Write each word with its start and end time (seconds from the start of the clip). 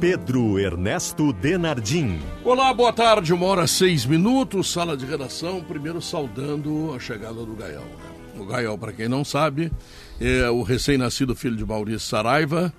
Pedro 0.00 0.60
Ernesto 0.60 1.32
Denardim. 1.32 2.20
Olá, 2.44 2.72
boa 2.72 2.92
tarde, 2.92 3.32
uma 3.32 3.46
hora 3.46 3.66
seis 3.66 4.06
minutos, 4.06 4.70
sala 4.70 4.96
de 4.96 5.04
redação. 5.04 5.60
Primeiro 5.60 6.00
saudando 6.00 6.94
a 6.94 7.00
chegada 7.00 7.34
do 7.34 7.56
Gael. 7.56 7.80
Né? 7.80 8.40
O 8.40 8.46
Gael, 8.46 8.78
para 8.78 8.92
quem 8.92 9.08
não 9.08 9.24
sabe, 9.24 9.72
é 10.20 10.48
o 10.48 10.62
recém-nascido 10.62 11.34
filho 11.34 11.56
de 11.56 11.66
Maurício 11.66 12.08
Saraiva, 12.08 12.72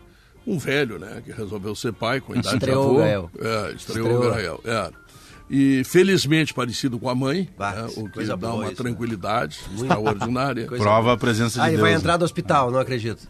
um 0.47 0.57
velho, 0.57 0.97
né, 0.97 1.21
que 1.25 1.33
resolveu 1.33 1.75
ser 1.75 1.91
pai 1.91 2.21
com 2.21 2.33
idade 2.33 2.55
estreou 2.55 2.83
de 2.83 2.89
avô. 2.89 2.95
o 2.95 2.97
Gael. 2.99 3.31
É, 3.37 3.73
estreou, 3.73 4.07
estreou. 4.07 4.17
o 4.17 4.31
Gael. 4.31 4.61
É. 4.63 4.91
E 5.49 5.83
felizmente 5.83 6.53
parecido 6.53 6.97
com 6.97 7.09
a 7.09 7.15
mãe, 7.15 7.49
né, 7.59 7.87
o 7.97 8.09
que 8.09 8.23
dá 8.23 8.35
uma 8.35 8.63
isso, 8.63 8.71
né? 8.71 8.75
tranquilidade 8.75 9.59
né? 9.71 9.81
extraordinária. 9.81 10.67
Prova 10.67 11.13
a 11.13 11.17
presença 11.17 11.55
de 11.55 11.59
ah, 11.59 11.63
Deus. 11.65 11.73
ele 11.73 11.81
vai 11.81 11.93
entrar 11.93 12.15
do 12.15 12.23
hospital, 12.23 12.71
não 12.71 12.79
acredito. 12.79 13.27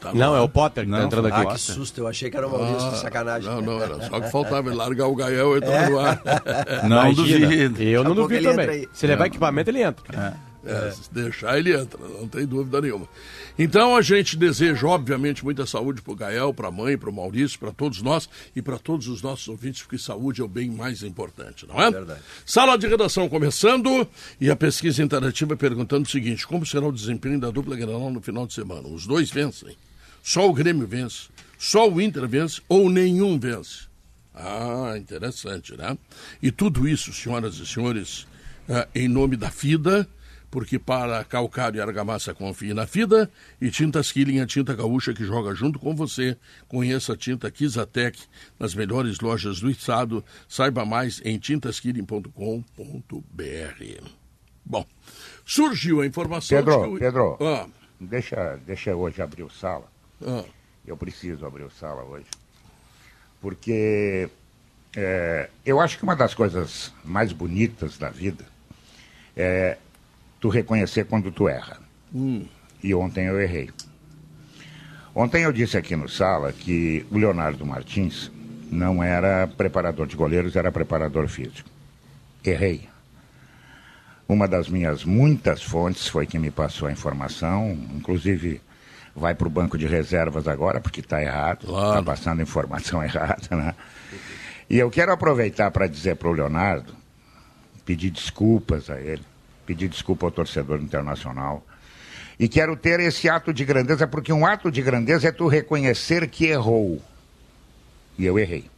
Tá 0.00 0.12
não, 0.12 0.34
é 0.34 0.40
o 0.40 0.48
Potter 0.48 0.84
que 0.84 0.90
tá 0.90 0.96
não, 0.96 1.02
tá 1.02 1.06
entrando 1.06 1.28
aqui. 1.28 1.46
Ah, 1.48 1.54
que 1.54 1.60
susto, 1.60 2.00
eu 2.00 2.08
achei 2.08 2.30
que 2.30 2.36
era 2.36 2.46
o 2.46 2.50
Maurício, 2.50 2.88
ah, 2.88 2.96
sacanagem. 2.96 3.48
Não, 3.48 3.60
não, 3.60 3.80
era 3.80 4.00
só 4.08 4.20
que 4.20 4.30
faltava 4.30 4.74
largar 4.74 5.06
o 5.06 5.14
Gael 5.14 5.54
e 5.54 5.56
entrar 5.58 5.84
é. 5.84 5.90
no 5.90 5.98
ar. 5.98 6.22
Não 6.88 7.12
duvido. 7.12 7.82
Eu 7.82 8.04
não 8.04 8.14
duvido 8.14 8.50
também. 8.50 8.88
Se 8.92 9.06
levar 9.06 9.26
equipamento, 9.26 9.70
ele 9.70 9.82
entra. 9.82 10.04
É. 10.18 10.55
É, 10.66 10.90
se 10.90 11.12
deixar, 11.12 11.58
ele 11.58 11.74
entra, 11.74 11.98
não 12.08 12.26
tem 12.26 12.44
dúvida 12.44 12.80
nenhuma. 12.80 13.08
Então 13.56 13.96
a 13.96 14.02
gente 14.02 14.36
deseja, 14.36 14.86
obviamente, 14.86 15.44
muita 15.44 15.64
saúde 15.64 16.02
para 16.02 16.12
o 16.12 16.16
Gael, 16.16 16.52
para 16.52 16.68
a 16.68 16.70
mãe, 16.72 16.98
para 16.98 17.08
o 17.08 17.12
Maurício, 17.12 17.58
para 17.58 17.70
todos 17.70 18.02
nós 18.02 18.28
e 18.54 18.60
para 18.60 18.78
todos 18.78 19.06
os 19.06 19.22
nossos 19.22 19.46
ouvintes, 19.48 19.82
porque 19.82 19.96
saúde 19.96 20.40
é 20.40 20.44
o 20.44 20.48
bem 20.48 20.68
mais 20.70 21.02
importante, 21.02 21.66
não 21.66 21.80
é? 21.80 21.90
Verdade. 21.90 22.20
Sala 22.44 22.76
de 22.76 22.86
redação 22.86 23.28
começando 23.28 24.08
e 24.40 24.50
a 24.50 24.56
pesquisa 24.56 25.02
interativa 25.02 25.56
perguntando 25.56 26.06
o 26.06 26.10
seguinte: 26.10 26.46
como 26.46 26.66
será 26.66 26.86
o 26.86 26.92
desempenho 26.92 27.38
da 27.38 27.50
dupla 27.50 27.76
Granal 27.76 28.10
no 28.10 28.20
final 28.20 28.46
de 28.46 28.52
semana? 28.52 28.88
Os 28.88 29.06
dois 29.06 29.30
vencem. 29.30 29.76
Só 30.22 30.48
o 30.48 30.52
Grêmio 30.52 30.86
vence. 30.86 31.28
Só 31.56 31.88
o 31.88 32.00
Inter 32.00 32.26
vence 32.28 32.60
ou 32.68 32.90
nenhum 32.90 33.38
vence. 33.38 33.86
Ah, 34.34 34.94
interessante, 34.98 35.76
né? 35.76 35.96
E 36.42 36.50
tudo 36.50 36.86
isso, 36.86 37.12
senhoras 37.12 37.54
e 37.54 37.66
senhores, 37.66 38.26
eh, 38.68 38.88
em 38.94 39.08
nome 39.08 39.36
da 39.36 39.50
FIDA, 39.50 40.06
porque 40.50 40.78
para 40.78 41.24
calcário 41.24 41.78
e 41.78 41.80
argamassa 41.80 42.34
confie 42.34 42.72
na 42.72 42.86
FIDA 42.86 43.30
e 43.60 43.70
Tintas 43.70 44.12
Killing, 44.12 44.40
a 44.40 44.46
tinta 44.46 44.74
gaúcha 44.74 45.12
que 45.12 45.24
joga 45.24 45.54
junto 45.54 45.78
com 45.78 45.94
você. 45.94 46.36
Conheça 46.68 47.12
a 47.12 47.16
tinta 47.16 47.50
Kizatec 47.50 48.22
nas 48.58 48.74
melhores 48.74 49.20
lojas 49.20 49.60
do 49.60 49.70
estado. 49.70 50.24
Saiba 50.48 50.84
mais 50.84 51.20
em 51.24 51.38
tintaskilling.com.br. 51.38 54.10
Bom, 54.64 54.84
surgiu 55.44 56.00
a 56.00 56.06
informação 56.06 56.58
Pedro, 56.58 56.92
que... 56.92 56.98
Pedro, 56.98 57.38
ah. 57.40 57.66
deixa, 58.00 58.58
deixa 58.66 58.94
hoje 58.94 59.22
abrir 59.22 59.44
o 59.44 59.50
sala. 59.50 59.90
Ah. 60.26 60.44
Eu 60.86 60.96
preciso 60.96 61.46
abrir 61.46 61.64
o 61.64 61.70
sala 61.70 62.02
hoje. 62.04 62.26
Porque 63.40 64.28
é, 64.96 65.50
eu 65.64 65.80
acho 65.80 65.98
que 65.98 66.04
uma 66.04 66.16
das 66.16 66.34
coisas 66.34 66.92
mais 67.04 67.32
bonitas 67.32 67.98
da 67.98 68.08
vida 68.08 68.44
é 69.36 69.76
tu 70.46 70.48
reconhecer 70.48 71.06
quando 71.06 71.32
tu 71.32 71.48
erra. 71.48 71.78
Hum. 72.14 72.44
E 72.82 72.94
ontem 72.94 73.26
eu 73.26 73.40
errei. 73.40 73.68
Ontem 75.12 75.42
eu 75.42 75.52
disse 75.52 75.76
aqui 75.76 75.96
no 75.96 76.08
sala 76.08 76.52
que 76.52 77.04
o 77.10 77.18
Leonardo 77.18 77.66
Martins 77.66 78.30
não 78.70 79.02
era 79.02 79.48
preparador 79.48 80.06
de 80.06 80.14
goleiros, 80.14 80.54
era 80.54 80.70
preparador 80.70 81.26
físico. 81.26 81.68
Errei. 82.44 82.88
Uma 84.28 84.46
das 84.46 84.68
minhas 84.68 85.04
muitas 85.04 85.62
fontes 85.62 86.06
foi 86.06 86.26
quem 86.26 86.38
me 86.38 86.50
passou 86.50 86.86
a 86.86 86.92
informação, 86.92 87.76
inclusive 87.96 88.60
vai 89.14 89.34
para 89.34 89.48
o 89.48 89.50
banco 89.50 89.76
de 89.76 89.86
reservas 89.86 90.46
agora, 90.46 90.80
porque 90.80 91.00
está 91.00 91.20
errado, 91.20 91.60
está 91.62 91.72
claro. 91.72 92.04
passando 92.04 92.42
informação 92.42 93.02
errada, 93.02 93.56
né? 93.56 93.74
E 94.68 94.78
eu 94.78 94.90
quero 94.90 95.12
aproveitar 95.12 95.70
para 95.70 95.86
dizer 95.88 96.16
para 96.16 96.28
o 96.28 96.32
Leonardo, 96.32 96.94
pedir 97.84 98.10
desculpas 98.10 98.90
a 98.90 99.00
ele, 99.00 99.22
pedir 99.66 99.88
desculpa 99.88 100.26
ao 100.26 100.30
torcedor 100.30 100.80
internacional. 100.80 101.66
E 102.38 102.48
quero 102.48 102.76
ter 102.76 103.00
esse 103.00 103.28
ato 103.28 103.52
de 103.52 103.64
grandeza, 103.64 104.06
porque 104.06 104.32
um 104.32 104.46
ato 104.46 104.70
de 104.70 104.80
grandeza 104.80 105.28
é 105.28 105.32
tu 105.32 105.48
reconhecer 105.48 106.28
que 106.28 106.46
errou. 106.46 107.02
E 108.18 108.24
eu 108.24 108.38
errei. 108.38 108.70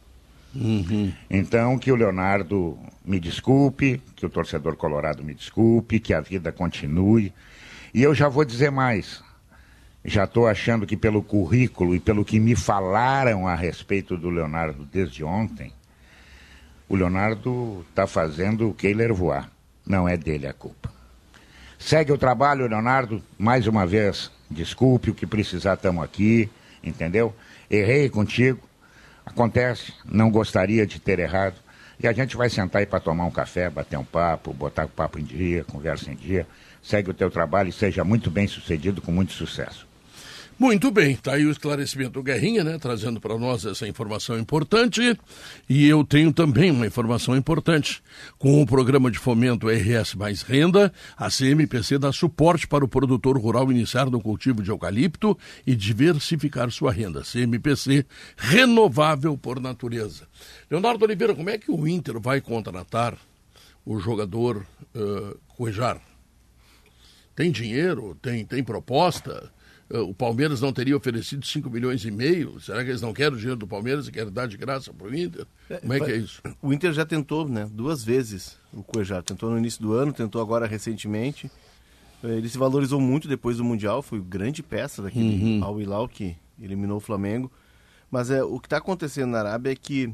Uhum. 0.55 1.13
Então, 1.29 1.77
que 1.77 1.91
o 1.91 1.95
Leonardo 1.95 2.77
me 3.05 3.19
desculpe, 3.19 4.01
que 4.15 4.25
o 4.25 4.29
torcedor 4.29 4.75
colorado 4.75 5.23
me 5.23 5.33
desculpe, 5.33 5.99
que 5.99 6.13
a 6.13 6.21
vida 6.21 6.51
continue. 6.51 7.33
E 7.93 8.01
eu 8.01 8.15
já 8.15 8.27
vou 8.27 8.43
dizer 8.43 8.71
mais. 8.71 9.21
Já 10.03 10.23
estou 10.23 10.47
achando 10.47 10.87
que, 10.87 10.95
pelo 10.95 11.21
currículo 11.21 11.93
e 11.93 11.99
pelo 11.99 12.23
que 12.23 12.39
me 12.39 12.55
falaram 12.55 13.47
a 13.47 13.55
respeito 13.55 14.17
do 14.17 14.29
Leonardo 14.29 14.85
desde 14.85 15.23
ontem, 15.23 15.73
o 16.87 16.95
Leonardo 16.95 17.85
está 17.89 18.07
fazendo 18.07 18.69
o 18.69 18.73
Keiler 18.73 19.13
voar. 19.13 19.51
Não 19.89 20.07
é 20.07 20.15
dele 20.15 20.45
a 20.45 20.53
culpa. 20.53 20.91
Segue 21.79 22.11
o 22.11 22.17
trabalho, 22.17 22.67
Leonardo. 22.67 23.23
Mais 23.39 23.65
uma 23.65 23.87
vez, 23.87 24.29
desculpe 24.51 25.09
o 25.09 25.15
que 25.15 25.25
precisar, 25.25 25.73
estamos 25.73 26.03
aqui, 26.03 26.47
entendeu? 26.83 27.35
Errei 27.71 28.07
contigo. 28.07 28.59
Acontece, 29.25 29.91
não 30.05 30.29
gostaria 30.29 30.85
de 30.85 30.99
ter 30.99 31.17
errado. 31.17 31.55
E 31.99 32.07
a 32.07 32.13
gente 32.13 32.37
vai 32.37 32.51
sentar 32.51 32.81
aí 32.81 32.85
para 32.85 32.99
tomar 32.99 33.25
um 33.25 33.31
café, 33.31 33.67
bater 33.67 33.97
um 33.97 34.05
papo, 34.05 34.53
botar 34.53 34.85
o 34.85 34.89
papo 34.89 35.19
em 35.19 35.23
dia, 35.23 35.63
conversa 35.63 36.11
em 36.11 36.15
dia. 36.15 36.45
Segue 36.83 37.09
o 37.09 37.13
teu 37.13 37.31
trabalho 37.31 37.69
e 37.69 37.73
seja 37.73 38.03
muito 38.03 38.29
bem 38.29 38.47
sucedido, 38.47 39.01
com 39.01 39.11
muito 39.11 39.33
sucesso. 39.33 39.88
Muito 40.59 40.91
bem, 40.91 41.13
está 41.13 41.35
aí 41.35 41.45
o 41.45 41.51
esclarecimento 41.51 42.11
do 42.11 42.23
Guerrinha, 42.23 42.65
né, 42.65 42.77
trazendo 42.77 43.21
para 43.21 43.37
nós 43.37 43.63
essa 43.63 43.87
informação 43.87 44.37
importante. 44.37 45.17
E 45.69 45.87
eu 45.87 46.03
tenho 46.03 46.33
também 46.33 46.69
uma 46.69 46.85
informação 46.85 47.33
importante. 47.33 48.03
Com 48.37 48.61
o 48.61 48.65
programa 48.65 49.09
de 49.09 49.17
fomento 49.17 49.69
RS 49.69 50.15
Mais 50.15 50.41
Renda, 50.41 50.91
a 51.15 51.29
CMPC 51.29 51.97
dá 51.97 52.11
suporte 52.11 52.67
para 52.67 52.83
o 52.83 52.89
produtor 52.89 53.39
rural 53.39 53.71
iniciar 53.71 54.09
no 54.09 54.19
cultivo 54.19 54.61
de 54.61 54.69
eucalipto 54.69 55.37
e 55.65 55.73
diversificar 55.77 56.69
sua 56.71 56.91
renda. 56.91 57.23
CMPC, 57.23 58.05
renovável 58.35 59.37
por 59.37 59.61
natureza. 59.61 60.27
Leonardo 60.69 61.05
Oliveira, 61.05 61.33
como 61.33 61.49
é 61.49 61.57
que 61.57 61.71
o 61.71 61.87
Inter 61.87 62.19
vai 62.19 62.41
contratar 62.41 63.17
o 63.85 63.97
jogador 63.97 64.65
uh, 64.93 65.39
Cuejar? 65.55 66.01
Tem 67.33 67.49
dinheiro? 67.49 68.17
Tem, 68.21 68.43
tem 68.43 68.61
proposta? 68.61 69.49
Eh, 69.89 69.99
o 69.99 70.13
Palmeiras 70.13 70.61
não 70.61 70.71
teria 70.71 70.95
oferecido 70.95 71.45
5 71.45 71.69
milhões 71.69 72.03
e 72.05 72.11
meio? 72.11 72.59
Será 72.59 72.83
que 72.83 72.89
eles 72.91 73.01
não 73.01 73.13
querem 73.13 73.33
o 73.33 73.37
dinheiro 73.37 73.59
do 73.59 73.67
Palmeiras 73.67 74.07
e 74.07 74.11
querem 74.11 74.31
dar 74.31 74.47
de 74.47 74.57
graça 74.57 74.93
para 74.93 75.07
o 75.07 75.15
Inter? 75.15 75.45
Como 75.81 75.93
é 75.93 75.99
que 75.99 76.11
é 76.11 76.17
isso? 76.17 76.41
O 76.61 76.71
Inter 76.71 76.93
já 76.93 77.05
tentou, 77.05 77.47
né? 77.47 77.67
Duas 77.71 78.03
vezes 78.03 78.57
o 78.71 78.83
Cuejar. 78.83 79.23
Tentou 79.23 79.49
no 79.49 79.57
início 79.57 79.81
do 79.81 79.93
ano, 79.93 80.13
tentou 80.13 80.41
agora 80.41 80.67
recentemente. 80.67 81.49
Eh, 82.23 82.37
ele 82.37 82.49
se 82.49 82.57
valorizou 82.57 83.01
muito 83.01 83.27
depois 83.27 83.57
do 83.57 83.63
Mundial, 83.63 84.01
foi 84.01 84.19
grande 84.21 84.61
peça 84.61 85.01
daquele 85.01 85.59
uhum. 85.59 85.63
Al 85.63 85.81
Hilal 85.81 86.07
que 86.07 86.35
eliminou 86.61 86.97
o 86.97 87.01
Flamengo. 87.01 87.51
Mas 88.11 88.31
é, 88.31 88.43
o 88.43 88.59
que 88.59 88.67
está 88.67 88.77
acontecendo 88.77 89.31
na 89.31 89.39
Arábia 89.39 89.71
é 89.71 89.75
que 89.75 90.13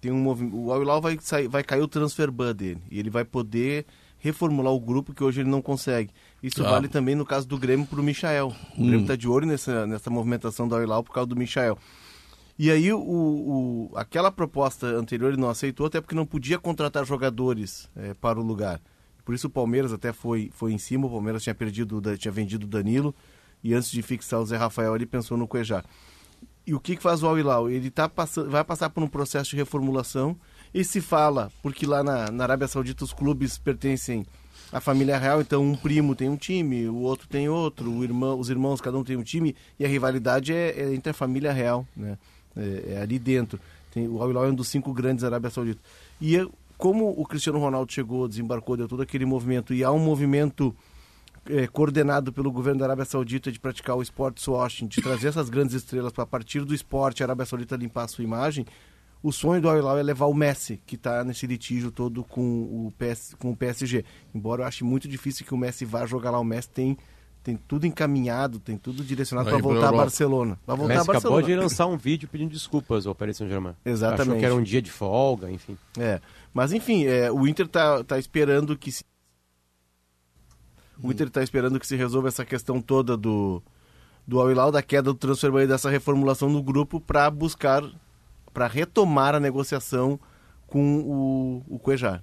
tem 0.00 0.12
um 0.12 0.18
movimento. 0.18 0.56
O 0.56 0.72
Al 0.72 0.82
Hilal 0.82 1.00
vai, 1.00 1.18
sair, 1.20 1.48
vai 1.48 1.62
cair 1.62 1.82
o 1.82 1.88
transfer 1.88 2.30
ban 2.30 2.54
dele. 2.54 2.80
E 2.90 2.98
ele 2.98 3.10
vai 3.10 3.24
poder 3.24 3.86
reformular 4.18 4.72
o 4.72 4.80
grupo 4.80 5.12
que 5.12 5.22
hoje 5.24 5.40
ele 5.40 5.50
não 5.50 5.60
consegue. 5.60 6.10
Isso 6.42 6.64
ah. 6.64 6.70
vale 6.70 6.88
também 6.88 7.14
no 7.14 7.24
caso 7.24 7.46
do 7.46 7.56
Grêmio 7.56 7.86
para 7.86 8.00
o 8.00 8.02
Michael. 8.02 8.48
O 8.76 8.82
hum. 8.82 8.86
Grêmio 8.86 9.02
está 9.02 9.16
de 9.16 9.28
olho 9.28 9.46
nessa, 9.46 9.86
nessa 9.86 10.10
movimentação 10.10 10.66
da 10.66 10.76
Oilau 10.76 11.04
por 11.04 11.12
causa 11.12 11.28
do 11.28 11.36
Michael. 11.36 11.78
E 12.58 12.70
aí 12.70 12.92
o, 12.92 13.00
o, 13.00 13.90
aquela 13.96 14.30
proposta 14.30 14.86
anterior 14.86 15.32
ele 15.32 15.40
não 15.40 15.48
aceitou, 15.48 15.86
até 15.86 16.00
porque 16.00 16.14
não 16.14 16.26
podia 16.26 16.58
contratar 16.58 17.04
jogadores 17.04 17.88
é, 17.96 18.14
para 18.14 18.38
o 18.38 18.42
lugar. 18.42 18.80
Por 19.24 19.34
isso 19.34 19.46
o 19.46 19.50
Palmeiras 19.50 19.92
até 19.92 20.12
foi, 20.12 20.50
foi 20.52 20.72
em 20.72 20.78
cima, 20.78 21.06
o 21.06 21.10
Palmeiras 21.10 21.42
tinha 21.42 21.54
perdido, 21.54 22.00
tinha 22.16 22.32
vendido 22.32 22.66
o 22.66 22.68
Danilo, 22.68 23.14
e 23.62 23.72
antes 23.72 23.90
de 23.90 24.02
fixar 24.02 24.40
o 24.40 24.46
Zé 24.46 24.56
Rafael 24.56 24.94
ele 24.94 25.06
pensou 25.06 25.36
no 25.36 25.46
Cuejá. 25.46 25.82
E 26.66 26.74
o 26.74 26.80
que, 26.80 26.96
que 26.96 27.02
faz 27.02 27.22
o 27.22 27.26
Al-Hilal? 27.26 27.70
Ele 27.70 27.90
tá 27.90 28.08
passando, 28.08 28.50
vai 28.50 28.62
passar 28.62 28.90
por 28.90 29.02
um 29.02 29.08
processo 29.08 29.50
de 29.50 29.56
reformulação 29.56 30.36
e 30.72 30.84
se 30.84 31.00
fala, 31.00 31.50
porque 31.62 31.86
lá 31.86 32.04
na, 32.04 32.30
na 32.30 32.44
Arábia 32.44 32.68
Saudita 32.68 33.04
os 33.04 33.12
clubes 33.12 33.58
pertencem 33.58 34.24
à 34.72 34.80
família 34.80 35.18
real, 35.18 35.40
então 35.40 35.62
um 35.62 35.76
primo 35.76 36.14
tem 36.14 36.28
um 36.28 36.36
time, 36.36 36.88
o 36.88 36.96
outro 36.96 37.28
tem 37.28 37.48
outro, 37.48 38.02
irmão, 38.02 38.38
os 38.38 38.48
irmãos, 38.48 38.80
cada 38.80 38.96
um 38.96 39.04
tem 39.04 39.16
um 39.16 39.22
time, 39.22 39.54
e 39.78 39.84
a 39.84 39.88
rivalidade 39.88 40.52
é, 40.52 40.70
é 40.70 40.94
entre 40.94 41.10
a 41.10 41.14
família 41.14 41.52
real, 41.52 41.86
né? 41.94 42.18
É, 42.56 42.94
é 42.94 43.00
ali 43.00 43.18
dentro. 43.18 43.60
Tem, 43.92 44.08
o 44.08 44.22
Al 44.22 44.30
Hilal 44.30 44.46
é 44.46 44.48
um 44.48 44.54
dos 44.54 44.68
cinco 44.68 44.92
grandes 44.92 45.22
da 45.22 45.28
Arábia 45.28 45.50
Saudita. 45.50 45.80
E 46.20 46.46
como 46.78 47.10
o 47.10 47.24
Cristiano 47.26 47.58
Ronaldo 47.58 47.92
chegou, 47.92 48.26
desembarcou, 48.26 48.76
deu 48.76 48.88
todo 48.88 49.02
aquele 49.02 49.26
movimento, 49.26 49.74
e 49.74 49.84
há 49.84 49.92
um 49.92 49.98
movimento 49.98 50.74
é, 51.46 51.66
coordenado 51.66 52.32
pelo 52.32 52.50
governo 52.50 52.80
da 52.80 52.86
Arábia 52.86 53.04
Saudita 53.04 53.52
de 53.52 53.60
praticar 53.60 53.96
o 53.96 54.02
esporte 54.02 54.48
washing, 54.48 54.86
de 54.86 55.02
trazer 55.02 55.28
essas 55.28 55.50
grandes 55.50 55.74
estrelas 55.74 56.12
para 56.12 56.24
a 56.24 56.26
partir 56.26 56.64
do 56.64 56.74
esporte 56.74 57.22
a 57.22 57.26
Arábia 57.26 57.44
Saudita 57.44 57.76
limpar 57.76 58.04
a 58.04 58.08
sua 58.08 58.24
imagem, 58.24 58.64
o 59.22 59.30
sonho 59.30 59.60
do 59.60 59.68
Al 59.68 59.78
Hilal 59.78 59.98
é 59.98 60.02
levar 60.02 60.26
o 60.26 60.34
Messi, 60.34 60.80
que 60.84 60.96
está 60.96 61.22
nesse 61.22 61.46
litígio 61.46 61.90
todo 61.90 62.24
com 62.24 62.42
o, 62.42 62.92
PS, 62.98 63.34
com 63.38 63.52
o 63.52 63.56
PSG. 63.56 64.04
Embora 64.34 64.62
eu 64.62 64.66
ache 64.66 64.82
muito 64.82 65.06
difícil 65.06 65.46
que 65.46 65.54
o 65.54 65.56
Messi 65.56 65.84
vá 65.84 66.04
jogar 66.06 66.30
lá, 66.30 66.40
o 66.40 66.44
Messi 66.44 66.68
tem 66.68 66.98
tem 67.42 67.56
tudo 67.56 67.88
encaminhado, 67.88 68.60
tem 68.60 68.76
tudo 68.76 69.02
direcionado 69.02 69.50
para 69.50 69.58
voltar 69.58 69.88
a 69.88 69.92
Barcelona. 69.92 70.56
Vai 70.64 70.76
voltar 70.76 70.94
Messi 70.94 71.10
a 71.10 71.12
Barcelona. 71.12 71.40
acabou 71.40 71.56
de 71.56 71.60
lançar 71.60 71.86
um 71.86 71.96
vídeo 71.96 72.28
pedindo 72.28 72.52
desculpas 72.52 73.04
ao 73.04 73.16
Paris 73.16 73.36
Saint-Germain. 73.36 73.74
Exatamente. 73.84 74.22
Achou 74.22 74.38
que 74.38 74.44
era 74.44 74.54
um 74.54 74.62
dia 74.62 74.80
de 74.80 74.92
folga, 74.92 75.50
enfim. 75.50 75.76
É, 75.98 76.20
mas 76.54 76.72
enfim, 76.72 77.04
é, 77.04 77.32
o 77.32 77.44
Inter 77.46 77.66
tá, 77.66 78.04
tá 78.04 78.16
esperando 78.16 78.78
que 78.78 78.92
se... 78.92 79.04
o 81.02 81.10
Inter 81.10 81.26
está 81.26 81.42
esperando 81.42 81.80
que 81.80 81.86
se 81.86 81.96
resolva 81.96 82.28
essa 82.28 82.44
questão 82.44 82.80
toda 82.80 83.16
do 83.16 83.60
do 84.24 84.40
Al 84.40 84.52
Hilal, 84.52 84.70
da 84.70 84.80
queda 84.80 85.12
do 85.12 85.14
transfer 85.14 85.52
e 85.62 85.66
dessa 85.66 85.90
reformulação 85.90 86.52
do 86.52 86.62
grupo 86.62 87.00
para 87.00 87.28
buscar 87.28 87.82
para 88.52 88.66
retomar 88.66 89.34
a 89.34 89.40
negociação 89.40 90.18
com 90.66 90.98
o, 90.98 91.74
o 91.74 91.78
Cuejar. 91.78 92.22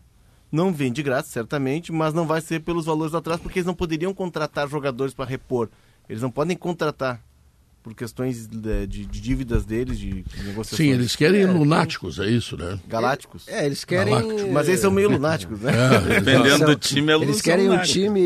Não 0.51 0.73
vem 0.73 0.91
de 0.91 1.03
graça, 1.03 1.29
certamente, 1.29 1.91
mas 1.91 2.13
não 2.13 2.25
vai 2.25 2.41
ser 2.41 2.61
pelos 2.61 2.85
valores 2.85 3.13
atrás, 3.13 3.39
porque 3.39 3.59
eles 3.59 3.67
não 3.67 3.75
poderiam 3.75 4.13
contratar 4.13 4.67
jogadores 4.67 5.13
para 5.13 5.25
repor. 5.25 5.69
Eles 6.09 6.21
não 6.23 6.31
podem 6.31 6.57
contratar 6.57 7.21
por 7.83 7.93
questões 7.93 8.47
de, 8.47 8.87
de, 8.87 9.05
de 9.05 9.21
dívidas 9.21 9.65
deles, 9.65 9.97
de, 9.97 10.23
de, 10.23 10.43
negociações. 10.43 10.89
Sim, 10.89 10.93
eles 10.93 11.15
querem 11.15 11.41
é, 11.43 11.45
lunáticos, 11.45 12.19
é 12.19 12.27
isso, 12.27 12.57
né? 12.57 12.79
Galácticos. 12.87 13.47
É, 13.47 13.65
eles 13.65 13.85
querem. 13.85 14.13
Galácticos. 14.13 14.51
Mas 14.51 14.67
eles 14.67 14.79
são 14.79 14.91
meio 14.91 15.09
lunáticos, 15.09 15.59
né? 15.61 15.71
É, 15.71 16.19
Dependendo 16.19 16.65
do 16.65 16.75
time, 16.75 17.11
é 17.11 17.15
Eles 17.15 17.41
querem 17.41 17.69
um 17.69 17.81
time 17.81 18.21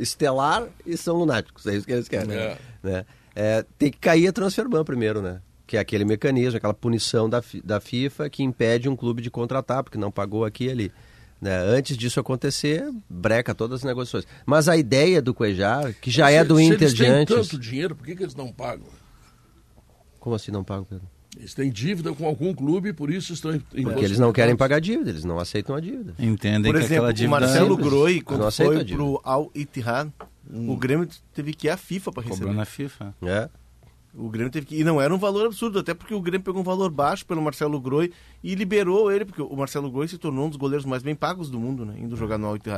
estelar 0.00 0.66
e 0.84 0.96
são 0.96 1.16
lunáticos, 1.16 1.66
é 1.66 1.76
isso 1.76 1.86
que 1.86 1.92
eles 1.92 2.08
querem. 2.08 2.36
É. 2.36 2.58
Né? 2.82 3.04
É, 3.34 3.64
tem 3.76 3.90
que 3.90 3.98
cair 3.98 4.28
a 4.28 4.32
transferban 4.32 4.82
primeiro, 4.84 5.20
né? 5.20 5.40
Que 5.66 5.76
é 5.76 5.80
aquele 5.80 6.04
mecanismo, 6.04 6.56
aquela 6.56 6.74
punição 6.74 7.28
da, 7.28 7.42
da 7.64 7.80
FIFA 7.80 8.30
que 8.30 8.42
impede 8.42 8.88
um 8.88 8.96
clube 8.96 9.20
de 9.20 9.30
contratar, 9.30 9.82
porque 9.82 9.98
não 9.98 10.10
pagou 10.10 10.44
aqui 10.44 10.66
e 10.66 10.70
ali. 10.70 10.92
Né? 11.40 11.56
Antes 11.56 11.96
disso 11.96 12.18
acontecer, 12.20 12.88
breca 13.10 13.54
todas 13.54 13.80
as 13.80 13.84
negociações. 13.84 14.26
Mas 14.46 14.68
a 14.68 14.76
ideia 14.76 15.20
do 15.20 15.34
Cuejar, 15.34 15.94
que 16.00 16.10
já 16.10 16.30
é 16.30 16.42
do 16.42 16.56
se 16.56 16.64
Inter 16.64 16.82
eles 16.82 16.94
de 16.94 17.04
antes... 17.04 17.34
tanto 17.34 17.58
dinheiro, 17.58 17.94
por 17.94 18.06
que, 18.06 18.16
que 18.16 18.22
eles 18.22 18.34
não 18.34 18.52
pagam? 18.52 18.86
Como 20.20 20.34
assim 20.34 20.50
não 20.50 20.64
pagam, 20.64 20.84
Pedro? 20.84 21.06
Eles 21.36 21.52
têm 21.52 21.70
dívida 21.70 22.14
com 22.14 22.26
algum 22.26 22.54
clube, 22.54 22.94
por 22.94 23.10
isso 23.10 23.34
estão 23.34 23.54
em 23.54 23.60
Porque 23.60 24.04
eles 24.04 24.18
não 24.18 24.32
querem 24.32 24.56
pagar 24.56 24.80
dívida, 24.80 25.10
eles 25.10 25.24
não 25.24 25.38
aceitam 25.38 25.76
a 25.76 25.80
dívida. 25.80 26.14
Entendem 26.18 26.72
por 26.72 26.80
exemplo, 26.80 27.10
o 27.10 27.28
Marcelo 27.28 27.76
Groi, 27.76 28.22
quando 28.22 28.50
foi 28.50 28.84
pro 28.86 29.20
Al 29.22 29.50
Ittihad, 29.54 30.10
hum. 30.50 30.70
o 30.70 30.76
Grêmio 30.76 31.06
teve 31.34 31.52
que 31.52 31.66
ir 31.66 31.70
à 31.70 31.76
FIFA 31.76 32.12
para 32.12 32.22
receber. 32.22 32.38
Cobrou 32.38 32.54
na 32.54 32.64
FIFA. 32.64 33.14
É. 33.22 33.50
O 34.16 34.30
Grêmio 34.30 34.50
teve 34.50 34.66
que. 34.66 34.80
E 34.80 34.84
não 34.84 35.00
era 35.00 35.14
um 35.14 35.18
valor 35.18 35.46
absurdo, 35.46 35.78
até 35.78 35.92
porque 35.92 36.14
o 36.14 36.20
Grêmio 36.20 36.44
pegou 36.44 36.60
um 36.60 36.64
valor 36.64 36.90
baixo 36.90 37.26
pelo 37.26 37.42
Marcelo 37.42 37.78
Groi 37.80 38.10
e 38.42 38.54
liberou 38.54 39.10
ele, 39.12 39.24
porque 39.24 39.42
o 39.42 39.56
Marcelo 39.56 39.90
Groi 39.90 40.08
se 40.08 40.16
tornou 40.16 40.46
um 40.46 40.48
dos 40.48 40.56
goleiros 40.56 40.86
mais 40.86 41.02
bem 41.02 41.14
pagos 41.14 41.50
do 41.50 41.60
mundo, 41.60 41.84
né? 41.84 41.94
Indo 41.98 42.16
jogar 42.16 42.38
no 42.38 42.46
Alto 42.46 42.70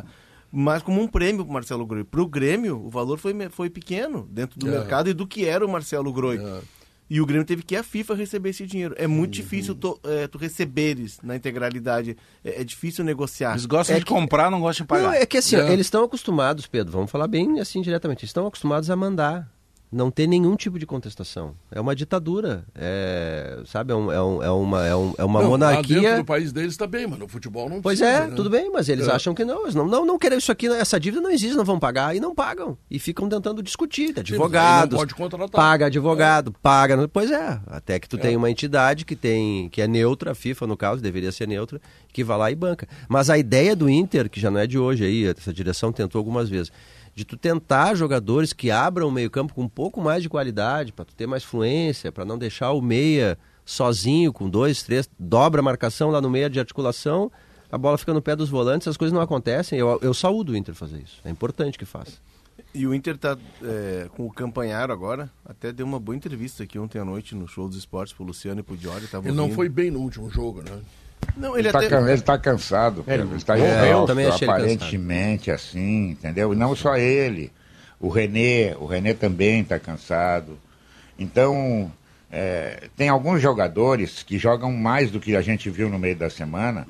Mas 0.51 0.83
como 0.83 1.01
um 1.01 1.07
prêmio 1.07 1.45
para 1.45 1.51
o 1.51 1.55
Marcelo 1.55 1.87
Groi. 1.87 2.03
Para 2.03 2.21
o 2.21 2.27
Grêmio, 2.27 2.85
o 2.85 2.91
valor 2.91 3.19
foi, 3.19 3.33
foi 3.51 3.71
pequeno 3.71 4.29
dentro 4.31 4.59
do 4.59 4.69
é. 4.69 4.71
mercado 4.73 5.09
e 5.09 5.15
do 5.15 5.27
que 5.27 5.45
era 5.45 5.65
o 5.65 5.69
Marcelo 5.69 6.13
Groi. 6.13 6.39
É. 6.39 6.61
E 7.11 7.21
o 7.21 7.27
Grêmio 7.27 7.47
teve 7.47 7.63
que 7.63 7.75
ir 7.75 7.79
à 7.79 7.83
FIFA 7.83 8.15
receber 8.15 8.51
esse 8.51 8.67
dinheiro. 8.67 8.95
É 8.99 9.07
muito 9.07 9.37
uhum. 9.37 9.43
difícil 9.43 9.75
tu, 9.75 9.99
é, 10.05 10.27
tu 10.27 10.37
receberes 10.37 11.19
na 11.23 11.37
integralidade. 11.37 12.17
É, 12.45 12.61
é, 12.61 12.65
difícil 12.65 13.03
negociar. 13.05 13.53
Eles 13.53 13.65
gostam 13.65 13.97
é 13.97 13.99
de 14.01 14.05
que... 14.05 14.13
comprar, 14.13 14.51
não 14.51 14.61
gostam 14.61 14.85
de 14.85 14.89
pagar. 14.89 15.05
Não, 15.05 15.13
é 15.13 15.25
que 15.25 15.39
assim, 15.39 15.57
é. 15.57 15.73
eles 15.73 15.87
estão 15.87 16.05
acostumados, 16.05 16.67
Pedro, 16.67 16.93
vamos 16.93 17.11
falar 17.11 17.27
bem 17.27 17.61
assim 17.61 17.81
diretamente, 17.81 18.25
eles 18.25 18.31
estão 18.31 18.47
acostumados 18.47 18.91
a 18.91 18.97
mandar 18.97 19.49
não 19.91 20.11
tem 20.11 20.27
nenhum 20.27 20.55
tipo 20.55 20.79
de 20.79 20.85
contestação. 20.87 21.55
É 21.71 21.81
uma 21.81 21.97
ditadura, 21.97 22.65
é, 22.75 23.61
sabe? 23.65 23.93
É, 23.93 23.97
um, 23.97 24.13
é, 24.13 24.23
um, 24.23 24.43
é 24.43 24.51
uma, 24.51 24.87
é, 24.87 24.95
um, 24.95 25.15
é 25.17 25.25
uma 25.25 25.43
não, 25.43 25.51
monarquia. 25.51 26.01
dentro 26.01 26.19
do 26.19 26.25
país 26.27 26.53
deles 26.53 26.73
está 26.73 26.87
bem, 26.87 27.07
mas 27.07 27.19
no 27.19 27.27
futebol 27.27 27.71
não 27.71 27.81
Pois 27.81 27.99
precisa, 27.99 28.25
é, 28.25 28.27
né? 28.27 28.35
tudo 28.37 28.51
bem, 28.51 28.71
mas 28.71 28.89
eles 28.89 29.09
é. 29.09 29.13
acham 29.13 29.35
que 29.35 29.45
não. 29.45 29.63
Eles 29.63 29.75
não, 29.75 29.87
não, 29.87 30.05
não 30.05 30.19
querem 30.19 30.37
isso 30.37 30.53
aqui, 30.53 30.67
essa 30.67 31.01
dívida 31.01 31.23
não 31.23 31.31
existe, 31.31 31.57
não 31.57 31.65
vão 31.65 31.79
pagar 31.79 32.15
e 32.15 32.21
não 32.21 32.35
pagam. 32.35 32.77
E 32.91 32.99
ficam 32.99 33.29
tentando 33.29 33.63
discutir. 33.63 34.13
Advogados. 34.19 34.99
pode 34.99 35.15
contratar. 35.15 35.49
Paga 35.49 35.87
advogado, 35.87 36.51
é. 36.51 36.59
paga. 36.63 37.09
Pois 37.09 37.31
é, 37.31 37.61
até 37.67 37.99
que 37.99 38.09
tu 38.09 38.17
é. 38.17 38.21
tem 38.21 38.37
uma 38.37 38.51
entidade 38.51 39.05
que 39.07 39.17
tem 39.17 39.71
que 39.71 39.81
é 39.81 39.89
neutra, 39.89 40.33
a 40.33 40.35
FIFA 40.35 40.67
no 40.67 40.77
caso, 40.77 41.01
deveria 41.01 41.33
ser 41.33 41.49
neutra, 41.49 41.81
que 42.13 42.23
vai 42.23 42.37
lá 42.37 42.51
e 42.51 42.55
banca. 42.55 42.87
Mas 43.09 43.31
a 43.31 43.39
ideia 43.39 43.75
do 43.75 43.89
Inter, 43.89 44.29
que 44.29 44.39
já 44.39 44.51
não 44.51 44.61
é 44.61 44.67
de 44.67 44.79
hoje 44.79 45.05
aí, 45.05 45.25
essa 45.27 45.53
direção 45.53 45.93
tentou 45.93 46.19
algumas 46.19 46.49
vezes 46.49 46.71
de 47.19 47.25
tu 47.25 47.37
tentar 47.37 47.97
jogadores 47.97 48.53
que 48.53 48.71
abram 48.71 49.09
o 49.09 49.11
meio-campo 49.11 49.53
com 49.53 49.63
um 49.63 49.69
pouco 49.69 50.01
mais 50.01 50.23
de 50.23 50.29
qualidade, 50.29 50.93
para 50.93 51.05
tu 51.05 51.17
ter 51.17 51.27
mais 51.27 51.43
fluência, 51.43 52.13
para 52.13 52.25
não 52.25 52.39
deixar 52.39 52.71
o 52.71 52.81
meia 52.81 53.37
sozinho 53.65 54.33
com 54.33 54.49
dois, 54.49 54.85
três, 54.85 55.11
dobra 55.19 55.61
a 55.61 55.65
marcação 55.65 56.11
lá 56.11 56.21
no 56.21 56.31
meio 56.31 56.49
de 56.49 56.61
articulação, 56.61 57.29
a 57.73 57.77
bola 57.77 57.99
fica 57.99 58.15
no 58.15 58.23
pé 58.23 58.37
dos 58.37 58.49
volantes, 58.49 58.87
as 58.87 58.97
coisas 58.97 59.13
não 59.13 59.21
acontecem. 59.21 59.77
Eu, 59.81 59.99
eu 60.01 60.15
saúdo 60.15 60.53
o 60.53 60.57
Inter 60.57 60.77
fazer 60.77 61.03
isso. 61.03 61.21
É 61.25 61.29
importante 61.29 61.77
que 61.77 61.85
faça. 61.85 62.13
E 62.73 62.87
o 62.87 62.95
Inter 62.95 63.17
está 63.17 63.37
é, 63.65 64.09
com 64.15 64.25
o 64.25 64.33
Campanharo 64.33 64.93
agora, 64.93 65.29
até 65.45 65.73
deu 65.73 65.85
uma 65.87 65.99
boa 65.99 66.15
entrevista 66.15 66.63
aqui 66.63 66.79
ontem 66.79 67.01
à 67.01 67.05
noite 67.05 67.35
no 67.35 67.49
show 67.49 67.67
dos 67.67 67.79
esportes 67.79 68.13
pro 68.13 68.23
Luciano 68.23 68.61
e 68.61 68.63
pro 68.63 68.77
Diori. 68.77 69.09
Ele 69.25 69.33
não 69.33 69.51
foi 69.51 69.69
bem 69.69 69.91
no 69.91 69.99
último 69.99 70.31
jogo, 70.31 70.63
né? 70.63 70.81
Não, 71.37 71.57
ele, 71.57 71.69
ele, 71.69 71.77
até... 71.77 72.15
está 72.15 72.37
tá 72.37 72.39
cansado, 72.39 73.05
ele, 73.07 73.37
está 73.37 73.57
é, 73.57 73.93
aparentemente 74.43 75.51
assim, 75.51 76.11
entendeu? 76.11 76.53
E 76.53 76.57
não 76.57 76.75
só 76.75 76.97
ele, 76.97 77.53
o 78.01 78.09
Renê, 78.09 78.75
o 78.79 78.87
Renê 78.87 79.15
também 79.15 79.61
está 79.61 79.79
cansado. 79.79 80.59
Então, 81.19 81.93
é, 82.31 82.89
tem 82.97 83.09
alguns 83.09 83.41
jogadores 83.41 84.23
que 84.23 84.39
jogam 84.39 84.73
mais 84.73 85.11
do 85.11 85.21
que 85.21 85.37
a 85.37 85.41
gente 85.41 85.71
viu 85.71 85.89
no 85.89 85.99
meio 85.99 86.17
da 86.17 86.29
semana, 86.29 86.87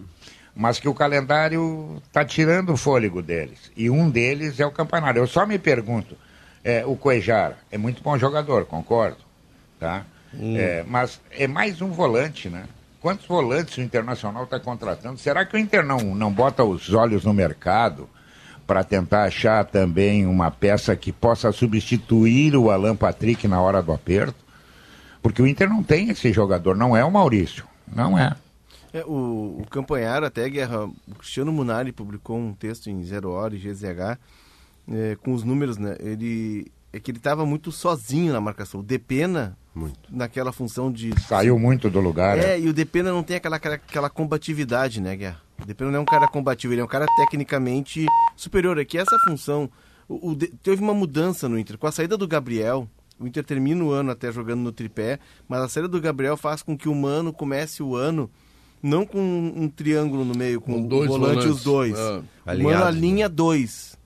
mas 0.54 0.80
que 0.80 0.88
o 0.88 0.94
calendário 0.94 2.02
está 2.06 2.24
tirando 2.24 2.72
o 2.72 2.76
fôlego 2.76 3.22
deles. 3.22 3.70
E 3.76 3.88
um 3.88 4.10
deles 4.10 4.58
é 4.58 4.66
o 4.66 4.72
Campanário. 4.72 5.20
Eu 5.20 5.26
só 5.26 5.46
me 5.46 5.58
pergunto, 5.58 6.16
é, 6.64 6.84
o 6.84 6.96
Cuejar 6.96 7.56
é 7.70 7.78
muito 7.78 8.02
bom 8.02 8.18
jogador, 8.18 8.66
concordo, 8.66 9.18
tá? 9.78 10.04
Hum. 10.34 10.56
É, 10.56 10.84
mas 10.86 11.20
é 11.30 11.46
mais 11.46 11.80
um 11.80 11.90
volante, 11.90 12.48
né? 12.48 12.64
Quantos 13.00 13.26
volantes 13.26 13.76
o 13.76 13.80
Internacional 13.80 14.44
está 14.44 14.58
contratando? 14.58 15.18
Será 15.18 15.44
que 15.44 15.56
o 15.56 15.58
Inter 15.58 15.84
não, 15.84 15.98
não 15.98 16.32
bota 16.32 16.64
os 16.64 16.92
olhos 16.92 17.24
no 17.24 17.32
mercado 17.32 18.08
para 18.66 18.82
tentar 18.82 19.24
achar 19.24 19.64
também 19.64 20.26
uma 20.26 20.50
peça 20.50 20.94
que 20.96 21.12
possa 21.12 21.52
substituir 21.52 22.56
o 22.56 22.70
Alan 22.70 22.96
Patrick 22.96 23.46
na 23.46 23.60
hora 23.60 23.82
do 23.82 23.92
aperto? 23.92 24.44
Porque 25.22 25.40
o 25.40 25.46
Inter 25.46 25.68
não 25.68 25.82
tem 25.82 26.10
esse 26.10 26.32
jogador, 26.32 26.76
não 26.76 26.96
é 26.96 27.04
o 27.04 27.10
Maurício, 27.10 27.64
não 27.86 28.18
é. 28.18 28.36
é 28.92 29.04
o, 29.04 29.60
o 29.60 29.66
Campanharo, 29.70 30.26
até 30.26 30.48
Guerra, 30.48 30.84
o 30.84 31.14
Cristiano 31.16 31.52
Munari 31.52 31.92
publicou 31.92 32.36
um 32.36 32.52
texto 32.52 32.88
em 32.88 33.02
Zero 33.04 33.30
Hora 33.30 33.54
e 33.54 33.58
GZH 33.58 34.18
é, 34.90 35.16
com 35.22 35.32
os 35.32 35.44
números, 35.44 35.76
né? 35.76 35.96
Ele, 36.00 36.70
é 36.92 36.98
que 36.98 37.10
ele 37.10 37.18
estava 37.18 37.44
muito 37.44 37.70
sozinho 37.70 38.32
na 38.32 38.40
marcação. 38.40 38.80
O 38.80 38.82
Depena 38.82 39.56
muito. 39.78 39.98
Naquela 40.10 40.52
função 40.52 40.92
de. 40.92 41.18
Saiu 41.20 41.58
muito 41.58 41.88
do 41.88 42.00
lugar. 42.00 42.38
É, 42.38 42.52
é. 42.52 42.60
e 42.60 42.68
o 42.68 42.72
Depena 42.72 43.10
não 43.10 43.22
tem 43.22 43.36
aquela, 43.36 43.56
aquela 43.56 44.10
combatividade, 44.10 45.00
né, 45.00 45.16
Guerra? 45.16 45.40
O 45.62 45.66
Depena 45.66 45.90
não 45.90 45.98
é 45.98 46.02
um 46.02 46.06
cara 46.06 46.28
combativo, 46.28 46.74
ele 46.74 46.80
é 46.80 46.84
um 46.84 46.88
cara 46.88 47.06
tecnicamente 47.16 48.06
superior. 48.36 48.78
É 48.78 48.84
que 48.84 48.98
essa 48.98 49.16
função. 49.26 49.70
O, 50.08 50.30
o 50.30 50.36
teve 50.36 50.82
uma 50.82 50.94
mudança 50.94 51.48
no 51.48 51.58
Inter. 51.58 51.78
Com 51.78 51.86
a 51.86 51.92
saída 51.92 52.16
do 52.16 52.26
Gabriel, 52.26 52.88
o 53.18 53.26
Inter 53.26 53.44
termina 53.44 53.82
o 53.82 53.90
ano 53.90 54.10
até 54.10 54.32
jogando 54.32 54.60
no 54.60 54.72
tripé, 54.72 55.18
mas 55.48 55.60
a 55.60 55.68
saída 55.68 55.88
do 55.88 56.00
Gabriel 56.00 56.36
faz 56.36 56.62
com 56.62 56.76
que 56.76 56.88
o 56.88 56.94
Mano 56.94 57.32
comece 57.32 57.82
o 57.82 57.94
ano 57.96 58.30
não 58.82 59.04
com 59.04 59.20
um 59.20 59.68
triângulo 59.68 60.24
no 60.24 60.36
meio, 60.36 60.60
com, 60.60 60.72
com 60.72 60.96
o 60.96 61.06
volante 61.06 61.08
volantes. 61.08 61.46
os 61.46 61.62
dois. 61.64 61.98
Ah, 61.98 62.22
o 62.46 62.62
Mano 62.62 62.84
alinha 62.84 63.28
dois. 63.28 63.98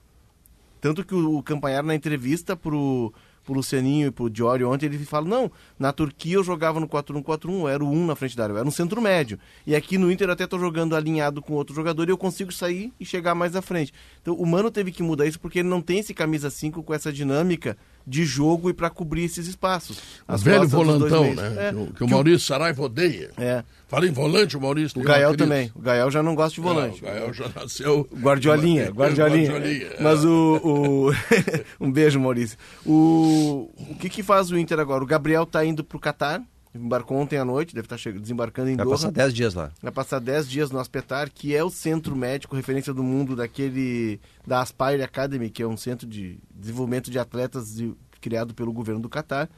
Tanto 0.80 1.04
que 1.04 1.14
o, 1.14 1.38
o 1.38 1.42
Campanhar 1.42 1.82
na 1.82 1.94
entrevista 1.94 2.56
pro 2.56 3.12
pro 3.44 3.54
Lucianinho 3.54 4.08
e 4.08 4.10
pro 4.10 4.30
Diório 4.30 4.70
ontem, 4.70 4.86
ele 4.86 4.98
fala, 5.04 5.26
não, 5.26 5.50
na 5.78 5.92
Turquia 5.92 6.34
eu 6.34 6.44
jogava 6.44 6.78
no 6.78 6.88
4-1-4-1, 6.88 7.70
era 7.70 7.84
o 7.84 7.90
1 7.90 8.06
na 8.06 8.14
frente 8.14 8.36
da 8.36 8.44
área, 8.44 8.52
eu 8.54 8.58
era 8.58 8.68
um 8.68 8.72
centro 8.72 9.00
médio. 9.00 9.38
E 9.66 9.74
aqui 9.74 9.98
no 9.98 10.10
Inter 10.10 10.28
eu 10.28 10.32
até 10.32 10.46
tô 10.46 10.58
jogando 10.58 10.94
alinhado 10.94 11.42
com 11.42 11.54
outro 11.54 11.74
jogador 11.74 12.08
e 12.08 12.12
eu 12.12 12.18
consigo 12.18 12.52
sair 12.52 12.92
e 12.98 13.04
chegar 13.04 13.34
mais 13.34 13.56
à 13.56 13.62
frente. 13.62 13.92
Então 14.20 14.34
o 14.34 14.46
Mano 14.46 14.70
teve 14.70 14.92
que 14.92 15.02
mudar 15.02 15.26
isso 15.26 15.40
porque 15.40 15.60
ele 15.60 15.68
não 15.68 15.80
tem 15.80 15.98
esse 15.98 16.14
camisa 16.14 16.50
5 16.50 16.82
com 16.82 16.94
essa 16.94 17.12
dinâmica 17.12 17.76
de 18.06 18.24
jogo 18.24 18.70
e 18.70 18.72
para 18.72 18.90
cobrir 18.90 19.24
esses 19.24 19.46
espaços. 19.46 19.98
O 20.28 20.36
velho 20.36 20.68
volantão, 20.68 21.34
né? 21.34 21.54
É, 21.58 21.72
que, 21.72 21.92
que, 21.94 22.04
o 22.04 22.08
Maurício 22.08 22.40
Saraiva 22.40 22.82
odeia. 22.82 23.30
É. 23.38 23.62
Fala 23.88 24.06
em 24.06 24.10
volante, 24.10 24.56
o 24.56 24.60
Maurício. 24.60 25.00
O 25.00 25.04
Gael 25.04 25.36
também. 25.36 25.70
O 25.74 25.80
Gael 25.80 26.10
já 26.10 26.22
não 26.22 26.34
gosta 26.34 26.54
de 26.54 26.60
volante. 26.60 27.02
Não, 27.02 27.10
o 27.10 27.12
Gael 27.12 27.34
já 27.34 27.48
nasceu. 27.54 28.08
Guardiolinha, 28.14 28.88
Guardiolinha. 28.92 29.50
Guardiolinha. 29.50 29.90
Mas 30.00 30.24
o. 30.24 30.60
o... 30.64 31.10
um 31.78 31.92
beijo, 31.92 32.18
Maurício. 32.18 32.56
O... 32.86 33.70
o 33.76 33.94
que, 33.96 34.08
que 34.08 34.22
faz 34.22 34.50
o 34.50 34.58
Inter 34.58 34.80
agora? 34.80 35.04
O 35.04 35.06
Gabriel 35.06 35.44
tá 35.44 35.64
indo 35.64 35.84
pro 35.84 35.98
Catar 35.98 36.42
Embarcou 36.74 37.18
ontem 37.18 37.36
à 37.36 37.44
noite, 37.44 37.74
deve 37.74 37.84
estar 37.86 37.98
che- 37.98 38.12
desembarcando 38.12 38.70
em 38.70 38.76
Vai 38.76 38.84
Doha. 38.86 38.96
passar 38.96 39.10
10 39.12 39.34
dias 39.34 39.52
lá. 39.54 39.70
Vai 39.82 39.92
passar 39.92 40.18
10 40.20 40.48
dias 40.48 40.70
no 40.70 40.78
Aspetar, 40.78 41.28
que 41.32 41.54
é 41.54 41.62
o 41.62 41.68
centro 41.68 42.16
médico 42.16 42.56
referência 42.56 42.94
do 42.94 43.02
mundo 43.02 43.36
daquele 43.36 44.18
da 44.46 44.60
Aspire 44.62 45.02
Academy, 45.02 45.50
que 45.50 45.62
é 45.62 45.66
um 45.66 45.76
centro 45.76 46.06
de 46.06 46.38
desenvolvimento 46.54 47.10
de 47.10 47.18
atletas 47.18 47.74
de- 47.74 47.92
criado 48.22 48.54
pelo 48.54 48.72
governo 48.72 49.00
do 49.00 49.08
Catar. 49.08 49.50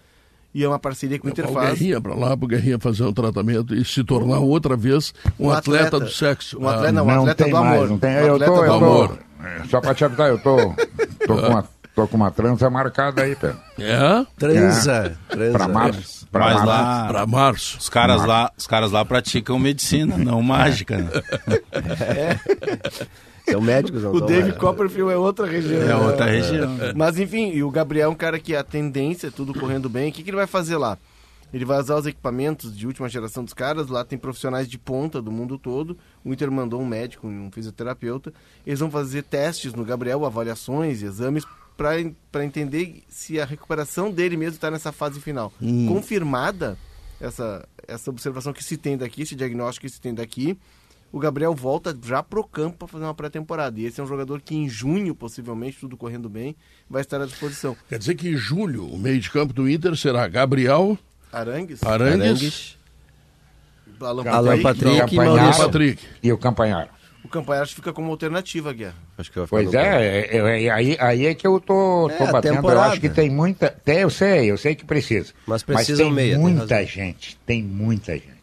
E 0.53 0.63
é 0.65 0.69
uma 0.69 0.79
parceria 0.79 1.19
que 1.19 1.27
o 1.27 1.29
Inter 1.29 1.49
o 1.51 1.53
faz. 1.53 1.71
Guerrinha 1.79 2.01
para 2.01 2.15
lá, 2.15 2.37
para 2.37 2.45
o 2.45 2.49
Guerrinha 2.49 2.79
fazer 2.79 3.03
um 3.05 3.13
tratamento 3.13 3.75
e 3.75 3.85
se 3.85 4.03
tornar 4.05 4.39
outra 4.41 4.77
vez 4.77 5.13
um, 5.39 5.47
Um 5.49 5.51
atleta, 5.51 5.87
atleta. 5.89 6.05
do 6.07 6.11
sexo. 6.11 6.59
Um 6.61 6.69
atleta, 6.69 6.93
não, 6.93 7.03
um 7.05 7.07
não 7.07 7.21
atleta 7.23 7.45
tem 7.45 7.53
do 7.53 7.61
mais, 7.61 7.75
amor. 7.77 7.89
não 7.91 7.99
tem. 7.99 8.11
Um 8.11 8.19
Eu 8.21 8.35
atleta 8.35 8.53
tô, 8.53 8.59
do 8.59 8.65
eu 8.65 8.69
tô, 8.79 8.85
amor. 8.85 9.19
é, 9.41 9.65
só 9.69 9.81
pra 9.81 9.95
te 9.95 10.05
avisar, 10.05 10.29
eu 10.31 10.39
tô, 10.39 10.57
tô, 10.57 11.37
com 11.41 11.47
uma, 11.49 11.69
tô 11.95 12.09
com 12.09 12.17
uma 12.17 12.31
trança 12.31 12.69
marcada 12.69 13.23
aí, 13.23 13.37
Pedro. 13.37 13.59
É? 13.79 14.27
Transa. 14.39 15.17
transa. 15.29 15.59
Pra 15.59 15.69
março. 15.69 16.27
Pra 16.29 16.45
Mas 16.47 16.55
março. 16.55 16.67
lá, 16.67 17.07
Para 17.07 17.27
março. 17.27 17.79
os 17.79 17.89
caras 17.89 18.25
lá, 18.25 18.51
os 18.57 18.67
caras 18.67 18.91
lá 18.91 19.05
praticam 19.05 19.59
medicina, 19.59 20.17
não 20.19 20.43
mágica. 20.43 20.99
Né? 20.99 21.11
São 23.49 23.61
médicos, 23.61 24.03
não 24.03 24.13
O 24.13 24.21
David 24.21 24.49
mais. 24.49 24.61
Copperfield 24.61 25.13
é 25.13 25.17
outra 25.17 25.47
região. 25.47 25.83
É 25.83 25.87
né? 25.87 25.95
outra 25.97 26.25
região. 26.27 26.71
Mas 26.97 27.19
enfim, 27.19 27.51
e 27.53 27.63
o 27.63 27.71
Gabriel 27.71 28.09
é 28.09 28.13
um 28.13 28.17
cara 28.17 28.39
que 28.39 28.57
a 28.57 28.65
tendência, 28.65 29.31
tudo 29.31 29.53
correndo 29.53 29.89
bem. 29.89 30.09
O 30.09 30.13
que, 30.13 30.23
que 30.23 30.31
ele 30.31 30.37
vai 30.37 30.47
fazer 30.47 30.77
lá? 30.77 30.99
Ele 31.53 31.65
vai 31.65 31.79
usar 31.79 31.97
os 31.97 32.07
equipamentos 32.07 32.77
de 32.77 32.85
última 32.87 33.09
geração 33.09 33.45
dos 33.45 33.55
caras. 33.55 33.87
Lá 33.87 34.03
tem 34.05 34.19
profissionais 34.19 34.67
de 34.67 34.77
ponta 34.79 35.23
do 35.23 35.31
mundo 35.31 35.57
todo. 35.57 35.97
O 36.25 36.33
Inter 36.33 36.51
mandou 36.51 36.81
um 36.81 36.87
médico, 36.87 37.29
um 37.29 37.49
fisioterapeuta. 37.53 38.33
Eles 38.67 38.81
vão 38.81 38.91
fazer 38.91 39.23
testes 39.23 39.73
no 39.73 39.85
Gabriel, 39.85 40.25
avaliações, 40.25 41.03
exames, 41.03 41.45
para 41.77 42.45
entender 42.45 43.03
se 43.09 43.41
a 43.41 43.45
recuperação 43.45 44.11
dele 44.11 44.37
mesmo 44.37 44.55
está 44.55 44.71
nessa 44.71 44.93
fase 44.93 45.21
final. 45.21 45.53
Confirmada 45.89 46.79
essa, 47.21 47.67
essa 47.87 48.11
observação 48.11 48.53
que 48.53 48.63
se 48.63 48.77
tem 48.77 48.97
daqui, 48.97 49.23
esse 49.23 49.35
diagnóstico 49.35 49.87
que 49.87 49.93
se 49.93 50.01
tem 50.01 50.15
daqui, 50.15 50.59
o 51.15 51.19
Gabriel 51.19 51.55
volta 51.55 51.97
já 52.03 52.23
pro 52.23 52.43
campo 52.43 52.79
para 52.79 52.89
fazer 52.89 53.05
uma 53.05 53.15
pré-temporada. 53.15 53.79
E 53.79 53.85
esse 53.85 54.01
é 54.01 54.05
um 54.05 54.07
jogador 54.07 54.41
que 54.41 54.55
em 54.55 54.69
junho, 54.69 55.15
possivelmente, 55.15 55.79
tudo 55.79 55.97
correndo 55.97 56.29
bem, 56.29 56.57
vai 56.91 57.03
estar 57.03 57.21
à 57.21 57.27
disposição. 57.27 57.77
Quer 57.89 57.99
dizer 57.99 58.15
que 58.17 58.29
em 58.29 58.37
julho 58.37 58.87
o 58.87 58.99
meio 58.99 59.21
de 59.21 59.31
campo 59.31 59.53
do 59.53 59.69
Inter 59.69 59.97
será 59.97 60.27
Gabriel, 60.27 60.99
Arangues, 61.33 61.83
Arangues, 61.83 62.21
Arangues, 62.21 62.79
Alan 64.01 64.29
Alan 64.29 64.63
Patrick, 64.63 64.99
Patrick 64.99 65.15
e. 65.15 65.57
Patrick. 65.57 66.03
E 66.23 66.33
o 66.33 66.39
Campanharo. 66.39 66.91
O 67.25 67.29
Campanharo 67.29 67.67
fica 67.69 67.93
como 67.93 68.11
alternativa, 68.11 68.73
Guerra. 68.73 68.95
Acho 69.17 69.31
que 69.31 69.39
vai 69.39 69.47
ficar 69.47 69.57
Pois 69.63 69.75
é, 69.75 70.07
é, 70.07 70.37
é, 70.37 70.65
é, 70.65 70.71
aí, 70.71 70.97
aí 71.01 71.27
é 71.27 71.35
que 71.35 71.47
eu 71.47 71.59
tô, 71.59 72.11
tô 72.19 72.25
É, 72.25 72.29
a 72.29 72.33
batendo. 72.33 72.53
Eu 72.53 72.57
temporada. 72.57 72.93
acho 72.93 73.01
que 73.01 73.09
tem 73.09 73.31
muita. 73.31 73.71
Tem, 73.71 73.99
eu 74.01 74.11
sei, 74.11 74.51
eu 74.51 74.59
sei 74.59 74.75
que 74.75 74.85
precisa. 74.85 75.33
Mas 75.47 75.63
precisa 75.63 76.03
tem 76.03 76.13
um 76.13 76.15
meia, 76.15 76.35
tem 76.35 76.41
muita 76.43 76.75
razão. 76.77 76.87
gente, 76.87 77.37
tem 77.47 77.63
muita 77.63 78.13
gente. 78.13 78.35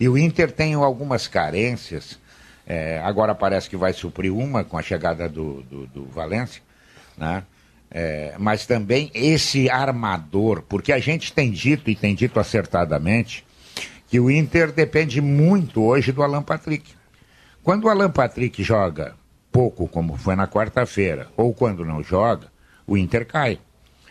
E 0.00 0.08
o 0.08 0.16
Inter 0.18 0.50
tem 0.50 0.74
algumas 0.74 1.28
carências. 1.28 2.18
é, 2.66 3.00
agora 3.04 3.34
parece 3.34 3.68
que 3.68 3.76
vai 3.76 3.92
suprir 3.92 4.32
uma 4.34 4.64
com 4.64 4.78
a 4.78 4.82
chegada 4.82 5.28
do, 5.28 5.62
do, 5.62 5.86
do 5.88 6.04
Valência, 6.06 6.62
né? 7.16 7.42
É, 7.94 8.34
mas 8.38 8.64
também 8.64 9.10
esse 9.12 9.68
armador, 9.68 10.62
porque 10.66 10.92
a 10.92 10.98
gente 10.98 11.30
tem 11.34 11.50
dito 11.50 11.90
e 11.90 11.94
tem 11.94 12.14
dito 12.14 12.40
acertadamente 12.40 13.44
que 14.08 14.18
o 14.18 14.30
Inter 14.30 14.72
depende 14.72 15.20
muito 15.20 15.82
hoje 15.82 16.10
do 16.10 16.22
Alan 16.22 16.42
Patrick. 16.42 16.90
Quando 17.62 17.84
o 17.84 17.88
Alan 17.88 18.10
Patrick 18.10 18.62
joga 18.62 19.14
pouco, 19.50 19.86
como 19.88 20.16
foi 20.16 20.34
na 20.34 20.48
quarta-feira, 20.48 21.28
ou 21.36 21.52
quando 21.54 21.84
não 21.84 22.02
joga, 22.02 22.48
o 22.86 22.96
Inter 22.96 23.26
cai. 23.26 23.58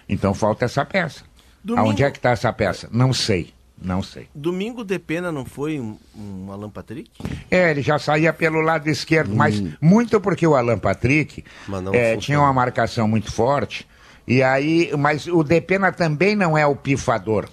Então 0.08 0.34
falta 0.34 0.66
essa 0.66 0.86
peça. 0.86 1.24
Domingo- 1.64 1.88
Aonde 1.88 2.04
é 2.04 2.12
que 2.12 2.18
está 2.18 2.32
essa 2.32 2.52
peça? 2.54 2.88
Não 2.92 3.12
sei, 3.14 3.54
não 3.82 4.02
sei. 4.02 4.28
Domingo 4.34 4.84
de 4.84 4.98
pena 5.00 5.32
não 5.32 5.46
foi 5.46 5.80
um, 5.80 5.98
um 6.16 6.52
Alan 6.52 6.70
Patrick? 6.70 7.12
É, 7.50 7.72
ele 7.72 7.82
já 7.82 8.00
saía 8.00 8.32
pelo 8.34 8.62
lado 8.62 8.88
esquerdo, 8.90 9.36
mas 9.36 9.62
muito 9.82 10.20
porque 10.22 10.46
o 10.48 10.56
Alan 10.56 10.80
Patrick 10.80 11.44
Mas 11.68 11.84
não 11.84 11.94
é, 11.94 12.18
tinha 12.18 12.40
uma 12.40 12.54
marcação 12.54 13.08
muito 13.08 13.32
forte. 13.32 13.88
E 14.28 14.42
aí, 14.44 14.92
mas 14.98 15.28
o 15.28 15.44
Depena 15.44 15.92
também 15.92 16.36
não 16.36 16.58
é 16.58 16.66
o 16.66 16.76
pifador. 16.76 17.50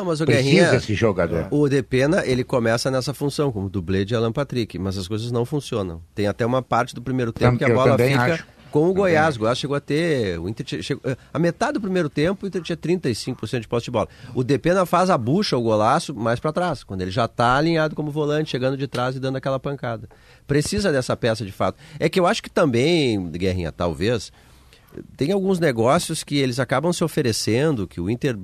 Não, 0.00 0.06
mas 0.06 0.18
o 0.18 0.24
Precisa 0.24 0.48
Guerrinha, 0.48 0.74
esse 0.74 0.94
jogador. 0.94 1.46
o 1.50 1.68
Depena, 1.68 2.24
ele 2.24 2.42
começa 2.42 2.90
nessa 2.90 3.12
função, 3.12 3.52
como 3.52 3.68
dublê 3.68 4.02
de 4.02 4.14
Alan 4.14 4.32
Patrick, 4.32 4.78
mas 4.78 4.96
as 4.96 5.06
coisas 5.06 5.30
não 5.30 5.44
funcionam. 5.44 6.00
Tem 6.14 6.26
até 6.26 6.46
uma 6.46 6.62
parte 6.62 6.94
do 6.94 7.02
primeiro 7.02 7.32
tempo 7.32 7.58
que 7.58 7.64
a 7.64 7.68
bola 7.68 7.98
fica 7.98 8.34
acho. 8.34 8.46
com 8.70 8.88
o 8.88 8.94
Goiás. 8.94 9.36
O 9.36 9.40
Goiás 9.40 9.58
chegou 9.58 9.76
a 9.76 9.80
ter. 9.80 10.40
O 10.40 10.48
Inter 10.48 10.82
chegou, 10.82 11.02
a 11.34 11.38
metade 11.38 11.74
do 11.74 11.82
primeiro 11.82 12.08
tempo, 12.08 12.46
o 12.46 12.48
Inter 12.48 12.62
tinha 12.62 12.78
35% 12.78 13.60
de 13.60 13.68
posse 13.68 13.84
de 13.84 13.90
bola. 13.90 14.08
O 14.34 14.42
Depena 14.42 14.86
faz 14.86 15.10
a 15.10 15.18
bucha, 15.18 15.54
o 15.54 15.60
golaço, 15.60 16.14
mais 16.14 16.40
para 16.40 16.50
trás, 16.50 16.82
quando 16.82 17.02
ele 17.02 17.10
já 17.10 17.26
está 17.26 17.56
alinhado 17.56 17.94
como 17.94 18.10
volante, 18.10 18.50
chegando 18.50 18.78
de 18.78 18.88
trás 18.88 19.16
e 19.16 19.20
dando 19.20 19.36
aquela 19.36 19.60
pancada. 19.60 20.08
Precisa 20.46 20.90
dessa 20.90 21.14
peça 21.14 21.44
de 21.44 21.52
fato. 21.52 21.76
É 21.98 22.08
que 22.08 22.18
eu 22.18 22.26
acho 22.26 22.42
que 22.42 22.48
também, 22.48 23.30
Guerrinha, 23.32 23.70
talvez. 23.70 24.32
Tem 25.16 25.30
alguns 25.32 25.58
negócios 25.60 26.24
que 26.24 26.36
eles 26.36 26.58
acabam 26.58 26.92
se 26.92 27.04
oferecendo, 27.04 27.86
que 27.86 28.00
o 28.00 28.10
Inter, 28.10 28.36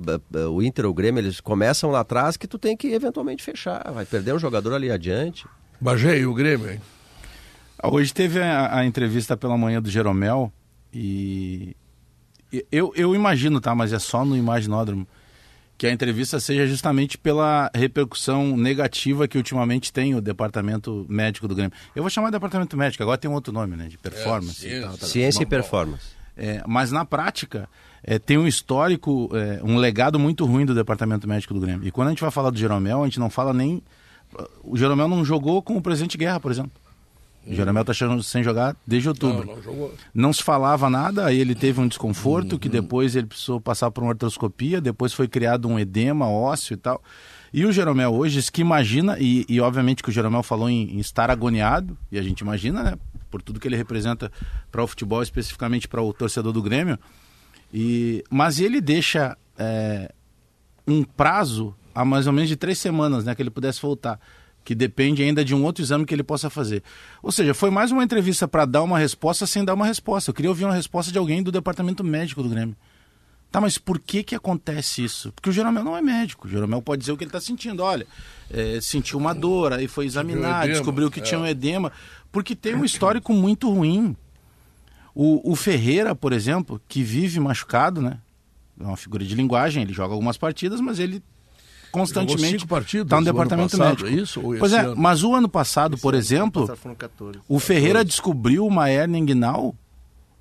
o 0.49 0.61
Inter 0.63 0.85
ou 0.85 0.91
o 0.91 0.93
Grêmio, 0.93 1.19
eles 1.21 1.41
começam 1.41 1.89
lá 1.91 1.99
atrás, 1.99 2.37
que 2.37 2.47
tu 2.47 2.57
tem 2.57 2.75
que 2.77 2.87
eventualmente 2.93 3.43
fechar. 3.43 3.91
Vai 3.91 4.05
perder 4.05 4.33
um 4.33 4.39
jogador 4.39 4.73
ali 4.73 4.89
adiante. 4.89 5.45
Bagé 5.79 6.19
e 6.19 6.25
o 6.25 6.33
Grêmio, 6.33 6.71
hein? 6.71 6.81
Ah, 7.77 7.89
Hoje 7.93 8.13
teve 8.13 8.39
a, 8.41 8.77
a 8.79 8.85
entrevista 8.85 9.35
pela 9.35 9.57
manhã 9.57 9.81
do 9.81 9.89
Jeromel 9.89 10.51
e 10.93 11.75
eu, 12.71 12.91
eu 12.95 13.13
imagino, 13.13 13.59
tá? 13.59 13.75
Mas 13.75 13.91
é 13.93 13.99
só 13.99 14.23
no 14.25 14.35
imaginódromo 14.35 15.07
que 15.77 15.85
a 15.85 15.91
entrevista 15.91 16.39
seja 16.39 16.65
justamente 16.65 17.17
pela 17.19 17.69
repercussão 17.75 18.57
negativa 18.57 19.27
que 19.27 19.37
ultimamente 19.37 19.93
tem 19.93 20.15
o 20.15 20.21
departamento 20.21 21.05
médico 21.07 21.47
do 21.47 21.53
Grêmio. 21.53 21.73
Eu 21.95 22.01
vou 22.01 22.09
chamar 22.09 22.29
de 22.29 22.31
departamento 22.31 22.75
médico, 22.75 23.03
agora 23.03 23.17
tem 23.17 23.29
um 23.29 23.33
outro 23.35 23.53
nome, 23.53 23.75
né? 23.75 23.87
De 23.87 23.97
performance 23.97 24.65
É, 24.67 24.79
e 24.79 24.81
tal. 24.81 24.89
ciência. 24.93 25.07
Ciência 25.07 25.43
e 25.43 25.45
performance. 25.45 26.16
É, 26.37 26.63
mas 26.67 26.91
na 26.91 27.03
prática, 27.03 27.67
é, 28.03 28.19
tem 28.19 28.37
um 28.37 28.47
histórico, 28.47 29.29
é, 29.33 29.59
um 29.63 29.77
legado 29.77 30.19
muito 30.19 30.45
ruim 30.45 30.65
do 30.65 30.75
departamento 30.75 31.27
médico 31.27 31.53
do 31.53 31.59
Grêmio. 31.59 31.87
E 31.87 31.91
quando 31.91 32.07
a 32.07 32.11
gente 32.11 32.21
vai 32.21 32.31
falar 32.31 32.51
do 32.51 32.57
Jeromel, 32.57 33.01
a 33.01 33.05
gente 33.05 33.19
não 33.19 33.29
fala 33.29 33.53
nem. 33.53 33.81
O 34.63 34.77
Jeromel 34.77 35.07
não 35.07 35.25
jogou 35.25 35.61
com 35.61 35.75
o 35.77 35.81
presidente 35.81 36.17
Guerra, 36.17 36.39
por 36.39 36.51
exemplo. 36.51 36.71
O 37.49 37.53
Jeromel 37.53 37.81
está 37.81 37.93
sem 38.23 38.43
jogar 38.43 38.75
desde 38.85 39.07
outubro. 39.07 39.45
Não, 39.45 39.55
não 39.55 39.61
jogou. 39.61 39.93
Não 40.13 40.33
se 40.33 40.43
falava 40.43 40.89
nada, 40.89 41.25
aí 41.25 41.39
ele 41.39 41.55
teve 41.55 41.79
um 41.79 41.87
desconforto, 41.87 42.59
que 42.59 42.67
depois 42.67 43.15
ele 43.15 43.27
precisou 43.27 43.61
passar 43.61 43.89
por 43.89 44.03
uma 44.03 44.11
artroscopia, 44.11 44.81
depois 44.81 45.13
foi 45.13 45.29
criado 45.29 45.67
um 45.67 45.79
edema 45.79 46.27
ósseo 46.27 46.73
e 46.73 46.77
tal. 46.77 47.01
E 47.53 47.65
o 47.65 47.71
Jeromel 47.71 48.13
hoje 48.13 48.35
diz 48.35 48.49
que 48.49 48.59
imagina, 48.59 49.17
e, 49.17 49.45
e 49.47 49.61
obviamente 49.61 50.03
que 50.03 50.09
o 50.09 50.11
Jeromel 50.11 50.43
falou 50.43 50.69
em, 50.69 50.95
em 50.95 50.99
estar 50.99 51.31
agoniado, 51.31 51.97
e 52.11 52.19
a 52.19 52.21
gente 52.21 52.41
imagina, 52.41 52.83
né, 52.83 52.93
por 53.29 53.41
tudo 53.41 53.59
que 53.59 53.67
ele 53.67 53.75
representa 53.75 54.31
para 54.71 54.83
o 54.83 54.87
futebol, 54.87 55.21
especificamente 55.21 55.87
para 55.87 56.01
o 56.01 56.13
torcedor 56.13 56.53
do 56.53 56.61
Grêmio, 56.61 56.97
e, 57.73 58.23
mas 58.29 58.59
ele 58.59 58.79
deixa 58.79 59.37
é, 59.57 60.11
um 60.87 61.03
prazo 61.03 61.75
há 61.93 62.05
mais 62.05 62.27
ou 62.27 62.33
menos 62.33 62.49
de 62.49 62.55
três 62.55 62.77
semanas, 62.77 63.25
né, 63.25 63.35
que 63.35 63.41
ele 63.41 63.49
pudesse 63.49 63.81
voltar, 63.81 64.19
que 64.63 64.75
depende 64.75 65.23
ainda 65.23 65.43
de 65.43 65.55
um 65.55 65.63
outro 65.63 65.83
exame 65.83 66.05
que 66.05 66.13
ele 66.13 66.23
possa 66.23 66.49
fazer. 66.49 66.83
Ou 67.23 67.31
seja, 67.31 67.53
foi 67.53 67.69
mais 67.69 67.91
uma 67.91 68.03
entrevista 68.03 68.47
para 68.47 68.65
dar 68.65 68.83
uma 68.83 68.99
resposta 68.99 69.47
sem 69.47 69.63
dar 69.63 69.73
uma 69.73 69.85
resposta. 69.85 70.29
Eu 70.29 70.33
queria 70.33 70.51
ouvir 70.51 70.65
uma 70.65 70.73
resposta 70.73 71.11
de 71.11 71.17
alguém 71.17 71.41
do 71.41 71.51
departamento 71.51 72.03
médico 72.03 72.43
do 72.43 72.49
Grêmio. 72.49 72.75
Tá, 73.49 73.61
mas 73.61 73.77
por 73.77 73.97
que 73.97 74.23
que 74.23 74.35
acontece 74.35 75.03
isso? 75.03 75.31
Porque 75.31 75.49
o 75.49 75.53
Jeromel 75.53 75.83
não 75.83 75.95
é 75.95 76.01
médico. 76.01 76.47
O 76.47 76.49
Jeromel 76.49 76.81
pode 76.81 76.99
dizer 76.99 77.13
o 77.13 77.17
que 77.17 77.23
ele 77.23 77.29
está 77.29 77.39
sentindo. 77.39 77.81
Olha, 77.81 78.05
é, 78.51 78.79
sentiu 78.81 79.17
uma 79.17 79.33
dor, 79.33 79.71
aí 79.71 79.87
foi 79.87 80.05
examinar, 80.05 80.65
edema, 80.65 80.73
descobriu 80.73 81.09
que 81.09 81.21
é. 81.21 81.23
tinha 81.23 81.39
um 81.39 81.45
edema. 81.45 81.91
Porque 82.37 82.55
tem 82.55 82.75
um 82.75 82.85
histórico 82.85 83.33
muito 83.33 83.67
ruim. 83.67 84.15
O, 85.15 85.51
o 85.51 85.55
Ferreira, 85.55 86.13
por 86.13 86.31
exemplo, 86.31 86.79
que 86.87 87.01
vive 87.01 87.39
machucado, 87.39 87.99
né? 87.99 88.19
É 88.79 88.83
uma 88.83 88.95
figura 88.95 89.25
de 89.25 89.33
linguagem, 89.33 89.81
ele 89.81 89.91
joga 89.91 90.13
algumas 90.13 90.37
partidas, 90.37 90.79
mas 90.79 90.99
ele 90.99 91.23
constantemente 91.91 92.63
está 92.63 93.03
no 93.15 93.15
ano 93.15 93.25
departamento 93.25 93.75
passado, 93.75 94.03
médico. 94.03 94.07
é 94.07 94.11
isso? 94.11 94.39
Ou 94.39 94.55
Pois 94.55 94.71
esse 94.71 94.81
é, 94.81 94.85
ano? 94.85 94.95
mas 94.95 95.23
o 95.23 95.33
ano 95.33 95.49
passado, 95.49 95.97
por 95.97 96.13
exemplo, 96.13 96.61
Passaram 96.61 96.77
foram 96.79 96.95
14. 96.95 97.39
o 97.49 97.59
Ferreira 97.59 98.05
descobriu 98.05 98.67
uma 98.67 98.87
hérnia 98.87 99.17
inguinal 99.17 99.73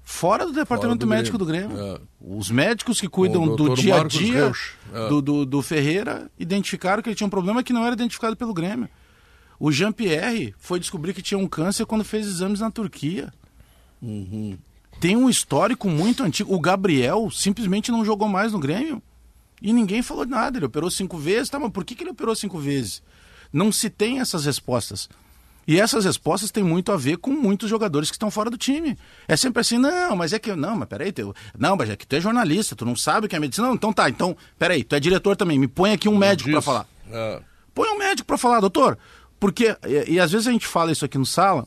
fora 0.04 0.44
do 0.44 0.52
departamento 0.52 0.98
do 0.98 1.06
médico 1.06 1.38
do 1.38 1.46
Grêmio. 1.46 1.74
Grêmio. 1.74 1.94
É. 1.94 2.00
Os 2.20 2.50
médicos 2.50 3.00
que 3.00 3.08
cuidam 3.08 3.56
do 3.56 3.74
dia 3.74 4.02
a 4.02 4.04
dia 4.04 4.52
é. 4.92 5.08
do, 5.08 5.22
do, 5.22 5.46
do 5.46 5.62
Ferreira 5.62 6.30
identificaram 6.38 7.02
que 7.02 7.08
ele 7.08 7.16
tinha 7.16 7.26
um 7.26 7.30
problema 7.30 7.62
que 7.62 7.72
não 7.72 7.86
era 7.86 7.94
identificado 7.94 8.36
pelo 8.36 8.52
Grêmio. 8.52 8.86
O 9.58 9.72
Jean-Pierre 9.72 10.54
foi 10.58 10.78
descobrir 10.78 11.14
que 11.14 11.22
tinha 11.22 11.38
um 11.38 11.48
câncer 11.48 11.86
quando 11.86 12.04
fez 12.04 12.26
exames 12.26 12.60
na 12.60 12.70
Turquia. 12.70 13.32
Uhum. 14.02 14.58
Tem 15.00 15.16
um 15.16 15.28
histórico 15.28 15.88
muito 15.88 16.22
antigo. 16.22 16.54
O 16.54 16.60
Gabriel 16.60 17.30
simplesmente 17.30 17.90
não 17.90 18.04
jogou 18.04 18.28
mais 18.28 18.52
no 18.52 18.58
Grêmio. 18.58 19.02
E 19.60 19.72
ninguém 19.72 20.02
falou 20.02 20.26
nada. 20.26 20.58
Ele 20.58 20.66
operou 20.66 20.90
cinco 20.90 21.16
vezes, 21.18 21.50
tá? 21.50 21.58
Mas 21.58 21.72
por 21.72 21.84
que, 21.84 21.94
que 21.94 22.02
ele 22.02 22.10
operou 22.10 22.34
cinco 22.34 22.58
vezes? 22.58 23.02
Não 23.52 23.72
se 23.72 23.88
tem 23.88 24.20
essas 24.20 24.44
respostas. 24.44 25.08
E 25.66 25.80
essas 25.80 26.04
respostas 26.04 26.52
têm 26.52 26.62
muito 26.62 26.92
a 26.92 26.96
ver 26.96 27.16
com 27.16 27.32
muitos 27.32 27.68
jogadores 27.68 28.08
que 28.08 28.14
estão 28.14 28.30
fora 28.30 28.48
do 28.48 28.56
time. 28.56 28.96
É 29.26 29.36
sempre 29.36 29.60
assim, 29.60 29.78
não, 29.78 30.14
mas 30.14 30.32
é 30.32 30.38
que. 30.38 30.54
Não, 30.54 30.76
mas 30.76 30.88
peraí, 30.88 31.12
não, 31.58 31.76
mas 31.76 31.90
é 31.90 31.96
que 31.96 32.06
tu 32.06 32.14
é 32.14 32.20
jornalista, 32.20 32.76
tu 32.76 32.84
não 32.84 32.94
sabe 32.94 33.26
o 33.26 33.28
que 33.28 33.34
é 33.34 33.40
medicina. 33.40 33.66
Não, 33.66 33.74
então 33.74 33.92
tá, 33.92 34.08
então, 34.08 34.36
peraí, 34.56 34.84
tu 34.84 34.94
é 34.94 35.00
diretor 35.00 35.34
também, 35.34 35.58
me 35.58 35.66
põe 35.66 35.92
aqui 35.92 36.08
um 36.08 36.16
médico 36.16 36.50
para 36.50 36.62
falar. 36.62 36.86
É. 37.10 37.42
Põe 37.74 37.88
um 37.88 37.98
médico 37.98 38.26
para 38.26 38.38
falar, 38.38 38.60
doutor. 38.60 38.96
Porque, 39.38 39.76
e, 39.86 40.14
e, 40.14 40.20
às 40.20 40.32
vezes 40.32 40.46
a 40.46 40.52
gente 40.52 40.66
fala 40.66 40.92
isso 40.92 41.04
aqui 41.04 41.18
no 41.18 41.26
sala, 41.26 41.66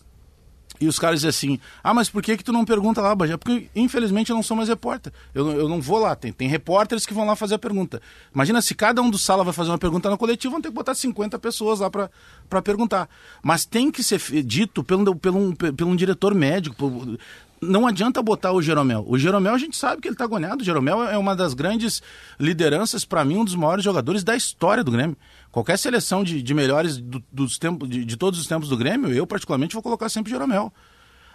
e 0.82 0.88
os 0.88 0.98
caras 0.98 1.20
dizem 1.20 1.30
assim, 1.30 1.60
ah, 1.84 1.94
mas 1.94 2.10
por 2.10 2.24
que 2.24 2.38
que 2.38 2.44
tu 2.44 2.54
não 2.54 2.64
pergunta 2.64 3.02
lá, 3.02 3.14
Bagé? 3.14 3.36
Porque, 3.36 3.70
infelizmente, 3.76 4.30
eu 4.30 4.36
não 4.36 4.44
sou 4.44 4.56
mais 4.56 4.70
repórter. 4.70 5.12
Eu, 5.34 5.52
eu 5.52 5.68
não 5.68 5.82
vou 5.82 6.00
lá, 6.00 6.16
tem, 6.16 6.32
tem 6.32 6.48
repórteres 6.48 7.06
que 7.06 7.14
vão 7.14 7.26
lá 7.26 7.36
fazer 7.36 7.56
a 7.56 7.60
pergunta. 7.60 8.02
Imagina 8.34 8.62
se 8.62 8.74
cada 8.74 9.02
um 9.02 9.10
do 9.10 9.18
sala 9.18 9.44
vai 9.44 9.54
fazer 9.54 9.72
uma 9.72 9.78
pergunta 9.78 10.10
na 10.10 10.18
coletiva, 10.18 10.54
vão 10.54 10.62
ter 10.62 10.70
que 10.70 10.74
botar 10.74 10.96
50 10.96 11.38
pessoas 11.38 11.82
lá 11.82 11.90
para 11.90 12.62
perguntar. 12.62 13.10
Mas 13.44 13.66
tem 13.66 13.92
que 13.92 14.02
ser 14.02 14.20
dito 14.42 14.82
pelo, 14.82 15.16
pelo, 15.18 15.38
um, 15.38 15.52
pelo 15.54 15.90
um 15.90 15.96
diretor 15.98 16.34
médico, 16.34 16.76
por, 16.78 17.20
não 17.62 17.86
adianta 17.88 18.22
botar 18.22 18.52
o 18.52 18.62
Jeromel. 18.62 19.04
O 19.08 19.18
Jeromel 19.18 19.54
a 19.54 19.58
gente 19.58 19.76
sabe 19.76 20.02
que 20.02 20.08
ele 20.08 20.16
está 20.16 20.24
agoniado. 20.24 20.62
O 20.62 20.66
Jeromel 20.66 21.04
é 21.04 21.18
uma 21.18 21.36
das 21.36 21.54
grandes 21.54 22.02
lideranças, 22.40 23.06
para 23.06 23.26
mim, 23.26 23.38
um 23.38 23.46
dos 23.46 23.56
maiores 23.56 23.84
jogadores 23.84 24.24
da 24.24 24.36
história 24.36 24.84
do 24.84 24.92
Grêmio. 24.92 25.18
Qualquer 25.52 25.78
seleção 25.78 26.24
de, 26.24 26.42
de 26.42 26.54
melhores 26.54 26.98
do, 26.98 27.24
dos 27.32 27.58
tempos, 27.58 27.90
de, 27.90 28.06
de, 28.06 28.18
todos 28.18 28.40
os 28.40 28.48
tempos 28.48 28.70
do 28.70 28.78
Grêmio, 28.78 29.12
eu 29.12 29.28
particularmente 29.28 29.74
vou 29.74 29.84
colocar 29.84 30.10
sempre 30.10 30.32
o 30.32 30.34
Jeromel. 30.34 30.72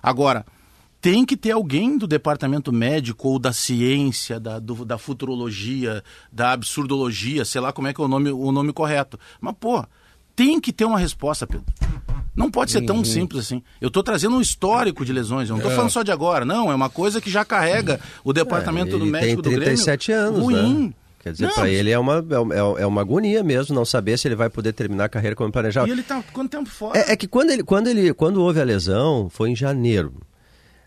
Agora, 0.02 0.46
tem 1.00 1.24
que 1.26 1.36
ter 1.36 1.50
alguém 1.50 1.98
do 1.98 2.06
departamento 2.06 2.72
médico 2.72 3.28
ou 3.28 3.38
da 3.38 3.52
ciência, 3.52 4.40
da, 4.40 4.58
do, 4.58 4.84
da 4.84 4.96
futurologia, 4.96 6.02
da 6.32 6.52
absurdologia, 6.52 7.44
sei 7.44 7.60
lá 7.60 7.72
como 7.72 7.88
é 7.88 7.92
que 7.92 8.00
é 8.00 8.04
o 8.04 8.08
nome, 8.08 8.30
o 8.30 8.50
nome 8.50 8.72
correto. 8.72 9.18
Mas, 9.40 9.54
pô, 9.60 9.84
tem 10.34 10.60
que 10.60 10.72
ter 10.72 10.84
uma 10.84 10.98
resposta, 10.98 11.46
Pedro. 11.46 11.66
Não 12.36 12.50
pode 12.50 12.72
ser 12.72 12.82
tão 12.82 12.96
uhum. 12.96 13.04
simples 13.04 13.46
assim. 13.46 13.62
Eu 13.80 13.88
estou 13.88 14.02
trazendo 14.02 14.36
um 14.36 14.40
histórico 14.40 15.04
de 15.04 15.12
lesões, 15.12 15.48
eu 15.48 15.52
não 15.52 15.58
estou 15.58 15.72
é. 15.72 15.74
falando 15.74 15.90
só 15.90 16.02
de 16.02 16.10
agora. 16.10 16.44
Não, 16.44 16.70
é 16.70 16.74
uma 16.74 16.90
coisa 16.90 17.20
que 17.20 17.30
já 17.30 17.44
carrega 17.44 18.00
o 18.24 18.32
departamento 18.32 18.96
é, 18.96 18.98
do 18.98 19.06
médico 19.06 19.42
tem 19.42 19.52
37 19.54 20.06
do 20.06 20.14
Grêmio. 20.14 20.28
anos, 20.28 20.42
ruim. 20.42 20.86
Né? 20.86 20.92
Quer 21.24 21.32
dizer, 21.32 21.54
para 21.54 21.70
ele 21.70 21.90
é 21.90 21.98
uma, 21.98 22.18
é, 22.18 22.82
é, 22.82 22.86
uma 22.86 23.00
agonia 23.00 23.42
mesmo 23.42 23.74
não 23.74 23.84
saber 23.84 24.18
se 24.18 24.28
ele 24.28 24.34
vai 24.34 24.50
poder 24.50 24.74
terminar 24.74 25.04
a 25.04 25.08
carreira 25.08 25.34
como 25.34 25.50
planejado. 25.50 25.88
E 25.88 25.90
ele 25.90 26.02
está 26.02 26.22
quanto 26.32 26.50
tempo 26.50 26.68
fora? 26.68 26.98
É, 26.98 27.12
é, 27.12 27.16
que 27.16 27.26
quando, 27.26 27.50
ele, 27.50 27.62
quando, 27.62 27.86
ele, 27.86 28.12
quando 28.12 28.42
houve 28.42 28.60
a 28.60 28.64
lesão, 28.64 29.30
foi 29.30 29.48
em 29.50 29.56
janeiro. 29.56 30.12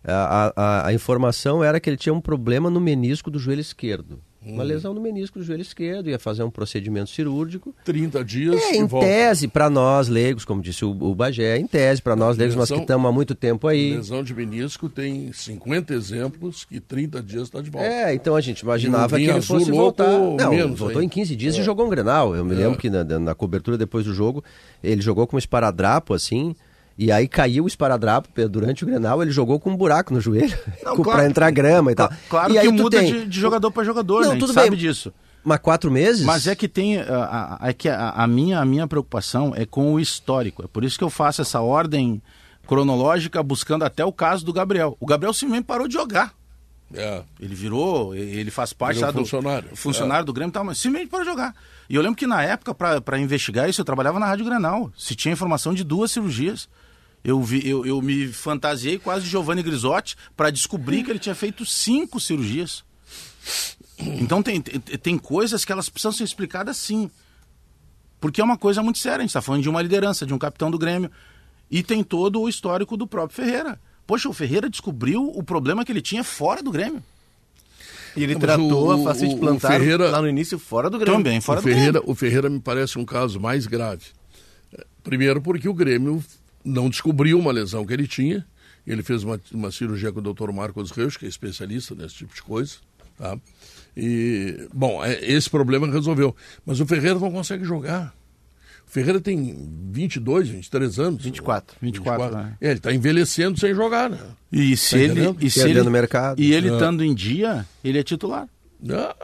A, 0.04 0.54
a, 0.56 0.88
a 0.88 0.94
informação 0.94 1.64
era 1.64 1.80
que 1.80 1.90
ele 1.90 1.98
tinha 1.98 2.14
um 2.14 2.22
problema 2.22 2.70
no 2.70 2.80
menisco 2.80 3.32
do 3.32 3.40
joelho 3.40 3.62
esquerdo. 3.62 4.22
Uma 4.54 4.64
hum. 4.64 4.68
lesão 4.68 4.94
no 4.94 5.02
menisco 5.02 5.40
do 5.40 5.46
joelho 5.46 5.62
esquerdo, 5.62 6.10
ia 6.10 6.20
fazer 6.20 6.44
um 6.44 6.50
procedimento 6.50 7.10
cirúrgico. 7.10 7.74
30 7.84 8.24
dias. 8.24 8.56
É, 8.56 8.76
em 8.76 8.86
volta. 8.86 9.08
tese, 9.08 9.48
para 9.48 9.70
nós 9.70 10.08
leigos, 10.08 10.46
como 10.46 10.62
disse 10.62 10.86
o, 10.86 10.92
o 10.92 11.14
Bagé, 11.14 11.58
em 11.58 11.68
tese, 11.68 12.02
para 12.02 12.16
nós 12.16 12.38
leigos, 12.38 12.56
lesão, 12.56 12.60
nós 12.60 12.72
que 12.72 12.84
estamos 12.84 13.10
há 13.10 13.12
muito 13.12 13.36
tempo 13.36 13.68
aí. 13.68 13.96
Lesão 13.96 14.24
de 14.24 14.34
menisco 14.34 14.90
tem 14.90 15.32
50 15.32 15.94
exemplos 15.94 16.66
que 16.66 16.80
30 16.80 17.22
dias 17.22 17.44
está 17.44 17.62
de 17.62 17.70
volta. 17.70 17.88
É, 17.88 18.14
então 18.14 18.36
a 18.36 18.42
gente 18.42 18.62
imaginava 18.62 19.18
que 19.18 19.26
ele 19.26 19.42
fosse 19.42 19.72
voltar. 19.72 20.08
Não, 20.08 20.50
menos, 20.50 20.80
voltou 20.80 21.00
aí. 21.00 21.06
em 21.06 21.10
15 21.10 21.36
dias 21.36 21.56
é. 21.56 21.60
e 21.60 21.64
jogou 21.64 21.86
um 21.86 21.90
Grenal. 21.90 22.36
Eu 22.36 22.46
me 22.46 22.54
é. 22.54 22.58
lembro 22.58 22.78
que 22.78 22.90
na, 22.90 23.04
na 23.04 23.36
cobertura 23.36 23.78
depois 23.78 24.06
do 24.06 24.14
jogo, 24.14 24.44
ele 24.84 25.02
jogou 25.02 25.28
com 25.28 25.36
um 25.36 25.40
esparadrapo 25.40 26.14
assim. 26.14 26.56
E 26.98 27.12
aí 27.12 27.28
caiu 27.28 27.66
o 27.66 27.68
esparadrapo 27.68 28.30
durante 28.50 28.84
o 28.84 28.88
Grenal, 28.88 29.22
ele 29.22 29.30
jogou 29.30 29.60
com 29.60 29.70
um 29.70 29.78
buraco 29.78 30.12
no 30.14 30.20
joelho 30.20 30.58
claro, 30.82 31.04
para 31.04 31.26
entrar 31.28 31.52
grama 31.52 31.92
e 31.92 31.96
tal. 31.96 32.12
Claro 32.28 32.56
e 32.56 32.60
que 32.60 32.72
muda 32.72 32.98
tem... 32.98 33.14
de, 33.14 33.26
de, 33.28 33.40
jogador 33.40 33.70
para 33.70 33.84
jogador, 33.84 34.24
Não, 34.24 34.34
né? 34.34 34.40
tudo 34.40 34.52
sabe 34.52 34.72
bem. 34.72 34.80
disso. 34.80 35.14
Mas 35.44 35.60
quatro 35.60 35.92
meses? 35.92 36.26
Mas 36.26 36.48
é 36.48 36.56
que 36.56 36.68
tem. 36.68 36.98
É 36.98 37.74
que 37.74 37.88
a, 37.88 38.10
a, 38.10 38.28
minha, 38.28 38.60
a 38.60 38.66
minha 38.66 38.86
preocupação 38.88 39.54
é 39.56 39.66
com 39.66 39.94
o 39.94 40.00
histórico. 40.00 40.64
É 40.64 40.68
por 40.68 40.84
isso 40.84 40.98
que 40.98 41.04
eu 41.04 41.10
faço 41.10 41.42
essa 41.42 41.62
ordem 41.62 42.22
cronológica, 42.68 43.42
buscando 43.42 43.86
até 43.86 44.04
o 44.04 44.12
caso 44.12 44.44
do 44.44 44.52
Gabriel. 44.52 44.98
O 45.00 45.06
Gabriel 45.06 45.32
simplesmente 45.34 45.66
parou 45.66 45.88
de 45.88 45.94
jogar. 45.94 46.34
É. 46.94 47.24
Ele 47.40 47.56
virou, 47.56 48.16
ele 48.16 48.50
faz 48.52 48.74
parte 48.74 49.00
do 49.00 49.14
funcionário, 49.14 49.70
funcionário 49.76 50.24
é. 50.24 50.26
do 50.26 50.34
Grêmio, 50.34 50.52
tal, 50.52 50.64
mas 50.64 50.78
simplesmente 50.78 51.10
parou 51.10 51.26
de 51.26 51.32
jogar. 51.32 51.56
E 51.90 51.96
eu 51.96 52.02
lembro 52.02 52.18
que 52.18 52.28
na 52.28 52.44
época, 52.44 52.74
para 52.74 53.20
investigar 53.20 53.70
isso, 53.70 53.80
eu 53.80 53.86
trabalhava 53.86 54.20
na 54.20 54.26
Rádio 54.26 54.46
Grenal. 54.46 54.92
Se 54.98 55.16
tinha 55.16 55.34
informação 55.34 55.74
de 55.74 55.84
duas 55.84 56.12
cirurgias. 56.12 56.68
Eu, 57.28 57.44
vi, 57.44 57.68
eu, 57.68 57.86
eu 57.86 58.02
me 58.02 58.30
fantasiei 58.30 58.98
quase 58.98 59.26
de 59.26 59.30
Giovanni 59.30 59.62
Grisotti 59.62 60.16
para 60.34 60.50
descobrir 60.50 61.04
que 61.04 61.12
ele 61.12 61.20
tinha 61.20 61.36
feito 61.36 61.66
cinco 61.66 62.22
cirurgias. 62.22 62.86
Então 64.00 64.42
tem, 64.42 64.62
tem, 64.62 64.80
tem 64.80 65.18
coisas 65.18 65.66
que 65.66 65.72
elas 65.74 65.90
precisam 65.90 66.14
ser 66.14 66.24
explicadas 66.24 66.78
sim. 66.78 67.12
Porque 68.22 68.40
é 68.40 68.44
uma 68.46 68.58
coisa 68.58 68.82
muito 68.82 69.00
séria. 69.00 69.18
A 69.18 69.22
gente 69.24 69.32
está 69.32 69.42
falando 69.42 69.62
de 69.62 69.68
uma 69.68 69.82
liderança, 69.82 70.26
de 70.26 70.34
um 70.34 70.38
capitão 70.38 70.72
do 70.72 70.78
Grêmio. 70.78 71.12
E 71.70 71.84
tem 71.84 72.02
todo 72.02 72.40
o 72.40 72.48
histórico 72.48 72.96
do 72.96 73.06
próprio 73.06 73.44
Ferreira. 73.44 73.78
Poxa, 74.08 74.30
o 74.30 74.34
Ferreira 74.34 74.70
descobriu 74.70 75.30
o 75.36 75.44
problema 75.44 75.84
que 75.84 75.92
ele 75.92 76.02
tinha 76.02 76.24
fora 76.24 76.64
do 76.64 76.72
Grêmio. 76.72 77.04
E 78.16 78.24
ele 78.24 78.36
Não, 78.36 78.40
tratou 78.40 78.88
o, 78.88 78.92
a 78.92 79.04
facete 79.04 79.36
plantar 79.36 79.78
Ferreira, 79.78 80.10
lá 80.10 80.22
no 80.22 80.30
início 80.30 80.58
fora 80.58 80.90
do 80.90 80.98
Grêmio. 80.98 81.18
Também, 81.18 81.42
fora 81.42 81.60
o 81.60 81.62
do 81.62 81.68
Ferreira, 81.68 81.92
Grêmio. 82.00 82.10
O 82.10 82.16
Ferreira 82.16 82.50
me 82.50 82.62
parece 82.62 82.98
um 82.98 83.04
caso 83.04 83.38
mais 83.38 83.68
grave. 83.68 84.06
Primeiro 85.04 85.42
porque 85.42 85.68
o 85.68 85.74
Grêmio 85.74 86.24
não 86.68 86.90
descobriu 86.90 87.40
uma 87.40 87.52
lesão 87.52 87.86
que 87.86 87.94
ele 87.94 88.08
tinha. 88.08 88.46
Ele 88.86 89.04
fez 89.04 89.24
uma, 89.24 89.40
uma 89.52 89.72
cirurgia 89.72 90.12
com 90.12 90.20
o 90.20 90.34
Dr. 90.34 90.52
Marcos 90.52 90.92
Reus, 90.92 91.18
que 91.18 91.26
é 91.26 91.30
especialista 91.30 91.94
nesse 91.96 92.16
tipo 92.16 92.34
de 92.34 92.42
coisa. 92.42 92.76
Tá? 93.18 93.38
E, 93.96 94.68
bom, 94.74 95.04
é, 95.04 95.20
esse 95.26 95.50
problema 95.50 95.88
resolveu. 95.88 96.36
Mas 96.66 96.80
o 96.80 96.86
Ferreira 96.86 97.20
não 97.20 97.32
consegue 97.32 97.66
jogar. 97.66 98.14
O 98.88 98.90
Ferreira 98.90 99.20
tem 99.20 99.70
22, 99.92 100.48
23 100.50 101.00
anos. 101.00 101.24
24. 101.24 101.76
24, 101.82 102.24
24. 102.24 102.38
Né? 102.38 102.58
É, 102.62 102.68
ele 102.68 102.78
está 102.78 102.94
envelhecendo 102.94 103.60
sem 103.60 103.74
jogar, 103.74 104.10
né? 104.10 104.18
E 104.52 104.78
se 104.78 104.92
tá 104.92 104.98
ele, 105.00 105.36
e 105.42 105.50
se 105.50 105.68
ele, 105.68 105.82
no 105.82 105.92
mercado. 105.92 106.42
E 106.42 106.54
ele 106.54 106.70
é. 106.70 106.74
estando 106.74 107.04
em 107.04 107.14
dia, 107.14 107.66
ele 107.84 108.00
é 108.00 108.04
titular. 108.04 108.48
Ah, 108.90 109.16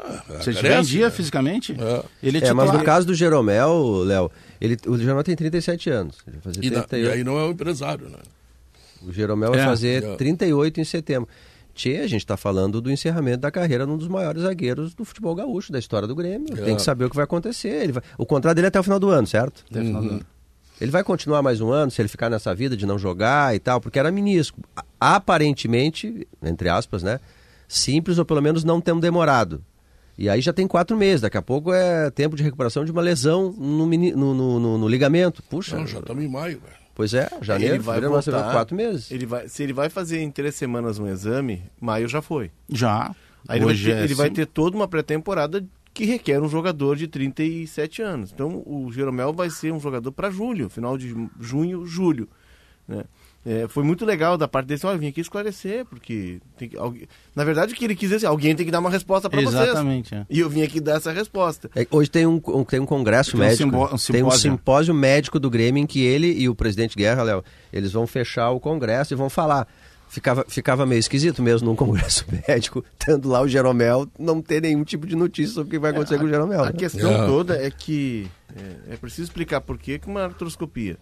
se 0.41 0.49
ele 0.49 0.57
estiver 0.57 0.79
em 0.79 0.83
dia 0.83 1.11
fisicamente, 1.11 1.73
é. 1.73 2.03
ele 2.21 2.39
é 2.39 2.41
titular. 2.41 2.65
É, 2.65 2.71
mas 2.71 2.77
no 2.77 2.83
caso 2.83 3.07
do 3.07 3.13
Jeromel, 3.13 4.03
Léo, 4.03 4.31
ele, 4.63 4.77
o 4.87 4.97
Jeromel 4.97 5.23
tem 5.25 5.35
37 5.35 5.89
anos. 5.89 6.17
Ele 6.25 6.37
vai 6.37 6.53
fazer 6.53 6.65
e, 6.65 6.71
38. 6.71 6.95
e 6.95 7.11
aí 7.11 7.21
não 7.21 7.37
é 7.37 7.43
um 7.43 7.51
empresário, 7.51 8.07
né? 8.07 8.19
O 9.05 9.11
Jeromel 9.11 9.51
vai 9.51 9.59
é. 9.59 9.65
fazer 9.65 10.01
é. 10.01 10.15
38 10.15 10.79
em 10.79 10.85
setembro. 10.85 11.27
Tchê, 11.75 11.97
a 11.97 12.07
gente 12.07 12.21
está 12.21 12.37
falando 12.37 12.79
do 12.79 12.89
encerramento 12.89 13.39
da 13.39 13.51
carreira 13.51 13.85
num 13.85 13.97
dos 13.97 14.07
maiores 14.07 14.43
zagueiros 14.43 14.93
do 14.93 15.03
futebol 15.03 15.35
gaúcho, 15.35 15.69
da 15.69 15.79
história 15.79 16.07
do 16.07 16.15
Grêmio. 16.15 16.47
É. 16.57 16.61
Tem 16.61 16.77
que 16.77 16.81
saber 16.81 17.03
o 17.03 17.09
que 17.09 17.15
vai 17.15 17.25
acontecer. 17.25 17.83
Ele 17.83 17.91
vai... 17.91 18.03
O 18.17 18.25
contrato 18.25 18.55
dele 18.55 18.67
é 18.67 18.69
até 18.69 18.79
o 18.79 18.83
final 18.83 18.99
do 18.99 19.09
ano, 19.09 19.27
certo? 19.27 19.65
Até 19.69 19.81
o 19.81 19.85
final 19.85 20.01
do 20.01 20.07
uhum. 20.07 20.15
ano. 20.15 20.25
Ele 20.79 20.91
vai 20.91 21.03
continuar 21.03 21.41
mais 21.41 21.59
um 21.59 21.69
ano 21.69 21.91
se 21.91 22.01
ele 22.01 22.07
ficar 22.07 22.29
nessa 22.29 22.55
vida 22.55 22.77
de 22.77 22.85
não 22.85 22.97
jogar 22.97 23.53
e 23.53 23.59
tal, 23.59 23.81
porque 23.81 23.99
era 23.99 24.11
menisco. 24.11 24.61
Aparentemente, 24.97 26.25
entre 26.41 26.69
aspas, 26.69 27.03
né? 27.03 27.19
Simples 27.67 28.17
ou 28.17 28.23
pelo 28.23 28.41
menos 28.41 28.63
não 28.63 28.79
tão 28.79 28.97
demorado. 28.97 29.61
E 30.17 30.29
aí 30.29 30.41
já 30.41 30.53
tem 30.53 30.67
quatro 30.67 30.95
meses, 30.95 31.21
daqui 31.21 31.37
a 31.37 31.41
pouco 31.41 31.73
é 31.73 32.09
tempo 32.11 32.35
de 32.35 32.43
recuperação 32.43 32.85
de 32.85 32.91
uma 32.91 33.01
lesão 33.01 33.51
no, 33.51 33.85
no, 33.87 34.59
no, 34.59 34.77
no 34.77 34.87
ligamento. 34.87 35.41
Puxa. 35.43 35.77
Não, 35.77 35.87
já 35.87 35.99
estamos 35.99 36.23
em 36.23 36.27
maio, 36.27 36.59
velho. 36.59 36.83
Pois 36.95 37.13
é, 37.13 37.27
janeiro, 37.41 37.75
ele 37.75 37.83
vai 37.83 37.99
voltar, 37.99 38.51
quatro 38.51 38.75
meses. 38.75 39.09
Ele 39.09 39.25
vai, 39.25 39.47
se 39.47 39.63
ele 39.63 39.73
vai 39.73 39.89
fazer 39.89 40.19
em 40.19 40.29
três 40.29 40.53
semanas 40.53 40.99
um 40.99 41.07
exame, 41.07 41.63
maio 41.81 42.07
já 42.07 42.21
foi. 42.21 42.51
Já. 42.69 43.15
Aí 43.47 43.57
ele, 43.57 43.65
vai 43.65 43.75
ter, 43.75 43.91
é 43.91 44.03
ele 44.03 44.13
vai 44.13 44.29
ter 44.29 44.45
toda 44.45 44.75
uma 44.75 44.87
pré-temporada 44.87 45.65
que 45.91 46.05
requer 46.05 46.39
um 46.39 46.47
jogador 46.47 46.95
de 46.95 47.07
37 47.07 48.01
anos. 48.01 48.31
Então 48.31 48.63
o 48.65 48.91
Jeromel 48.91 49.33
vai 49.33 49.49
ser 49.49 49.73
um 49.73 49.79
jogador 49.79 50.11
para 50.11 50.29
julho, 50.29 50.69
final 50.69 50.95
de 50.95 51.13
junho, 51.39 51.85
julho. 51.85 52.29
Né? 52.87 53.03
É, 53.45 53.67
foi 53.67 53.83
muito 53.83 54.05
legal 54.05 54.37
da 54.37 54.47
parte 54.47 54.67
dele, 54.67 54.79
olha, 54.85 54.95
eu 54.95 54.99
vim 54.99 55.07
aqui 55.07 55.19
esclarecer, 55.19 55.85
porque 55.85 56.39
que, 56.57 56.77
alguém, 56.77 57.07
na 57.35 57.43
verdade 57.43 57.73
o 57.73 57.75
que 57.75 57.83
ele 57.83 57.93
quis 57.93 58.07
dizer 58.07 58.15
assim, 58.15 58.25
alguém 58.25 58.55
tem 58.55 58.65
que 58.65 58.71
dar 58.71 58.79
uma 58.79 58.89
resposta 58.89 59.29
para 59.29 59.41
vocês. 59.41 59.63
Exatamente. 59.63 60.15
É. 60.15 60.25
E 60.29 60.39
eu 60.39 60.49
vim 60.49 60.61
aqui 60.63 60.79
dar 60.79 60.95
essa 60.95 61.11
resposta. 61.11 61.69
É, 61.75 61.85
hoje 61.91 62.09
tem 62.09 62.25
um, 62.25 62.41
um, 62.47 62.63
tem 62.63 62.79
um 62.79 62.85
congresso 62.85 63.31
tem 63.31 63.41
médico, 63.41 63.75
um, 63.75 63.83
um 63.83 63.97
tem 63.97 64.23
um 64.23 64.31
simpósio 64.31 64.93
médico 64.93 65.39
do 65.41 65.49
Grêmio 65.49 65.83
em 65.83 65.85
que 65.85 66.01
ele 66.01 66.31
e 66.31 66.47
o 66.47 66.55
presidente 66.55 66.95
Guerra, 66.95 67.23
Léo, 67.23 67.43
eles 67.73 67.91
vão 67.91 68.07
fechar 68.07 68.49
o 68.51 68.61
congresso 68.61 69.13
e 69.13 69.17
vão 69.17 69.29
falar. 69.29 69.67
Ficava, 70.07 70.45
ficava 70.47 70.85
meio 70.85 70.99
esquisito 70.99 71.41
mesmo 71.41 71.67
num 71.67 71.75
congresso 71.75 72.23
médico, 72.47 72.85
tendo 72.99 73.27
lá 73.27 73.41
o 73.41 73.47
Jeromel, 73.47 74.07
não 74.17 74.41
ter 74.41 74.61
nenhum 74.61 74.83
tipo 74.83 75.07
de 75.07 75.15
notícia 75.15 75.55
sobre 75.55 75.69
o 75.69 75.71
que 75.71 75.79
vai 75.79 75.89
acontecer 75.89 76.19
com 76.19 76.25
o 76.25 76.29
Jeromel. 76.29 76.61
A 76.61 76.67
né? 76.67 76.73
questão 76.73 77.25
toda 77.25 77.57
é 77.57 77.69
que 77.71 78.27
é, 78.55 78.93
é 78.93 78.95
preciso 78.97 79.23
explicar 79.23 79.59
por 79.59 79.77
que 79.77 79.99
uma 80.05 80.23
artroscopia 80.23 80.97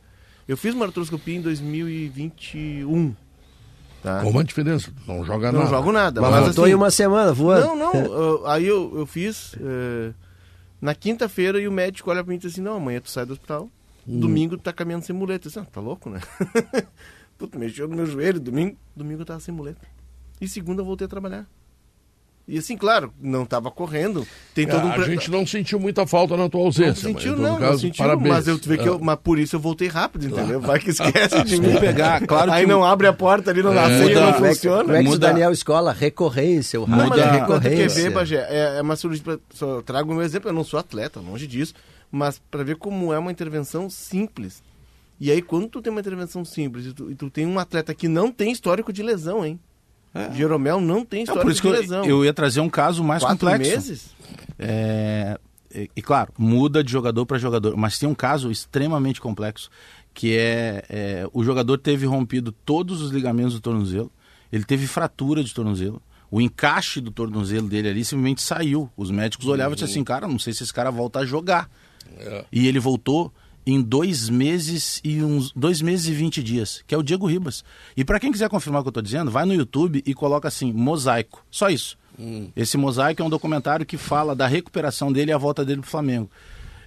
eu 0.52 0.58
fiz 0.58 0.76
uma 0.76 0.86
artroscopia 0.86 1.38
em 1.38 1.42
2021. 1.42 3.16
Tá? 4.04 4.22
Qual 4.22 4.38
a 4.38 4.44
diferença? 4.44 4.92
Não 5.08 5.24
joga 5.24 5.50
não 5.50 5.60
nada. 5.60 5.72
Não 5.72 5.78
jogo 5.78 5.92
nada. 5.94 6.20
Mas, 6.20 6.30
mas 6.30 6.50
assim, 6.50 6.72
em 6.72 6.76
uma 6.76 6.92
semana 6.92 7.32
voando. 7.32 7.68
Não, 7.68 7.94
não. 7.94 8.46
aí 8.46 8.68
eu, 8.68 8.92
eu 8.98 9.06
fiz 9.06 9.54
uh, 9.54 10.14
na 10.82 10.94
quinta-feira 10.94 11.58
e 11.58 11.70
o 11.70 11.72
médico 11.72 12.10
olha 12.10 12.22
pra 12.22 12.30
mim 12.30 12.36
e 12.36 12.40
diz 12.40 12.52
assim, 12.52 12.60
não, 12.60 12.76
amanhã 12.76 13.00
tu 13.00 13.10
sai 13.10 13.26
do 13.26 13.32
hospital, 13.32 13.70
hum. 14.06 14.20
domingo 14.20 14.58
tu 14.58 14.64
tá 14.64 14.74
caminhando 14.74 15.06
sem 15.06 15.16
muleta. 15.16 15.48
Eu 15.48 15.52
disse, 15.52 15.60
ah, 15.60 15.64
tá 15.64 15.80
louco, 15.80 16.10
né? 16.10 16.20
Puta, 17.40 17.58
mexeu 17.58 17.88
no 17.88 17.96
meu 17.96 18.06
joelho, 18.06 18.38
domingo, 18.38 18.76
domingo 18.94 19.22
eu 19.22 19.26
tava 19.26 19.40
sem 19.40 19.56
muleta. 19.56 19.88
E 20.42 20.50
segunda 20.50 20.82
eu 20.82 20.86
voltei 20.86 21.06
a 21.06 21.10
trabalhar. 21.10 21.48
E 22.48 22.58
assim, 22.58 22.76
claro, 22.76 23.14
não 23.22 23.44
estava 23.44 23.70
correndo. 23.72 24.28
Tem 24.54 24.68
todo 24.68 24.86
um... 24.86 24.92
A 24.92 25.04
gente 25.04 25.30
não 25.30 25.46
sentiu 25.46 25.80
muita 25.80 26.06
falta 26.06 26.36
na 26.36 26.50
tua 26.50 26.62
ausência. 26.62 27.08
Não 27.08 27.20
sentiu, 27.20 27.38
não, 27.38 27.58
caso, 27.58 27.72
não 27.72 27.80
sentiu, 27.80 28.06
parabéns. 28.06 28.30
mas 28.30 28.48
eu 28.48 28.58
vê 28.58 28.78
que 28.78 28.90
eu, 28.90 29.00
mas 29.00 29.18
por 29.24 29.40
isso 29.40 29.56
eu 29.56 29.60
voltei 29.60 29.88
rápido, 29.88 30.26
entendeu? 30.26 30.60
Vai 30.60 30.80
que 30.80 30.90
esquece 30.90 31.44
de 31.44 31.62
mim 31.62 31.80
pegar. 31.80 32.26
Claro 32.26 32.52
Aí 32.52 32.66
não 32.66 32.84
abre 32.84 33.08
a 33.08 33.14
porta 33.14 33.52
ali, 33.52 33.64
não, 33.64 33.74
é, 33.74 34.02
muda, 34.02 34.22
não 34.22 34.34
funciona. 34.34 34.84
Como 34.84 34.96
é 34.96 35.04
que 35.04 35.10
muda, 35.10 35.28
Daniel 35.28 35.52
Escola, 35.52 35.94
recorrência, 35.94 36.82
o 36.82 36.84
rádio 36.84 37.06
muda, 37.06 37.32
recorrência. 37.32 37.88
Quer 37.88 37.90
ver, 37.90 38.10
Bagé, 38.12 38.48
é, 38.50 38.78
é 38.80 38.82
uma 38.82 38.96
cirurgia, 38.96 39.24
pra, 39.24 39.38
só 39.54 39.82
trago 39.82 40.14
um 40.14 40.22
exemplo, 40.22 40.50
eu 40.50 40.54
não 40.54 40.64
sou 40.64 40.80
atleta, 40.80 41.20
longe 41.20 41.48
disso, 41.48 41.74
mas 42.12 42.42
para 42.52 42.64
ver 42.64 42.76
como 42.76 43.14
é 43.14 43.20
uma 43.20 43.32
intervenção 43.32 43.90
simples. 43.90 44.62
E 45.20 45.32
aí, 45.32 45.42
quando 45.42 45.68
tu 45.68 45.82
tem 45.82 45.92
uma 45.92 46.00
intervenção 46.02 46.44
simples 46.44 46.88
e 46.88 46.94
tu, 46.94 47.12
e 47.12 47.16
tu 47.16 47.30
tem 47.30 47.46
um 47.46 47.60
atleta 47.60 47.94
que 47.94 48.08
não 48.08 48.32
tem 48.32 48.52
histórico 48.52 48.92
de 48.92 49.04
lesão, 49.04 49.46
hein? 49.46 49.60
É. 50.14 50.34
Jeromel 50.34 50.82
não 50.82 51.06
tem 51.06 51.24
histórico 51.24 51.46
por 51.46 51.52
isso 51.52 51.62
de 51.62 51.68
que 51.68 51.74
lesão. 51.74 52.04
Eu, 52.04 52.18
eu 52.18 52.26
ia 52.26 52.34
trazer 52.34 52.60
um 52.60 52.70
caso 52.70 53.04
mais 53.04 53.24
Quatro 53.24 53.48
complexo. 53.48 53.72
meses? 53.72 54.16
É, 54.60 55.40
e, 55.74 55.90
e, 55.96 56.02
claro, 56.02 56.34
muda 56.38 56.84
de 56.84 56.92
jogador 56.92 57.26
para 57.26 57.38
jogador, 57.38 57.78
mas 57.78 57.98
tem 57.98 58.08
um 58.08 58.16
caso 58.16 58.52
extremamente 58.52 59.22
complexo, 59.22 59.70
que 60.14 60.38
é, 60.38 60.84
é, 60.90 61.28
o 61.32 61.44
jogador 61.44 61.78
teve 61.78 62.06
rompido 62.06 62.52
todos 62.52 63.02
os 63.02 63.12
ligamentos 63.12 63.54
do 63.54 63.62
tornozelo, 63.62 64.12
ele 64.52 64.66
teve 64.66 64.86
fratura 64.86 65.44
de 65.44 65.54
tornozelo, 65.54 66.02
o 66.30 66.42
encaixe 66.42 67.00
do 67.02 67.12
tornozelo 67.12 67.68
dele 67.68 67.90
ali 67.90 68.06
simplesmente 68.06 68.42
saiu. 68.42 68.90
Os 68.96 69.12
médicos 69.12 69.48
olhavam 69.48 69.74
e 69.74 69.76
disseram 69.76 69.92
assim, 69.92 70.04
cara, 70.04 70.28
não 70.30 70.40
sei 70.40 70.54
se 70.54 70.64
esse 70.64 70.74
cara 70.74 70.90
volta 70.90 71.20
a 71.20 71.26
jogar. 71.26 71.70
É. 72.18 72.46
E 72.50 72.68
ele 72.70 72.80
voltou 72.80 73.34
em 73.66 73.82
dois 73.82 74.28
meses 74.30 75.00
e 75.04 75.24
uns 75.24 75.52
dois 75.52 75.82
meses 75.82 76.08
e 76.08 76.14
vinte 76.14 76.42
dias, 76.42 76.84
que 76.88 76.96
é 76.96 76.98
o 76.98 77.04
Diego 77.04 77.28
Ribas. 77.28 77.64
E 77.96 78.04
para 78.04 78.20
quem 78.20 78.32
quiser 78.32 78.50
confirmar 78.50 78.82
o 78.82 78.84
que 78.84 78.88
eu 78.88 78.92
estou 78.92 79.04
dizendo, 79.04 79.30
vai 79.30 79.46
no 79.46 79.54
YouTube 79.54 80.02
e 80.06 80.14
coloca 80.14 80.48
assim, 80.48 80.72
mosaico. 80.74 81.46
Só 81.52 81.70
isso. 81.70 81.98
Esse 82.56 82.78
mosaico 82.78 83.22
é 83.22 83.26
um 83.26 83.30
documentário 83.30 83.86
que 83.86 83.98
fala 83.98 84.36
da 84.36 84.46
recuperação 84.48 85.12
dele 85.12 85.32
e 85.32 85.34
a 85.34 85.38
volta 85.38 85.64
dele 85.66 85.82
pro 85.82 85.90
Flamengo. 85.90 86.30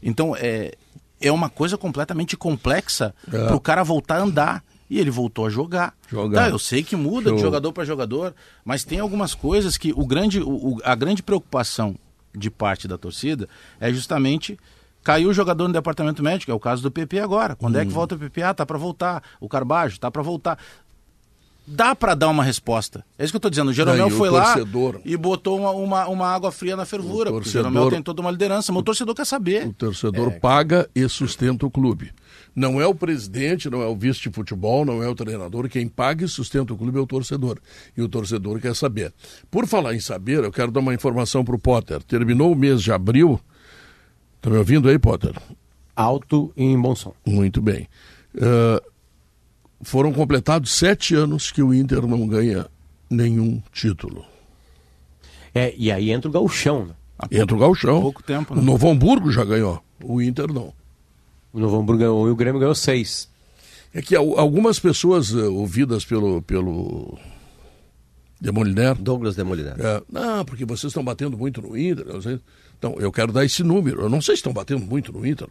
Então 0.02 0.34
é, 0.36 0.74
é 1.20 1.32
uma 1.32 1.48
coisa 1.48 1.76
completamente 1.78 2.36
complexa 2.36 3.14
É. 3.26 3.30
para 3.46 3.56
o 3.56 3.60
cara 3.60 3.82
voltar 3.82 4.16
a 4.18 4.22
andar. 4.22 4.64
E 4.90 5.00
ele 5.00 5.10
voltou 5.10 5.46
a 5.46 5.50
jogar. 5.50 5.94
Jogar. 6.08 6.44
Tá, 6.44 6.48
eu 6.50 6.58
sei 6.58 6.82
que 6.84 6.94
muda 6.94 7.30
de 7.30 7.38
Show. 7.38 7.46
jogador 7.46 7.72
para 7.72 7.84
jogador, 7.86 8.34
mas 8.64 8.84
tem 8.84 8.98
algumas 9.00 9.34
coisas 9.34 9.78
que 9.78 9.92
o 9.96 10.06
grande, 10.06 10.40
o- 10.40 10.78
a 10.84 10.94
grande 10.94 11.22
preocupação 11.22 11.96
de 12.36 12.50
parte 12.50 12.86
da 12.86 12.98
torcida 12.98 13.48
é 13.80 13.90
justamente 13.92 14.58
caiu 15.04 15.28
o 15.28 15.34
jogador 15.34 15.68
no 15.68 15.72
departamento 15.74 16.22
médico, 16.22 16.50
é 16.50 16.54
o 16.54 16.58
caso 16.58 16.82
do 16.82 16.90
PP 16.90 17.20
agora. 17.20 17.54
Quando 17.54 17.76
Hum. 17.76 17.80
é 17.80 17.84
que 17.84 17.92
volta 17.92 18.14
o 18.14 18.18
PP? 18.18 18.42
Ah, 18.42 18.54
tá 18.54 18.64
para 18.66 18.78
voltar. 18.78 19.22
O 19.40 19.48
Carbajo 19.48 20.00
tá 20.00 20.10
para 20.10 20.22
voltar. 20.22 20.58
Dá 21.66 21.94
para 21.96 22.14
dar 22.14 22.28
uma 22.28 22.44
resposta. 22.44 23.02
É 23.18 23.24
isso 23.24 23.32
que 23.32 23.36
eu 23.38 23.40
tô 23.40 23.48
dizendo. 23.48 23.70
O 23.70 23.72
Jeromel 23.72 23.98
Não, 24.10 24.14
o 24.14 24.18
foi 24.18 24.28
lá 24.28 24.52
torcedor? 24.52 25.00
e 25.02 25.16
botou 25.16 25.58
uma, 25.58 25.70
uma, 25.70 26.06
uma 26.08 26.28
água 26.28 26.52
fria 26.52 26.76
na 26.76 26.84
fervura. 26.84 27.30
O 27.30 27.32
porque 27.32 27.48
o 27.48 27.52
torcedor- 27.52 27.72
Jeromel 27.72 27.90
tem 27.90 28.02
toda 28.02 28.20
uma 28.20 28.30
liderança, 28.30 28.70
mas 28.70 28.80
o 28.80 28.84
torcedor 28.84 29.14
quer 29.14 29.24
saber. 29.24 29.66
O 29.66 29.72
torcedor 29.72 30.30
paga 30.40 30.86
e 30.94 31.08
sustenta 31.08 31.64
o 31.64 31.70
clube. 31.70 32.12
Não 32.54 32.78
é 32.82 32.86
o 32.86 32.94
presidente, 32.94 33.70
não 33.70 33.80
é 33.80 33.86
o 33.86 33.96
vice 33.96 34.20
de 34.20 34.30
futebol, 34.30 34.84
não 34.84 35.02
é 35.02 35.08
o 35.08 35.14
treinador. 35.14 35.66
Quem 35.70 35.88
paga 35.88 36.26
e 36.26 36.28
sustenta 36.28 36.74
o 36.74 36.76
clube 36.76 36.98
é 36.98 37.00
o 37.00 37.06
torcedor. 37.06 37.58
E 37.96 38.02
o 38.02 38.08
torcedor 38.10 38.60
quer 38.60 38.76
saber. 38.76 39.14
Por 39.50 39.66
falar 39.66 39.94
em 39.94 40.00
saber, 40.00 40.44
eu 40.44 40.52
quero 40.52 40.70
dar 40.70 40.80
uma 40.80 40.92
informação 40.92 41.42
para 41.42 41.54
o 41.56 41.58
Potter. 41.58 42.02
Terminou 42.02 42.52
o 42.52 42.56
mês 42.56 42.82
de 42.82 42.92
abril. 42.92 43.40
Está 44.44 44.50
me 44.52 44.58
ouvindo 44.58 44.90
aí, 44.90 44.98
Potter? 44.98 45.32
Alto 45.96 46.52
e 46.54 46.64
em 46.64 46.78
bom 46.78 46.94
som. 46.94 47.14
Muito 47.24 47.62
bem. 47.62 47.88
Ah, 48.38 48.82
foram 49.80 50.12
completados 50.12 50.70
sete 50.70 51.14
anos 51.14 51.50
que 51.50 51.62
o 51.62 51.72
Inter 51.72 52.06
não 52.06 52.28
ganha 52.28 52.66
nenhum 53.08 53.62
título. 53.72 54.22
É, 55.54 55.74
e 55.78 55.90
aí 55.90 56.10
entra 56.10 56.28
o 56.28 56.32
gauchão, 56.32 56.84
né? 56.84 56.94
Entra 57.30 57.56
o 57.56 57.58
Galchão. 57.58 58.02
pouco 58.02 58.22
tempo, 58.22 58.54
né? 58.54 58.60
O 58.60 58.64
Novo 58.64 58.86
Hamburgo 58.90 59.30
já 59.32 59.44
ganhou. 59.46 59.82
O 60.02 60.20
Inter 60.20 60.52
não. 60.52 60.74
O 61.50 61.58
Novo 61.58 61.78
Hamburgo 61.78 62.00
ganhou 62.00 62.28
e 62.28 62.30
o 62.30 62.36
Grêmio 62.36 62.60
ganhou 62.60 62.74
seis. 62.74 63.30
É 63.94 64.02
que 64.02 64.14
al- 64.14 64.38
algumas 64.38 64.78
pessoas 64.78 65.32
eh, 65.32 65.36
ouvidas 65.44 66.04
pelo, 66.04 66.42
pelo 66.42 67.16
Demoliner. 68.38 68.94
Douglas 68.96 69.36
Demoliner. 69.36 69.74
É, 69.78 70.02
não, 70.10 70.44
porque 70.44 70.66
vocês 70.66 70.90
estão 70.90 71.02
batendo 71.02 71.38
muito 71.38 71.62
no 71.62 71.78
Inter. 71.78 72.04
não 72.12 72.20
sei. 72.20 72.38
Então, 72.86 73.00
eu 73.00 73.10
quero 73.10 73.32
dar 73.32 73.46
esse 73.46 73.62
número. 73.62 74.02
Eu 74.02 74.10
não 74.10 74.20
sei 74.20 74.34
se 74.36 74.40
estão 74.40 74.52
batendo 74.52 74.84
muito 74.84 75.10
no 75.10 75.26
Inter. 75.26 75.46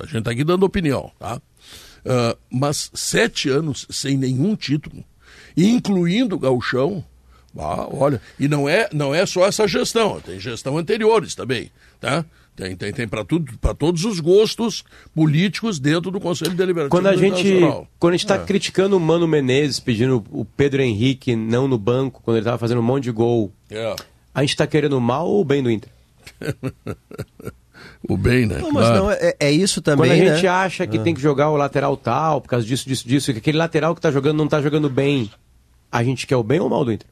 A 0.00 0.06
gente 0.06 0.18
está 0.18 0.30
aqui 0.30 0.44
dando 0.44 0.62
opinião, 0.64 1.10
tá? 1.18 1.40
Ah, 2.06 2.36
mas 2.48 2.88
sete 2.94 3.48
anos 3.48 3.84
sem 3.90 4.16
nenhum 4.16 4.54
título, 4.54 5.02
incluindo 5.56 6.36
o 6.36 6.38
Gauchão. 6.38 7.04
Ah, 7.58 7.88
olha, 7.90 8.20
e 8.38 8.46
não 8.46 8.68
é, 8.68 8.88
não 8.92 9.12
é 9.12 9.26
só 9.26 9.44
essa 9.44 9.66
gestão, 9.66 10.20
tem 10.20 10.38
gestão 10.38 10.78
anteriores 10.78 11.34
também, 11.34 11.68
tá? 12.00 12.24
Tem, 12.54 12.76
tem, 12.76 12.92
tem 12.92 13.08
para 13.08 13.24
tudo, 13.24 13.58
para 13.58 13.74
todos 13.74 14.04
os 14.04 14.20
gostos 14.20 14.84
políticos 15.14 15.80
dentro 15.80 16.10
do 16.12 16.20
Conselho 16.20 16.54
Deliberativo 16.54 16.90
Quando 16.90 17.06
a 17.08 17.16
gente, 17.16 17.42
Nacional. 17.52 17.88
quando 17.98 18.14
a 18.14 18.16
gente 18.16 18.26
tá 18.26 18.36
É. 18.36 18.44
criticando 18.44 18.96
o 18.96 19.00
Mano 19.00 19.26
Menezes, 19.26 19.80
pedindo 19.80 20.24
o 20.30 20.44
Pedro 20.44 20.82
Henrique 20.82 21.34
não 21.34 21.66
no 21.66 21.78
banco, 21.78 22.20
quando 22.22 22.36
ele 22.36 22.44
tava 22.44 22.58
fazendo 22.58 22.78
um 22.78 22.84
monte 22.84 23.04
de 23.04 23.10
gol, 23.12 23.52
É. 23.68 23.96
a 24.32 24.40
gente 24.42 24.56
tá 24.56 24.66
querendo 24.66 24.96
o 24.96 25.00
mal 25.00 25.26
ou 25.28 25.40
o 25.40 25.44
bem 25.44 25.60
do 25.62 25.70
Inter? 25.70 25.90
O 28.08 28.16
bem, 28.16 28.46
né? 28.46 28.58
Não, 28.58 28.72
mas 28.72 28.86
Claro. 28.86 29.02
não, 29.04 29.10
é, 29.10 29.34
é 29.38 29.50
isso 29.50 29.80
também, 29.80 30.10
Quando 30.10 30.20
a 30.20 30.24
né? 30.24 30.34
gente 30.34 30.46
acha 30.46 30.86
que 30.86 30.98
tem 30.98 31.14
que 31.14 31.20
jogar 31.20 31.50
o 31.50 31.56
lateral 31.56 31.96
tal, 31.96 32.40
por 32.40 32.48
causa 32.48 32.66
disso, 32.66 32.88
disso, 32.88 33.06
disso, 33.06 33.32
que 33.32 33.38
aquele 33.38 33.58
lateral 33.58 33.94
que 33.94 34.00
tá 34.00 34.10
jogando 34.10 34.36
não 34.36 34.48
tá 34.48 34.60
jogando 34.60 34.88
bem, 34.90 35.30
a 35.90 36.02
gente 36.02 36.26
quer 36.26 36.36
o 36.36 36.42
bem 36.42 36.60
ou 36.60 36.66
o 36.66 36.70
mal 36.70 36.84
do 36.84 36.92
Inter? 36.92 37.08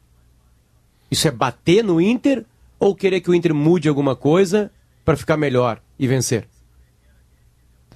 Isso 1.11 1.27
é 1.29 1.31
bater 1.31 1.85
no 1.85 2.01
Inter 2.01 2.45
ou 2.79 2.95
querer 2.95 3.21
que 3.21 3.31
o 3.31 3.35
Inter 3.35 3.55
mude 3.55 3.89
alguma 3.89 4.17
coisa 4.17 4.71
para 5.05 5.17
ficar 5.17 5.37
melhor 5.37 5.81
e 5.99 6.07
vencer? 6.07 6.47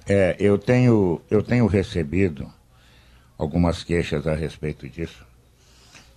É, 0.07 0.35
eu 0.39 0.57
tenho, 0.57 1.21
eu 1.29 1.43
tenho 1.43 1.67
recebido 1.67 2.47
algumas 3.37 3.83
queixas 3.83 4.25
a 4.27 4.33
respeito 4.33 4.87
disso. 4.87 5.25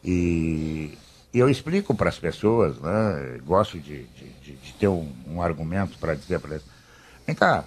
E, 0.05 0.97
e 1.33 1.39
eu 1.39 1.49
explico 1.49 1.95
para 1.95 2.09
as 2.09 2.19
pessoas, 2.19 2.79
né? 2.81 3.39
Gosto 3.45 3.79
de, 3.79 4.05
de, 4.45 4.53
de- 4.53 4.73
ter 4.75 4.89
um, 4.89 5.11
um 5.27 5.41
argumento 5.43 5.97
para 5.99 6.15
dizer 6.15 6.39
para 6.41 6.53
eles. 6.57 6.65
Vem 7.27 7.35
cá, 7.35 7.65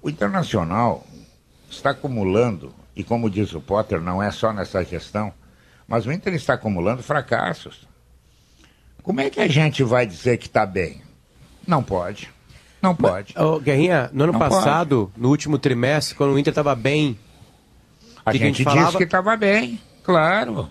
o 0.00 0.08
Internacional 0.08 1.04
está 1.70 1.90
acumulando, 1.90 2.72
e 2.94 3.02
como 3.02 3.28
diz 3.28 3.52
o 3.52 3.60
Potter, 3.60 4.00
não 4.00 4.22
é 4.22 4.30
só 4.30 4.52
nessa 4.52 4.84
gestão, 4.84 5.32
mas 5.88 6.06
o 6.06 6.12
Inter 6.12 6.32
está 6.34 6.54
acumulando 6.54 7.02
fracassos. 7.02 7.86
Como 9.02 9.20
é 9.20 9.28
que 9.30 9.40
a 9.40 9.48
gente 9.48 9.82
vai 9.82 10.06
dizer 10.06 10.36
que 10.38 10.46
está 10.46 10.64
bem? 10.66 11.02
Não 11.66 11.82
pode. 11.82 12.30
Não 12.80 12.94
pode. 12.94 13.34
Ô, 13.38 13.58
Guerrinha, 13.58 14.10
no 14.12 14.24
ano 14.24 14.32
Não 14.32 14.38
passado, 14.38 15.10
no 15.16 15.28
último 15.28 15.58
trimestre, 15.58 16.14
quando 16.14 16.32
o 16.34 16.38
Inter 16.38 16.52
tava 16.54 16.74
bem, 16.74 17.18
A 18.24 18.30
que 18.30 18.36
a 18.36 18.40
gente 18.40 18.58
gente 18.58 18.66
disse 18.66 18.76
falava? 18.76 18.98
que 18.98 19.04
estava 19.04 19.36
bem, 19.36 19.80
claro. 20.04 20.70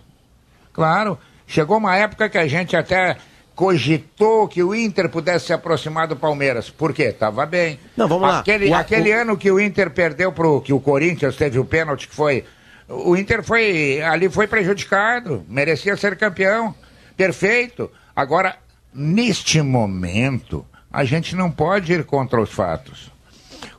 Claro. 0.71 1.17
Chegou 1.47 1.77
uma 1.77 1.95
época 1.95 2.29
que 2.29 2.37
a 2.37 2.47
gente 2.47 2.75
até 2.75 3.17
cogitou 3.55 4.47
que 4.47 4.61
o 4.61 4.75
Inter 4.75 5.09
pudesse 5.09 5.47
se 5.47 5.53
aproximar 5.53 6.07
do 6.07 6.15
Palmeiras. 6.15 6.69
Por 6.69 6.93
quê? 6.93 7.03
Estava 7.03 7.45
bem. 7.45 7.79
Não, 7.95 8.07
vamos 8.07 8.27
lá. 8.27 8.39
aquele, 8.39 8.69
O- 8.69 8.75
Aquele 8.75 9.11
o- 9.13 9.21
ano 9.21 9.37
que 9.37 9.49
o 9.49 9.59
Inter 9.59 9.89
perdeu 9.89 10.31
pro 10.31 10.61
que 10.61 10.73
o 10.73 10.79
Corinthians 10.79 11.35
teve 11.35 11.57
o 11.57 11.65
pênalti 11.65 12.07
que 12.07 12.15
foi 12.15 12.43
o 12.87 13.15
Inter 13.17 13.41
foi 13.43 13.99
ali 14.03 14.29
foi 14.29 14.45
prejudicado, 14.45 15.43
merecia 15.49 15.97
ser 15.97 16.15
campeão. 16.17 16.75
Perfeito. 17.17 17.89
Agora 18.15 18.57
neste 18.93 19.61
momento 19.61 20.65
a 20.91 21.03
gente 21.03 21.35
não 21.35 21.49
pode 21.49 21.91
ir 21.93 22.03
contra 22.03 22.41
os 22.41 22.51
fatos. 22.51 23.11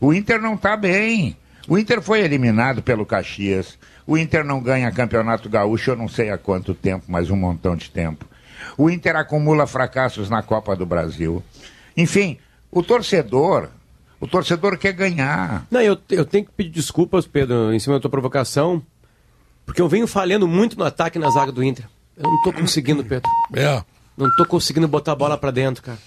O 0.00 0.12
Inter 0.12 0.40
não 0.40 0.54
está 0.54 0.76
bem. 0.76 1.36
O 1.68 1.78
Inter 1.78 2.00
foi 2.02 2.20
eliminado 2.20 2.82
pelo 2.82 3.06
Caxias. 3.06 3.78
O 4.06 4.16
Inter 4.16 4.44
não 4.44 4.60
ganha 4.60 4.90
campeonato 4.92 5.48
gaúcho, 5.48 5.90
eu 5.90 5.96
não 5.96 6.08
sei 6.08 6.30
há 6.30 6.38
quanto 6.38 6.74
tempo, 6.74 7.04
mas 7.08 7.28
um 7.30 7.36
montão 7.36 7.74
de 7.74 7.90
tempo. 7.90 8.24
O 8.76 8.90
Inter 8.90 9.16
acumula 9.16 9.66
fracassos 9.66 10.28
na 10.28 10.42
Copa 10.42 10.76
do 10.76 10.84
Brasil. 10.84 11.42
Enfim, 11.96 12.38
o 12.70 12.82
torcedor, 12.82 13.68
o 14.20 14.26
torcedor 14.26 14.76
quer 14.76 14.92
ganhar. 14.92 15.66
Não, 15.70 15.80
eu, 15.80 15.96
eu 16.10 16.24
tenho 16.24 16.44
que 16.44 16.52
pedir 16.52 16.70
desculpas, 16.70 17.26
Pedro, 17.26 17.72
em 17.72 17.78
cima 17.78 17.96
da 17.96 18.00
tua 18.00 18.10
provocação, 18.10 18.82
porque 19.64 19.80
eu 19.80 19.88
venho 19.88 20.06
falhando 20.06 20.46
muito 20.46 20.78
no 20.78 20.84
ataque 20.84 21.18
e 21.18 21.20
na 21.20 21.30
zaga 21.30 21.50
do 21.50 21.64
Inter. 21.64 21.86
Eu 22.16 22.30
não 22.30 22.42
tô 22.42 22.52
conseguindo, 22.52 23.04
Pedro. 23.04 23.30
É. 23.54 23.82
Não 24.16 24.34
tô 24.36 24.46
conseguindo 24.46 24.88
botar 24.88 25.12
a 25.12 25.16
bola 25.16 25.36
pra 25.36 25.50
dentro, 25.50 25.82
cara. 25.82 25.98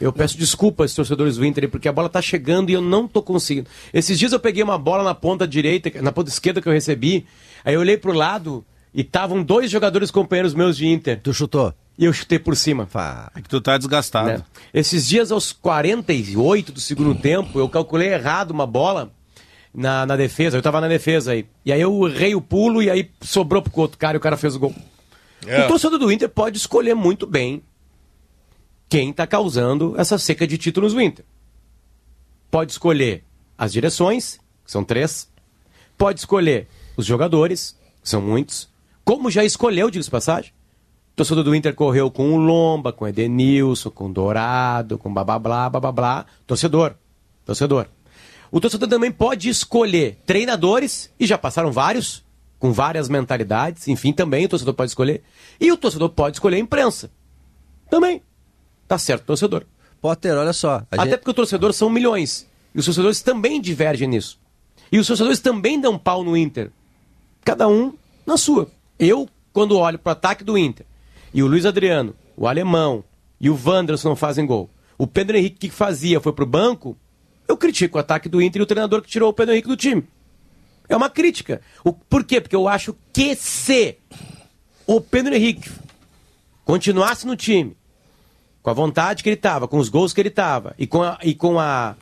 Eu 0.00 0.12
peço 0.12 0.36
desculpas, 0.36 0.94
torcedores 0.94 1.36
do 1.36 1.44
Inter, 1.44 1.68
porque 1.70 1.88
a 1.88 1.92
bola 1.92 2.08
tá 2.08 2.20
chegando 2.20 2.70
e 2.70 2.72
eu 2.72 2.80
não 2.80 3.06
tô 3.06 3.22
conseguindo. 3.22 3.68
Esses 3.92 4.18
dias 4.18 4.32
eu 4.32 4.40
peguei 4.40 4.62
uma 4.62 4.76
bola 4.76 5.04
na 5.04 5.14
ponta 5.14 5.46
direita, 5.46 6.02
na 6.02 6.10
ponta 6.10 6.30
esquerda 6.30 6.60
que 6.60 6.68
eu 6.68 6.72
recebi, 6.72 7.26
aí 7.64 7.74
eu 7.74 7.80
olhei 7.80 7.96
pro 7.96 8.12
lado 8.12 8.64
e 8.92 9.02
estavam 9.02 9.42
dois 9.42 9.70
jogadores 9.70 10.10
companheiros 10.10 10.52
meus 10.52 10.76
de 10.76 10.86
Inter. 10.86 11.20
Tu 11.22 11.32
chutou? 11.32 11.72
E 11.98 12.04
eu 12.04 12.12
chutei 12.12 12.38
por 12.38 12.56
cima. 12.56 12.86
Fá. 12.86 13.30
É 13.34 13.42
que 13.42 13.48
tu 13.48 13.60
tá 13.60 13.76
desgastado. 13.76 14.28
né? 14.28 14.42
Esses 14.72 15.06
dias, 15.08 15.32
aos 15.32 15.50
48 15.52 16.70
do 16.70 16.80
segundo 16.80 17.12
tempo, 17.14 17.58
eu 17.58 17.68
calculei 17.68 18.12
errado 18.14 18.52
uma 18.52 18.66
bola 18.66 19.12
na, 19.74 20.06
na 20.06 20.14
defesa. 20.16 20.56
Eu 20.56 20.62
tava 20.62 20.80
na 20.80 20.86
defesa 20.86 21.32
aí. 21.32 21.44
E 21.64 21.72
aí 21.72 21.80
eu 21.80 22.08
errei 22.08 22.36
o 22.36 22.40
pulo 22.40 22.80
e 22.80 22.88
aí 22.88 23.10
sobrou 23.20 23.60
pro 23.60 23.72
outro 23.80 23.98
cara 23.98 24.16
e 24.16 24.18
o 24.18 24.20
cara 24.20 24.36
fez 24.36 24.54
o 24.54 24.60
gol. 24.60 24.74
É. 25.44 25.64
O 25.64 25.68
torcedor 25.68 25.98
do 25.98 26.10
Inter 26.12 26.28
pode 26.28 26.56
escolher 26.56 26.94
muito 26.94 27.26
bem 27.26 27.62
quem 28.88 29.12
tá 29.12 29.26
causando 29.26 29.94
essa 29.98 30.18
seca 30.18 30.46
de 30.46 30.56
títulos 30.56 30.94
do 30.94 31.00
Inter. 31.00 31.24
Pode 32.50 32.72
escolher 32.72 33.24
as 33.56 33.72
direções, 33.72 34.38
que 34.64 34.70
são 34.70 34.84
três. 34.84 35.28
Pode 35.96 36.20
escolher 36.20 36.68
os 36.96 37.04
jogadores, 37.04 37.76
que 38.02 38.08
são 38.08 38.22
muitos. 38.22 38.68
Como 39.04 39.30
já 39.30 39.44
escolheu, 39.44 39.90
diga-se 39.90 40.10
passagem. 40.10 40.52
Torcedor 41.18 41.42
do 41.42 41.52
Inter 41.52 41.74
correu 41.74 42.12
com 42.12 42.32
o 42.32 42.36
Lomba, 42.36 42.92
com 42.92 43.04
o 43.04 43.08
Edenilson, 43.08 43.90
com 43.90 44.06
o 44.06 44.12
Dourado, 44.12 44.96
com 44.96 45.12
blá 45.12 45.24
blá 45.24 45.36
blá 45.36 45.68
blá 45.68 45.80
blá 45.80 45.92
blá. 45.92 46.26
Torcedor. 46.46 46.94
Torcedor. 47.44 47.86
O 48.52 48.60
torcedor 48.60 48.88
também 48.88 49.10
pode 49.10 49.48
escolher 49.48 50.20
treinadores, 50.24 51.10
e 51.18 51.26
já 51.26 51.36
passaram 51.36 51.72
vários, 51.72 52.24
com 52.60 52.72
várias 52.72 53.08
mentalidades, 53.08 53.88
enfim, 53.88 54.12
também 54.12 54.44
o 54.44 54.48
torcedor 54.48 54.74
pode 54.74 54.92
escolher. 54.92 55.24
E 55.60 55.72
o 55.72 55.76
torcedor 55.76 56.10
pode 56.10 56.36
escolher 56.36 56.54
a 56.54 56.60
imprensa. 56.60 57.10
Também. 57.90 58.22
Tá 58.86 58.96
certo, 58.96 59.24
torcedor. 59.24 59.64
Potter, 60.00 60.36
olha 60.36 60.52
só. 60.52 60.86
Até 60.88 61.02
gente... 61.02 61.16
porque 61.16 61.32
o 61.32 61.34
torcedor 61.34 61.72
são 61.72 61.90
milhões. 61.90 62.46
E 62.72 62.78
os 62.78 62.84
torcedores 62.84 63.20
também 63.22 63.60
divergem 63.60 64.06
nisso. 64.06 64.38
E 64.92 65.00
os 65.00 65.06
torcedores 65.08 65.40
também 65.40 65.80
dão 65.80 65.98
pau 65.98 66.22
no 66.22 66.36
Inter. 66.36 66.70
Cada 67.44 67.66
um 67.66 67.92
na 68.24 68.36
sua. 68.36 68.70
Eu, 68.96 69.28
quando 69.52 69.76
olho 69.76 69.98
para 69.98 70.10
o 70.10 70.12
ataque 70.12 70.44
do 70.44 70.56
Inter, 70.56 70.86
e 71.32 71.42
o 71.42 71.46
Luiz 71.46 71.66
Adriano, 71.66 72.14
o 72.36 72.46
Alemão 72.46 73.04
e 73.40 73.48
o 73.50 73.58
Wanderson 73.62 74.10
não 74.10 74.16
fazem 74.16 74.46
gol, 74.46 74.70
o 74.96 75.06
Pedro 75.06 75.36
Henrique 75.36 75.68
que 75.68 75.70
fazia 75.70 76.20
foi 76.20 76.32
pro 76.32 76.46
banco, 76.46 76.96
eu 77.46 77.56
critico 77.56 77.96
o 77.96 78.00
ataque 78.00 78.28
do 78.28 78.42
Inter 78.42 78.60
e 78.60 78.62
o 78.62 78.66
treinador 78.66 79.00
que 79.00 79.08
tirou 79.08 79.30
o 79.30 79.32
Pedro 79.32 79.54
Henrique 79.54 79.68
do 79.68 79.76
time. 79.76 80.04
É 80.88 80.96
uma 80.96 81.10
crítica. 81.10 81.60
O, 81.84 81.92
por 81.92 82.24
quê? 82.24 82.40
Porque 82.40 82.56
eu 82.56 82.66
acho 82.66 82.96
que 83.12 83.36
se 83.36 83.96
o 84.86 85.00
Pedro 85.00 85.34
Henrique 85.34 85.70
continuasse 86.64 87.26
no 87.26 87.36
time, 87.36 87.76
com 88.62 88.70
a 88.70 88.74
vontade 88.74 89.22
que 89.22 89.28
ele 89.28 89.36
estava, 89.36 89.68
com 89.68 89.78
os 89.78 89.88
gols 89.88 90.12
que 90.12 90.20
ele 90.20 90.28
estava 90.28 90.74
e 90.78 90.86
com 90.86 91.02
a, 91.02 91.18
e 91.22 91.34
com 91.34 91.58
a, 91.58 91.94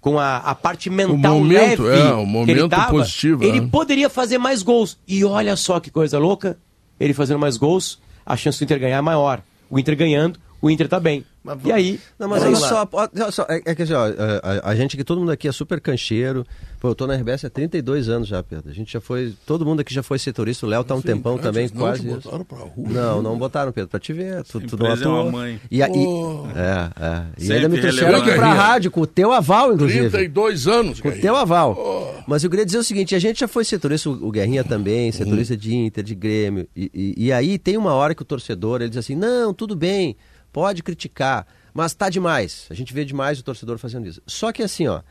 com 0.00 0.18
a, 0.18 0.36
a 0.38 0.54
parte 0.54 0.88
mental 0.88 1.36
o 1.36 1.40
momento, 1.40 1.82
leve 1.82 2.00
é, 2.00 2.12
o 2.12 2.24
momento 2.24 2.46
que 2.46 2.60
ele 2.60 2.68
tava, 2.68 2.90
positivo, 2.90 3.44
ele 3.44 3.58
é. 3.58 3.66
poderia 3.66 4.08
fazer 4.08 4.38
mais 4.38 4.62
gols. 4.62 4.98
E 5.08 5.24
olha 5.24 5.56
só 5.56 5.80
que 5.80 5.90
coisa 5.90 6.18
louca, 6.18 6.58
ele 7.00 7.14
fazendo 7.14 7.38
mais 7.38 7.56
gols, 7.56 7.98
a 8.24 8.36
chance 8.36 8.58
do 8.58 8.64
Inter 8.64 8.78
ganhar 8.78 8.98
é 8.98 9.00
maior. 9.00 9.42
O 9.68 9.78
Inter 9.78 9.96
ganhando, 9.96 10.38
o 10.60 10.70
Inter 10.70 10.88
tá 10.88 11.00
bem. 11.00 11.24
Mas 11.44 11.58
E 11.64 11.70
aí, 11.70 12.00
Não, 12.18 12.26
mas 12.26 12.42
olha 12.42 12.56
só, 12.56 12.88
olha 12.90 13.30
só, 13.30 13.44
é, 13.50 13.60
é 13.66 13.74
que 13.74 13.82
assim, 13.82 13.92
ó, 13.92 14.06
a, 14.42 14.70
a 14.70 14.74
gente 14.74 14.96
aqui, 14.96 15.04
todo 15.04 15.20
mundo 15.20 15.30
aqui 15.30 15.46
é 15.46 15.52
super 15.52 15.78
cancheiro. 15.78 16.46
Pô, 16.80 16.88
eu 16.88 16.94
tô 16.94 17.06
na 17.06 17.14
RBS 17.16 17.44
há 17.44 17.50
32 17.50 18.08
anos 18.08 18.28
já, 18.28 18.42
Pedro. 18.42 18.70
A 18.70 18.74
gente 18.74 18.92
já 18.92 19.00
foi, 19.00 19.34
todo 19.46 19.64
mundo 19.64 19.80
aqui 19.80 19.92
já 19.92 20.02
foi 20.02 20.18
setorista. 20.18 20.64
O 20.66 20.68
Léo 20.68 20.82
tá 20.84 20.94
um 20.94 21.00
tempão 21.02 21.36
também, 21.38 21.68
não 21.72 21.80
quase. 21.80 22.00
te 22.00 22.06
isso. 22.08 22.16
botaram 22.22 22.44
pra 22.44 22.58
rua. 22.58 22.88
Não, 22.88 23.22
não 23.22 23.38
botaram, 23.38 23.72
Pedro, 23.72 23.88
pra 23.90 24.00
te 24.00 24.12
ver. 24.12 24.42
Tu, 24.44 24.60
tu 24.62 24.76
não 24.78 24.86
é 24.86 24.88
uma 24.90 24.98
atuou. 24.98 25.32
mãe. 25.32 25.60
E, 25.70 25.82
aí 25.82 25.90
Oh. 25.94 26.46
é, 26.54 26.90
é. 27.06 27.22
E 27.38 27.40
Sempre 27.42 27.56
ainda 27.56 27.68
me 27.68 27.80
trouxeram 27.80 28.18
aqui 28.18 28.32
pra 28.32 28.52
rádio, 28.52 28.90
com 28.90 29.00
o 29.02 29.06
teu 29.06 29.30
aval, 29.32 29.72
inclusive. 29.74 30.08
32 30.10 30.66
anos, 30.66 31.00
Com 31.00 31.08
o 31.08 31.12
teu 31.12 31.36
aval. 31.36 32.22
Mas 32.26 32.42
eu 32.44 32.50
queria 32.50 32.64
dizer 32.66 32.78
o 32.78 32.84
seguinte: 32.84 33.14
a 33.14 33.18
gente 33.18 33.40
já 33.40 33.48
foi 33.48 33.64
setorista, 33.64 34.08
o 34.10 34.30
Guerrinha 34.30 34.64
também, 34.64 35.10
setorista 35.12 35.56
de 35.56 35.74
Inter, 35.74 36.02
de 36.04 36.14
Grêmio. 36.14 36.66
E, 36.76 36.90
e- 36.94 37.14
e 37.26 37.32
aí 37.32 37.58
tem 37.58 37.76
uma 37.76 37.92
hora 37.94 38.14
que 38.14 38.22
o 38.22 38.24
torcedor 38.26 38.80
ele 38.80 38.88
diz 38.90 38.98
assim: 38.98 39.14
não, 39.14 39.54
tudo 39.54 39.74
bem, 39.74 40.16
pode 40.54 40.84
criticar, 40.84 41.48
mas 41.74 41.94
tá 41.94 42.08
demais. 42.08 42.68
A 42.70 42.74
gente 42.74 42.94
vê 42.94 43.04
demais 43.04 43.40
o 43.40 43.42
torcedor 43.42 43.76
fazendo 43.76 44.06
isso. 44.06 44.22
Só 44.24 44.52
que 44.52 44.62
assim, 44.62 44.86
ó, 44.86 45.02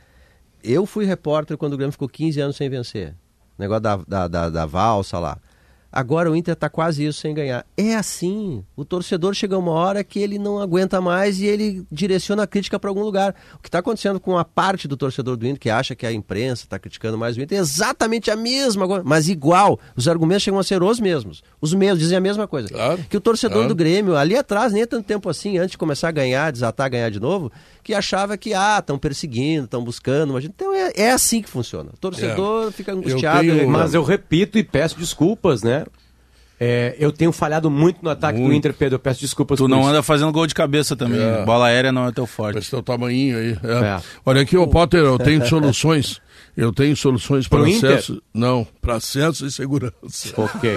eu 0.62 0.86
fui 0.86 1.04
repórter 1.04 1.58
quando 1.58 1.74
o 1.74 1.76
Grêmio 1.76 1.92
ficou 1.92 2.08
15 2.08 2.40
anos 2.40 2.56
sem 2.56 2.70
vencer. 2.70 3.14
Negócio 3.58 3.82
da, 3.82 3.96
da, 3.96 4.26
da, 4.26 4.48
da 4.48 4.66
valsa 4.66 5.18
lá. 5.18 5.38
Agora 5.94 6.28
o 6.28 6.34
Inter 6.34 6.56
tá 6.56 6.68
quase 6.68 7.04
isso 7.04 7.20
sem 7.20 7.32
ganhar. 7.32 7.64
É 7.76 7.94
assim. 7.94 8.64
O 8.74 8.84
torcedor 8.84 9.32
chega 9.32 9.56
uma 9.56 9.70
hora 9.70 10.02
que 10.02 10.18
ele 10.18 10.40
não 10.40 10.58
aguenta 10.58 11.00
mais 11.00 11.38
e 11.38 11.46
ele 11.46 11.86
direciona 11.88 12.42
a 12.42 12.46
crítica 12.48 12.80
para 12.80 12.90
algum 12.90 13.04
lugar. 13.04 13.32
O 13.54 13.60
que 13.60 13.68
está 13.68 13.78
acontecendo 13.78 14.18
com 14.18 14.36
a 14.36 14.44
parte 14.44 14.88
do 14.88 14.96
torcedor 14.96 15.36
do 15.36 15.46
Inter 15.46 15.60
que 15.60 15.70
acha 15.70 15.94
que 15.94 16.04
a 16.04 16.10
imprensa 16.10 16.64
está 16.64 16.80
criticando 16.80 17.16
mais 17.16 17.36
o 17.36 17.40
Inter 17.40 17.58
é 17.58 17.60
exatamente 17.60 18.28
a 18.28 18.34
mesma 18.34 18.88
coisa, 18.88 19.04
mas 19.04 19.28
igual. 19.28 19.78
Os 19.94 20.08
argumentos 20.08 20.42
chegam 20.42 20.58
a 20.58 20.64
ser 20.64 20.82
os 20.82 20.98
mesmos. 20.98 21.44
Os 21.60 21.72
mesmos, 21.72 22.00
dizem 22.00 22.18
a 22.18 22.20
mesma 22.20 22.48
coisa. 22.48 22.70
Claro, 22.70 23.04
que 23.08 23.16
o 23.16 23.20
torcedor 23.20 23.58
claro. 23.58 23.68
do 23.68 23.76
Grêmio, 23.76 24.16
ali 24.16 24.36
atrás, 24.36 24.72
nem 24.72 24.82
é 24.82 24.86
tanto 24.86 25.06
tempo 25.06 25.28
assim, 25.28 25.58
antes 25.58 25.70
de 25.70 25.78
começar 25.78 26.08
a 26.08 26.12
ganhar, 26.12 26.50
desatar, 26.50 26.90
ganhar 26.90 27.08
de 27.08 27.20
novo, 27.20 27.52
que 27.84 27.94
achava 27.94 28.36
que, 28.36 28.52
ah, 28.54 28.78
estão 28.80 28.98
perseguindo, 28.98 29.66
estão 29.66 29.84
buscando. 29.84 30.32
Mas, 30.32 30.44
então 30.44 30.72
é, 30.74 30.90
é 30.96 31.10
assim 31.12 31.40
que 31.42 31.48
funciona. 31.50 31.90
O 31.94 31.96
torcedor 31.98 32.72
fica 32.72 32.92
angustiado. 32.92 33.42
tenho- 33.42 33.52
reclama. 33.52 33.78
Mas 33.78 33.94
eu 33.94 34.02
repito 34.02 34.58
e 34.58 34.64
peço 34.64 34.98
desculpas, 34.98 35.62
né? 35.62 35.84
É, 36.58 36.94
eu 36.98 37.10
tenho 37.12 37.32
falhado 37.32 37.68
muito 37.68 37.98
no 38.00 38.08
ataque 38.08 38.38
do 38.38 38.44
Muito. 38.44 38.56
Inter, 38.56 38.72
Pedro. 38.72 38.94
Eu 38.94 38.98
peço 39.00 39.20
desculpas 39.20 39.58
Tu 39.58 39.64
por 39.64 39.68
não 39.68 39.80
isso. 39.80 39.88
esse 39.88 40.02
fazendo 40.02 40.32
gol 40.32 40.46
de 40.46 40.54
cabeça 40.54 40.94
também. 40.96 41.20
É. 41.20 41.44
Bola 41.44 41.66
aérea 41.66 41.92
não 41.92 42.06
é 42.06 42.12
teu 42.12 42.26
forte. 42.26 42.58
esse 42.58 42.70
teu 42.70 42.82
tamanhinho 42.82 43.36
aí. 43.38 43.50
é. 43.62 43.84
É. 43.96 44.00
Olha 44.24 44.40
aqui, 44.42 44.56
ô 44.56 44.66
Potter, 44.66 45.00
eu 45.00 45.18
tenho 45.20 45.44
soluções. 45.46 46.20
Eu 46.56 46.72
tenho 46.72 46.96
soluções 46.96 47.48
para 47.48 47.60
Pro 47.60 47.68
Inter? 47.68 47.90
acesso. 47.94 48.22
Não, 48.32 48.64
para 48.80 48.94
acesso 48.96 49.44
e 49.46 49.50
segurança. 49.50 49.94
Ok. 50.36 50.74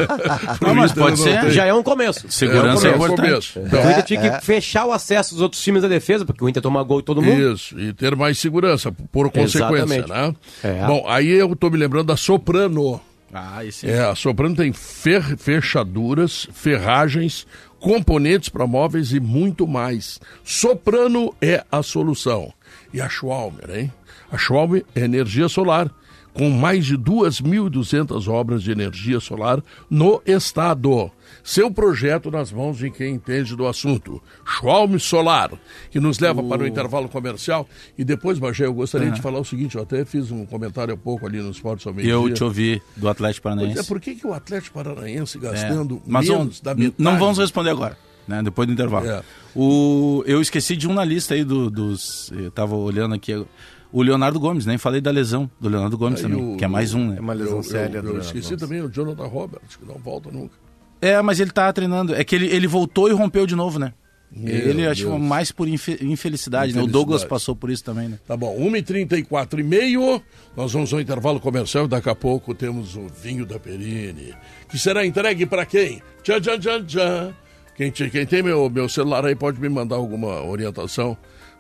Pro 0.58 0.68
Não, 0.70 0.76
mas 0.76 0.92
pode 0.92 1.20
ser. 1.20 1.52
Já 1.52 1.66
é 1.66 1.74
um 1.74 1.84
começo. 1.84 2.26
Segurança 2.32 2.88
é, 2.88 2.92
É, 2.92 2.94
o 2.94 2.96
importante. 2.96 3.28
começo. 3.54 3.60
O 3.60 3.68
Então, 3.68 3.92
Inter 3.92 4.04
tinha 4.04 4.32
que 4.40 4.46
fechar 4.46 4.86
o 4.86 4.92
acesso 4.92 5.34
dos 5.36 5.42
outros 5.42 5.62
times 5.62 5.82
da 5.84 5.88
defesa, 5.88 6.26
porque 6.26 6.44
o 6.44 6.50
Inter 6.50 6.64
toma 6.64 6.82
gol 6.84 7.00
de 7.02 7.06
todo 7.06 7.22
mundo. 7.22 7.54
Isso, 7.54 7.80
e 7.80 7.94
ter 7.94 8.16
mais 8.16 8.38
segurança, 8.40 8.92
por 9.12 9.30
consequência, 9.32 9.84
Exatamente. 10.00 10.10
né? 10.10 10.36
É. 10.64 10.86
Bom, 10.88 11.06
aí 11.08 11.30
eu 11.30 11.56
tô 11.56 11.70
me 11.70 11.78
lembrando 11.78 12.08
da 12.08 12.18
Soprano. 12.18 13.00
Ah, 13.34 13.64
esse 13.66 13.88
É, 13.90 14.00
a 14.06 14.16
Soprano 14.16 14.56
tem 14.56 14.72
fer- 14.72 15.36
fechaduras, 15.38 16.48
ferragens, 16.54 17.46
componentes 17.80 18.50
para 18.50 18.68
móveis 18.68 19.12
e 19.12 19.20
muito 19.20 19.68
mais. 19.68 20.20
Soprano 20.44 21.34
é 21.42 21.64
a 21.72 21.82
solução. 21.84 22.54
E 22.94 23.02
a 23.02 23.10
Schwalmer, 23.10 23.70
hein? 23.70 23.94
A 24.32 24.38
Schwalmer 24.38 24.86
é 24.96 25.02
energia 25.02 25.48
solar, 25.48 25.90
com 26.38 26.50
mais 26.52 26.86
de 26.86 26.98
2.200 26.98 28.28
obras 28.28 28.62
de 28.64 28.72
energia 28.72 29.20
solar 29.20 29.62
no 29.90 30.22
estado. 30.26 31.12
Seu 31.44 31.72
projeto 31.72 32.30
nas 32.30 32.52
mãos 32.52 32.78
de 32.78 32.90
quem 32.92 33.16
entende 33.16 33.56
do 33.56 33.66
assunto. 33.68 34.22
Schwalm 34.46 34.98
Solar, 34.98 35.52
que 35.90 36.00
nos 36.00 36.20
leva 36.20 36.44
para 36.44 36.64
o 36.64 36.68
intervalo 36.68 37.08
comercial. 37.10 37.68
E 37.98 38.04
depois, 38.04 38.38
Bagé, 38.38 38.66
eu 38.66 38.74
gostaria 38.74 39.12
de 39.12 39.22
falar 39.22 39.40
o 39.40 39.46
seguinte, 39.46 39.76
eu 39.76 39.82
até 39.84 40.04
fiz 40.06 40.30
um 40.32 40.46
comentário 40.46 40.94
há 40.94 40.98
pouco 40.98 41.26
ali 41.26 41.40
no 41.42 41.50
Esporte 41.52 41.88
ao 41.88 41.94
Meio 41.94 42.10
eu 42.10 42.34
te 42.34 42.44
ouvi 42.44 42.82
do 42.96 43.08
Atlético 43.10 43.44
Pois 43.44 43.56
Paranaense. 43.56 43.80
é, 43.80 43.84
por 43.84 44.00
que, 44.00 44.16
que 44.16 44.28
o 44.28 44.34
Atlético 44.34 44.74
Paranaense 44.76 45.38
É. 45.38 45.42
gastando 45.42 46.02
Mas 46.06 46.26
menos 46.28 46.38
vamos- 46.40 46.62
da 46.62 46.76
metade? 46.76 46.96
não 46.98 47.18
vamos 47.18 47.38
responder 47.38 47.70
agora, 47.72 47.98
né? 48.28 48.42
Depois 48.44 48.68
do 48.68 48.74
intervalo. 48.74 49.08
É. 49.10 49.24
O, 49.56 50.24
eu 50.28 50.42
esqueci 50.42 50.76
de 50.76 50.88
um 50.88 50.94
na 50.94 51.04
lista 51.04 51.34
aí 51.34 51.44
do- 51.44 51.70
dos. 51.70 52.32
Eu 52.32 52.52
tava 52.52 52.76
olhando 52.76 53.16
aqui. 53.16 53.46
O 53.92 54.02
Leonardo 54.02 54.40
Gomes, 54.40 54.66
nem 54.66 54.78
falei 54.78 55.00
da 55.02 55.12
lesão 55.12 55.50
do 55.62 55.70
Leonardo 55.70 55.98
Gomes 55.98 56.24
Aí 56.24 56.30
também, 56.30 56.54
o- 56.54 56.58
que 56.58 56.66
é 56.66 56.68
mais 56.68 56.94
um, 56.94 57.08
né? 57.10 57.16
É 57.18 57.22
uma 57.22 57.34
lesão 57.34 57.58
Eu, 57.58 57.64
séria. 57.64 57.98
eu, 58.00 58.04
eu 58.16 58.20
esqueci 58.20 58.50
Gomes. 58.50 58.62
também 58.62 58.82
o 58.82 58.90
Jonathan 58.90 59.26
Roberts, 59.28 59.76
que 59.76 59.86
não 59.86 59.96
volta 59.96 60.30
nunca. 60.32 60.56
É, 61.02 61.22
mas 61.22 61.40
ele 61.40 61.52
tá 61.52 61.72
treinando. 61.72 62.14
É 62.14 62.24
que 62.24 62.36
ele, 62.36 62.48
ele 62.48 62.68
voltou 62.68 63.08
e 63.08 63.14
rompeu 63.14 63.46
de 63.46 63.56
novo, 63.56 63.80
né? 63.80 63.94
Meu 64.30 64.54
ele 64.54 64.86
acho 64.86 65.08
Deus. 65.08 65.22
mais 65.22 65.54
por 65.54 65.70
infe- 65.70 66.00
infelicidade, 66.02 66.74
né? 66.74 66.80
O 66.80 66.84
Infelicidade. 66.84 66.92
Douglas 66.92 67.24
passou 67.24 67.56
por 67.56 67.70
isso 67.70 67.82
também, 67.84 68.10
né? 68.10 68.20
Tá 68.28 68.36
bom, 68.36 68.58
1h34 68.60 69.60
e 69.60 69.64
meio, 69.64 70.22
nós 70.56 70.74
vamos 70.74 70.94
ao 70.94 71.00
intervalo 71.00 71.40
comercial 71.40 71.86
e 71.86 71.88
daqui 71.88 72.10
a 72.10 72.16
pouco 72.16 72.54
temos 72.54 72.98
o 72.98 73.08
vinho 73.08 73.46
da 73.46 73.58
Perini, 73.58 74.34
que 74.68 74.78
será 74.78 75.06
entregue 75.06 75.46
para 75.46 75.66
quem? 75.66 76.02
Tchan, 76.24 76.42
tchan, 76.42 76.60
tchan, 76.60 76.84
tchan. 76.86 77.34
Quem, 77.74 77.90
quem 77.92 78.26
tem 78.26 78.44
meu, 78.44 78.70
meu 78.70 78.90
celular 78.90 79.24
aí 79.26 79.36
pode 79.36 79.62
me 79.62 79.70
mandar 79.70 79.96
alguma 79.96 80.44
orientação. 80.44 81.16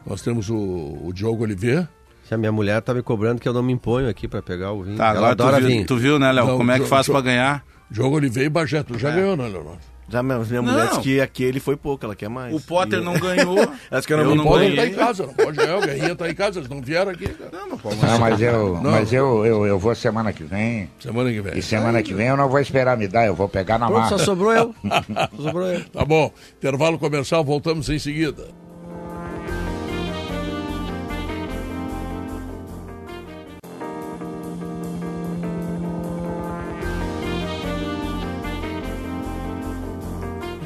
Nós 0.06 0.22
temos 0.22 0.50
o, 0.50 0.58
o 0.58 1.12
Diogo 1.13 1.44
Oliveira. 1.44 1.88
Se 2.28 2.34
a 2.34 2.38
minha 2.38 2.52
mulher 2.52 2.82
tá 2.82 2.94
me 2.94 3.02
cobrando 3.02 3.40
que 3.40 3.48
eu 3.48 3.54
não 3.54 3.63
me 3.63 3.72
imponho 3.72 4.10
aqui 4.10 4.28
pra 4.28 4.42
pegar 4.42 4.72
o 4.74 4.84
vinho. 4.84 4.98
Tá, 4.98 5.06
Ela 5.10 5.18
agora 5.18 5.32
adora 5.32 5.58
tu 5.58 5.60
viu, 5.62 5.70
vinho. 5.70 5.86
tu 5.86 5.96
viu, 5.98 6.20
né, 6.20 6.32
Léo? 6.32 6.46
Não, 6.48 6.58
Como 6.58 6.72
é 6.72 6.76
que 6.76 6.84
jo- 6.84 6.90
faz 6.90 7.08
pra 7.08 7.22
ganhar? 7.22 7.63
Diogo 7.90 8.16
Oliveira 8.18 8.48
e 8.48 8.50
Bagé, 8.50 8.84
tu 8.84 8.96
É. 8.96 9.00
já 9.00 9.12
ganhou, 9.12 9.38
né, 9.38 9.48
Leonardo? 9.48 9.80
Já 10.10 10.24
minha, 10.24 10.40
minha 10.40 10.62
Não. 10.62 10.72
mulher 10.72 10.88
disse 10.88 11.02
que 11.02 11.20
aquele 11.22 11.60
foi 11.60 11.76
pouco, 11.76 12.06
ela 12.06 12.16
quer 12.16 12.30
mais. 12.30 12.54
O 12.56 12.62
Potter 12.62 13.00
E- 13.00 13.04
não 13.04 13.13
ganhou. 13.20 13.58
Acho 13.92 14.08
que 14.08 14.13
eu 14.13 14.18
não 14.18 14.24
eu 14.26 14.36
não 14.36 14.44
Pode 14.46 14.60
ganhei. 14.60 14.70
estar 14.72 14.82
ganhei. 14.84 14.96
em 14.96 14.98
casa, 15.06 15.26
não 15.28 15.34
pode 15.34 15.58
ganhar, 15.58 15.78
o 15.78 15.82
Guerrinha 15.82 16.16
tá 16.16 16.30
em 16.30 16.34
casa, 16.34 16.60
eles 16.60 16.70
não 16.70 16.82
vieram 16.82 17.12
aqui. 17.12 17.28
cara. 17.28 17.50
Não, 17.54 18.20
mas 18.20 18.42
eu, 18.42 18.76
mas 18.84 19.13
eu, 19.13 19.46
eu, 19.46 19.66
eu 19.66 19.80
vou 19.80 19.94
semana 19.96 20.32
que 20.34 20.44
vem. 20.46 20.90
Semana 21.00 21.30
que 21.32 21.42
vem. 21.42 21.58
E 21.58 21.62
semana 21.62 22.02
que 22.04 22.13
vem 22.13 22.28
eu 22.28 22.38
não 22.38 22.48
vou 22.50 22.60
esperar 22.60 22.98
me 22.98 23.08
dar, 23.08 23.26
eu 23.26 23.36
vou 23.36 23.48
pegar 23.50 23.78
na 23.78 23.88
Pronto, 23.88 24.00
marca. 24.02 24.18
só 24.18 24.24
sobrou 24.26 24.54
eu. 24.54 24.74
Só 25.36 25.44
sobrou 25.44 25.68
eu. 25.68 25.84
Tá 25.90 26.04
bom, 26.06 26.32
intervalo 26.58 26.98
comercial, 27.00 27.44
voltamos 27.44 27.90
em 27.90 28.00
seguida. 28.00 28.48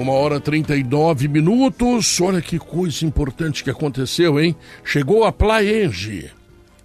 Uma 0.01 0.13
hora 0.13 0.37
e 0.37 0.41
39 0.41 1.27
minutos. 1.27 2.19
Olha 2.19 2.41
que 2.41 2.57
coisa 2.57 3.05
importante 3.05 3.63
que 3.63 3.69
aconteceu, 3.69 4.39
hein? 4.39 4.55
Chegou 4.83 5.23
a 5.23 5.31
Plaenge. 5.31 6.31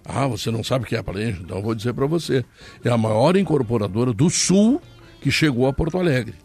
Ah, 0.05 0.27
você 0.27 0.51
não 0.51 0.63
sabe 0.63 0.85
o 0.85 0.87
que 0.87 0.95
é 0.95 0.99
a 0.99 1.03
Plaenge? 1.03 1.41
Então 1.41 1.57
eu 1.57 1.63
vou 1.63 1.73
dizer 1.73 1.95
para 1.95 2.05
você. 2.05 2.45
É 2.85 2.91
a 2.91 2.97
maior 2.97 3.35
incorporadora 3.35 4.13
do 4.13 4.29
Sul 4.29 4.79
que 5.19 5.31
chegou 5.31 5.65
a 5.65 5.73
Porto 5.73 5.97
Alegre. 5.97 6.35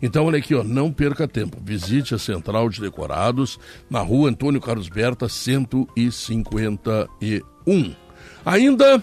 Então, 0.00 0.24
olha 0.24 0.38
aqui, 0.38 0.54
ó, 0.54 0.64
não 0.64 0.90
perca 0.90 1.28
tempo. 1.28 1.58
Visite 1.62 2.14
a 2.14 2.18
Central 2.18 2.70
de 2.70 2.80
Decorados 2.80 3.58
na 3.90 4.00
rua 4.00 4.30
Antônio 4.30 4.62
Carlos 4.62 4.88
Berta, 4.88 5.28
151. 5.28 7.94
Ainda 8.46 9.02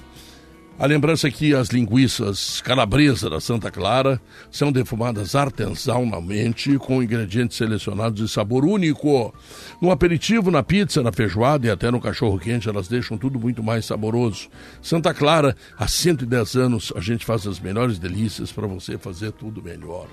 A 0.81 0.87
lembrança 0.87 1.27
é 1.27 1.31
que 1.31 1.53
as 1.53 1.67
linguiças 1.67 2.59
calabresa 2.59 3.29
da 3.29 3.39
Santa 3.39 3.69
Clara 3.69 4.19
são 4.49 4.71
defumadas 4.71 5.35
artesanalmente 5.35 6.75
com 6.79 7.03
ingredientes 7.03 7.55
selecionados 7.55 8.19
de 8.19 8.27
sabor 8.27 8.65
único. 8.65 9.31
No 9.79 9.91
aperitivo, 9.91 10.49
na 10.49 10.63
pizza, 10.63 11.03
na 11.03 11.11
feijoada 11.11 11.67
e 11.67 11.69
até 11.69 11.91
no 11.91 12.01
cachorro 12.01 12.39
quente, 12.39 12.67
elas 12.67 12.87
deixam 12.87 13.15
tudo 13.15 13.39
muito 13.39 13.61
mais 13.61 13.85
saboroso. 13.85 14.49
Santa 14.81 15.13
Clara, 15.13 15.55
há 15.77 15.87
110 15.87 16.55
anos, 16.55 16.91
a 16.95 16.99
gente 16.99 17.27
faz 17.27 17.45
as 17.45 17.59
melhores 17.59 17.99
delícias 17.99 18.51
para 18.51 18.65
você 18.65 18.97
fazer 18.97 19.33
tudo 19.33 19.61
melhor. 19.61 20.07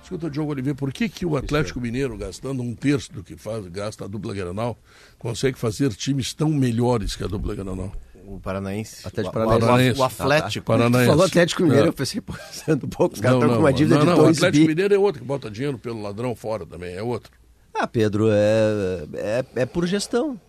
Escuta, 0.00 0.30
Diogo 0.30 0.52
Oliveira, 0.52 0.76
por 0.76 0.92
que, 0.92 1.08
que 1.08 1.26
o 1.26 1.36
Atlético 1.36 1.80
Mineiro, 1.80 2.16
gastando 2.16 2.62
um 2.62 2.72
terço 2.72 3.12
do 3.12 3.24
que 3.24 3.36
faz, 3.36 3.66
gasta 3.66 4.04
a 4.04 4.06
dupla 4.06 4.32
Granal, 4.32 4.78
consegue 5.18 5.58
fazer 5.58 5.92
times 5.92 6.32
tão 6.32 6.50
melhores 6.50 7.16
que 7.16 7.24
a 7.24 7.26
dupla 7.26 7.56
Granal? 7.56 7.92
O 8.26 8.40
Paranaense. 8.40 9.06
Atlético 9.06 9.28
o, 9.28 9.32
Paranaense. 9.48 9.98
O, 9.98 10.02
o 10.02 10.06
Atlético. 10.06 10.72
Ah, 10.72 10.76
tá. 10.76 10.82
Paranaense. 10.82 11.10
falou 11.10 11.26
Atlético 11.26 11.62
Mineiro, 11.62 11.84
É. 11.84 11.88
eu 11.88 11.92
pensei, 11.92 12.20
pô, 12.20 12.34
sendo 12.50 12.88
pouco, 12.88 13.14
os 13.14 13.20
caras 13.20 13.38
Não, 13.38 13.40
estão 13.40 13.48
com 13.48 13.54
não, 13.54 13.60
uma 13.60 13.72
dívida 13.72 13.94
não, 13.96 14.00
de 14.04 14.06
não, 14.10 14.18
o 14.18 14.22
dois 14.22 14.38
Atlético 14.38 14.62
bi. 14.62 14.68
Mineiro 14.68 14.94
é 14.94 14.98
outro 14.98 15.20
que 15.20 15.26
bota 15.26 15.50
dinheiro 15.50 15.78
pelo 15.78 16.00
ladrão 16.02 16.34
fora 16.34 16.64
também, 16.66 16.94
é 16.94 17.02
outro. 17.02 17.30
Ah, 17.74 17.86
Pedro, 17.86 18.28
é, 18.30 19.06
é, 19.14 19.44
é 19.56 19.66
por 19.66 19.86
gestão. 19.86 20.40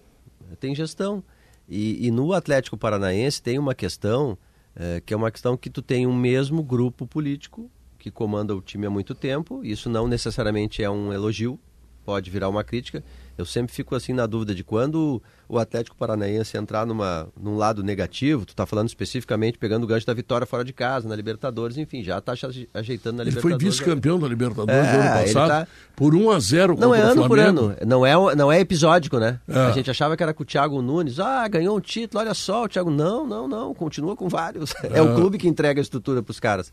Tem 0.59 0.73
gestão. 0.75 1.23
E, 1.67 2.05
e 2.07 2.11
no 2.11 2.31
Atlético 2.33 2.77
Paranaense 2.77 3.41
tem 3.41 3.57
uma 3.57 3.73
questão 3.73 4.37
é, 4.75 5.01
que 5.03 5.13
é 5.13 5.17
uma 5.17 5.31
questão 5.31 5.57
que 5.57 5.69
tu 5.69 5.81
tem 5.81 6.05
um 6.05 6.15
mesmo 6.15 6.61
grupo 6.61 7.07
político 7.07 7.69
que 7.97 8.11
comanda 8.11 8.55
o 8.55 8.61
time 8.61 8.85
há 8.85 8.89
muito 8.89 9.15
tempo. 9.15 9.61
Isso 9.63 9.89
não 9.89 10.07
necessariamente 10.07 10.83
é 10.83 10.89
um 10.89 11.11
elogio, 11.11 11.59
pode 12.05 12.29
virar 12.29 12.49
uma 12.49 12.63
crítica. 12.63 13.03
Eu 13.37 13.45
sempre 13.45 13.73
fico 13.73 13.95
assim 13.95 14.13
na 14.13 14.25
dúvida 14.25 14.55
de 14.55 14.63
quando 14.63 15.21
o 15.47 15.59
Atlético 15.59 15.95
Paranaense 15.95 16.57
entrar 16.57 16.85
numa, 16.85 17.27
num 17.39 17.57
lado 17.57 17.83
negativo, 17.83 18.45
tu 18.45 18.49
está 18.49 18.65
falando 18.65 18.87
especificamente 18.87 19.57
pegando 19.57 19.83
o 19.83 19.87
gancho 19.87 20.05
da 20.07 20.13
vitória 20.13 20.47
fora 20.47 20.63
de 20.63 20.71
casa, 20.73 21.07
na 21.07 21.15
Libertadores, 21.15 21.77
enfim, 21.77 22.03
já 22.03 22.17
está 22.17 22.33
ajeitando 22.73 23.17
na 23.17 23.23
Ele 23.23 23.31
foi 23.31 23.51
Libertadores. 23.51 23.63
vice-campeão 23.79 24.17
da 24.19 24.27
Libertadores 24.27 24.73
É, 24.73 24.93
no 24.93 24.99
ano 24.99 25.19
ele 25.19 25.33
passado 25.33 25.49
tá- 25.49 25.67
por 25.95 26.15
1 26.15 26.31
a 26.31 26.39
0 26.39 26.77
Não 26.79 26.95
é 26.95 27.01
ano 27.01 27.27
por 27.27 27.37
ano, 27.39 27.75
não 27.85 28.05
é, 28.05 28.35
não 28.35 28.51
é 28.51 28.59
episódico, 28.59 29.19
né? 29.19 29.39
É. 29.47 29.59
A 29.59 29.71
gente 29.71 29.91
achava 29.91 30.15
que 30.15 30.23
era 30.23 30.33
com 30.33 30.43
o 30.43 30.45
Thiago 30.45 30.81
Nunes, 30.81 31.19
ah, 31.19 31.47
ganhou 31.47 31.77
um 31.77 31.81
título, 31.81 32.21
olha 32.21 32.33
só, 32.33 32.63
o 32.63 32.69
Thiago, 32.69 32.89
não, 32.89 33.27
não, 33.27 33.47
não, 33.47 33.73
continua 33.73 34.15
com 34.15 34.27
vários. 34.29 34.73
É, 34.95 35.01
o 35.01 35.13
clube 35.15 35.37
que 35.37 35.47
entrega 35.47 35.79
a 35.79 35.83
estrutura 35.83 36.23
para 36.23 36.31
os 36.31 36.39
caras. 36.39 36.71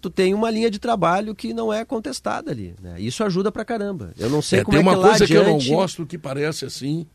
Tu 0.00 0.10
tem 0.10 0.32
uma 0.34 0.50
linha 0.50 0.70
de 0.70 0.78
trabalho 0.78 1.34
que 1.34 1.52
não 1.52 1.72
é 1.72 1.84
contestada 1.84 2.50
ali, 2.50 2.74
né? 2.80 3.00
Isso 3.00 3.22
ajuda 3.24 3.50
pra 3.50 3.64
caramba. 3.64 4.12
Eu 4.18 4.30
não 4.30 4.40
sei 4.40 4.60
É, 4.60 4.64
como 4.64 4.76
tem 4.76 4.86
é 4.86 4.88
uma 4.88 4.96
que 4.96 5.08
coisa 5.08 5.26
que 5.26 5.32
eu 5.32 5.42
adiante... 5.42 5.68
não 5.70 5.76
gosto 5.76 6.06
que 6.06 6.16
parece 6.16 6.64
assim, 6.64 7.06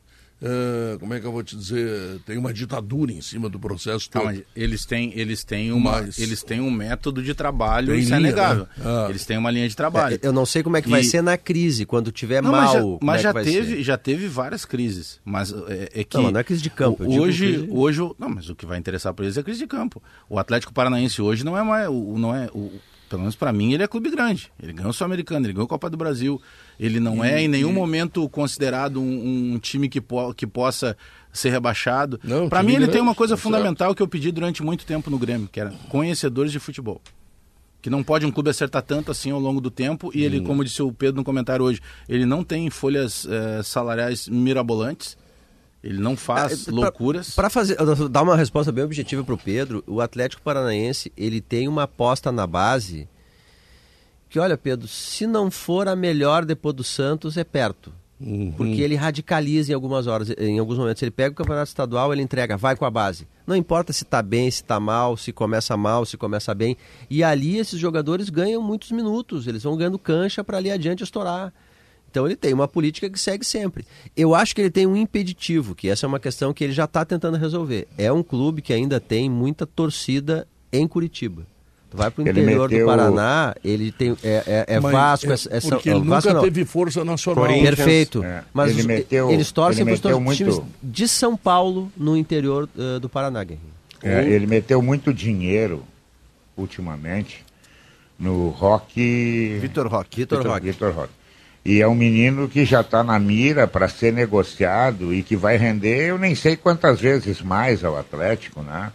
eh, 0.45 0.97
como 0.99 1.13
é 1.13 1.19
que 1.21 1.25
eu 1.25 1.31
vou 1.31 1.41
te 1.41 1.55
dizer, 1.55 2.19
tem 2.25 2.37
uma 2.37 2.53
ditadura 2.53 3.11
em 3.13 3.21
cima 3.21 3.47
do 3.49 3.57
processo 3.57 4.09
todo. 4.09 4.25
mas 4.25 4.41
eles 4.55 4.85
têm, 4.85 5.13
eles 5.17 5.43
têm 5.45 5.71
uma, 5.71 6.01
Mas- 6.01 6.19
eles 6.19 6.43
têm 6.43 6.59
um 6.59 6.69
método 6.69 7.23
de 7.23 7.33
trabalho, 7.33 7.87
Tem 7.93 7.99
isso 7.99 8.13
é 8.13 8.17
linha, 8.17 8.29
negável. 8.29 8.63
né? 8.77 8.83
Ah. 8.85 9.07
Eles 9.09 9.25
têm 9.25 9.37
uma 9.37 9.49
linha 9.49 9.67
de 9.69 9.75
trabalho. 9.75 10.19
É, 10.21 10.27
Eu 10.27 10.33
não 10.33 10.45
sei 10.45 10.61
como 10.61 10.75
é 10.75 10.81
que 10.81 10.89
vai 10.89 10.99
E- 11.01 11.05
ser 11.05 11.21
na 11.23 11.37
crise, 11.37 11.85
quando 11.85 12.11
tiver 12.11 12.41
Não, 12.43 12.51
mal. 12.51 12.61
mas 12.61 12.73
já, 12.73 12.81
mas 13.01 13.19
é 13.19 13.23
já 13.23 13.31
vai 13.31 13.43
teve, 13.45 13.75
ser. 13.77 13.83
já 13.83 13.97
teve 13.97 14.27
várias 14.27 14.65
crises. 14.65 15.19
Mas 15.23 15.53
é, 15.67 15.89
é 15.93 16.03
que. 16.03 16.17
Não, 16.17 16.29
não 16.31 16.39
é 16.39 16.43
crise 16.43 16.61
de 16.61 16.69
campo, 16.69 17.03
eu 17.03 17.07
o- 17.07 17.11
digo 17.11 17.23
Hoje, 17.23 17.45
crise- 17.53 17.67
hoje, 17.71 18.01
o- 18.01 18.15
não, 18.19 18.29
mas 18.29 18.49
o 18.49 18.55
que 18.55 18.65
vai 18.65 18.77
interessar 18.77 19.13
para 19.13 19.23
eles 19.25 19.37
é 19.37 19.39
a 19.39 19.43
crise 19.43 19.59
de 19.59 19.67
campo. 19.67 20.03
O 20.29 20.37
Atlético 20.37 20.73
Paranaense 20.73 21.21
hoje 21.21 21.45
não 21.45 21.57
é 21.57 21.63
mais, 21.63 21.87
o, 21.87 22.17
não 22.17 22.35
é, 22.35 22.49
o, 22.53 22.69
pelo 23.09 23.21
menos 23.21 23.35
para 23.35 23.53
mim 23.53 23.73
ele 23.73 23.83
é 23.83 23.87
clube 23.87 24.09
grande. 24.09 24.51
Ele 24.61 24.73
ganhou 24.73 24.89
o 24.89 24.93
Sul-Americano, 24.93 25.45
ele 25.45 25.53
ganhou 25.53 25.65
a 25.65 25.69
Copa 25.69 25.89
do 25.89 25.95
Brasil. 25.95 26.41
Ele 26.79 26.99
não 26.99 27.23
é 27.23 27.41
em 27.41 27.47
nenhum 27.47 27.71
momento 27.73 28.27
considerado 28.29 28.99
um, 28.99 29.53
um 29.53 29.59
time 29.59 29.87
que, 29.87 30.01
po, 30.01 30.33
que 30.33 30.47
possa 30.47 30.97
ser 31.31 31.49
rebaixado. 31.49 32.19
Para 32.49 32.61
mim 32.63 32.69
ele 32.73 32.77
grande, 32.79 32.91
tem 32.93 33.01
uma 33.01 33.15
coisa 33.15 33.35
fundamental 33.37 33.93
que 33.95 34.01
eu 34.01 34.07
pedi 34.07 34.31
durante 34.31 34.61
muito 34.63 34.85
tempo 34.85 35.09
no 35.09 35.17
Grêmio, 35.17 35.47
que 35.51 35.59
era 35.59 35.71
conhecedores 35.89 36.51
de 36.51 36.59
futebol 36.59 37.01
que 37.81 37.89
não 37.89 38.01
pode 38.01 38.25
um 38.25 38.31
clube 38.31 38.49
acertar 38.49 38.81
tanto 38.81 39.11
assim 39.11 39.29
ao 39.31 39.39
longo 39.41 39.59
do 39.59 39.69
tempo 39.69 40.09
e 40.15 40.23
ele, 40.23 40.39
como 40.39 40.63
disse 40.63 40.81
o 40.81 40.93
Pedro 40.93 41.17
no 41.17 41.23
comentário 41.25 41.65
hoje, 41.65 41.81
ele 42.07 42.25
não 42.25 42.41
tem 42.41 42.69
folhas 42.69 43.27
eh, 43.29 43.61
salariais 43.61 44.29
mirabolantes, 44.29 45.17
ele 45.83 45.99
não 45.99 46.15
faz 46.15 46.61
Ah, 46.61 46.71
pra- 46.71 46.73
loucuras. 46.75 47.31
Para 47.35 47.49
fazer 47.49 47.75
dar 48.09 48.21
uma 48.23 48.37
resposta 48.37 48.71
bem 48.71 48.85
objetiva 48.85 49.21
para 49.21 49.33
o 49.33 49.37
Pedro, 49.37 49.83
o 49.85 49.99
Atlético 49.99 50.41
Paranaense 50.41 51.11
ele 51.17 51.41
tem 51.41 51.67
uma 51.67 51.83
aposta 51.83 52.31
na 52.31 52.47
base 52.47 53.05
que, 54.33 54.39
olha, 54.39 54.57
Pedro, 54.57 54.87
se 54.87 55.27
não 55.27 55.51
for 55.51 55.87
a 55.87 55.95
melhor 55.95 56.43
depois 56.43 56.73
do 56.73 56.83
Santos, 56.83 57.37
é 57.37 57.43
perto. 57.43 57.93
Porque 58.57 58.81
ele 58.81 58.95
radicaliza 58.95 59.71
em 59.71 59.75
algumas 59.75 60.07
horas, 60.07 60.31
em 60.39 60.57
alguns 60.57 60.79
momentos. 60.79 61.03
Ele 61.03 61.11
pega 61.11 61.33
o 61.33 61.35
campeonato 61.35 61.67
estadual, 61.67 62.11
ele 62.11 62.23
entrega, 62.23 62.57
vai 62.57 62.75
com 62.75 62.83
a 62.83 62.89
base. 62.89 63.27
Não 63.45 63.55
importa 63.55 63.93
se 63.93 64.03
está 64.03 64.23
bem, 64.23 64.49
se 64.49 64.63
está 64.63 64.79
mal, 64.79 65.15
se 65.17 65.31
começa 65.31 65.77
mal, 65.77 66.03
se 66.03 66.17
começa 66.17 66.51
bem. 66.55 66.75
E 67.11 67.23
ali 67.23 67.59
esses 67.59 67.79
jogadores 67.79 68.27
ganham 68.31 68.59
muitos 68.59 68.91
minutos, 68.91 69.45
eles 69.45 69.61
vão 69.61 69.77
ganhando 69.77 69.99
cancha 69.99 70.43
para 70.43 70.57
ali 70.57 70.71
adiante 70.71 71.03
estourar. 71.03 71.53
Então 72.09 72.25
ele 72.25 72.35
tem 72.35 72.55
uma 72.55 72.67
política 72.67 73.07
que 73.11 73.19
segue 73.19 73.45
sempre. 73.45 73.85
Eu 74.17 74.33
acho 74.33 74.55
que 74.55 74.61
ele 74.61 74.71
tem 74.71 74.87
um 74.87 74.97
impeditivo, 74.97 75.75
que 75.75 75.89
essa 75.89 76.07
é 76.07 76.09
uma 76.09 76.19
questão 76.19 76.55
que 76.55 76.63
ele 76.63 76.73
já 76.73 76.85
está 76.85 77.05
tentando 77.05 77.37
resolver. 77.37 77.87
É 77.99 78.11
um 78.11 78.23
clube 78.23 78.63
que 78.63 78.73
ainda 78.73 78.99
tem 78.99 79.29
muita 79.29 79.67
torcida 79.67 80.47
em 80.71 80.87
Curitiba. 80.87 81.45
Tu 81.93 81.97
vai 81.97 82.09
para 82.09 82.23
o 82.23 82.27
interior 82.27 82.67
meteu- 82.67 82.85
do 82.87 82.91
Paraná, 82.91 83.55
ele 83.63 83.91
tem 83.91 84.17
é, 84.23 84.65
é, 84.67 84.75
é 84.75 84.79
Vasco, 84.79 85.27
é 85.27 85.29
é, 85.29 85.33
é 85.33 85.59
São- 85.59 85.69
porque 85.69 85.89
ele 85.91 85.99
Vasco 86.01 86.29
nunca 86.29 86.33
não. 86.33 86.41
teve 86.41 86.65
força 86.65 87.05
nacional. 87.05 87.45
Perfeito. 87.45 88.23
É. 88.23 88.43
Mas 88.51 88.71
Ele 88.71 88.79
os- 88.79 88.85
meteu- 88.87 89.29
eles 89.29 89.51
torcem 89.51 89.81
ele 89.83 89.91
para 89.91 89.93
os 89.97 90.01
meteu 90.03 90.19
muito- 90.19 90.37
times 90.37 90.61
de 90.81 91.07
São 91.07 91.37
Paulo 91.37 91.91
no 91.95 92.17
interior 92.17 92.67
eh, 92.75 92.97
do 92.99 93.07
Paraná, 93.07 93.43
Guerrinho. 93.43 93.71
É, 94.01 94.23
ele 94.27 94.47
meteu 94.47 94.81
muito 94.81 95.13
dinheiro 95.13 95.83
ultimamente 96.57 97.45
no 98.17 98.49
rock. 98.49 99.59
Vitor 99.61 99.87
Roque. 99.87 100.17
Vitor 100.21 100.47
Roque. 100.47 100.65
Vitor 100.65 100.91
Roque. 100.93 101.13
E 101.63 101.79
é 101.79 101.87
um 101.87 101.95
menino 101.95 102.49
que 102.49 102.65
já 102.65 102.81
está 102.81 103.03
na 103.03 103.17
mira 103.19 103.67
para 103.67 103.87
ser 103.87 104.11
negociado 104.11 105.13
e 105.13 105.21
que 105.23 105.35
vai 105.35 105.57
render, 105.57 106.09
eu 106.09 106.17
nem 106.17 106.33
sei 106.35 106.55
quantas 106.57 106.99
vezes 106.99 107.41
mais 107.41 107.83
ao 107.85 107.97
Atlético, 107.97 108.61
né? 108.63 108.91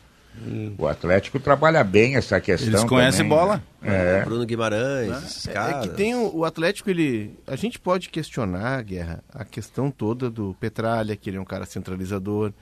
O 0.79 0.87
Atlético 0.87 1.39
trabalha 1.41 1.83
bem 1.85 2.17
essa 2.17 2.41
questão. 2.41 2.69
Eles 2.69 2.85
conhecem 2.85 3.29
também, 3.29 3.39
bola. 3.39 3.63
né? 3.81 4.21
É. 4.21 4.25
Bruno 4.25 4.45
Guimarães, 4.47 5.25
esses 5.25 5.49
É 5.49 5.53
caras. 5.53 5.87
que 5.87 5.95
tem 5.95 6.15
o, 6.15 6.37
o 6.39 6.45
Atlético, 6.45 6.91
ele. 6.91 7.39
A 7.47 7.57
gente 7.57 7.79
pode 7.79 8.09
questionar, 8.09 8.83
Guerra, 8.83 9.23
a 9.33 9.45
questão 9.45 9.91
toda 9.91 10.31
do 10.31 10.55
Petralha, 10.61 11.17
que 11.17 11.31
ele 11.31 11.37
é 11.37 11.41
um 11.41 11.45
cara 11.45 11.65
centralizador. 11.67 12.53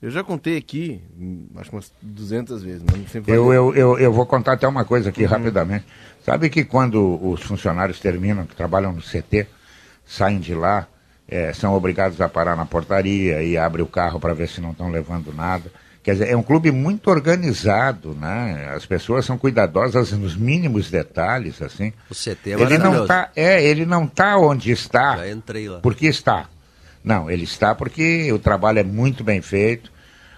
Eu 0.00 0.10
já 0.10 0.22
contei 0.22 0.56
aqui, 0.56 1.02
hum, 1.18 1.46
acho 1.56 1.70
que 1.70 1.76
umas 1.76 1.92
200 2.00 2.62
vezes, 2.62 2.82
mas 2.88 3.10
sempre 3.10 3.32
Eu, 3.32 3.52
eu, 3.52 3.74
eu, 3.74 3.98
eu 3.98 4.12
vou 4.12 4.24
contar 4.26 4.52
até 4.52 4.68
uma 4.68 4.84
coisa 4.84 5.08
aqui 5.08 5.24
rapidamente. 5.24 5.84
Sabe 6.24 6.48
que 6.48 6.64
quando 6.64 7.18
os 7.26 7.42
funcionários 7.42 7.98
terminam, 7.98 8.46
que 8.46 8.54
trabalham 8.54 8.92
no 8.92 9.00
CT, 9.02 9.48
saem 10.06 10.38
de 10.38 10.54
lá, 10.54 10.86
eh, 11.28 11.52
são 11.52 11.74
obrigados 11.74 12.20
a 12.20 12.28
parar 12.28 12.54
na 12.56 12.64
portaria 12.64 13.42
e 13.42 13.56
abre 13.58 13.82
o 13.82 13.86
carro 13.86 14.20
para 14.20 14.32
ver 14.34 14.48
se 14.48 14.60
não 14.60 14.70
estão 14.70 14.88
levando 14.88 15.34
nada. 15.34 15.68
Quer 16.08 16.12
dizer, 16.14 16.28
é 16.30 16.36
um 16.38 16.42
clube 16.42 16.70
muito 16.70 17.10
organizado, 17.10 18.14
né? 18.14 18.72
As 18.74 18.86
pessoas 18.86 19.26
são 19.26 19.36
cuidadosas 19.36 20.10
nos 20.12 20.34
mínimos 20.34 20.90
detalhes, 20.90 21.60
assim. 21.60 21.92
O 22.10 22.14
CT 22.14 22.52
é 22.52 22.62
ele 22.62 22.78
não 22.78 23.06
tá, 23.06 23.30
é, 23.36 23.62
ele 23.62 23.84
não 23.84 24.06
tá 24.06 24.38
onde 24.38 24.70
está. 24.70 25.18
Já 25.18 25.30
entrei 25.30 25.68
lá. 25.68 25.80
Porque 25.80 26.06
está. 26.06 26.48
Não, 27.04 27.30
ele 27.30 27.44
está 27.44 27.74
porque 27.74 28.32
o 28.32 28.38
trabalho 28.38 28.78
é 28.78 28.82
muito 28.82 29.22
bem 29.22 29.42
feito. 29.42 29.92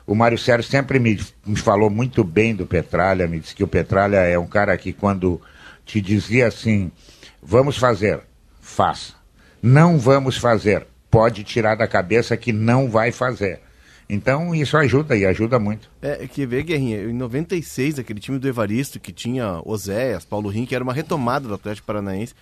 O 0.04 0.12
Mário 0.12 0.37
Sérgio 0.37 0.68
sempre 0.68 0.98
me, 0.98 1.20
me 1.46 1.56
falou 1.56 1.88
muito 1.88 2.24
bem 2.24 2.52
do 2.52 2.66
Petralha, 2.66 3.28
me 3.28 3.38
disse 3.38 3.54
que 3.54 3.62
o 3.62 3.68
Petralha 3.68 4.16
é 4.16 4.37
um 4.37 4.48
cara 4.48 4.76
que 4.76 4.92
quando 4.92 5.40
te 5.87 6.00
dizia 6.00 6.48
assim, 6.48 6.90
vamos 7.40 7.78
fazer, 7.78 8.18
faça. 8.61 9.12
Não 9.62 10.00
vamos 10.00 10.37
fazer, 10.37 10.85
pode 11.09 11.44
tirar 11.44 11.76
da 11.76 11.87
cabeça 11.87 12.37
que 12.37 12.52
não 12.52 12.90
vai 12.90 13.12
fazer. 13.12 13.61
Então 14.11 14.55
isso 14.55 14.77
ajuda 14.77 15.16
e 15.16 15.25
ajuda 15.25 15.59
muito. 15.59 15.90
É, 16.03 16.27
que 16.27 16.44
vê, 16.44 16.62
Guerrinha, 16.62 17.03
em 17.05 17.12
96, 17.12 17.99
aquele 17.99 18.18
time 18.18 18.38
do 18.38 18.49
Evaristo, 18.49 18.99
que 18.99 19.12
tinha 19.12 19.61
Oséias, 19.64 20.25
Paulo 20.25 20.49
Rim, 20.49 20.66
que 20.66 20.75
era 20.75 20.83
uma 20.83 20.92
retomada 20.92 21.46
do 21.46 21.55
Atlético 21.55 21.87
Paranaense, 21.87 22.35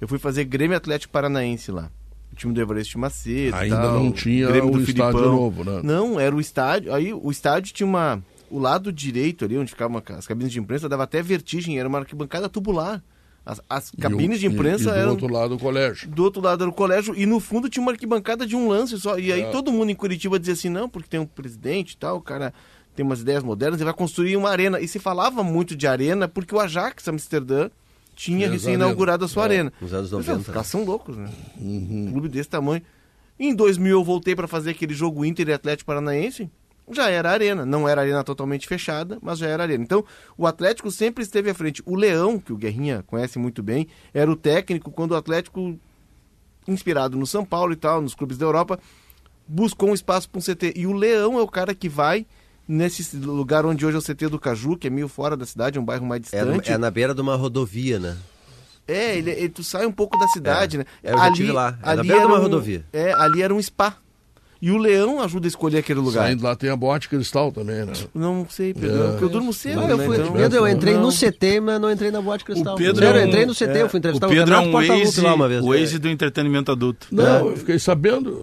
eu 0.00 0.06
fui 0.06 0.18
fazer 0.18 0.44
Grêmio 0.44 0.76
Atlético 0.76 1.12
Paranaense 1.12 1.70
lá. 1.70 1.90
O 2.32 2.36
time 2.36 2.52
do 2.52 2.60
Evaristo 2.60 2.92
tinha 2.92 3.00
Macedo. 3.00 3.56
Ainda 3.56 3.76
tal, 3.76 3.94
não 3.94 4.12
tinha 4.12 4.48
Grêmio 4.48 4.68
o 4.68 4.72
do 4.72 4.80
estádio 4.82 5.12
Filipão. 5.12 5.36
novo, 5.36 5.64
né? 5.64 5.80
Não, 5.82 6.18
era 6.18 6.34
o 6.34 6.40
estádio. 6.40 6.92
Aí 6.92 7.14
o 7.14 7.30
estádio 7.30 7.72
tinha 7.72 7.86
uma. 7.86 8.22
O 8.50 8.58
lado 8.58 8.92
direito 8.92 9.44
ali, 9.44 9.56
onde 9.56 9.70
ficavam 9.70 10.02
as 10.10 10.26
cabines 10.26 10.52
de 10.52 10.58
imprensa, 10.60 10.88
dava 10.88 11.04
até 11.04 11.22
vertigem, 11.22 11.78
era 11.78 11.88
uma 11.88 12.00
arquibancada 12.00 12.48
tubular. 12.48 13.02
As, 13.46 13.60
as 13.68 13.88
E 13.90 13.96
o- 13.96 14.00
cabines 14.00 14.40
de 14.40 14.46
e- 14.46 14.48
imprensa 14.48 14.84
e 14.90 14.92
do 14.92 14.98
eram. 14.98 15.10
outro 15.10 15.28
lado 15.28 15.54
o 15.54 15.58
colégio. 15.58 16.08
Do 16.08 16.24
outro 16.24 16.40
lado 16.40 16.62
era 16.64 16.70
o 16.70 16.72
colégio 16.72 17.14
e 17.16 17.26
no 17.26 17.38
fundo 17.40 17.68
tinha 17.68 17.82
uma 17.82 17.92
arquibancada 17.92 18.46
de 18.46 18.56
um 18.56 18.68
lance 18.68 18.98
só. 18.98 19.18
E 19.18 19.30
aí 19.32 19.42
É. 19.42 19.50
todo 19.50 19.70
mundo 19.70 19.90
em 19.90 19.94
Curitiba 19.94 20.38
dizia 20.38 20.54
assim: 20.54 20.68
não, 20.70 20.88
porque 20.88 21.08
tem 21.08 21.20
um 21.20 21.26
presidente 21.26 21.92
e 21.92 21.96
tal, 21.98 22.16
o 22.16 22.22
cara 22.22 22.54
tem 22.96 23.04
umas 23.04 23.20
ideias 23.20 23.42
modernas 23.42 23.80
e 23.80 23.84
vai 23.84 23.92
construir 23.92 24.36
uma 24.36 24.48
arena. 24.48 24.80
E 24.80 24.88
se 24.88 24.98
falava 24.98 25.42
muito 25.42 25.76
de 25.76 25.86
arena 25.86 26.26
porque 26.26 26.54
o 26.54 26.60
Ajax 26.60 27.06
Amsterdã 27.08 27.68
tinha 28.16 28.48
recém-inaugurado 28.50 29.24
a 29.24 29.28
sua 29.28 29.44
arenas. 29.44 29.72
arena. 29.72 29.72
Nos 29.80 29.92
anos 29.92 30.10
Mas, 30.12 30.26
90, 30.26 30.40
Os 30.48 30.54
caras 30.54 30.66
são 30.68 30.84
loucos, 30.84 31.16
né? 31.16 31.28
Uhum. 31.60 32.06
Um 32.08 32.12
clube 32.12 32.28
desse 32.28 32.48
tamanho. 32.48 32.80
Em 33.38 33.52
2000 33.54 33.90
eu 33.98 34.04
voltei 34.04 34.34
para 34.36 34.46
fazer 34.46 34.70
aquele 34.70 34.94
jogo 34.94 35.24
Inter 35.24 35.48
e 35.48 35.52
Atlético 35.52 35.88
Paranaense. 35.88 36.48
Já 36.92 37.08
era 37.10 37.30
arena. 37.30 37.64
Não 37.64 37.88
era 37.88 38.00
arena 38.02 38.22
totalmente 38.24 38.66
fechada, 38.66 39.18
mas 39.22 39.38
já 39.38 39.46
era 39.48 39.62
arena. 39.62 39.82
Então, 39.82 40.04
o 40.36 40.46
Atlético 40.46 40.90
sempre 40.90 41.22
esteve 41.24 41.50
à 41.50 41.54
frente. 41.54 41.82
O 41.86 41.94
Leão, 41.96 42.38
que 42.38 42.52
o 42.52 42.56
Guerrinha 42.56 43.02
conhece 43.06 43.38
muito 43.38 43.62
bem, 43.62 43.86
era 44.12 44.30
o 44.30 44.36
técnico 44.36 44.90
quando 44.90 45.12
o 45.12 45.16
Atlético, 45.16 45.78
inspirado 46.66 47.16
no 47.16 47.26
São 47.26 47.44
Paulo 47.44 47.72
e 47.72 47.76
tal, 47.76 48.00
nos 48.00 48.14
clubes 48.14 48.38
da 48.38 48.46
Europa, 48.46 48.78
buscou 49.46 49.90
um 49.90 49.94
espaço 49.94 50.28
para 50.28 50.38
um 50.38 50.42
CT. 50.42 50.72
E 50.76 50.86
o 50.86 50.92
Leão 50.92 51.38
é 51.38 51.42
o 51.42 51.48
cara 51.48 51.74
que 51.74 51.88
vai 51.88 52.26
nesse 52.66 53.16
lugar 53.18 53.66
onde 53.66 53.84
hoje 53.84 53.96
é 53.96 53.98
o 53.98 54.02
CT 54.02 54.28
do 54.28 54.38
Caju, 54.38 54.76
que 54.78 54.86
é 54.86 54.90
meio 54.90 55.06
fora 55.08 55.36
da 55.36 55.44
cidade, 55.44 55.78
um 55.78 55.84
bairro 55.84 56.06
mais 56.06 56.20
É, 56.32 56.38
distante. 56.44 56.72
é 56.72 56.78
na 56.78 56.90
beira 56.90 57.14
de 57.14 57.20
uma 57.20 57.36
rodovia, 57.36 57.98
né? 57.98 58.16
É, 58.88 59.16
ele, 59.16 59.30
ele- 59.30 59.48
tu 59.48 59.62
sai 59.64 59.86
um 59.86 59.92
pouco 59.92 60.18
da 60.18 60.26
cidade, 60.28 60.76
É, 60.76 60.78
né? 60.80 60.84
eu 61.02 61.18
já 61.18 61.32
tive 61.32 61.52
lá. 61.52 61.78
É 61.82 61.94
na 61.96 62.02
beira 62.02 62.20
de 62.20 62.26
uma 62.26 62.38
um- 62.38 62.42
rodovia. 62.42 62.84
É, 62.92 63.12
ali 63.14 63.42
era 63.42 63.54
um 63.54 63.60
spa. 63.60 63.96
E 64.66 64.70
o 64.70 64.78
Leão 64.78 65.20
ajuda 65.20 65.46
a 65.46 65.48
escolher 65.48 65.76
aquele 65.76 66.00
lugar. 66.00 66.24
Saindo 66.24 66.42
lá 66.42 66.56
tem 66.56 66.70
a 66.70 66.76
boate 66.76 67.06
cristal 67.10 67.52
também, 67.52 67.84
né? 67.84 67.92
Não 68.14 68.46
sei, 68.48 68.72
Pedro, 68.72 69.04
É. 69.04 69.08
porque 69.10 69.24
eu 69.24 69.28
durmo 69.28 69.52
cedo, 69.52 69.80
Ah, 69.82 69.88
eu, 69.90 69.98
né? 69.98 70.06
fui, 70.06 70.16
Então- 70.16 70.32
Pedro, 70.32 70.58
eu 70.58 70.68
entrei 70.68 70.94
Não. 70.94 71.02
no 71.02 71.12
CT, 71.12 71.60
mas 71.60 71.78
não 71.78 71.90
entrei 71.92 72.10
na 72.10 72.22
boate 72.22 72.46
cristal. 72.46 72.72
O 72.74 72.78
Pedro 72.78 73.04
Sério, 73.04 73.18
é 73.18 73.20
eu 73.20 73.26
um- 73.26 73.28
entrei 73.28 73.44
no 73.44 73.54
CT, 73.54 73.78
eu 73.82 73.88
fui 73.90 73.98
O 73.98 74.00
entrevistar 74.00 74.26
o, 74.26 74.30
Pedro 74.30 74.54
é 74.54 74.58
um 74.60 74.72
Waze, 74.72 75.20
lá 75.20 75.34
uma 75.34 75.48
vez. 75.48 75.62
o 75.62 75.68
Waze 75.68 75.98
do 75.98 76.08
entretenimento 76.08 76.72
adulto. 76.72 77.08
Não, 77.12 77.50
eu 77.50 77.56
fiquei 77.58 77.78
sabendo. 77.78 78.42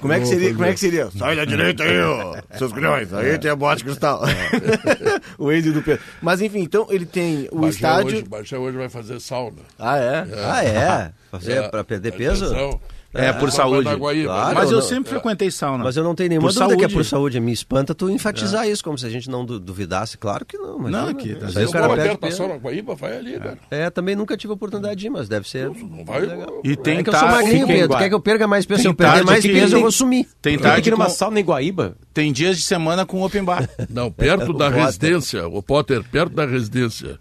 Como 0.00 0.12
é 0.12 0.18
que 0.18 0.26
seria? 0.26 0.52
Como 0.52 0.64
é 0.64 0.72
que 0.74 0.80
seria? 0.80 1.08
Sai 1.16 1.36
da 1.36 1.44
direita 1.44 1.84
aí, 1.84 2.00
ó, 2.00 2.36
seus 2.58 2.72
grilhões. 2.72 3.14
Aí 3.14 3.38
tem 3.38 3.50
a 3.50 3.54
boate 3.56 3.84
cristal. 3.84 4.22
o 5.38 5.50
ex 5.52 5.64
do 5.72 5.80
Pedro. 5.80 6.02
Mas 6.20 6.42
enfim, 6.42 6.58
então 6.60 6.86
ele 6.90 7.06
tem 7.06 7.48
o 7.52 7.60
Bagé 7.60 7.70
estádio. 7.70 8.16
Hoje, 8.16 8.22
Bagé 8.24 8.58
hoje 8.58 8.76
vai 8.76 8.88
fazer 8.88 9.20
sauna. 9.20 9.62
Ah, 9.78 9.96
é? 9.96 10.26
Ah, 10.44 10.64
é? 10.64 11.12
Fazer 11.30 11.52
É, 11.52 11.68
pra 11.68 11.84
perder 11.84 12.12
peso? 12.12 12.46
atenção. 12.46 12.80
É, 13.14 13.32
por 13.32 13.50
Só 13.50 13.68
vai 13.68 13.82
saúde. 13.84 14.24
Claro. 14.24 14.54
Mas 14.54 14.70
eu 14.70 14.76
não- 14.76 14.82
sempre 14.86 15.10
frequentei 15.10 15.50
sauna. 15.50 15.84
Mas 15.84 15.96
eu 15.96 16.04
não 16.04 16.14
tenho 16.14 16.28
nenhuma 16.28 16.48
Por 16.48 16.54
dúvida 16.54 16.76
que 16.76 16.84
é 16.84 16.88
saúde. 16.88 16.94
por 16.94 17.04
saúde. 17.04 17.40
Me 17.40 17.52
espanta 17.52 17.94
tu 17.94 18.10
enfatizar 18.10 18.68
isso, 18.68 18.84
como 18.84 18.98
se 18.98 19.06
a 19.06 19.08
gente 19.10 19.30
não 19.30 19.44
du- 19.44 19.58
duvidasse. 19.58 20.18
Claro 20.18 20.44
que 20.44 20.58
não. 20.58 20.78
Mas 20.78 20.92
Não, 20.92 21.14
que- 21.14 21.30
aí 21.30 21.34
vezes 21.54 21.68
o 21.70 21.72
cara 21.72 21.86
aperta 21.92 22.26
a 22.26 22.30
sauna 22.30 22.54
Guaíba, 22.56 22.94
vai 22.94 23.16
ali, 23.16 23.38
cara. 23.38 23.58
É, 23.70 23.88
também 23.90 24.14
nunca 24.14 24.36
tive 24.36 24.50
a 24.52 24.54
oportunidade 24.54 24.96
de 25.00 25.06
ir, 25.06 25.10
mas 25.10 25.28
deve 25.28 25.48
ser. 25.48 25.68
Não 25.70 26.04
vai. 26.04 26.20
legal. 26.20 26.60
E 26.62 26.76
tem 26.76 26.98
é 26.98 27.02
que 27.02 27.08
eu 27.10 27.14
sou 27.14 27.28
magrinho, 27.28 27.66
Pedro. 27.66 27.96
Quer 27.96 28.08
que 28.08 28.14
eu 28.14 28.20
perca 28.20 28.46
mais 28.46 28.66
peso? 28.66 28.82
Se 28.82 28.88
eu 28.88 28.94
perder 28.94 29.24
mais 29.24 29.40
que 29.42 29.52
peso, 29.52 29.76
eu 29.76 29.80
vou 29.80 29.92
sumir. 29.92 30.24
Tem 30.42 30.52
Tem 30.52 30.56
que 30.58 30.62
tarde 30.62 30.88
ir 30.88 30.92
numa 30.92 31.08
sauna 31.08 31.40
em 31.40 31.44
Guaíba? 31.44 31.96
Tem 32.12 32.32
dias 32.32 32.56
de 32.56 32.62
semana 32.64 33.06
com 33.06 33.22
open 33.22 33.44
bar. 33.44 33.68
Não, 33.88 34.10
perto 34.10 34.52
da 34.54 34.68
residência, 34.68 35.46
o 35.48 35.62
Potter, 35.62 36.02
perto 36.04 36.34
da 36.34 36.44
residência 36.46 37.18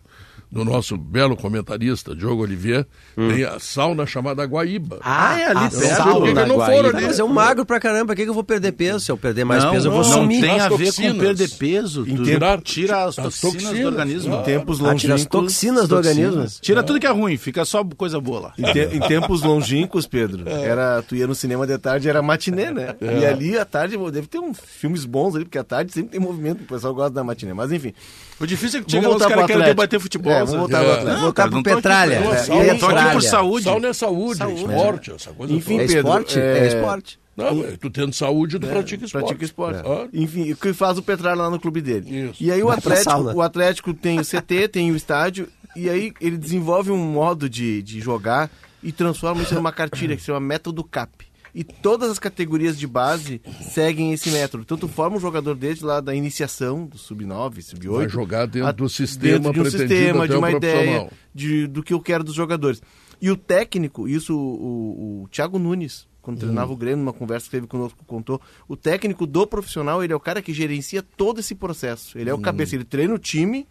do 0.55 0.63
nosso 0.63 0.95
belo 0.97 1.35
comentarista, 1.35 2.15
Diogo 2.15 2.41
Olivier, 2.43 2.87
tem 3.13 3.43
a 3.43 3.59
sauna 3.59 4.05
chamada 4.05 4.41
Guaíba. 4.45 4.99
Ah, 5.01 5.37
é 5.37 5.45
ali 5.47 5.69
perto. 5.69 5.95
sauna 5.97 6.27
que 6.43 6.47
não 6.49 6.55
Guaíba. 6.55 6.65
foram 6.77 6.89
ali? 6.97 7.05
Mas 7.07 7.19
eu 7.19 7.27
magro 7.27 7.65
pra 7.65 7.77
caramba, 7.77 8.05
por 8.07 8.15
que, 8.15 8.23
que 8.23 8.29
eu 8.29 8.33
vou 8.33 8.43
perder 8.43 8.71
peso? 8.71 9.01
Se 9.01 9.11
eu 9.11 9.17
perder 9.17 9.43
mais 9.43 9.65
não, 9.65 9.71
peso, 9.71 9.87
eu 9.87 9.91
vou 9.91 10.01
não 10.01 10.09
sumir. 10.09 10.39
tem 10.39 10.51
a 10.57 10.69
ver 10.69 10.77
com 10.77 10.83
toxinas. 10.85 11.17
perder 11.17 11.49
peso. 11.49 12.05
Tirar- 12.05 12.61
tira 12.61 13.03
as 13.03 13.19
as 13.19 13.25
toxinas, 13.39 13.41
do 13.53 13.59
toxinas, 13.67 13.85
organismo. 13.85 14.29
claro. 14.29 14.41
Em 14.41 14.45
tempos 14.45 14.77
Ah, 14.77 14.95
tira 14.95 15.13
as 15.15 15.21
longínquos. 15.21 15.41
toxinas 15.41 15.87
do 15.89 15.95
organismo. 15.97 16.45
Tira 16.61 16.83
tudo 16.83 16.99
que 17.01 17.05
é 17.07 17.11
ruim, 17.11 17.35
fica 17.35 17.65
só 17.65 17.83
coisa 17.83 18.21
boa 18.21 18.39
lá. 18.39 18.53
Em, 18.57 18.71
te- 18.71 18.95
em 18.95 18.99
tempos 19.01 19.41
longínquos, 19.41 20.07
Pedro, 20.07 20.47
era, 20.49 21.01
tu 21.01 21.17
ia 21.17 21.27
no 21.27 21.35
cinema 21.35 21.67
de 21.67 21.77
tarde, 21.77 22.07
era 22.07 22.21
matinê, 22.21 22.71
né? 22.71 22.95
E 23.01 23.25
ali 23.25 23.57
à 23.59 23.65
tarde 23.65 23.97
deve 24.09 24.27
ter 24.27 24.39
uns 24.39 24.57
filmes 24.59 25.03
bons 25.03 25.35
ali, 25.35 25.43
porque 25.43 25.57
à 25.57 25.63
tarde 25.65 25.91
sempre 25.91 26.11
tem 26.11 26.19
movimento, 26.21 26.61
o 26.61 26.65
pessoal 26.65 26.93
gosta 26.93 27.11
da 27.11 27.25
matinê. 27.25 27.53
Mas 27.53 27.73
enfim, 27.73 27.93
O 28.39 28.45
difícil 28.45 28.79
é 28.79 28.83
que 28.83 28.91
chega 28.91 29.09
lá, 29.09 29.15
os 29.17 29.25
caras 29.25 29.45
querem 29.47 29.63
debater 29.65 29.99
futebol. 29.99 30.31
É, 30.31 30.44
vamos 30.51 30.69
voltar 30.69 30.83
pro 30.83 31.09
É. 31.09 31.19
Voltar 31.19 31.49
pro 31.49 31.63
Petralha. 31.63 32.13
É, 32.15 32.75
tô 32.75 32.85
aqui 32.87 33.11
por 33.13 33.21
saúde. 33.21 33.63
Sauna 33.65 33.87
é 33.87 33.93
saúde, 33.93 34.43
esporte, 34.55 35.11
essa 35.11 35.31
coisa 35.31 35.53
Enfim, 35.53 35.77
toda. 35.77 35.83
É 35.83 35.87
Pedro, 35.87 35.97
esporte? 36.09 36.39
é- 36.39 36.57
É 36.59 36.67
esporte. 36.67 37.19
Não, 37.35 37.53
mas 37.55 37.77
tu 37.77 37.89
tendo 37.89 38.13
saúde, 38.13 38.57
tu 38.57 38.65
pratica 38.67 39.03
esporte. 39.05 39.25
pratica 39.25 39.43
esporte. 39.45 39.81
Ah, 39.85 40.07
Enfim, 40.13 40.53
o 40.53 40.55
que 40.55 40.71
faz 40.71 40.97
o 40.97 41.01
Petralha 41.01 41.35
lá 41.35 41.49
no 41.49 41.59
clube 41.59 41.81
dele. 41.81 42.29
Isso. 42.29 42.41
E 42.41 42.49
aí 42.49 42.63
o 42.63 42.67
Vai 42.67 42.77
Atlético, 42.77 43.33
o 43.33 43.41
Atlético 43.41 43.93
tem 43.93 44.19
o 44.19 44.23
CT, 44.23 44.69
tem 44.69 44.89
o 44.91 44.95
estádio, 44.95 45.49
e 45.75 45.89
aí 45.89 46.13
ele 46.21 46.37
desenvolve 46.37 46.91
um 46.91 46.97
modo 46.97 47.49
de, 47.49 47.81
de 47.83 47.99
jogar 47.99 48.49
e 48.81 48.91
transforma 48.91 49.41
isso 49.41 49.53
numa 49.53 49.73
cartilha 49.73 50.15
que 50.15 50.21
se 50.21 50.27
chama 50.27 50.39
método 50.39 50.81
CAP. 50.81 51.25
E 51.55 51.63
todas 51.63 52.11
as 52.11 52.19
categorias 52.19 52.77
de 52.77 52.85
base 52.85 53.41
seguem 53.71 54.11
esse 54.11 54.29
método. 54.29 54.63
Então 54.63 54.77
tu 54.77 54.89
forma 54.89 55.15
um 55.15 55.19
jogador 55.21 55.55
desde 55.55 55.85
lá 55.85 56.01
da 56.01 56.13
iniciação, 56.13 56.85
do 56.85 56.97
sub-9, 56.97 57.61
sub-8. 57.61 57.95
Vai 57.95 58.09
jogar 58.09 58.45
dentro 58.45 58.67
a- 58.67 58.71
do 58.73 58.89
sistema 58.89 59.39
dentro 59.39 59.53
de 59.53 59.59
um 59.59 59.63
pretendido 59.63 59.93
sistema, 59.95 60.27
de 60.27 60.33
o 60.35 60.37
uma 60.39 60.51
ideia 60.51 61.09
de, 61.33 61.65
do 61.67 61.81
que 61.81 61.93
eu 61.93 62.01
quero 62.01 62.23
dos 62.25 62.35
jogadores. 62.35 62.81
E 63.21 63.31
o 63.31 63.37
técnico, 63.37 64.05
isso 64.07 64.37
o, 64.37 65.21
o, 65.21 65.23
o 65.23 65.27
Thiago 65.29 65.57
Nunes, 65.57 66.05
quando 66.21 66.39
treinava 66.39 66.73
o 66.73 66.75
Grêmio, 66.75 66.97
numa 66.97 67.13
conversa 67.13 67.45
que 67.45 67.51
teve 67.51 67.67
conosco, 67.67 68.03
contou, 68.05 68.41
o 68.67 68.75
técnico 68.75 69.25
do 69.25 69.47
profissional, 69.47 70.03
ele 70.03 70.11
é 70.11 70.15
o 70.15 70.19
cara 70.19 70.41
que 70.41 70.51
gerencia 70.53 71.01
todo 71.15 71.39
esse 71.39 71.55
processo. 71.55 72.17
Ele 72.17 72.29
é 72.29 72.33
o 72.33 72.37
cabeça, 72.39 72.75
ele 72.75 72.83
treina 72.83 73.13
o 73.13 73.19
time 73.19 73.65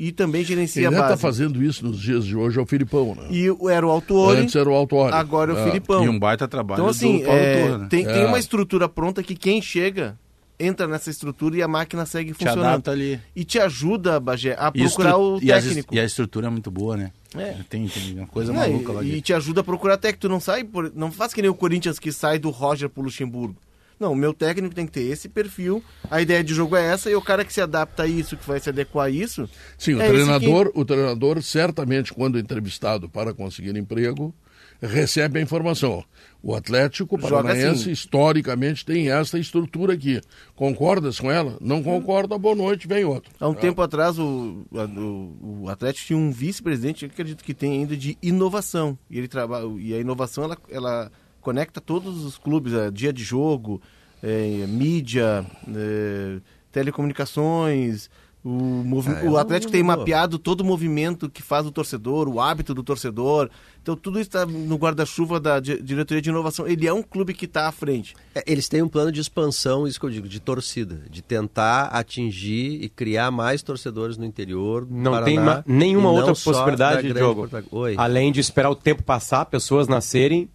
e 0.00 0.12
também 0.12 0.44
gerencia 0.44 0.82
Quem 0.82 0.86
a 0.86 0.90
está 0.92 1.08
base. 1.10 1.20
fazendo 1.20 1.60
isso 1.60 1.84
nos 1.84 1.98
dias 2.00 2.24
de 2.24 2.36
hoje 2.36 2.56
é 2.56 2.62
o 2.62 2.66
Filipão, 2.66 3.16
né? 3.16 3.26
E 3.30 3.50
o- 3.50 3.68
era 3.68 3.84
o 3.84 3.90
Autuori, 3.90 4.42
Antes 4.42 4.54
era 4.54 4.70
o 4.70 4.72
Autuori. 4.72 5.12
agora 5.12 5.52
é 5.52 5.54
o 5.56 5.58
Ah. 5.58 5.64
Filipão. 5.64 6.04
E 6.04 6.08
um 6.08 6.16
baita 6.18 6.46
trabalho 6.46 6.78
Então, 6.80 6.88
assim, 6.88 7.18
do 7.18 7.24
Paulo 7.24 7.40
é, 7.40 7.66
Torre, 7.68 7.78
né? 7.78 7.86
tem, 7.90 8.04
tem 8.06 8.22
É. 8.22 8.26
uma 8.26 8.38
estrutura 8.38 8.88
pronta 8.88 9.22
que 9.24 9.34
quem 9.34 9.60
chega 9.60 10.16
entra 10.60 10.86
nessa 10.88 11.10
estrutura 11.10 11.56
e 11.56 11.62
a 11.62 11.68
máquina 11.68 12.04
segue 12.06 12.32
Te 12.32 12.44
funcionando. 12.44 12.88
ali. 12.90 13.20
E 13.34 13.44
te 13.44 13.58
ajuda, 13.58 14.18
Bagé, 14.20 14.56
a 14.58 14.72
E 14.74 14.82
procurar 14.82 15.10
estru- 15.10 15.34
o 15.34 15.38
e 15.42 15.46
técnico. 15.46 15.94
E 15.94 16.00
a 16.00 16.04
estrutura 16.04 16.46
é 16.46 16.50
muito 16.50 16.70
boa, 16.70 16.96
né? 16.96 17.12
É. 17.36 17.54
Tem, 17.68 17.86
tem 17.86 18.14
uma 18.18 18.26
coisa 18.26 18.52
Não, 18.52 18.60
maluca 18.60 18.92
lá 18.92 19.02
e, 19.02 19.06
e 19.06 19.08
dentro. 19.10 19.22
te 19.24 19.34
ajuda 19.34 19.60
a 19.60 19.64
procurar 19.64 19.96
técnico. 19.98 20.22
Tu 20.22 20.28
não 20.28 20.40
sai, 20.40 20.64
por- 20.64 20.90
não 20.96 21.12
faz 21.12 21.32
que 21.34 21.42
nem 21.42 21.50
o 21.50 21.54
Corinthians 21.54 21.98
que 21.98 22.10
sai 22.10 22.38
do 22.38 22.50
Roger 22.50 22.88
pro 22.88 23.02
Luxemburgo. 23.02 23.54
Não, 23.98 24.12
o 24.12 24.16
meu 24.16 24.32
técnico 24.32 24.74
tem 24.74 24.86
que 24.86 24.92
ter 24.92 25.02
esse 25.02 25.28
perfil. 25.28 25.82
A 26.10 26.20
ideia 26.22 26.42
de 26.42 26.54
jogo 26.54 26.76
é 26.76 26.86
essa 26.86 27.10
e 27.10 27.14
o 27.14 27.22
cara 27.22 27.44
que 27.44 27.52
se 27.52 27.60
adapta 27.60 28.04
a 28.04 28.06
isso, 28.06 28.36
que 28.36 28.46
vai 28.46 28.60
se 28.60 28.68
adequar 28.68 29.06
a 29.06 29.10
isso. 29.10 29.48
Sim, 29.76 29.94
o 29.94 30.02
é 30.02 30.08
treinador, 30.08 30.70
o 30.74 30.84
treinador 30.84 31.42
certamente 31.42 32.12
quando 32.12 32.38
entrevistado 32.38 33.08
para 33.08 33.34
conseguir 33.34 33.76
emprego 33.76 34.34
recebe 34.80 35.38
a 35.38 35.42
informação. 35.42 36.04
O 36.42 36.54
Atlético 36.54 37.18
Joga 37.20 37.42
Paranaense 37.42 37.82
assim. 37.82 37.90
historicamente 37.90 38.84
tem 38.84 39.10
essa 39.10 39.38
estrutura 39.38 39.94
aqui. 39.94 40.20
Concordas 40.54 41.18
com 41.18 41.30
ela? 41.30 41.56
Não 41.60 41.82
concorda, 41.82 42.38
boa 42.38 42.54
noite, 42.54 42.86
vem 42.86 43.04
outro. 43.04 43.30
Há 43.40 43.48
um 43.48 43.54
tempo 43.54 43.82
atrás, 43.82 44.18
o, 44.18 44.64
o, 44.70 45.62
o 45.62 45.68
Atlético 45.68 46.06
tinha 46.06 46.18
um 46.18 46.30
vice-presidente, 46.30 47.06
acredito 47.06 47.42
que 47.42 47.54
tem 47.54 47.72
ainda, 47.72 47.96
de 47.96 48.16
inovação. 48.22 48.96
E, 49.10 49.18
ele 49.18 49.26
trabalha, 49.26 49.66
e 49.78 49.92
a 49.94 49.98
inovação, 49.98 50.44
ela, 50.44 50.56
ela 50.70 51.12
conecta 51.40 51.80
todos 51.80 52.24
os 52.24 52.36
clubes, 52.38 52.72
é, 52.72 52.90
dia 52.90 53.12
de 53.12 53.22
jogo, 53.22 53.80
é, 54.22 54.66
mídia, 54.68 55.44
é, 55.74 56.38
telecomunicações. 56.72 58.10
O, 58.44 58.50
movi- 58.50 59.10
Ah, 59.10 59.28
o 59.28 59.36
Atlético 59.36 59.70
tem 59.72 59.82
mapeado 59.82 60.38
todo 60.38 60.60
o 60.60 60.64
movimento 60.64 61.28
que 61.28 61.42
faz 61.42 61.66
o 61.66 61.72
torcedor, 61.72 62.28
o 62.28 62.40
hábito 62.40 62.72
do 62.72 62.84
torcedor. 62.84 63.50
Então, 63.82 63.96
tudo 63.96 64.18
isso 64.20 64.28
está 64.28 64.46
no 64.46 64.76
guarda-chuva 64.76 65.40
da 65.40 65.58
di- 65.58 65.82
diretoria 65.82 66.22
de 66.22 66.30
inovação. 66.30 66.66
Ele 66.66 66.86
é 66.86 66.92
um 66.92 67.02
clube 67.02 67.34
que 67.34 67.46
está 67.46 67.66
à 67.66 67.72
frente. 67.72 68.14
É, 68.34 68.42
Eles 68.46 68.68
têm 68.68 68.80
um 68.80 68.88
plano 68.88 69.10
de 69.10 69.20
expansão, 69.20 69.88
isso 69.88 69.98
que 69.98 70.06
eu 70.06 70.10
digo, 70.10 70.28
de 70.28 70.38
torcida, 70.40 71.02
de 71.10 71.20
tentar 71.20 71.86
atingir 71.86 72.82
e 72.82 72.88
criar 72.88 73.30
mais 73.32 73.60
torcedores 73.60 74.16
no 74.16 74.24
interior. 74.24 74.84
do 74.86 74.94
Não 74.94 75.10
Paraná, 75.12 75.24
tem 75.26 75.38
ma- 75.40 75.64
nenhuma 75.66 76.10
outra 76.10 76.32
possibilidade, 76.32 77.12
Diogo. 77.12 77.48
Oi. 77.72 77.94
Além 77.98 78.30
de 78.30 78.40
esperar 78.40 78.70
o 78.70 78.76
tempo 78.76 79.02
passar, 79.02 79.44
pessoas 79.46 79.88
nascerem 79.88 80.48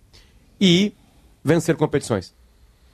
e 0.66 0.94
vencer 1.44 1.76
competições. 1.76 2.34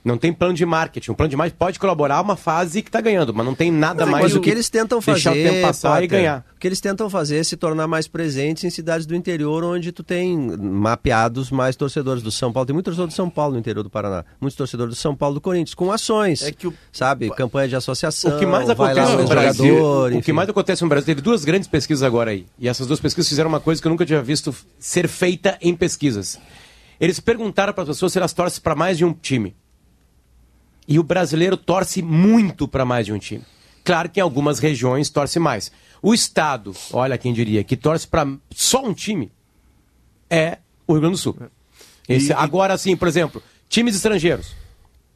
Não 0.02 0.16
tem 0.16 0.32
plano 0.32 0.54
de 0.54 0.64
marketing. 0.64 1.10
O 1.10 1.14
plano 1.14 1.28
de 1.28 1.36
marketing 1.36 1.58
pode 1.58 1.78
colaborar 1.78 2.22
uma 2.22 2.34
fase 2.34 2.80
que 2.80 2.88
está 2.88 3.02
ganhando, 3.02 3.34
mas 3.34 3.44
não 3.44 3.54
tem 3.54 3.70
nada 3.70 4.06
Mas, 4.06 4.12
mais 4.22 4.32
o 4.32 4.36
do 4.36 4.40
que 4.40 4.48
eles 4.48 4.70
tentam 4.70 4.98
fazer, 4.98 5.14
deixar 5.16 5.32
o 5.32 5.34
tempo 5.34 5.66
passar 5.66 6.02
e 6.02 6.06
ganhar. 6.06 6.42
O 6.56 6.58
que 6.58 6.66
eles 6.66 6.80
tentam 6.80 7.10
fazer 7.10 7.36
é 7.36 7.44
se 7.44 7.54
tornar 7.54 7.86
mais 7.86 8.08
presentes 8.08 8.64
em 8.64 8.70
cidades 8.70 9.04
do 9.04 9.14
interior, 9.14 9.62
onde 9.62 9.92
tu 9.92 10.02
tem 10.02 10.38
mapeados 10.58 11.50
mais 11.50 11.76
torcedores 11.76 12.22
do 12.22 12.30
São 12.30 12.50
Paulo. 12.50 12.64
Tem 12.66 12.72
muito 12.72 12.86
torcedor 12.86 13.08
do 13.08 13.12
São 13.12 13.28
Paulo 13.28 13.52
no 13.52 13.58
interior 13.60 13.82
do 13.82 13.90
Paraná. 13.90 14.24
Muitos 14.40 14.56
torcedores 14.56 14.94
do 14.94 14.98
São 14.98 15.14
Paulo 15.14 15.34
do 15.34 15.40
Corinthians, 15.42 15.74
com 15.74 15.92
ações. 15.92 16.42
É 16.44 16.50
que 16.50 16.66
o- 16.66 16.72
Sabe? 16.90 17.28
Campanha 17.32 17.68
de 17.68 17.76
associação. 17.76 18.36
O 18.36 18.38
que 18.38 18.46
mais 18.46 18.70
acontece 18.70 19.12
no 19.16 19.24
o 19.24 19.28
Brasil, 19.28 19.76
jogador, 19.76 20.12
o 20.14 20.22
que 20.22 20.32
mais 20.32 20.48
acontece 20.48 20.82
no 20.82 20.88
Brasil, 20.88 21.06
teve 21.06 21.20
duas 21.20 21.44
grandes 21.44 21.68
pesquisas 21.68 22.02
agora 22.02 22.30
aí. 22.30 22.46
E 22.58 22.68
essas 22.70 22.86
duas 22.86 23.00
pesquisas 23.00 23.28
fizeram 23.28 23.50
uma 23.50 23.60
coisa 23.60 23.82
que 23.82 23.86
eu 23.86 23.90
nunca 23.90 24.06
tinha 24.06 24.22
visto 24.22 24.54
ser 24.78 25.06
feita 25.08 25.58
em 25.60 25.76
pesquisas. 25.76 26.38
Eles 27.00 27.18
perguntaram 27.18 27.72
para 27.72 27.82
as 27.84 27.88
pessoas 27.88 28.12
se 28.12 28.18
elas 28.18 28.32
torcem 28.32 28.60
para 28.62 28.74
mais 28.74 28.98
de 28.98 29.04
um 29.04 29.12
time. 29.12 29.56
E 30.86 30.98
o 30.98 31.02
brasileiro 31.02 31.56
torce 31.56 32.02
muito 32.02 32.68
para 32.68 32.84
mais 32.84 33.06
de 33.06 33.12
um 33.12 33.18
time. 33.18 33.44
Claro 33.82 34.10
que 34.10 34.20
em 34.20 34.22
algumas 34.22 34.58
regiões 34.58 35.08
torce 35.08 35.38
mais. 35.38 35.72
O 36.02 36.12
estado, 36.12 36.74
olha 36.92 37.16
quem 37.16 37.32
diria, 37.32 37.64
que 37.64 37.76
torce 37.76 38.06
para 38.06 38.26
só 38.50 38.84
um 38.84 38.92
time 38.92 39.32
é 40.28 40.58
o 40.86 40.92
Rio 40.92 41.00
Grande 41.00 41.14
do 41.16 41.18
Sul. 41.18 41.36
Esse- 42.08 42.30
E- 42.30 42.34
agora 42.34 42.76
sim, 42.76 42.94
por 42.96 43.08
exemplo, 43.08 43.42
times 43.68 43.94
estrangeiros. 43.94 44.54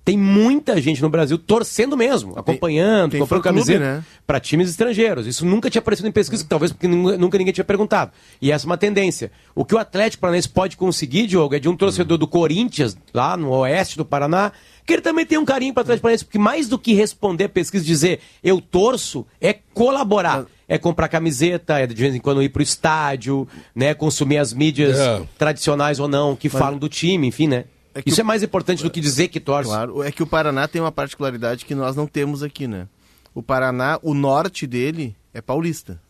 Tem 0.05 0.19
muita 0.19 0.79
gente 0.83 1.01
no 1.01 1.09
Brasil 1.09 1.39
torcendo 1.39 1.97
mesmo, 1.97 2.39
acompanhando, 2.39 3.13
tem 3.13 3.21
comprando 3.21 3.43
fã-clube, 3.43 3.65
camiseta 3.67 3.97
né? 3.97 4.05
para 4.27 4.39
times 4.39 4.69
estrangeiros. 4.69 5.27
Isso 5.27 5.47
nunca 5.47 5.71
tinha 5.71 5.81
aparecido 5.81 6.07
em 6.07 6.13
pesquisa, 6.13 6.45
talvez 6.47 6.73
porque 6.73 6.87
nunca, 6.87 7.39
ninguém 7.39 7.55
tinha 7.55 7.65
perguntado. 7.65 8.13
E 8.41 8.53
essa 8.53 8.67
é 8.67 8.69
uma 8.69 8.77
tendência. 8.77 9.33
O 9.55 9.65
que 9.65 9.75
o 9.75 9.79
Atlético 9.79 10.21
Paranaense 10.21 10.49
pode 10.49 10.77
conseguir, 10.77 11.27
Diogo, 11.27 11.55
é 11.55 11.59
de 11.59 11.71
um 11.71 11.77
torcedor 11.77 12.19
do 12.19 12.27
Corinthians, 12.29 12.97
lá 13.15 13.35
no 13.37 13.51
oeste 13.51 13.97
do 13.97 14.05
Paraná, 14.05 14.53
que 14.85 14.93
ele 14.93 15.01
também 15.03 15.25
tem 15.25 15.39
um 15.39 15.45
carinho 15.45 15.73
para 15.73 15.81
o 15.81 15.85
Atlético 15.85 16.03
Paranaense, 16.03 16.25
porque 16.27 16.39
mais 16.39 16.69
do 16.69 16.79
que 16.79 16.93
responder 16.93 17.45
a 17.45 17.49
pesquisa 17.49 17.83
e 17.83 17.87
dizer 17.87 18.21
eu 18.43 18.61
torço, 18.61 19.27
é 19.41 19.55
colaborar. 19.73 20.45
É 20.67 20.79
comprar 20.79 21.09
camiseta, 21.09 21.79
é 21.79 21.87
de 21.87 21.95
vez 21.95 22.15
em 22.15 22.21
quando 22.21 22.43
ir 22.43 22.49
pro 22.49 22.63
estádio, 22.63 23.47
né? 23.75 23.93
Consumir 23.93 24.39
as 24.39 24.53
mídias 24.55 24.99
É. 24.99 25.23
tradicionais 25.39 26.01
ou 26.01 26.09
não, 26.09 26.35
que 26.35 26.49
falam 26.49 26.79
do 26.79 26.89
time, 26.89 27.27
enfim, 27.27 27.47
né? 27.49 27.65
É 27.95 28.03
que 28.03 28.09
Isso 28.11 28.21
o- 28.21 28.23
é 28.23 28.25
mais 28.25 28.43
importante 28.43 28.83
do 28.83 28.91
que 28.91 29.01
dizer 29.01 29.29
que 29.29 29.39
torce. 29.41 29.69
Claro, 29.71 30.03
é 30.03 30.11
que 30.11 30.23
o 30.23 30.27
Paraná 30.27 30.67
tem 30.67 30.81
uma 30.81 30.93
particularidade 30.93 31.65
que 31.65 31.75
nós 31.75 31.95
não 31.95 32.07
temos 32.07 32.43
aqui, 32.43 32.67
né? 32.67 32.89
O 33.35 33.43
Paraná, 33.43 33.99
o 34.03 34.15
norte 34.15 34.67
dele 34.67 35.15
é 35.33 35.41
paulista. 35.41 36.01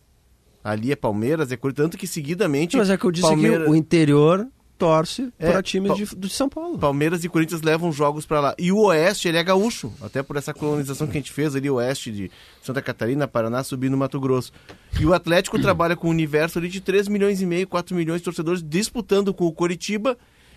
Ali 0.62 0.90
é 0.92 0.96
Palmeiras, 0.96 1.52
é 1.52 1.56
Corinthians, 1.56 1.84
tanto 1.86 1.98
que 1.98 2.06
seguidamente. 2.06 2.76
Mas 2.76 2.88
é 2.88 2.96
que 2.96 3.04
eu 3.04 3.10
disse 3.10 3.26
Palmeiras, 3.28 3.64
que 3.64 3.70
o 3.70 3.74
interior 3.74 4.46
torce 4.78 5.30
É, 5.38 5.50
para 5.52 5.62
times 5.62 5.90
pa- 5.92 5.94
de, 5.96 6.16
de 6.16 6.28
São 6.30 6.48
Paulo. 6.48 6.78
Palmeiras 6.78 7.22
e 7.22 7.28
Corinthians 7.28 7.60
levam 7.62 7.92
jogos 7.92 8.24
pra 8.26 8.40
lá. 8.40 8.54
E 8.58 8.72
o 8.72 8.78
Oeste, 8.86 9.28
ele 9.28 9.36
é 9.36 9.42
gaúcho, 9.44 9.92
até 10.02 10.22
por 10.22 10.36
essa 10.36 10.52
colonização 10.54 11.06
que 11.06 11.18
a 11.18 11.20
gente 11.20 11.32
fez 11.32 11.54
ali, 11.54 11.68
o 11.70 11.74
Oeste 11.74 12.10
de 12.10 12.30
Santa 12.62 12.80
Catarina, 12.82 13.28
Paraná, 13.28 13.62
subindo 13.62 13.92
no 13.92 13.98
Mato 13.98 14.18
Grosso. 14.18 14.52
E 14.98 15.04
o 15.06 15.12
Atlético 15.12 15.58
trabalha 15.60 15.94
com 15.96 16.08
um 16.08 16.10
universo 16.10 16.58
ali 16.58 16.68
de 16.68 16.80
3 16.80 17.08
milhões 17.08 17.40
e 17.42 17.46
meio, 17.46 17.68
4 17.68 17.94
milhões 17.94 18.20
de 18.20 18.24
torcedores 18.24 18.62
disputando 18.66 19.32
com 19.34 19.44
o 19.46 19.52
Coritiba 19.52 20.16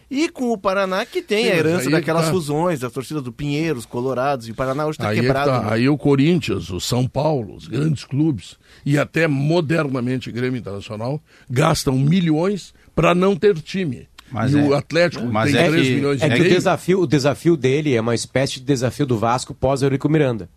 e 0.09 0.29
com 0.29 0.51
o 0.51 0.57
Paraná, 0.57 1.05
que 1.05 1.21
tem 1.21 1.45
Sim, 1.45 1.51
a 1.51 1.55
herança 1.55 1.89
daquelas 1.89 2.25
tá. 2.27 2.31
fusões, 2.31 2.79
das 2.79 2.91
torcidas 2.91 3.21
do 3.23 3.31
Pinheiros, 3.31 3.85
Colorados, 3.85 4.47
e 4.47 4.51
o 4.51 4.55
Paraná 4.55 4.85
hoje 4.85 4.97
está 4.97 5.13
quebrado. 5.13 5.49
tá. 5.51 5.61
né? 5.63 5.67
Aí 5.71 5.89
o 5.89 5.97
Corinthians, 5.97 6.69
o 6.69 6.79
São 6.79 7.07
Paulo, 7.07 7.55
os 7.55 7.67
grandes 7.67 8.03
clubes 8.05 8.55
e 8.85 8.97
até 8.97 9.27
modernamente 9.27 10.29
o 10.29 10.33
Grêmio 10.33 10.57
Internacional 10.59 11.21
gastam 11.49 11.97
milhões 11.97 12.73
para 12.95 13.13
não 13.13 13.35
ter 13.35 13.53
time. 13.59 14.07
Mas 14.31 14.53
e 14.53 14.59
é- 14.59 14.61
o 14.61 14.73
Atlético 14.73 15.25
mas 15.25 15.51
tem 15.51 15.61
é 15.61 15.69
3 15.69 15.87
que- 15.87 15.95
milhões 15.95 16.21
e 16.21 16.25
É 16.25 16.29
que 16.29 16.41
o 16.41 16.49
desafio, 16.49 17.01
o 17.01 17.07
desafio 17.07 17.55
dele 17.57 17.93
é 17.95 18.01
uma 18.01 18.15
espécie 18.15 18.55
de 18.55 18.65
desafio 18.65 19.05
do 19.05 19.17
Vasco 19.17 19.53
pós 19.53 19.81
Eurico 19.81 20.09
Miranda. 20.09 20.49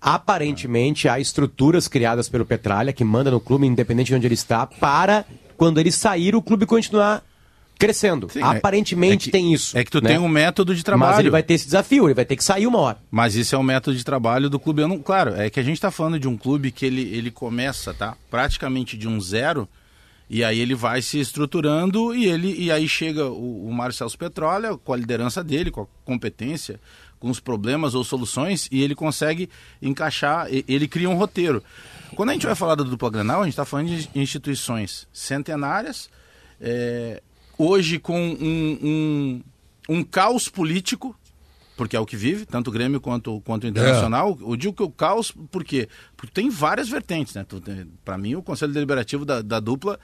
Aparentemente, 0.00 1.08
há 1.08 1.20
estruturas 1.20 1.86
criadas 1.86 2.28
pelo 2.28 2.44
Petralha, 2.44 2.92
que 2.92 3.04
manda 3.04 3.30
no 3.30 3.38
clube, 3.40 3.66
independente 3.66 4.08
de 4.08 4.14
onde 4.16 4.26
ele 4.26 4.34
está, 4.34 4.66
para, 4.66 5.24
quando 5.56 5.78
ele 5.78 5.92
sair, 5.92 6.34
o 6.34 6.42
clube 6.42 6.66
continuar 6.66 7.22
crescendo. 7.78 8.28
Sim, 8.30 8.40
é- 8.40 8.44
Aparentemente 8.44 9.24
é 9.24 9.26
que- 9.26 9.30
tem 9.30 9.52
isso. 9.52 9.76
É 9.76 9.84
que 9.84 9.90
tu 9.90 10.00
né? 10.00 10.10
tem 10.10 10.18
um 10.18 10.28
método 10.28 10.74
de 10.74 10.82
trabalho. 10.82 11.10
Mas 11.10 11.18
ele 11.18 11.30
vai 11.30 11.42
ter 11.42 11.54
esse 11.54 11.64
desafio, 11.64 12.06
ele 12.06 12.14
vai 12.14 12.24
ter 12.24 12.36
que 12.36 12.44
sair 12.44 12.66
uma 12.66 12.78
hora. 12.78 12.98
Mas 13.10 13.34
isso 13.34 13.54
é 13.54 13.58
o 13.58 13.62
método 13.62 13.96
de 13.96 14.04
trabalho 14.04 14.48
do 14.48 14.58
clube. 14.58 14.82
Eu 14.82 14.88
não, 14.88 14.98
claro, 14.98 15.34
é 15.34 15.50
que 15.50 15.58
a 15.58 15.62
gente 15.62 15.74
está 15.76 15.90
falando 15.90 16.18
de 16.18 16.28
um 16.28 16.36
clube 16.36 16.70
que 16.70 16.86
ele, 16.86 17.02
ele 17.14 17.30
começa, 17.30 17.92
tá? 17.92 18.16
Praticamente 18.30 18.96
de 18.96 19.08
um 19.08 19.20
zero, 19.20 19.68
e 20.30 20.42
aí 20.44 20.58
ele 20.60 20.74
vai 20.74 21.02
se 21.02 21.18
estruturando 21.18 22.14
e 22.14 22.26
ele 22.26 22.54
e 22.58 22.70
aí 22.70 22.88
chega 22.88 23.26
o, 23.26 23.66
o 23.68 23.72
Mário 23.72 23.94
Celso 23.94 24.16
Petrolha 24.16 24.76
com 24.76 24.92
a 24.92 24.96
liderança 24.96 25.42
dele, 25.44 25.70
com 25.70 25.82
a 25.82 25.86
competência, 26.04 26.80
com 27.18 27.28
os 27.30 27.38
problemas 27.40 27.94
ou 27.94 28.02
soluções, 28.02 28.68
e 28.72 28.82
ele 28.82 28.94
consegue 28.94 29.48
encaixar, 29.80 30.46
ele 30.50 30.88
cria 30.88 31.08
um 31.10 31.14
roteiro. 31.16 31.62
Quando 32.16 32.30
a 32.30 32.32
gente 32.32 32.46
vai 32.46 32.54
falar 32.54 32.74
da 32.74 32.82
dupla 32.84 33.10
Granal, 33.10 33.42
a 33.42 33.44
gente 33.44 33.52
está 33.52 33.64
falando 33.64 33.88
de 33.88 34.08
instituições 34.14 35.06
centenárias, 35.12 36.10
é, 36.60 37.22
hoje 37.58 37.98
com 37.98 38.18
um, 38.18 38.78
um, 38.82 39.42
um 39.88 40.04
caos 40.04 40.48
político, 40.48 41.16
porque 41.76 41.96
é 41.96 42.00
o 42.00 42.06
que 42.06 42.16
vive, 42.16 42.46
tanto 42.46 42.68
o 42.68 42.72
Grêmio 42.72 43.00
quanto, 43.00 43.40
quanto 43.40 43.64
o 43.64 43.66
Internacional. 43.66 44.38
Eu 44.40 44.56
digo 44.56 44.74
que 44.74 44.82
o 44.82 44.90
caos, 44.90 45.32
por 45.50 45.64
quê? 45.64 45.88
Porque 46.16 46.32
tem 46.32 46.50
várias 46.50 46.88
vertentes, 46.88 47.34
né? 47.34 47.46
Para 48.04 48.18
mim, 48.18 48.34
o 48.34 48.42
Conselho 48.42 48.72
Deliberativo 48.72 49.24
da, 49.24 49.42
da 49.42 49.58
dupla 49.58 49.98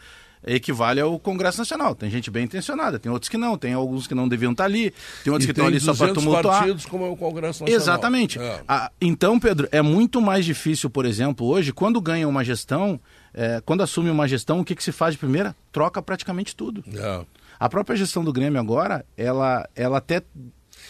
equivale 0.46 1.01
ao 1.01 1.18
Congresso 1.18 1.59
Nacional. 1.59 1.94
Tem 1.94 2.11
gente 2.11 2.30
bem 2.30 2.44
intencionada, 2.44 2.99
tem 2.99 3.11
outros 3.11 3.28
que 3.28 3.36
não, 3.36 3.59
tem 3.59 3.74
alguns 3.74 4.07
que 4.07 4.14
não 4.14 4.28
deviam 4.28 4.53
estar 4.53 4.64
ali, 4.64 4.92
tem 5.24 5.32
outros 5.32 5.44
E 5.44 5.46
que 5.49 5.53
estão 5.53 5.66
ali 5.66 5.80
só 5.80 5.94
para 5.94 6.12
200 6.12 6.22
tumultuar. 6.24 6.59
partidos 6.59 6.86
como 6.86 7.05
é 7.05 7.09
o 7.09 7.16
Congresso 7.16 7.64
Nacional. 7.64 7.74
Exatamente. 7.74 8.38
É. 8.38 8.62
Ah, 8.66 8.90
então, 9.01 9.38
Pedro, 9.38 9.68
é 9.72 9.82
muito 9.82 10.20
mais 10.20 10.44
difícil, 10.44 10.88
por 10.88 11.05
exemplo, 11.05 11.46
hoje, 11.46 11.72
quando 11.72 12.01
ganha 12.01 12.28
uma 12.28 12.44
gestão, 12.44 13.01
eh, 13.41 13.62
quando 13.64 13.84
assume 13.84 14.11
uma 14.11 14.26
gestão, 14.26 14.59
o 14.59 14.64
que, 14.64 14.74
que 14.74 14.82
se 14.82 14.91
faz 14.91 15.14
de 15.14 15.18
primeira? 15.18 15.55
Troca 15.70 16.03
praticamente 16.03 16.57
tudo. 16.57 16.82
É. 16.93 17.24
A 17.61 17.68
própria 17.68 17.97
gestão 17.97 18.24
do 18.24 18.32
Grêmio 18.32 18.61
agora, 18.61 19.05
ela, 19.16 19.68
ela 19.76 19.99
até 19.99 20.22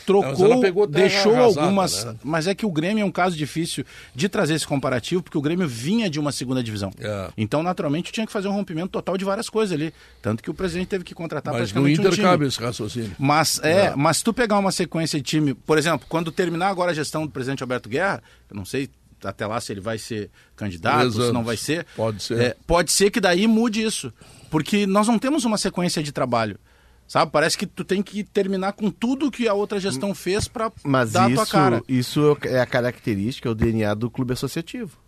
trocou, 0.06 0.46
ela 0.46 0.86
deixou 0.86 1.34
arrasada, 1.34 1.60
algumas. 1.60 2.04
né? 2.06 2.14
Mas 2.24 2.46
é 2.46 2.54
que 2.54 2.64
o 2.64 2.70
Grêmio 2.70 3.02
é 3.02 3.04
um 3.04 3.10
caso 3.10 3.36
difícil 3.36 3.84
de 4.14 4.30
trazer 4.30 4.54
esse 4.54 4.66
comparativo, 4.66 5.22
porque 5.22 5.36
o 5.36 5.42
Grêmio 5.42 5.68
vinha 5.68 6.08
de 6.08 6.18
uma 6.18 6.32
segunda 6.32 6.62
divisão. 6.62 6.90
É. 6.98 7.28
Então, 7.36 7.62
naturalmente, 7.62 8.10
tinha 8.10 8.24
que 8.24 8.32
fazer 8.32 8.48
um 8.48 8.52
rompimento 8.52 8.88
total 8.88 9.18
de 9.18 9.26
várias 9.26 9.50
coisas 9.50 9.74
ali. 9.74 9.92
Tanto 10.22 10.42
que 10.42 10.48
o 10.48 10.54
presidente 10.54 10.88
teve 10.88 11.04
que 11.04 11.14
contratar 11.14 11.52
Mas 11.52 11.60
no 11.60 11.82
praticamente 11.82 12.00
um 12.00 12.02
Inter 12.02 12.12
time. 12.14 12.26
cabe 12.26 12.46
esse 12.46 12.58
raciocínio. 12.58 13.12
Mas 13.18 13.60
é, 13.62 13.94
mas 13.94 14.16
se 14.18 14.24
tu 14.24 14.32
pegar 14.32 14.58
uma 14.58 14.72
sequência 14.72 15.18
de 15.18 15.24
time, 15.24 15.52
por 15.52 15.76
exemplo, 15.76 16.06
quando 16.08 16.32
terminar 16.32 16.68
agora 16.68 16.92
a 16.92 16.94
gestão 16.94 17.26
do 17.26 17.30
presidente 17.30 17.62
Alberto 17.62 17.90
Guerra, 17.90 18.22
eu 18.50 18.56
não 18.56 18.64
sei 18.64 18.88
até 19.24 19.46
lá 19.46 19.60
se 19.60 19.72
ele 19.72 19.80
vai 19.80 19.98
ser 19.98 20.30
candidato, 20.56 21.10
se 21.12 21.32
não 21.32 21.44
vai 21.44 21.56
ser. 21.56 21.86
Pode 21.96 22.22
ser. 22.22 22.38
É, 22.40 22.56
pode 22.66 22.92
ser 22.92 23.10
que 23.10 23.20
daí 23.20 23.46
mude 23.46 23.82
isso, 23.82 24.12
porque 24.50 24.86
nós 24.86 25.06
não 25.08 25.18
temos 25.18 25.44
uma 25.44 25.58
sequência 25.58 26.02
de 26.02 26.12
trabalho. 26.12 26.58
Sabe? 27.06 27.32
Parece 27.32 27.56
que 27.56 27.66
tu 27.66 27.84
tem 27.84 28.02
que 28.02 28.22
terminar 28.22 28.72
com 28.74 28.90
tudo 28.90 29.30
que 29.30 29.48
a 29.48 29.54
outra 29.54 29.80
gestão 29.80 30.14
fez 30.14 30.46
para 30.46 30.70
Mas 30.84 31.12
dar 31.12 31.24
a 31.24 31.30
tua 31.30 31.42
isso, 31.42 31.52
cara. 31.52 31.82
isso 31.88 32.36
é 32.42 32.60
a 32.60 32.66
característica, 32.66 33.48
é 33.48 33.52
o 33.52 33.54
DNA 33.54 33.94
do 33.94 34.10
clube 34.10 34.34
associativo. 34.34 34.98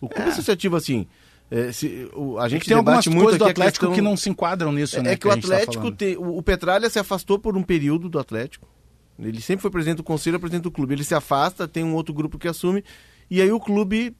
O 0.00 0.08
clube 0.08 0.30
associativo, 0.30 0.76
assim, 0.76 1.08
é, 1.50 1.72
se- 1.72 2.08
o- 2.14 2.38
a 2.38 2.48
gente 2.48 2.66
Tem 2.66 2.76
algumas 2.76 3.04
coisas 3.04 3.36
do 3.36 3.44
Atlético 3.46 3.86
questão- 3.86 3.92
que 3.94 4.00
não 4.00 4.16
se 4.16 4.30
enquadram 4.30 4.70
nisso, 4.70 4.96
É, 4.98 5.02
né? 5.02 5.12
é 5.14 5.16
que, 5.16 5.26
o 5.26 5.30
a 5.32 5.34
gente 5.34 5.48
tá 5.48 5.54
Atlético 5.54 5.74
falando. 5.82 5.96
tem. 5.96 6.16
O, 6.16 6.38
o 6.38 6.42
Petralha 6.42 6.88
se 6.88 7.00
afastou 7.00 7.36
por 7.36 7.56
um 7.56 7.64
período 7.64 8.08
do 8.08 8.18
Atlético. 8.20 8.68
Ele 9.18 9.40
sempre 9.40 9.62
foi 9.62 9.72
presidente 9.72 9.96
do 9.98 10.04
conselho 10.04 10.38
presidente 10.38 10.62
do 10.62 10.70
clube. 10.70 10.94
Ele 10.94 11.02
se 11.04 11.16
afasta, 11.16 11.66
tem 11.66 11.82
um 11.82 11.94
outro 11.94 12.14
grupo 12.14 12.38
que 12.38 12.46
assume, 12.46 12.84
e 13.30 13.40
aí 13.40 13.50
o 13.52 13.60
clube 13.60 14.14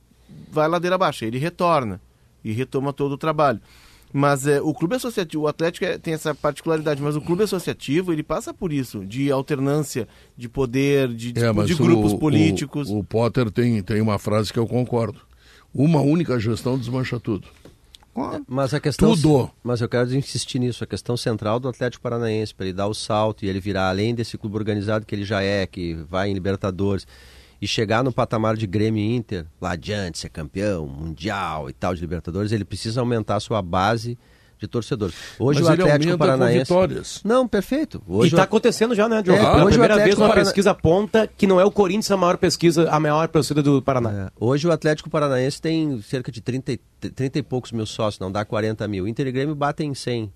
vai 0.51 0.69
ladeira 0.69 0.97
abaixo. 0.97 1.25
Ele 1.25 1.39
retorna 1.39 2.01
e 2.45 2.53
retoma 2.53 2.93
todo 2.93 3.13
o 3.13 3.19
trabalho. 3.19 3.61
Mas 4.13 4.47
é, 4.47 4.61
o 4.63 4.73
clube 4.73 4.95
associativo, 4.95 5.43
o 5.43 5.49
Atlético 5.49 5.85
é- 5.85 5.99
tem 5.99 6.15
essa 6.15 6.33
particularidade, 6.35 7.03
mas 7.03 7.17
o 7.17 7.21
clube 7.21 7.43
associativo 7.43 8.13
ele 8.13 8.23
passa 8.23 8.55
por 8.55 8.73
isso, 8.73 9.05
de 9.05 9.29
alternância, 9.33 10.07
de 10.37 10.49
poder, 10.49 11.09
de, 11.09 11.33
de, 11.33 11.45
É, 11.45 11.53
de 11.65 11.75
grupos 11.75 12.13
o- 12.13 12.19
políticos. 12.19 12.89
O, 12.91 12.99
o 12.99 13.05
Potter 13.05 13.51
tem, 13.51 13.83
tem 13.83 14.01
uma 14.01 14.17
frase 14.19 14.53
que 14.53 14.59
eu 14.59 14.69
concordo. 14.69 15.21
Uma 15.75 16.01
única 16.01 16.39
gestão 16.39 16.79
desmancha 16.79 17.19
tudo. 17.19 17.49
Mas 18.47 18.73
a 18.73 18.79
questão. 18.79 19.17
Tudo. 19.17 19.51
Mas 19.65 19.81
eu 19.81 19.89
quero 19.89 20.15
insistir 20.15 20.61
nisso, 20.61 20.85
a 20.85 20.87
questão 20.87 21.17
central 21.17 21.59
do 21.59 21.69
Atlético 21.69 22.01
Paranaense, 22.01 22.55
para 22.55 22.67
ele 22.67 22.73
dar 22.73 22.87
o 22.87 22.95
salto 22.95 23.45
e 23.45 23.49
ele 23.49 23.59
virar, 23.59 23.89
além 23.89 24.15
desse 24.15 24.39
clube 24.39 24.55
organizado 24.57 25.05
que 25.05 25.13
ele 25.13 25.25
já 25.25 25.43
é, 25.43 25.67
que 25.67 25.95
vai 26.09 26.31
em 26.31 26.35
Libertadores, 26.35 27.05
e 27.65 27.67
chegar 27.67 28.05
no 28.05 28.13
patamar 28.13 28.57
de 28.57 28.67
Grêmio 28.67 29.03
e 29.03 29.17
Inter, 29.17 29.47
lá 29.61 29.73
adiante, 29.73 30.19
ser 30.19 30.29
campeão, 30.29 30.87
mundial 30.87 31.71
e 31.71 31.73
tal 31.73 31.95
de 31.95 32.01
Libertadores, 32.03 32.53
ele 32.53 32.65
precisa 32.65 33.01
aumentar 33.01 33.37
a 33.37 33.41
sua 33.41 33.63
base 33.63 34.19
de 34.59 34.69
torcedores. 34.69 35.15
Hoje 35.39 35.61
Mas 35.63 35.69
o 35.71 35.73
Atlético 35.83 36.19
Paranaense. 36.19 36.59
vitórias. 36.61 37.21
Não, 37.25 37.49
perfeito. 37.49 38.03
e 38.07 38.13
Hoje 38.13 38.29
está 38.29 38.43
o- 38.43 38.45
acontecendo 38.45 38.95
já, 38.95 39.09
né, 39.09 39.23
Diogo? 39.23 39.41
É, 39.41 39.51
Pela 39.51 39.65
o 39.65 39.67
primeira 39.69 39.97
vez 39.97 40.17
uma 40.17 40.29
Parana- 40.29 40.45
pesquisa 40.45 40.71
aponta 40.73 41.27
que 41.27 41.47
não 41.47 41.59
é 41.61 41.65
o 41.65 41.71
Corinthians 41.71 42.11
a 42.11 42.17
maior 42.19 42.37
pesquisa, 42.37 42.89
a 42.91 43.01
maior 43.01 43.27
torcida 43.29 43.63
do 43.63 43.81
Paraná. 43.83 44.11
É, 44.13 44.31
Hoje 44.39 44.67
o 44.69 44.73
Atlético 44.73 45.09
Paranaense 45.11 45.61
tem 45.61 46.01
cerca 46.03 46.31
de 46.31 46.41
30, 46.43 46.73
e- 46.73 46.79
30 47.15 47.39
e 47.39 47.43
poucos 47.43 47.73
mil 47.73 47.87
sócios, 47.87 48.21
não 48.21 48.31
dá 48.31 48.45
40 48.45 48.87
mil. 48.87 49.09
Inter 49.09 49.27
e 49.27 49.33
Grêmio 49.33 49.55
batem 49.55 49.91
em 49.91 49.95
100. 49.95 50.31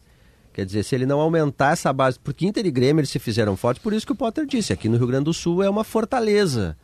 Quer 0.52 0.66
dizer, 0.66 0.82
se 0.82 0.94
ele 0.94 1.06
não 1.06 1.20
aumentar 1.20 1.72
essa 1.74 1.92
base, 1.92 2.18
porque 2.18 2.44
Inter 2.44 2.66
e 2.66 2.70
Grêmio 2.70 3.00
eles 3.00 3.10
se 3.10 3.18
fizeram 3.20 3.56
fortes, 3.56 3.80
por 3.82 3.92
isso 3.92 4.04
que 4.04 4.12
o 4.12 4.16
Potter 4.16 4.44
disse, 4.44 4.72
aqui 4.72 4.88
no 4.88 4.96
Rio 4.96 5.06
Grande 5.06 5.26
do 5.26 5.32
Sul 5.34 5.62
é 5.62 5.70
uma 5.70 5.84
fortaleza. 5.84 6.76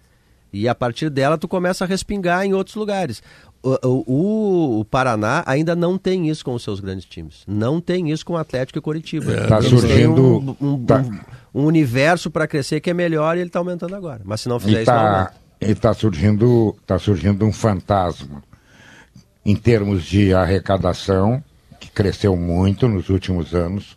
E 0.57 0.69
a 0.69 0.75
partir 0.75 1.11
dela 1.11 1.37
tu 1.37 1.49
começa 1.49 1.85
a 1.85 1.87
respingar 1.87 2.45
em 2.47 2.55
outros 2.55 2.77
lugares. 2.77 3.21
O, 3.61 3.79
o- 3.89 4.81
o- 4.81 4.85
Paraná 4.85 5.43
ainda 5.47 5.75
não 5.75 5.97
tem 5.99 6.29
isso 6.29 6.45
com 6.45 6.55
os 6.55 6.63
seus 6.63 6.79
grandes 6.81 7.05
times. 7.07 7.43
Não 7.47 7.81
tem 7.81 8.11
isso 8.13 8.25
com 8.25 8.35
o 8.35 8.37
Atlético 8.37 8.79
e 8.79 8.83
Curitiba. 8.83 9.33
É, 9.33 9.47
tá 9.47 9.61
surgindo- 9.63 10.23
um, 10.39 10.57
um- 10.75 10.85
tá- 10.85 10.99
um- 11.55 11.63
um 11.63 11.65
universo 11.67 12.31
para 12.31 12.47
crescer 12.47 12.81
que 12.81 12.91
é 12.91 12.95
melhor 12.95 13.37
e 13.37 13.41
ele 13.41 13.49
está 13.49 13.59
aumentando 13.59 13.97
agora. 13.97 14.21
Mas 14.25 14.43
se 14.43 14.49
não 14.49 14.61
fizer 14.61 14.79
E 14.79 14.83
isso, 14.83 14.91
não 14.93 14.99
está 15.23 15.33
e 15.61 15.75
tá 15.75 15.95
surgindo, 15.95 16.77
tá 16.87 16.99
surgindo 16.99 17.45
um 17.45 17.53
fantasma 17.53 18.43
em 19.45 19.57
termos 19.57 20.05
de 20.05 20.33
arrecadação, 20.35 21.43
que 21.81 21.91
cresceu 21.91 22.37
muito 22.37 22.87
nos 22.87 23.09
últimos 23.09 23.55
anos, 23.55 23.97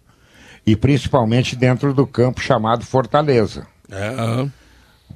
e 0.65 0.75
principalmente 0.75 1.55
dentro 1.55 1.93
do 1.93 2.07
campo 2.07 2.41
chamado 2.41 2.83
Fortaleza. 2.85 3.67
É. 3.91 4.47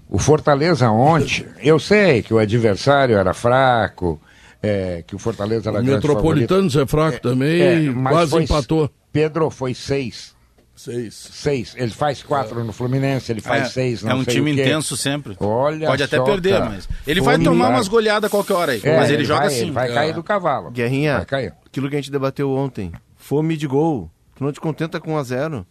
O 0.09 0.17
Fortaleza 0.19 0.89
ontem, 0.91 1.45
eu 1.61 1.79
sei 1.79 2.21
que 2.21 2.33
o 2.33 2.37
adversário 2.39 3.17
era 3.17 3.33
fraco, 3.33 4.19
é, 4.61 5.03
que 5.07 5.15
o 5.15 5.19
Fortaleza 5.19 5.69
era 5.69 5.79
O 5.79 5.83
grande 5.83 6.05
Metropolitanos 6.07 6.75
é 6.75 6.85
fraco 6.85 7.21
também 7.21 7.59
favorito. 7.59 7.83
e 7.85 7.87
É, 7.87 7.91
mas 7.91 8.13
quase 8.13 8.31
foi- 8.31 8.43
empatou. 8.43 8.89
Pedro 9.11 9.49
foi 9.49 9.73
seis. 9.73 10.35
Seis. 10.75 11.13
Seis. 11.13 11.73
Ele 11.77 11.91
faz 11.91 12.23
quatro 12.23 12.63
no 12.63 12.73
Fluminense, 12.73 13.31
ele 13.31 13.39
faz 13.41 13.63
é, 13.67 13.69
seis. 13.69 14.03
É 14.03 14.13
um 14.15 14.23
sei 14.23 14.33
time 14.35 14.51
o 14.51 14.55
quê. 14.55 14.61
intenso 14.63 14.97
sempre. 14.97 15.35
Olha 15.39 15.87
Pode 15.87 16.01
até 16.03 16.19
perder, 16.19 16.59
mas. 16.59 16.89
Ele 17.05 17.21
vai 17.21 17.37
tomar 17.37 17.69
umas 17.69 17.87
goleadas 17.87 18.31
qualquer 18.31 18.53
hora 18.53 18.71
aí. 18.71 18.81
É, 18.83 18.97
mas 18.97 19.09
ele, 19.11 19.23
joga 19.23 19.41
vai, 19.41 19.47
assim. 19.47 19.61
Ele 19.61 19.71
vai 19.71 19.91
É. 19.91 19.93
cair 19.93 20.13
do 20.13 20.23
cavalo. 20.23 20.71
Guerrinha, 20.71 21.17
Vai 21.17 21.25
cair. 21.25 21.53
aquilo 21.65 21.87
que 21.89 21.95
a 21.95 21.99
gente 21.99 22.11
debateu 22.11 22.49
ontem, 22.51 22.91
fome 23.15 23.55
de 23.57 23.67
gol. 23.67 24.09
Tu 24.35 24.43
não 24.43 24.51
te 24.51 24.59
contenta 24.59 24.99
com 24.99 25.13
1 25.13 25.17
a 25.17 25.23
0 25.23 25.67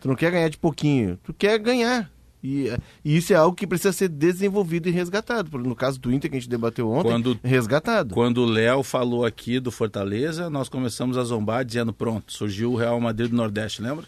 Tu 0.00 0.08
não 0.08 0.14
quer 0.16 0.30
ganhar 0.32 0.48
de 0.48 0.56
pouquinho, 0.58 1.18
tu 1.24 1.32
quer 1.32 1.58
ganhar. 1.58 2.10
E, 2.42 2.72
e 3.04 3.16
isso 3.16 3.32
é 3.32 3.36
algo 3.36 3.56
que 3.56 3.66
precisa 3.66 3.92
ser 3.92 4.08
desenvolvido 4.08 4.88
e 4.88 4.92
resgatado. 4.92 5.58
No 5.58 5.74
caso 5.74 5.98
do 5.98 6.12
Inter, 6.12 6.30
que 6.30 6.36
a 6.36 6.40
gente 6.40 6.48
debateu 6.48 6.88
ontem, 6.90 7.08
Quando- 7.10 7.38
resgatado. 7.42 8.14
Quando 8.14 8.38
o 8.42 8.46
Léo 8.46 8.82
falou 8.82 9.24
aqui 9.24 9.58
do 9.58 9.70
Fortaleza, 9.72 10.48
nós 10.48 10.68
começamos 10.68 11.18
a 11.18 11.24
zombar 11.24 11.64
dizendo: 11.64 11.92
pronto, 11.92 12.32
surgiu 12.32 12.72
o 12.72 12.76
Real 12.76 13.00
Madrid 13.00 13.30
do 13.30 13.36
Nordeste, 13.36 13.82
lembra? 13.82 14.04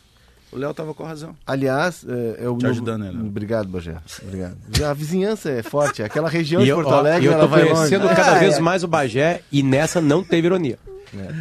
O 0.53 0.57
Léo 0.59 0.75
tava 0.75 0.93
com 0.93 1.05
razão. 1.05 1.37
Aliás, 1.47 2.05
é, 2.09 2.45
é 2.45 2.49
o 2.49 2.57
Te 2.57 2.63
novo- 2.63 2.67
ajudando, 2.71 3.03
né, 3.03 3.11
Léo? 3.13 3.25
Obrigado, 3.27 3.69
Bagé. 3.69 3.97
Obrigado. 4.23 4.57
A 4.85 4.93
vizinhança 4.93 5.49
é 5.51 5.63
forte. 5.63 6.03
Aquela 6.03 6.29
região 6.29 6.61
E 6.61 6.65
de 6.65 6.71
eu, 6.71 6.77
Porto 6.77 6.89
ó, 6.91 6.99
Alegre, 6.99 7.25
e 7.25 7.27
eu 7.27 7.33
ela 7.33 7.43
tô 7.43 7.49
vai 7.49 7.63
longe. 7.63 7.75
conhecendo 7.75 8.09
cada 8.09 8.39
vez 8.39 8.59
mais 8.59 8.83
o 8.83 8.89
Bagé 8.89 9.43
e 9.53 9.63
nessa 9.63 10.01
não 10.01 10.25
teve 10.25 10.47
ironia. 10.49 10.77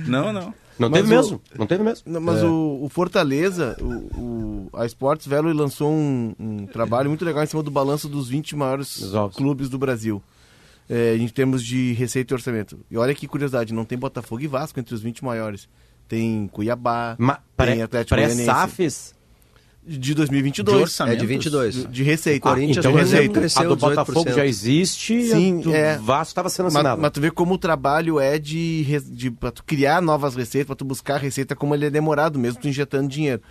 Não, 0.07 0.31
não. 0.33 0.53
Não 0.79 0.89
Mas 0.89 1.01
teve 1.01 1.13
o- 1.13 1.17
mesmo. 1.17 1.41
Não 1.57 1.67
teve 1.67 1.83
mesmo. 1.83 2.03
Não, 2.11 2.21
mas 2.21 2.41
o, 2.41 2.79
o 2.83 2.89
Fortaleza, 2.89 3.75
o, 3.81 3.85
o- 4.19 4.69
a 4.73 4.85
Sports 4.85 5.27
Velo 5.27 5.51
lançou 5.53 5.91
um, 5.91 6.33
um 6.39 6.65
trabalho 6.65 7.09
muito 7.09 7.25
legal 7.25 7.43
em 7.43 7.47
cima 7.47 7.61
do 7.61 7.69
balanço 7.69 8.07
dos 8.07 8.29
20 8.29 8.55
maiores 8.55 9.13
ovos. 9.13 9.35
clubes 9.35 9.69
do 9.69 9.77
Brasil. 9.77 10.21
É, 10.89 11.15
em 11.17 11.27
termos 11.27 11.63
de 11.63 11.93
receita 11.93 12.33
e 12.33 12.35
orçamento. 12.35 12.79
E 12.89 12.97
olha 12.97 13.13
que 13.13 13.27
curiosidade, 13.27 13.71
não 13.73 13.85
tem 13.85 13.95
Botafogo 13.97 14.41
e 14.41 14.47
Vasco 14.47 14.79
entre 14.79 14.95
os 14.95 15.01
20 15.01 15.23
maiores. 15.23 15.69
Tem 16.07 16.47
Cuiabá, 16.51 17.15
Ma- 17.19 17.39
tem 17.55 17.83
Atlético 17.83 18.15
Goianiense. 18.15 18.45
Pré-SAFs. 18.45 19.13
De 19.97 20.13
2022. 20.13 20.77
De 20.77 20.83
orçamento. 20.83 21.15
É 21.15 21.19
de 21.19 21.25
22. 21.25 21.73
De, 21.75 21.87
de 21.87 22.03
receita. 22.03 22.47
Ah, 22.47 22.53
Corinthians, 22.53 22.77
então 22.77 22.91
por 22.91 22.99
receita. 22.99 23.39
a 23.59 23.63
do 23.63 23.75
18%. 23.75 23.79
Botafogo 23.79 24.31
já 24.31 24.45
existe 24.45 25.23
Sim, 25.23 25.57
e 25.57 25.59
a 25.59 25.63
do 25.63 25.73
é. 25.73 25.97
Vasco 25.97 26.29
estava 26.31 26.49
sendo 26.49 26.65
Mas, 26.65 26.75
assinada. 26.75 27.01
mas 27.01 27.11
tu 27.11 27.19
vê 27.19 27.31
como 27.31 27.55
o 27.55 27.57
trabalho 27.57 28.19
é 28.19 28.37
de, 28.37 28.85
de 29.07 29.31
pra 29.31 29.49
tu 29.49 29.63
criar 29.63 30.01
novas 30.01 30.35
receitas, 30.35 30.67
pra 30.67 30.75
tu 30.75 30.85
buscar 30.85 31.17
receita, 31.17 31.55
como 31.55 31.73
ele 31.73 31.87
é 31.87 31.89
demorado, 31.89 32.37
mesmo 32.37 32.61
tu 32.61 32.67
injetando 32.67 33.07
dinheiro. 33.09 33.41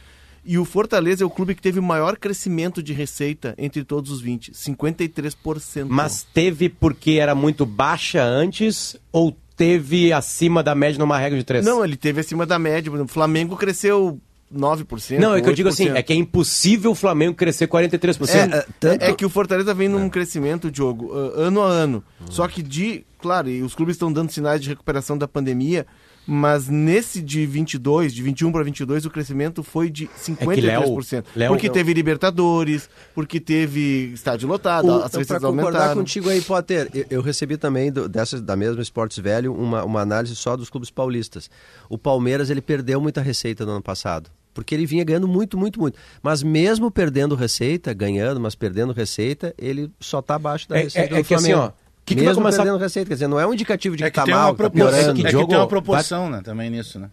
E 0.44 0.56
o 0.56 0.64
Fortaleza 0.64 1.24
é 1.24 1.26
o 1.26 1.30
clube 1.30 1.54
que 1.54 1.60
teve 1.60 1.78
o 1.78 1.82
maior 1.82 2.16
crescimento 2.16 2.82
de 2.82 2.92
receita 2.92 3.54
entre 3.58 3.84
todos 3.84 4.10
os 4.10 4.20
20, 4.20 4.52
53%. 4.52 5.86
Mas 5.88 6.26
teve 6.32 6.68
porque 6.68 7.12
era 7.12 7.34
muito 7.34 7.66
baixa 7.66 8.22
antes 8.22 8.96
ou 9.12 9.36
teve 9.56 10.12
acima 10.12 10.62
da 10.62 10.74
média 10.74 10.98
numa 10.98 11.18
regra 11.18 11.36
de 11.36 11.44
três? 11.44 11.64
Não, 11.64 11.84
ele 11.84 11.96
teve 11.96 12.20
acima 12.20 12.46
da 12.46 12.58
média. 12.58 12.90
Por 12.90 12.96
exemplo, 12.96 13.10
o 13.10 13.14
Flamengo 13.14 13.56
cresceu 13.56 14.18
9%. 14.54 15.18
Não, 15.18 15.34
é 15.34 15.40
que 15.40 15.48
eu 15.48 15.52
digo 15.52 15.68
assim, 15.68 15.86
8%. 15.88 15.96
é 15.96 16.02
que 16.02 16.12
é 16.12 16.16
impossível 16.16 16.90
o 16.92 16.94
Flamengo 16.94 17.34
crescer 17.34 17.66
43%. 17.66 18.52
É, 18.54 18.58
é, 18.58 18.66
tanto- 18.80 19.02
é 19.02 19.12
que 19.12 19.24
o 19.24 19.28
Fortaleza 19.30 19.74
vem 19.74 19.88
num 19.88 20.08
crescimento, 20.08 20.70
Diogo, 20.70 21.12
ah, 21.12 21.32
ano 21.42 21.62
a 21.62 21.66
ano. 21.68 22.04
Só 22.30 22.46
que 22.48 22.62
de. 22.62 23.04
Claro, 23.18 23.48
e 23.48 23.62
os 23.62 23.74
clubes 23.74 23.96
estão 23.96 24.12
dando 24.12 24.30
sinais 24.30 24.62
de 24.62 24.68
recuperação 24.68 25.18
da 25.18 25.26
pandemia, 25.26 25.86
mas 26.30 26.68
nesse 26.68 27.22
de 27.22 27.46
22, 27.46 28.12
de 28.12 28.22
21 28.22 28.52
para 28.52 28.62
22, 28.62 29.06
o 29.06 29.10
crescimento 29.10 29.62
foi 29.62 29.88
de 29.88 30.06
53%. 30.08 31.24
Léo- 31.34 31.48
porque 31.50 31.66
Léo- 31.68 31.72
teve 31.74 31.94
Libertadores, 31.94 32.88
porque 33.14 33.40
teve 33.40 34.10
estádio 34.12 34.46
lotado, 34.46 34.92
as 34.92 35.10
Para 35.10 35.20
receitas 35.20 35.42
concordar 35.42 35.66
aumentaram. 35.78 35.94
contigo 36.00 36.28
aí, 36.28 36.40
Potter, 36.42 36.90
eu, 36.92 37.06
eu 37.10 37.22
recebi 37.22 37.56
também 37.56 37.90
do- 37.90 38.08
dessa, 38.08 38.40
da 38.40 38.54
mesma 38.54 38.82
Esportes 38.82 39.18
Velho 39.18 39.52
uma, 39.54 39.82
uma 39.84 40.00
análise 40.02 40.36
só 40.36 40.56
dos 40.56 40.68
clubes 40.68 40.90
paulistas. 40.90 41.50
O 41.88 41.96
Palmeiras 41.96 42.50
ele 42.50 42.60
perdeu 42.60 43.00
muita 43.00 43.20
receita 43.22 43.64
no 43.64 43.72
ano 43.72 43.82
passado. 43.82 44.30
Porque 44.52 44.74
ele 44.74 44.86
vinha 44.86 45.04
ganhando 45.04 45.28
muito, 45.28 45.56
muito, 45.56 45.78
muito. 45.78 45.96
Mas 46.22 46.42
mesmo 46.42 46.90
perdendo 46.90 47.34
receita, 47.36 47.92
ganhando, 47.94 48.40
mas 48.40 48.54
perdendo 48.56 48.92
receita, 48.92 49.54
ele 49.56 49.88
só 50.00 50.18
está 50.18 50.34
abaixo 50.34 50.68
da 50.68 50.76
É- 50.78 50.82
receita 50.82 51.14
é- 51.14 51.18
é 51.18 51.22
do 51.22 51.26
que 51.26 51.34
assim, 51.34 51.52
Flamengo. 51.52 51.72
ó, 51.78 51.87
que 52.08 52.14
que 52.14 52.20
vai 52.20 52.28
mesmo 52.28 52.42
começar- 52.42 52.62
perdendo 52.62 52.78
receita, 52.80 53.08
quer 53.08 53.14
dizer, 53.14 53.28
não 53.28 53.38
é 53.40 53.46
um 53.46 53.52
indicativo 53.54 53.96
de 53.96 54.02
É 54.04 54.06
que 54.10 54.12
que, 54.14 54.18
está 54.20 54.24
tem 54.24 54.34
mal, 54.34 54.44
uma 54.44 54.50
está 54.52 54.56
proporção, 54.70 54.90
piorando. 54.90 55.20
é 55.20 55.22
que 55.22 55.28
Diogo, 55.28 55.46
tem 55.48 55.56
uma 55.56 55.60
vai- 55.62 55.68
proporção, 55.68 56.30
né? 56.30 56.40
Também 56.42 56.70
nisso, 56.70 56.98
né? 56.98 57.08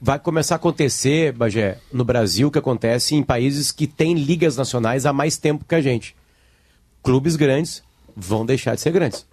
Vai 0.00 0.18
começar 0.18 0.54
a 0.54 0.56
acontecer, 0.56 1.32
Bagé, 1.32 1.78
no 1.92 2.04
Brasil, 2.04 2.48
o 2.48 2.50
que 2.50 2.58
acontece 2.58 3.14
em 3.14 3.22
países 3.22 3.70
que 3.72 3.86
têm 3.86 4.14
ligas 4.14 4.56
nacionais 4.56 5.06
há 5.06 5.12
mais 5.12 5.36
tempo 5.36 5.64
que 5.64 5.74
a 5.74 5.80
gente. 5.80 6.14
Clubes 7.02 7.36
grandes 7.36 7.82
vão 8.16 8.44
deixar 8.44 8.74
de 8.74 8.80
ser 8.80 8.90
grandes. 8.90 9.26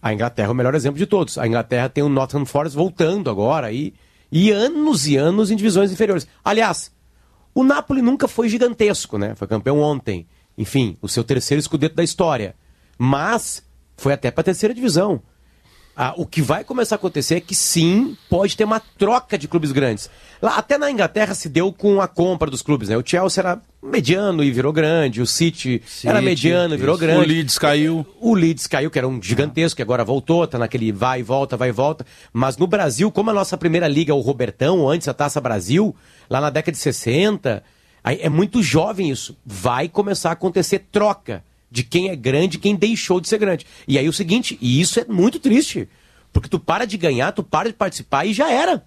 A 0.00 0.12
Inglaterra 0.12 0.48
é 0.48 0.50
o 0.50 0.54
melhor 0.54 0.74
exemplo 0.74 0.98
de 0.98 1.06
todos. 1.06 1.38
A 1.38 1.46
Inglaterra 1.46 1.88
tem 1.88 2.02
o 2.02 2.08
Nottingham 2.08 2.44
Forest 2.46 2.76
voltando 2.76 3.30
agora 3.30 3.70
e, 3.70 3.94
e 4.32 4.50
anos 4.50 5.06
e 5.06 5.16
anos 5.16 5.50
em 5.50 5.56
divisões 5.56 5.92
inferiores. 5.92 6.26
Aliás, 6.44 6.90
o 7.54 7.62
Napoli 7.62 8.02
nunca 8.02 8.26
foi 8.26 8.48
gigantesco, 8.48 9.16
né? 9.16 9.34
Foi 9.36 9.46
campeão 9.46 9.78
ontem. 9.78 10.26
Enfim, 10.58 10.96
o 11.00 11.08
seu 11.08 11.22
terceiro 11.22 11.60
escudeto 11.60 11.94
da 11.94 12.02
história. 12.02 12.56
Mas 12.98 13.62
foi 13.96 14.12
até 14.12 14.30
para 14.30 14.40
a 14.40 14.44
terceira 14.44 14.74
divisão. 14.74 15.22
Ah, 15.94 16.14
o 16.16 16.24
que 16.24 16.40
vai 16.40 16.64
começar 16.64 16.94
a 16.94 16.96
acontecer 16.96 17.34
é 17.34 17.40
que 17.40 17.54
sim, 17.54 18.16
pode 18.30 18.56
ter 18.56 18.64
uma 18.64 18.80
troca 18.80 19.36
de 19.36 19.46
clubes 19.46 19.72
grandes. 19.72 20.08
Lá, 20.40 20.56
até 20.56 20.78
na 20.78 20.90
Inglaterra 20.90 21.34
se 21.34 21.50
deu 21.50 21.70
com 21.70 22.00
a 22.00 22.08
compra 22.08 22.50
dos 22.50 22.62
clubes, 22.62 22.88
né? 22.88 22.96
O 22.96 23.02
Chelsea 23.04 23.42
era 23.42 23.60
mediano 23.82 24.42
e 24.42 24.50
virou 24.50 24.72
grande, 24.72 25.20
o 25.20 25.26
City, 25.26 25.82
era 26.02 26.18
City, 26.18 26.24
mediano 26.24 26.74
e 26.74 26.78
virou 26.78 26.96
grande. 26.96 27.20
O 27.20 27.28
Leeds 27.28 27.58
caiu. 27.58 28.06
O 28.18 28.34
Leeds 28.34 28.66
caiu, 28.66 28.90
que 28.90 28.98
era 28.98 29.06
um 29.06 29.22
gigantesco, 29.22 29.76
que 29.76 29.82
agora 29.82 30.02
voltou, 30.02 30.46
tá 30.46 30.58
naquele 30.58 30.90
vai 30.92 31.20
e 31.20 31.22
volta, 31.22 31.58
vai 31.58 31.68
e 31.68 31.72
volta. 31.72 32.06
Mas 32.32 32.56
no 32.56 32.66
Brasil, 32.66 33.12
como 33.12 33.28
a 33.28 33.34
nossa 33.34 33.58
primeira 33.58 33.86
liga 33.86 34.12
é 34.12 34.14
o 34.14 34.20
Robertão, 34.20 34.88
antes 34.88 35.08
a 35.08 35.14
Taça 35.14 35.42
Brasil, 35.42 35.94
lá 36.30 36.40
na 36.40 36.48
década 36.48 36.72
de 36.72 36.78
60, 36.78 37.62
aí 38.02 38.18
é 38.22 38.30
muito 38.30 38.62
jovem 38.62 39.10
isso. 39.10 39.36
Vai 39.44 39.90
começar 39.90 40.30
a 40.30 40.32
acontecer 40.32 40.86
troca 40.90 41.44
de 41.72 41.82
quem 41.82 42.10
é 42.10 42.14
grande 42.14 42.58
e 42.58 42.60
quem 42.60 42.76
deixou 42.76 43.18
de 43.18 43.26
ser 43.26 43.38
grande. 43.38 43.66
E 43.88 43.98
aí 43.98 44.06
o 44.06 44.12
seguinte, 44.12 44.58
e 44.60 44.78
isso 44.78 45.00
é 45.00 45.06
muito 45.06 45.40
triste, 45.40 45.88
porque 46.30 46.46
tu 46.46 46.58
para 46.60 46.84
de 46.84 46.98
ganhar, 46.98 47.32
tu 47.32 47.42
para 47.42 47.70
de 47.70 47.74
participar 47.74 48.26
e 48.26 48.34
já 48.34 48.50
era. 48.50 48.84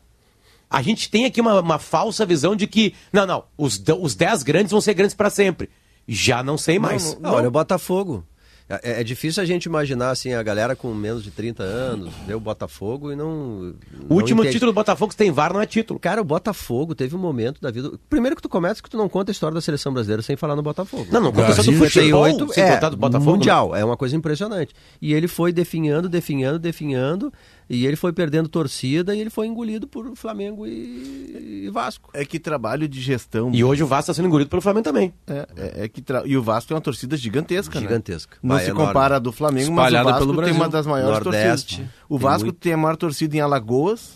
A 0.69 0.83
gente 0.83 1.09
tem 1.09 1.25
aqui 1.25 1.41
uma, 1.41 1.59
uma 1.59 1.79
falsa 1.79 2.25
visão 2.27 2.55
de 2.55 2.67
que, 2.67 2.93
não, 3.11 3.25
não, 3.25 3.43
os, 3.57 3.83
os 3.99 4.13
10 4.13 4.43
grandes 4.43 4.71
vão 4.71 4.79
ser 4.79 4.93
grandes 4.93 5.15
para 5.15 5.31
sempre. 5.31 5.67
Já 6.07 6.43
não 6.43 6.59
sei 6.59 6.77
mais. 6.77 7.17
Ah, 7.23 7.33
olha 7.33 7.47
o 7.47 7.51
Botafogo. 7.51 8.23
É, 8.67 9.01
é 9.01 9.03
difícil 9.03 9.43
a 9.43 9.45
gente 9.45 9.65
imaginar 9.65 10.09
assim 10.09 10.33
a 10.33 10.41
galera 10.41 10.75
com 10.75 10.91
menos 10.91 11.23
de 11.23 11.29
30 11.29 11.61
anos, 11.61 12.11
ver 12.25 12.33
o 12.33 12.39
Botafogo 12.39 13.11
e 13.11 13.15
não. 13.15 13.75
O 14.09 14.15
último 14.15 14.43
título 14.43 14.71
do 14.71 14.75
Botafogo 14.75 15.11
que 15.11 15.15
tem 15.15 15.31
VAR 15.31 15.53
não 15.53 15.61
é 15.61 15.67
título. 15.67 15.99
Cara, 15.99 16.19
o 16.19 16.23
Botafogo 16.23 16.95
teve 16.95 17.15
um 17.15 17.19
momento 17.19 17.61
da 17.61 17.69
vida. 17.69 17.91
Primeiro 18.09 18.35
que 18.35 18.41
tu 18.41 18.49
começa 18.49 18.81
que 18.81 18.89
tu 18.89 18.97
não 18.97 19.07
conta 19.07 19.29
a 19.29 19.33
história 19.33 19.53
da 19.53 19.61
seleção 19.61 19.93
brasileira 19.93 20.23
sem 20.23 20.35
falar 20.35 20.55
no 20.55 20.63
Botafogo. 20.63 21.05
Não, 21.11 21.21
não 21.21 21.31
conta 21.31 21.49
do 21.49 21.73
futebol, 21.73 22.25
58, 22.25 22.53
sem 22.53 22.63
é, 22.63 22.73
contar 22.73 22.89
do 22.89 22.97
Botafogo. 22.97 23.31
né? 23.31 23.37
Mundial, 23.37 23.75
é 23.75 23.85
uma 23.85 23.95
coisa 23.95 24.15
impressionante. 24.15 24.73
E 24.99 25.13
ele 25.13 25.27
foi 25.27 25.53
definhando, 25.53 26.09
definhando, 26.09 26.57
definhando, 26.57 27.31
e 27.69 27.85
ele 27.85 27.95
foi 27.95 28.13
perdendo 28.13 28.47
torcida 28.47 29.15
e 29.15 29.19
ele 29.19 29.29
foi 29.29 29.47
engolido 29.47 29.87
por 29.87 30.15
Flamengo 30.15 30.67
e, 30.67 31.65
e 31.65 31.69
Vasco. 31.71 32.09
É 32.13 32.23
que 32.23 32.39
trabalho 32.39 32.87
de 32.87 33.01
gestão. 33.01 33.49
E 33.53 33.63
hoje 33.63 33.83
o 33.83 33.87
Vasco 33.87 34.01
está 34.11 34.13
sendo 34.13 34.27
engolido 34.27 34.49
pelo 34.49 34.61
Flamengo 34.61 34.83
também. 34.83 35.13
É, 35.27 35.47
é- 35.57 35.83
é 35.85 35.87
que 35.87 36.01
tra- 36.01 36.23
E 36.25 36.37
o 36.37 36.43
Vasco 36.43 36.71
é 36.73 36.75
uma 36.75 36.81
torcida 36.81 37.17
gigantesca, 37.17 37.75
né? 37.75 37.81
Gigantesca. 37.81 38.37
Não 38.43 38.55
Vai, 38.55 38.63
se 38.65 38.69
enorme. 38.71 38.87
compara 38.87 39.15
a 39.15 39.19
do 39.19 39.31
Flamengo, 39.31 39.71
mas 39.71 39.85
o 39.85 39.87
Espalhada 39.87 40.09
Vasco 40.11 40.27
pelo 40.33 40.43
tem 40.43 40.53
uma 40.53 40.69
das 40.69 40.85
maiores 40.85 41.23
Nordeste, 41.25 41.75
torcidas. 41.77 41.93
O 42.07 42.17
tem 42.17 42.23
Vasco 42.23 42.45
muito. 42.45 42.57
tem 42.59 42.73
a 42.73 42.77
maior 42.77 42.95
torcida 42.97 43.35
em 43.35 43.39
Alagoas 43.39 44.13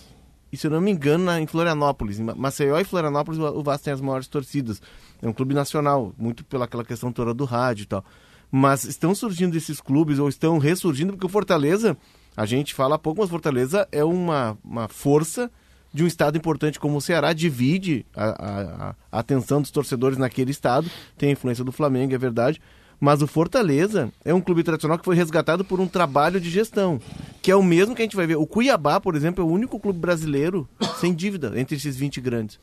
e, 0.52 0.58
se 0.58 0.68
eu 0.68 0.72
não 0.72 0.82
me 0.82 0.92
engano, 0.92 1.32
em 1.32 1.48
Florianópolis. 1.48 2.20
Em 2.20 2.24
Ma- 2.24 2.36
Maceió 2.36 2.80
e 2.80 2.84
Florianópolis, 2.84 3.40
o 3.40 3.60
o 3.60 3.64
Vasco 3.64 3.84
tem 3.86 3.94
as 3.94 4.02
maiores 4.02 4.28
torcidas. 4.28 4.82
É 5.22 5.28
um 5.28 5.34
clube 5.34 5.54
nacional, 5.54 6.14
muito 6.18 6.46
pela 6.46 6.66
aquela 6.66 6.84
questão 6.86 7.12
toda 7.12 7.34
do 7.34 7.46
rádio 7.46 7.84
e 7.84 7.88
tal. 7.88 8.06
Mas 8.52 8.84
estão 8.84 9.14
surgindo 9.14 9.56
esses 9.56 9.80
clubes, 9.82 10.18
ou 10.18 10.28
estão 10.30 10.58
ressurgindo, 10.58 11.14
porque 11.14 11.26
o 11.26 11.30
Fortaleza, 11.30 11.96
a 12.42 12.46
gente 12.46 12.74
fala 12.74 12.98
pouco, 12.98 13.20
mas 13.20 13.30
Fortaleza 13.30 13.86
é 13.92 14.02
uma, 14.02 14.58
uma 14.64 14.88
força 14.88 15.52
de 15.94 16.04
um 16.06 16.08
estado 16.08 16.38
importante 16.38 16.80
como 16.80 16.96
o 16.98 17.02
Ceará, 17.02 17.34
divide 17.34 18.06
a- 18.16 18.30
a- 18.30 18.96
a 19.12 19.20
atenção 19.20 19.62
dos 19.62 19.72
torcedores 19.72 20.18
naquele 20.18 20.52
estado, 20.52 20.90
tem 21.18 21.30
a 21.30 21.32
influência 21.34 21.66
do 21.66 21.72
Flamengo, 21.74 22.14
é 22.16 22.18
verdade, 22.18 22.62
mas 22.98 23.22
o 23.22 23.28
Fortaleza 23.28 24.10
é 24.24 24.34
um 24.34 24.40
clube 24.40 24.64
tradicional 24.64 24.98
que 24.98 25.04
foi 25.04 25.16
resgatado 25.18 25.66
por 25.66 25.82
um 25.82 25.88
trabalho 25.88 26.40
de 26.40 26.50
gestão, 26.50 27.02
que 27.42 27.52
é 27.52 27.56
o 27.58 27.64
mesmo 27.64 27.94
que 27.94 28.02
a 28.02 28.06
gente 28.06 28.16
vai 28.16 28.26
ver. 28.28 28.38
O 28.38 28.48
Cuiabá, 28.48 29.02
por 29.02 29.16
exemplo, 29.16 29.44
é 29.44 29.48
o 29.48 29.52
único 29.52 29.78
clube 29.78 30.00
brasileiro 30.00 30.66
sem 31.00 31.14
dívida 31.14 31.52
entre 31.60 31.76
esses 31.76 31.98
20 31.98 32.22
grandes. 32.22 32.58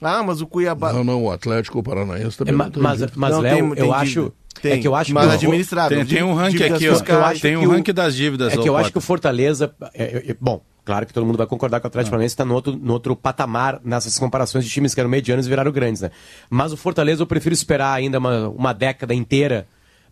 Ah, 0.00 0.22
mas 0.22 0.40
o 0.40 0.46
Cuiabá... 0.46 0.92
Não, 0.92 1.04
não, 1.04 1.24
o 1.24 1.30
Atlético 1.30 1.82
Paranaense 1.82 2.36
também 2.38 2.54
É, 2.54 2.56
mas, 2.56 2.98
dívida. 2.98 3.12
mas 3.16 3.30
Não, 3.32 3.40
Léo, 3.40 3.54
tem- 3.56 3.68
eu 3.68 3.74
tem 3.76 3.92
acho. 3.92 4.32
Tem, 4.62 4.72
é 4.72 4.78
que 4.78 4.88
eu 4.88 4.94
acho 4.94 5.14
mas 5.14 5.24
que 5.26 5.30
o- 5.30 5.34
administrável. 5.34 5.98
Tem, 5.98 6.06
tem 6.06 6.22
um 6.22 6.34
ranking 6.34 6.64
aqui, 6.64 6.88
ó. 6.88 6.98
Tem 7.40 7.56
um 7.56 7.68
ranking 7.68 7.92
das 7.92 8.14
dívidas. 8.14 8.52
É 8.52 8.56
que 8.56 8.68
eu 8.68 8.76
acho 8.76 8.90
que 8.92 8.98
o 8.98 9.00
Fortaleza. 9.00 9.72
é, 9.94 10.30
é, 10.30 10.36
bom, 10.40 10.60
claro 10.84 11.06
que 11.06 11.12
todo 11.12 11.24
mundo 11.24 11.36
vai 11.38 11.46
concordar 11.46 11.80
que 11.80 11.86
o 11.86 11.88
Atlético 11.88 12.10
Paranaense 12.10 12.32
está 12.32 12.44
no 12.44 12.54
outro, 12.54 12.76
no 12.76 12.92
outro 12.92 13.14
patamar 13.14 13.80
nessas 13.84 14.18
comparações 14.18 14.64
de 14.64 14.70
times 14.70 14.92
que 14.94 15.00
eram 15.00 15.08
medianos 15.08 15.46
e 15.46 15.48
viraram 15.48 15.70
grandes, 15.70 16.02
né? 16.02 16.10
Mas 16.50 16.72
o 16.72 16.76
Fortaleza 16.76 17.22
eu 17.22 17.26
prefiro 17.26 17.52
esperar 17.54 17.92
ainda 17.94 18.18
uma, 18.18 18.48
uma 18.48 18.72
década 18.72 19.14
inteira 19.14 19.66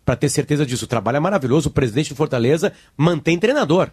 para 0.05 0.15
ter 0.15 0.29
certeza 0.29 0.65
disso. 0.65 0.85
O 0.85 0.87
trabalho 0.87 1.17
é 1.17 1.19
maravilhoso. 1.19 1.69
O 1.69 1.71
presidente 1.71 2.09
do 2.09 2.15
Fortaleza 2.15 2.71
mantém 2.97 3.37
treinador. 3.37 3.89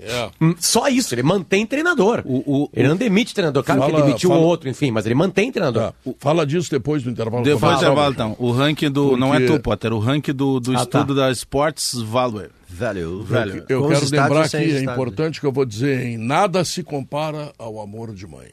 É. 0.00 0.28
Hum, 0.40 0.54
Só 0.58 0.88
isso, 0.88 1.14
ele 1.14 1.22
mantém 1.22 1.64
treinador. 1.64 2.22
O- 2.24 2.64
o- 2.64 2.70
ele 2.74 2.88
não 2.88 2.96
demite 2.96 3.32
treinador. 3.32 3.62
Claro 3.62 3.80
que 3.82 3.86
Fala- 3.86 3.98
ele 3.98 4.06
demitiu 4.08 4.28
fala- 4.30 4.40
um 4.40 4.44
ou 4.44 4.48
outro, 4.50 4.68
enfim, 4.68 4.90
mas 4.90 5.06
ele 5.06 5.14
mantém 5.14 5.52
treinador. 5.52 5.92
Tá. 5.92 5.94
Fala 6.18 6.44
disso 6.44 6.68
depois 6.70 7.02
do 7.02 7.10
intervalo. 7.10 7.44
Depois 7.44 7.74
do 7.74 7.78
intervalo, 7.84 8.12
então. 8.12 8.36
O 8.38 8.50
ranking 8.50 8.90
do. 8.90 9.16
Não 9.16 9.32
é 9.34 9.38
Porque- 9.40 9.56
tu, 9.58 9.62
Potter. 9.62 9.92
O 9.92 9.98
ranking 10.00 10.32
do, 10.34 10.58
do 10.58 10.72
Ah, 10.72 10.82
estudo 10.82 11.14
tá. 11.14 11.26
da 11.26 11.30
Sports 11.32 11.94
Value. 11.94 12.48
Valeu. 12.68 13.22
Velho. 13.22 13.64
Eu 13.68 13.82
Com 13.82 13.88
quero 13.88 14.04
lembrar 14.10 14.48
sem 14.48 14.62
é 14.68 14.82
importante 14.82 15.38
que 15.40 15.46
eu 15.46 15.52
vou 15.52 15.64
dizer, 15.64 16.04
em 16.06 16.18
nada 16.18 16.64
se 16.64 16.82
compara 16.82 17.52
ao 17.56 17.80
amor 17.80 18.12
de 18.12 18.26
mãe. 18.26 18.48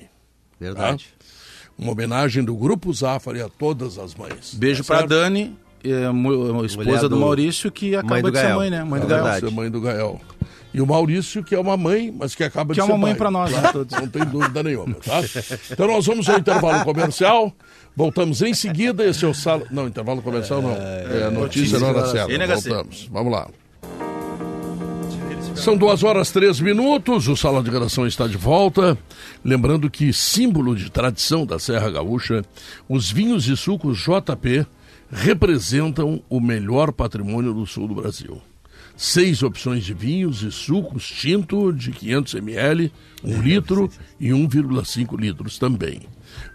Verdade. 0.60 1.08
Uma 1.76 1.94
homenagem 1.94 2.44
do 2.44 2.54
Grupo 2.54 2.94
Zafari 2.94 3.42
a 3.42 3.50
todas 3.50 3.98
as 3.98 4.14
mães. 4.14 4.54
Beijo 4.54 4.84
Tá 4.84 4.88
pra 4.88 4.98
certo? 5.00 5.10
Dani, 5.10 5.56
é, 5.84 6.08
mu- 6.10 6.64
esposa 6.64 7.10
do, 7.10 7.16
do- 7.16 7.18
Maurício, 7.18 7.72
que 7.72 7.96
acaba 7.96 8.32
de 8.32 8.38
ser 8.38 8.54
mãe, 8.54 8.70
né? 8.70 8.84
Mãe 8.84 9.02
do 9.02 9.12
É 9.12 9.20
Gael. 9.20 9.52
mãe 9.52 9.72
do 9.72 9.82
Gael. 9.82 10.22
E 10.74 10.80
o 10.82 10.88
Maurício, 10.88 11.44
que 11.44 11.54
é 11.54 11.60
uma 11.60 11.76
mãe, 11.76 12.14
mas 12.18 12.34
que 12.34 12.44
acaba 12.44 12.74
Que 12.74 12.76
de 12.76 12.80
é 12.82 12.86
ser 12.86 12.92
uma 12.92 12.98
mãe 12.98 13.12
pai. 13.12 13.18
pra 13.18 13.32
nós, 13.32 13.52
né, 13.52 13.62
Tá? 13.62 13.74
todos. 13.74 14.00
Não 14.00 14.08
tem 14.08 14.24
dúvida 14.26 14.64
nenhuma, 14.64 14.96
tá? 14.96 15.22
Então 15.70 15.88
nós 15.88 16.06
vamos 16.06 16.30
ao 16.30 16.40
intervalo 16.40 16.84
comercial. 16.86 17.52
Voltamos 17.96 18.42
em 18.42 18.54
seguida. 18.54 19.04
Esse 19.06 19.26
é 19.26 19.28
o 19.28 19.34
sala. 19.34 19.64
Não, 19.70 19.88
intervalo 19.88 20.22
comercial 20.22 20.62
não. 20.62 20.72
É, 20.72 21.26
a 21.28 21.32
notícia 21.32 21.78
na 21.78 21.88
hora 21.88 22.06
certa. 22.08 22.48
Voltamos. 22.48 23.10
Vamos 23.12 23.32
lá. 23.34 23.48
São 25.56 25.76
duas 25.78 26.02
horas 26.04 26.32
três 26.32 26.60
minutos, 26.60 27.28
o 27.28 27.36
Sala 27.36 27.62
de 27.62 27.70
Redação 27.70 28.08
está 28.08 28.26
de 28.26 28.38
volta. 28.38 28.98
Lembrando 29.44 29.90
que, 29.92 30.12
símbolo 30.14 30.76
de 30.76 30.90
tradição 30.90 31.46
da 31.46 31.60
Serra 31.60 31.92
Gaúcha, 31.92 32.44
os 32.90 33.12
vinhos 33.12 33.48
e 33.48 33.56
sucos 33.56 34.00
JP 34.00 34.66
representam 35.12 36.24
o 36.30 36.40
melhor 36.40 36.92
patrimônio 36.92 37.54
do 37.54 37.66
sul 37.68 37.88
do 37.88 37.94
Brasil. 37.96 38.42
Seis 39.04 39.42
opções 39.42 39.84
de 39.84 39.96
vinhos 39.96 40.44
e 40.44 40.52
sucos 40.52 41.08
tinto 41.08 41.74
de 41.74 41.92
500 41.92 42.36
ml, 42.36 42.94
1 43.24 43.42
litro 43.42 43.90
e 44.20 44.30
1,5 44.30 45.20
litros 45.20 45.58
também. 45.58 46.02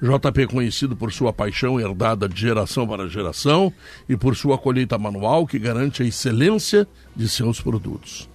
JP 0.01 0.43
é 0.43 0.47
conhecido 0.47 0.95
por 0.95 1.13
sua 1.13 1.33
paixão 1.33 1.81
herdada 1.81 2.29
de 2.29 2.41
geração 2.41 2.87
para 2.87 3.09
geração 3.09 3.73
e 4.09 4.17
por 4.17 4.37
sua 4.37 4.57
colheita 4.57 4.97
manual 4.97 5.45
que 5.45 5.59
garante 5.59 6.05
a 6.05 6.07
excelência 6.07 6.87
de 7.17 7.29
seus 7.29 7.61
produtos. 7.61 8.29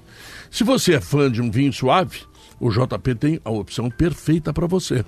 Se 0.52 0.66
você 0.66 0.96
é 0.96 1.00
fã 1.00 1.32
de 1.32 1.42
um 1.42 1.50
vinho 1.50 1.72
suave, 1.72 2.20
o 2.60 2.70
JP 2.70 3.16
tem 3.16 3.40
a 3.46 3.50
opção 3.50 3.90
perfeita 3.90 4.52
para 4.52 4.68
você. 4.68 5.06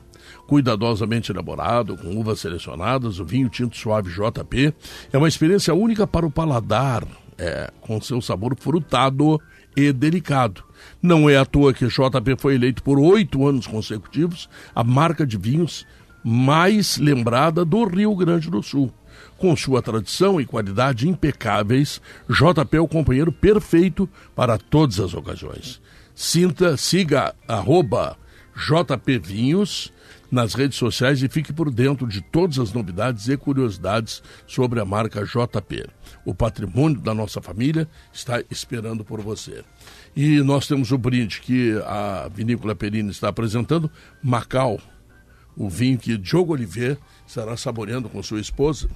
Cuidadosamente 0.47 1.29
elaborado, 1.29 1.97
com 1.97 2.17
uvas 2.17 2.39
selecionadas, 2.39 3.19
o 3.19 3.25
vinho 3.25 3.49
tinto 3.49 3.75
suave 3.75 4.09
JP 4.09 4.73
é 5.11 5.17
uma 5.17 5.27
experiência 5.27 5.73
única 5.73 6.07
para 6.07 6.25
o 6.25 6.31
paladar, 6.31 7.05
é, 7.43 7.69
com 7.81 7.99
seu 7.99 8.21
sabor 8.21 8.55
frutado 8.57 9.39
e 9.75 9.91
delicado. 9.91 10.63
Não 11.01 11.29
é 11.29 11.37
à 11.37 11.45
toa 11.45 11.73
que 11.73 11.87
JP 11.87 12.35
foi 12.37 12.55
eleito 12.55 12.81
por 12.81 12.97
oito 12.97 13.45
anos 13.45 13.67
consecutivos 13.67 14.49
a 14.73 14.83
marca 14.83 15.25
de 15.25 15.37
vinhos 15.37 15.85
mais 16.23 16.97
lembrada 16.97 17.65
do 17.65 17.83
Rio 17.83 18.15
Grande 18.15 18.49
do 18.49 18.63
Sul. 18.63 18.91
Com 19.37 19.55
sua 19.57 19.81
tradição 19.81 20.39
e 20.39 20.45
qualidade 20.45 21.09
impecáveis, 21.09 22.01
JP 22.29 22.77
é 22.77 22.79
o 22.79 22.87
companheiro 22.87 23.31
perfeito 23.31 24.09
para 24.33 24.57
todas 24.57 24.99
as 24.99 25.13
ocasiões. 25.13 25.81
Sinta, 26.15 26.77
siga 26.77 27.35
arroba 27.47 28.17
JP 28.55 29.19
Vinhos 29.19 29.91
nas 30.33 30.55
redes 30.55 30.79
sociais 30.79 31.21
e 31.21 31.29
fique 31.29 31.53
por 31.53 31.69
dentro 31.69 32.07
de 32.07 32.19
todas 32.19 32.57
as 32.57 32.73
novidades 32.73 33.27
e 33.29 33.37
curiosidades 33.37 34.23
sobre 34.47 34.79
a 34.79 34.85
marca 34.85 35.23
JP. 35.23 35.85
O 36.25 36.33
patrimônio 36.33 36.99
da 36.99 37.13
nossa 37.13 37.39
família 37.39 37.87
está 38.11 38.43
esperando 38.49 39.05
por 39.05 39.21
você. 39.21 39.63
E 40.15 40.41
nós 40.41 40.65
temos 40.67 40.91
o 40.91 40.97
brinde 40.97 41.39
que 41.39 41.79
a 41.85 42.27
Vinícola 42.33 42.73
Perini 42.73 43.11
está 43.11 43.27
apresentando, 43.29 43.91
Macau, 44.23 44.79
o 45.55 45.69
vinho 45.69 45.99
que 45.99 46.17
Diogo 46.17 46.53
Oliveira 46.53 46.97
estará 47.27 47.55
saboreando 47.55 48.09
com 48.09 48.23
sua 48.23 48.39
esposa. 48.39 48.89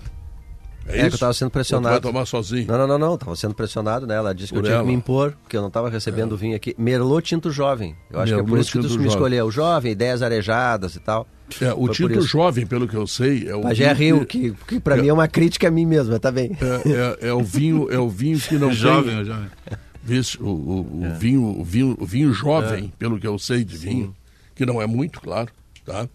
É, 0.88 1.02
É, 1.02 1.10
que 1.10 1.16
eu 1.16 1.20
tava 1.20 1.34
sendo 1.34 1.48
Ou 1.48 1.50
tu 1.52 1.54
pressionado. 1.54 1.90
vai 1.94 2.00
tomar 2.02 2.26
sozinho. 2.26 2.66
Não, 2.68 2.78
não, 2.78 2.88
não, 2.88 2.98
não. 2.98 3.18
Tava 3.18 3.36
sendo 3.36 3.54
pressionado, 3.54 4.08
né? 4.08 4.16
Ela 4.16 4.34
disse 4.34 4.50
que 4.50 4.54
Por 4.56 4.60
eu 4.60 4.64
tinha 4.64 4.76
ela. 4.76 4.84
que 4.84 4.90
me 4.90 4.96
impor, 4.96 5.34
porque 5.44 5.58
eu 5.58 5.62
não 5.62 5.70
tava 5.70 5.90
recebendo 5.90 6.32
o 6.34 6.38
vinho 6.38 6.56
aqui. 6.56 6.74
Merlot 6.78 7.28
Tinto 7.28 7.52
Jovem. 7.52 7.96
Eu 8.10 8.20
acho 8.22 8.34
que 8.34 8.40
é 8.40 8.42
por 8.42 8.46
Merlot 8.52 8.62
isso 8.62 8.72
que 8.72 8.80
tu 8.80 8.88
Tinto 8.90 9.02
me 9.02 9.08
escolheu. 9.08 9.52
Jovem, 9.52 9.92
ideias 9.92 10.22
arejadas 10.22 10.96
e 10.96 11.00
tal. 11.00 11.28
É, 11.62 11.74
o 11.74 11.86
Foi 11.88 11.94
Tinto. 11.96 12.22
Jovem, 12.22 12.66
pelo 12.66 12.88
que 12.88 12.96
eu 12.96 13.06
sei, 13.08 13.48
é 13.50 13.56
o 13.56 13.62
Pajé 13.62 13.94
vinho 13.94 14.16
Rio, 14.18 14.26
que, 14.26 14.54
que 14.68 14.80
pra 14.80 14.98
mim 14.98 15.08
é 15.08 15.14
uma 15.14 15.28
crítica 15.28 15.68
a 15.68 15.72
mim 15.72 15.86
mesmo, 15.86 16.18
tá 16.20 16.32
bem. 16.32 16.52
é, 16.62 17.26
é- 17.26 17.30
é 17.30 17.34
o 17.34 17.44
vinho, 17.44 17.88
é 17.92 17.98
o 17.98 18.10
vinho 18.10 18.38
que 18.40 18.56
não 18.58 18.72
Jovem, 18.74 19.12
tem. 19.14 19.22
o 19.22 19.26
jovem. 19.26 19.48
Vixe, 20.04 20.38
o, 20.42 20.46
o- 20.48 21.06
o 21.06 21.14
vinho, 21.16 21.44
o 21.60 21.64
vinho, 21.64 21.98
o 22.00 22.06
vinho 22.06 22.34
jovem, 22.34 22.94
pelo 22.98 23.20
que 23.20 23.28
eu 23.28 23.38
sei 23.40 23.64
de 23.66 23.78
vinho, 23.78 24.16
que 24.56 24.66
não 24.66 24.82
é 24.82 24.88
muito, 24.88 25.20
claro, 25.22 25.50
tá? 25.86 26.08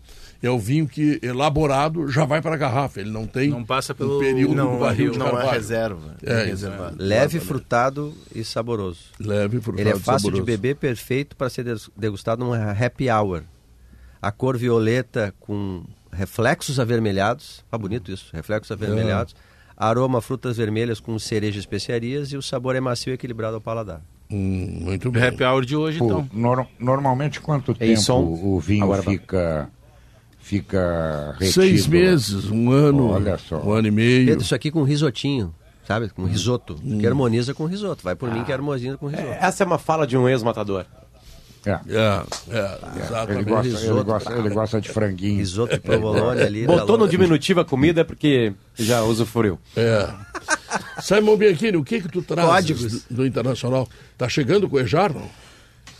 É 0.43 0.51
o 0.51 0.59
vinho 0.59 0.89
que 0.89 1.21
elaborado 1.23 2.09
já 2.09 2.25
vai 2.25 2.43
para 2.43 2.55
a 2.55 2.59
garrafa, 2.59 3.01
ele 3.01 3.11
não 3.11 3.27
tem 3.29 3.49
Não 3.51 3.65
passa 3.65 3.95
pelo- 3.95 4.17
um 4.17 4.21
período 4.21 4.55
Não, 4.57 4.73
do 4.73 4.79
barril 4.81 5.13
de 5.13 5.19
não 5.19 5.39
é 5.41 5.51
reserva. 5.53 6.17
É, 6.21 6.33
É, 6.43 6.45
reservado. 6.47 6.97
Leve, 6.99 7.39
frutado 7.39 8.13
e 8.35 8.43
saboroso. 8.45 8.99
Leve, 9.21 9.61
frutado, 9.61 9.81
Ele 9.81 9.91
é 9.91 9.99
fácil 10.01 10.29
saboroso. 10.31 10.43
de 10.43 10.47
beber, 10.51 10.75
perfeito 10.77 11.37
para 11.37 11.49
ser 11.49 11.65
degustado 11.97 12.45
num 12.45 12.53
happy 12.53 13.09
hour. 13.09 13.43
A 14.21 14.33
cor 14.33 14.57
violeta 14.57 15.33
com 15.39 15.85
reflexos 16.13 16.81
avermelhados. 16.81 17.65
Ah, 17.71 17.79
bonito 17.79 18.11
isso, 18.11 18.29
reflexos 18.33 18.73
avermelhados. 18.73 19.35
Aroma 19.77 20.21
frutas 20.21 20.57
vermelhas 20.57 20.99
com 21.01 21.17
cereja 21.19 21.57
e 21.57 21.61
especiarias 21.61 22.33
e 22.33 22.37
o 22.37 22.43
sabor 22.43 22.75
é 22.77 22.81
macio 22.81 23.11
e 23.13 23.15
equilibrado 23.15 23.55
ao 23.55 23.61
paladar. 23.61 24.01
Hum, 24.31 24.79
muito 24.83 25.11
bem. 25.11 25.23
Happy 25.25 25.45
hour 25.45 25.65
de 25.65 25.77
hoje, 25.77 25.99
Pô, 25.99 26.05
então. 26.07 26.29
nor- 26.33 26.67
normalmente 26.81 27.41
quanto 27.41 27.73
Ei, 27.81 27.91
tempo 27.91 28.01
som. 28.01 28.21
o 28.23 28.59
vinho 28.61 28.85
Agora 28.85 29.03
vai. 29.03 29.21
Fica 30.43 31.35
retido? 31.39 31.53
Seis 31.53 31.87
meses, 31.87 32.51
um 32.51 32.71
ano, 32.71 33.11
Olha 33.11 33.39
só. 33.39 33.59
um 33.61 33.73
ano 33.73 33.89
e 33.89 33.91
meio. 33.91 34.27
Pedro, 34.27 34.43
isso 34.45 34.55
aqui 34.55 34.71
com 34.71 34.83
risotinho, 34.83 35.55
sabe? 35.87 36.07
Hum. 36.07 36.11
Com 36.17 36.25
risoto. 36.25 36.75
Que 36.75 37.07
harmoniza 37.07 37.55
com 37.55 37.65
risoto. 37.65 38.03
Vai 38.05 38.15
por 38.15 38.31
mim 38.31 38.45
que 38.45 38.53
harmoniza 38.53 38.97
com 38.99 39.07
risoto. 39.07 39.29
Essa 39.41 39.63
é 39.63 39.67
uma 39.67 39.79
fala 39.79 40.07
de 40.07 40.17
um 40.17 40.29
ex-matador. 40.29 40.85
É, 41.65 41.71
É, 41.71 42.23
é, 42.51 42.79
exatamente. 43.05 43.39
ele, 43.39 43.45
gosta, 43.45 43.69
ele, 43.69 43.77
risoto, 43.79 44.05
gosta, 44.05 44.33
ele 44.33 44.51
gosta 44.51 44.81
de 44.81 44.89
franguinho. 44.89 45.39
Risoto 45.39 45.75
de 45.75 45.81
provolone 45.81 46.41
ali. 46.43 46.67
tá 46.67 46.73
Botou 46.73 46.99
no 46.99 47.09
diminutivo 47.09 47.61
a 47.61 47.65
comida 47.65 48.05
porque 48.05 48.53
já 48.75 49.03
usufruiu. 49.03 49.59
É. 49.77 50.09
Simon 51.01 51.37
Bianchini, 51.37 51.77
o 51.77 51.85
que 51.85 52.01
que 52.01 52.09
tu 52.09 52.23
Códigos. 52.23 53.05
do, 53.05 53.17
do 53.17 53.27
Internacional? 53.27 53.89
Tá 54.19 54.29
chegando 54.29 54.69
com 54.69 54.77
o 54.77 54.81
Ejar, 54.81 55.13
não? 55.15 55.29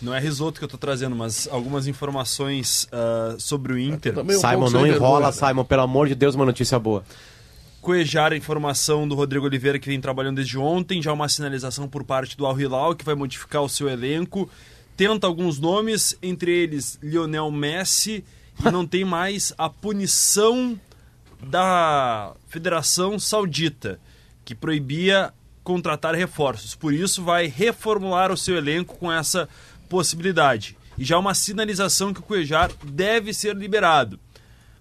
Não 0.03 0.13
é 0.13 0.19
risoto 0.19 0.59
que 0.59 0.65
eu 0.65 0.69
tô 0.69 0.77
trazendo, 0.77 1.15
mas 1.15 1.49
algumas 1.51 1.87
informações 1.87 2.89
ah, 2.91 3.37
sobre 3.39 3.73
o 3.73 3.79
Inter. 3.79 4.19
Um 4.19 4.29
Simon, 4.31 4.69
não 4.71 4.87
enrola, 4.87 4.91
vergonha, 4.91 5.27
né? 5.27 5.33
Simon. 5.33 5.65
Pelo 5.65 5.83
amor 5.83 6.09
de 6.09 6.17
Deus, 6.17 6.35
uma 6.35 6.45
notícia 6.45 6.77
boa. 6.77 7.05
Coejar 7.81 8.33
a 8.33 8.37
informação 8.37 9.07
do 9.07 9.15
Rodrigo 9.15 9.47
Oliveira, 9.47 9.79
que 9.79 9.89
vem 9.89 10.01
trabalhando 10.01 10.37
desde 10.37 10.59
ontem, 10.59 11.01
já 11.01 11.13
uma 11.13 11.29
sinalização 11.29 11.89
por 11.89 12.03
parte 12.03 12.37
do 12.37 12.45
Al 12.45 12.61
Hilal, 12.61 12.97
que 12.97 13.05
vai 13.05 13.15
modificar 13.15 13.63
o 13.63 13.69
seu 13.69 13.89
elenco. 13.89 14.51
Tenta 14.97 15.27
alguns 15.27 15.61
nomes, 15.61 16.19
entre 16.21 16.51
eles 16.51 16.99
Lionel 17.01 17.51
Messi, 17.51 18.25
e 18.65 18.71
não 18.71 18.87
tem 18.87 19.05
mais 19.05 19.53
a 19.57 19.71
punição 19.71 20.79
da 21.43 22.35
Federação 22.49 23.19
Saudita, 23.19 24.01
que 24.45 24.55
proibia 24.55 25.33
contratar 25.65 26.15
reforços. 26.15 26.75
Por 26.75 26.93
isso, 26.93 27.23
vai 27.23 27.47
reformular 27.47 28.33
o 28.33 28.37
seu 28.37 28.57
elenco 28.57 28.97
com 28.97 29.11
essa 29.11 29.49
possibilidade. 29.93 30.75
E 30.97 31.05
já 31.05 31.19
uma 31.19 31.35
sinalização 31.35 32.15
que 32.15 32.21
o 32.21 32.23
Cuejar 32.23 32.71
deve 32.83 33.35
ser 33.35 33.55
liberado. 33.55 34.19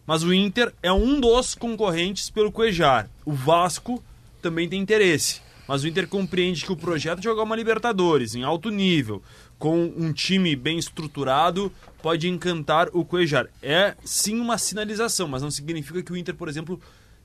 Mas 0.08 0.24
o 0.24 0.34
Inter 0.34 0.74
é 0.82 0.92
um 0.92 1.20
dos 1.20 1.54
concorrentes 1.54 2.30
pelo 2.30 2.50
Cuejar. 2.50 3.10
O 3.26 3.34
Vasco 3.34 4.02
também 4.42 4.70
tem 4.70 4.80
interesse. 4.80 5.42
Mas 5.68 5.84
o 5.84 5.88
Inter 5.88 6.08
compreende 6.08 6.64
que 6.64 6.72
o 6.72 6.78
projeto 6.78 7.20
de 7.20 7.26
jogar 7.26 7.44
uma 7.44 7.58
Libertadores 7.58 8.36
em 8.36 8.44
alto 8.44 8.70
nível, 8.70 9.22
com 9.60 9.84
um 9.84 10.14
time 10.14 10.56
bem 10.56 10.78
estruturado, 10.78 11.70
pode 12.02 12.30
encantar 12.30 12.88
o 12.94 13.04
Cuejar. 13.04 13.48
É 13.62 13.96
sim 14.06 14.40
uma 14.40 14.58
sinalização, 14.58 15.28
mas 15.28 15.42
não 15.42 15.52
significa 15.52 16.02
que 16.02 16.14
o 16.14 16.16
Inter, 16.16 16.36
por 16.36 16.48
exemplo, 16.48 16.80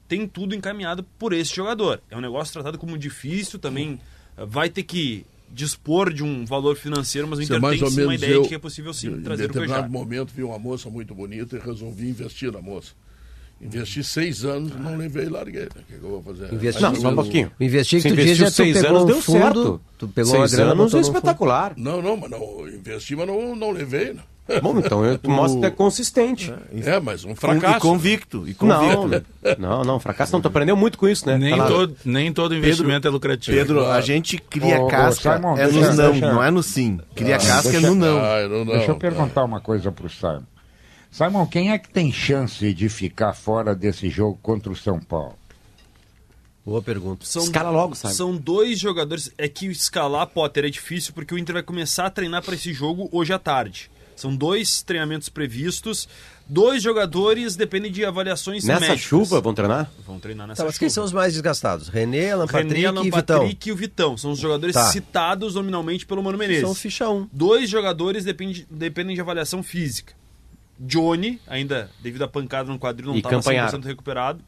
tem 0.08 0.26
tudo 0.26 0.56
encaminhado 0.56 1.04
por 1.16 1.32
esse 1.32 1.54
jogador. 1.54 2.02
É 2.10 2.16
um 2.16 2.20
negócio 2.20 2.52
tratado 2.52 2.78
como 2.78 2.98
difícil, 2.98 3.60
também 3.60 4.00
eh, 4.36 4.44
vai 4.44 4.68
ter 4.68 4.82
que 4.82 5.24
dispor 5.52 6.12
de 6.12 6.22
um 6.22 6.44
valor 6.44 6.76
financeiro, 6.76 7.26
mas 7.28 7.38
o 7.38 7.42
Inter 7.42 7.60
mais 7.60 7.78
tem 7.78 7.84
ou 7.84 7.90
sim 7.90 8.00
uma 8.00 8.06
menos 8.08 8.22
ideia 8.22 8.34
eu, 8.36 8.42
de 8.42 8.48
que 8.48 8.54
é 8.54 8.58
possível 8.58 8.92
sim 8.92 9.08
em 9.08 9.20
trazer 9.22 9.44
o 9.44 9.46
determinado 9.48 9.88
Cuejar. 9.88 9.90
momento 9.90 10.32
vi 10.34 10.42
uma 10.42 10.58
moça 10.58 10.90
muito 10.90 11.14
bonita 11.14 11.56
e 11.56 11.58
resolvi 11.58 12.08
investir 12.08 12.52
na 12.52 12.60
moça. 12.60 12.92
Investi 13.58 14.04
seis 14.04 14.44
anos, 14.44 14.70
não 14.76 14.98
levei 14.98 15.24
e 15.24 15.28
larguei. 15.30 15.64
O 15.64 15.68
que, 15.70 15.82
que 15.84 15.94
eu 15.94 16.10
vou 16.10 16.22
fazer? 16.22 16.52
Investi- 16.52 16.82
Não, 16.82 16.94
só 16.94 17.06
um 17.06 17.10
eu- 17.10 17.14
pouquinho. 17.16 17.52
O 17.58 17.64
investir 17.64 18.02
que 18.02 18.08
tu 18.10 18.16
diz 18.16 18.38
é 18.38 18.44
tu 18.44 18.50
seis 18.50 18.74
pegou 18.76 18.90
anos, 18.90 19.02
um 19.02 19.06
deu 19.06 19.22
fundo, 19.22 19.38
certo. 19.40 19.80
tu 19.96 20.08
pegou 20.08 20.30
seis 20.32 20.52
uma 20.52 20.56
grana, 20.58 20.72
anos 20.82 20.94
é 20.94 21.00
espetacular. 21.00 21.72
Não, 21.74 22.02
não, 22.02 22.16
mas 22.18 22.30
não, 22.30 22.68
investi, 22.68 23.16
mas 23.16 23.26
não, 23.26 23.56
não 23.56 23.70
levei. 23.70 24.12
Não. 24.12 24.22
Bom, 24.62 24.78
então 24.78 25.04
eu 25.04 25.18
mostro 25.26 25.60
que 25.60 25.66
é 25.66 25.70
consistente. 25.70 26.54
É, 26.84 27.00
mas 27.00 27.24
um 27.24 27.32
E 27.32 27.34
fracasso. 27.34 27.80
convicto. 27.80 28.46
E 28.48 28.56
Não, 28.64 28.96
convicto. 29.02 29.26
não, 29.58 29.82
não, 29.82 29.98
fracasso 30.00 30.32
não. 30.32 30.40
Tu 30.40 30.48
aprendeu 30.48 30.76
muito 30.76 30.96
com 30.98 31.08
isso, 31.08 31.26
né? 31.26 31.36
Nem, 31.36 31.56
Tá 31.56 31.66
todo, 31.66 31.96
nem 32.04 32.32
todo 32.32 32.54
investimento 32.54 33.06
é 33.08 33.10
lucrativo. 33.10 33.56
Pedro, 33.56 33.86
a 33.86 34.00
gente 34.00 34.38
cria 34.38 34.80
ô, 34.80 34.86
casca 34.88 35.36
Simon, 35.36 35.56
é 35.58 35.64
deixa- 35.68 35.80
no 35.90 35.96
não, 35.96 36.10
deixa- 36.12 36.32
não 36.32 36.42
é 36.42 36.50
no 36.50 36.62
sim. 36.62 37.00
Cria 37.14 37.38
casca 37.38 37.70
deixa- 37.72 37.78
é 37.86 37.90
no 37.90 37.94
não. 37.96 38.18
Ah, 38.18 38.42
não, 38.48 38.58
não, 38.64 38.66
Deixa 38.66 38.84
eu 38.84 38.88
não. 38.90 38.98
perguntar 38.98 39.44
uma 39.44 39.60
coisa 39.60 39.90
pro 39.90 40.08
Simon. 40.08 40.42
Simon, 41.10 41.46
quem 41.46 41.72
é 41.72 41.78
que 41.78 41.88
tem 41.88 42.12
chance 42.12 42.72
de 42.74 42.88
ficar 42.88 43.32
fora 43.34 43.74
desse 43.74 44.08
jogo 44.10 44.38
contra 44.42 44.70
o 44.70 44.76
São 44.76 45.00
Paulo? 45.00 45.34
Boa 46.64 46.82
pergunta. 46.82 47.24
São, 47.24 47.44
Escala 47.44 47.70
logo, 47.70 47.94
sabe? 47.94 48.14
São 48.14 48.36
dois 48.36 48.78
jogadores. 48.78 49.32
É 49.38 49.48
que 49.48 49.66
escalar 49.66 50.26
Potter 50.26 50.64
é 50.64 50.68
difícil 50.68 51.12
porque 51.14 51.32
o 51.32 51.38
Inter 51.38 51.54
vai 51.54 51.62
começar 51.62 52.06
a 52.06 52.10
treinar 52.10 52.42
para 52.42 52.54
esse 52.56 52.72
jogo 52.72 53.08
hoje 53.12 53.32
à 53.32 53.38
tarde. 53.38 53.88
São 54.16 54.34
dois 54.34 54.82
treinamentos 54.82 55.28
previstos. 55.28 56.08
Dois 56.48 56.82
jogadores 56.82 57.54
dependem 57.56 57.90
de 57.92 58.04
avaliações 58.04 58.64
Nessa 58.64 58.80
médicas. 58.80 59.00
chuva 59.02 59.40
vão 59.40 59.52
treinar? 59.52 59.90
Vão 60.06 60.18
treinar 60.18 60.46
nessa 60.46 60.62
Tá, 60.62 60.64
mas 60.66 60.74
chuva. 60.74 60.78
quem 60.80 60.88
são 60.88 61.04
os 61.04 61.12
mais 61.12 61.32
desgastados? 61.34 61.88
René, 61.88 62.30
Alan 62.32 62.46
Patrick 62.46 62.72
René, 62.74 62.86
Alan 62.86 63.00
e 63.02 63.10
Vitão. 63.10 63.40
Patrick 63.40 63.68
e 63.68 63.72
o 63.72 63.76
Vitão. 63.76 64.16
São 64.16 64.30
os 64.32 64.38
jogadores 64.38 64.74
Tá. 64.74 64.84
citados 64.90 65.54
nominalmente 65.56 66.06
pelo 66.06 66.22
Mano 66.22 66.38
Menezes. 66.38 66.62
São 66.62 66.74
ficha 66.74 67.08
1. 67.10 67.28
Dois 67.32 67.68
jogadores 67.68 68.24
depende, 68.24 68.66
dependem 68.70 69.14
de 69.14 69.20
avaliação 69.20 69.62
física. 69.62 70.14
Johnny, 70.78 71.40
ainda 71.46 71.90
devido 72.02 72.22
à 72.22 72.28
pancada 72.28 72.70
no 72.70 72.78
quadril, 72.78 73.08
não 73.08 73.16
estava. 73.16 73.40
100% 73.40 73.84
recuperado. 73.84 74.40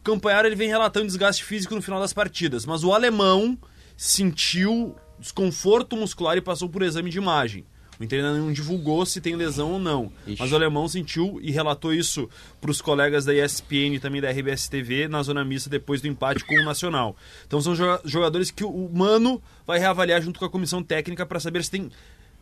O 0.00 0.04
Campanharo 0.04 0.48
ele 0.48 0.56
vem 0.56 0.68
relatando 0.68 1.06
desgaste 1.06 1.44
físico 1.44 1.74
no 1.74 1.80
final 1.82 2.00
das 2.00 2.12
partidas, 2.12 2.66
mas 2.66 2.82
o 2.84 2.92
alemão 2.92 3.56
sentiu 3.96 4.94
desconforto 5.18 5.96
muscular 5.96 6.36
e 6.36 6.40
passou 6.40 6.68
por 6.68 6.82
exame 6.82 7.10
de 7.10 7.18
imagem. 7.18 7.64
O 7.98 8.04
Inter 8.04 8.24
ainda 8.24 8.38
não 8.38 8.52
divulgou 8.52 9.04
se 9.06 9.20
tem 9.20 9.36
lesão 9.36 9.72
ou 9.72 9.78
não. 9.78 10.10
Ixi. 10.26 10.40
Mas 10.40 10.50
o 10.52 10.54
alemão 10.56 10.88
sentiu 10.88 11.38
e 11.42 11.50
relatou 11.52 11.92
isso 11.94 12.28
para 12.60 12.70
os 12.70 12.80
colegas 12.82 13.24
da 13.24 13.32
ESPN 13.34 13.94
e 13.94 14.00
também 14.00 14.20
da 14.20 14.30
RBS 14.30 14.68
TV 14.68 15.06
na 15.08 15.22
zona 15.22 15.44
mista 15.44 15.70
depois 15.70 16.00
do 16.00 16.08
empate 16.08 16.44
com 16.44 16.54
o 16.54 16.64
Nacional. 16.64 17.16
Então 17.46 17.60
são 17.60 17.74
joga- 17.74 18.00
jogadores 18.04 18.50
que 18.50 18.64
o 18.64 18.90
Mano 18.92 19.40
vai 19.66 19.78
reavaliar 19.78 20.20
junto 20.20 20.38
com 20.40 20.44
a 20.44 20.50
comissão 20.50 20.82
técnica 20.82 21.24
para 21.24 21.38
saber 21.38 21.62
se 21.64 21.70
tem 21.70 21.90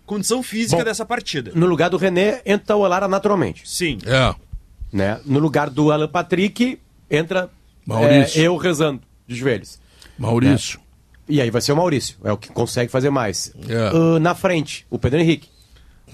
condição 0.07 0.43
física 0.43 0.79
Bom, 0.79 0.85
dessa 0.85 1.05
partida. 1.07 1.53
No 1.55 1.67
lugar 1.67 1.91
do 1.91 1.97
René, 1.97 2.41
entra 2.47 2.75
o 2.77 2.81
Olara 2.81 3.07
naturalmente. 3.07 3.63
Sim. 3.69 3.99
É. 4.07 4.35
Né? 4.93 5.21
No 5.25 5.39
lugar 5.39 5.71
do 5.71 5.91
Alan 5.93 6.09
Patrick, 6.09 6.79
entra 7.11 7.51
Maurício. 7.87 8.41
é, 8.41 8.47
eu 8.47 8.57
rezando 8.57 9.01
de 9.27 9.35
joelhos. 9.35 9.81
Maurício. 10.19 10.81
E 11.29 11.41
aí 11.41 11.51
vai 11.51 11.61
ser 11.63 11.73
o 11.73 11.77
Maurício, 11.77 12.17
é 12.25 12.33
o 12.33 12.37
que 12.37 12.49
consegue 12.51 12.91
fazer 12.91 13.11
mais. 13.11 13.55
É. 13.69 13.91
Ah, 13.95 14.19
na 14.21 14.35
frente, 14.35 14.87
o 14.91 14.99
Pedro 14.99 15.21
Henrique. 15.21 15.49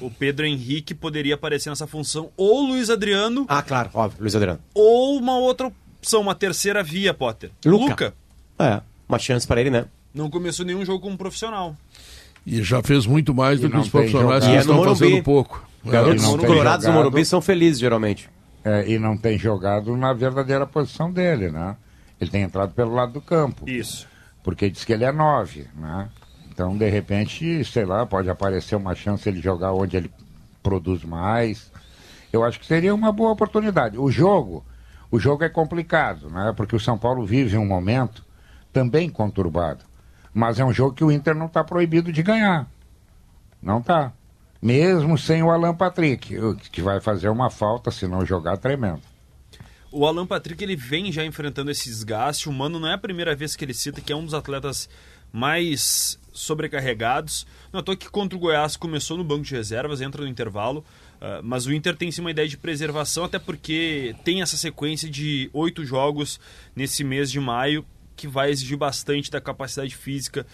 O 0.00 0.10
Pedro 0.10 0.46
Henrique 0.46 0.94
poderia 0.94 1.34
aparecer 1.34 1.70
nessa 1.70 1.86
função 1.86 2.30
ou 2.36 2.62
o 2.64 2.66
Luiz 2.68 2.88
Adriano 2.88 3.44
Ah, 3.48 3.62
claro, 3.62 3.90
óbvio, 3.94 4.20
Luiz 4.20 4.36
Adriano. 4.36 4.60
ou 4.74 5.18
uma 5.18 5.36
outra 5.38 5.72
opção, 6.00 6.20
uma 6.20 6.34
terceira 6.36 6.82
via, 6.84 7.12
Potter. 7.12 7.50
Luca. 7.64 8.14
É, 8.58 8.80
uma 9.08 9.18
chance 9.18 9.46
para 9.46 9.60
ele, 9.60 9.70
né? 9.70 9.86
não 10.14 10.28
começou 10.30 10.64
nenhum 10.66 10.84
jogo 10.84 11.00
como 11.00 11.16
profissional. 11.16 11.76
E 12.46 12.62
já 12.62 12.82
fez 12.82 13.06
muito 13.06 13.32
mais 13.34 13.58
E 13.58 13.62
do 13.62 13.70
que 13.70 13.76
os 13.76 13.88
profissionais 13.88 14.42
jogado. 14.44 14.50
que 14.50 14.56
é 14.56 14.60
estão 14.60 14.76
Morumbi. 14.76 14.98
fazendo 14.98 15.22
pouco. 15.22 15.68
Garotos 15.84 16.22
É. 16.22 16.26
não 16.26 16.38
tem 16.38 16.46
colorados 16.46 16.86
no 16.86 16.92
jogado. 16.92 17.04
Morumbi 17.04 17.24
são 17.24 17.40
felizes, 17.40 17.78
geralmente. 17.78 18.28
É, 18.64 18.88
e 18.90 18.98
não 18.98 19.16
tem 19.16 19.38
jogado 19.38 19.96
na 19.96 20.12
verdadeira 20.12 20.66
posição 20.66 21.12
dele, 21.12 21.50
né? 21.50 21.76
Ele 22.20 22.30
tem 22.30 22.42
entrado 22.42 22.72
pelo 22.74 22.94
lado 22.94 23.12
do 23.12 23.20
campo. 23.20 23.68
Isso. 23.68 24.06
Porque 24.48 24.70
diz 24.70 24.82
que 24.82 24.94
ele 24.94 25.04
é 25.04 25.12
nove, 25.12 25.68
né? 25.76 26.08
Então, 26.50 26.74
de 26.74 26.88
repente, 26.88 27.62
sei 27.66 27.84
lá, 27.84 28.06
pode 28.06 28.30
aparecer 28.30 28.76
uma 28.76 28.94
chance 28.94 29.28
ele 29.28 29.42
jogar 29.42 29.74
onde 29.74 29.94
ele 29.94 30.10
produz 30.62 31.04
mais. 31.04 31.70
Eu 32.32 32.42
acho 32.42 32.58
que 32.58 32.64
seria 32.64 32.94
uma 32.94 33.12
boa 33.12 33.32
oportunidade. 33.32 33.98
O 33.98 34.10
jogo, 34.10 34.64
o 35.10 35.18
jogo 35.20 35.44
é 35.44 35.50
complicado, 35.50 36.30
né? 36.30 36.54
Porque 36.56 36.74
o 36.74 36.80
São 36.80 36.96
Paulo 36.96 37.26
vive 37.26 37.58
um 37.58 37.66
momento 37.66 38.24
também 38.72 39.10
conturbado. 39.10 39.84
Mas 40.32 40.58
é 40.58 40.64
um 40.64 40.72
jogo 40.72 40.94
que 40.94 41.04
o 41.04 41.12
Inter 41.12 41.34
não 41.34 41.44
está 41.44 41.62
proibido 41.62 42.10
de 42.10 42.22
ganhar. 42.22 42.66
Não 43.60 43.82
tá. 43.82 44.14
Mesmo 44.62 45.18
sem 45.18 45.42
o 45.42 45.50
Alan 45.50 45.74
Patrick, 45.74 46.34
que 46.72 46.80
vai 46.80 47.00
fazer 47.00 47.28
uma 47.28 47.50
falta 47.50 47.90
se 47.90 48.06
não 48.06 48.24
jogar 48.24 48.56
tremendo. 48.56 49.02
O 49.90 50.06
Alan 50.06 50.26
Patrick 50.26 50.62
ele 50.62 50.76
vem 50.76 51.10
já 51.10 51.24
enfrentando 51.24 51.70
esse 51.70 51.88
desgaste. 51.88 52.48
O 52.48 52.52
Mano 52.52 52.78
não 52.78 52.88
é 52.88 52.94
a 52.94 52.98
primeira 52.98 53.34
vez 53.34 53.56
que 53.56 53.64
ele 53.64 53.72
cita 53.72 54.00
que 54.00 54.12
é 54.12 54.16
um 54.16 54.24
dos 54.24 54.34
atletas 54.34 54.88
mais 55.32 56.18
sobrecarregados. 56.32 57.46
Não 57.72 57.80
estou 57.80 57.96
que 57.96 58.08
contra 58.08 58.36
o 58.36 58.40
Goiás 58.40 58.76
começou 58.76 59.16
no 59.16 59.24
banco 59.24 59.44
de 59.44 59.54
reservas, 59.54 60.00
entra 60.00 60.22
no 60.22 60.28
intervalo. 60.28 60.84
ah, 61.20 61.40
mas 61.42 61.66
o 61.66 61.72
Inter 61.72 61.96
tem 61.96 62.10
sim 62.10 62.20
uma 62.20 62.30
ideia 62.30 62.48
de 62.48 62.56
preservação, 62.56 63.24
até 63.24 63.38
porque 63.38 64.14
tem 64.24 64.42
essa 64.42 64.56
sequência 64.56 65.08
de 65.08 65.50
oito 65.52 65.84
jogos 65.84 66.38
nesse 66.76 67.02
mês 67.02 67.30
de 67.30 67.40
maio, 67.40 67.84
que 68.16 68.28
vai 68.28 68.50
exigir 68.50 68.76
bastante 68.76 69.30
da 69.30 69.40
capacidade 69.40 69.94
física 69.94 70.46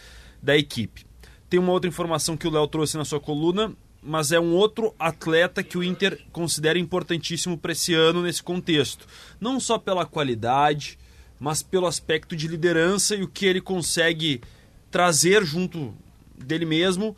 da 0.42 0.56
equipe. 0.56 1.06
Tem 1.48 1.58
uma 1.58 1.72
outra 1.72 1.88
informação 1.88 2.36
que 2.36 2.46
o 2.46 2.50
Léo 2.50 2.66
trouxe 2.66 2.96
na 2.96 3.04
sua 3.04 3.20
coluna, 3.20 3.72
mas 4.04 4.32
é 4.32 4.38
um 4.38 4.52
outro 4.52 4.94
atleta 4.98 5.62
que 5.62 5.78
o 5.78 5.82
Inter 5.82 6.20
considera 6.30 6.78
importantíssimo 6.78 7.56
para 7.56 7.72
esse 7.72 7.94
ano 7.94 8.22
nesse 8.22 8.42
contexto. 8.42 9.06
Não 9.40 9.58
só 9.58 9.78
pela 9.78 10.04
qualidade, 10.04 10.98
mas 11.40 11.62
pelo 11.62 11.86
aspecto 11.86 12.36
de 12.36 12.46
liderança 12.46 13.14
e 13.16 13.22
o 13.22 13.28
que 13.28 13.46
ele 13.46 13.60
consegue 13.60 14.42
trazer 14.90 15.44
junto 15.44 15.94
dele 16.36 16.66
mesmo 16.66 17.16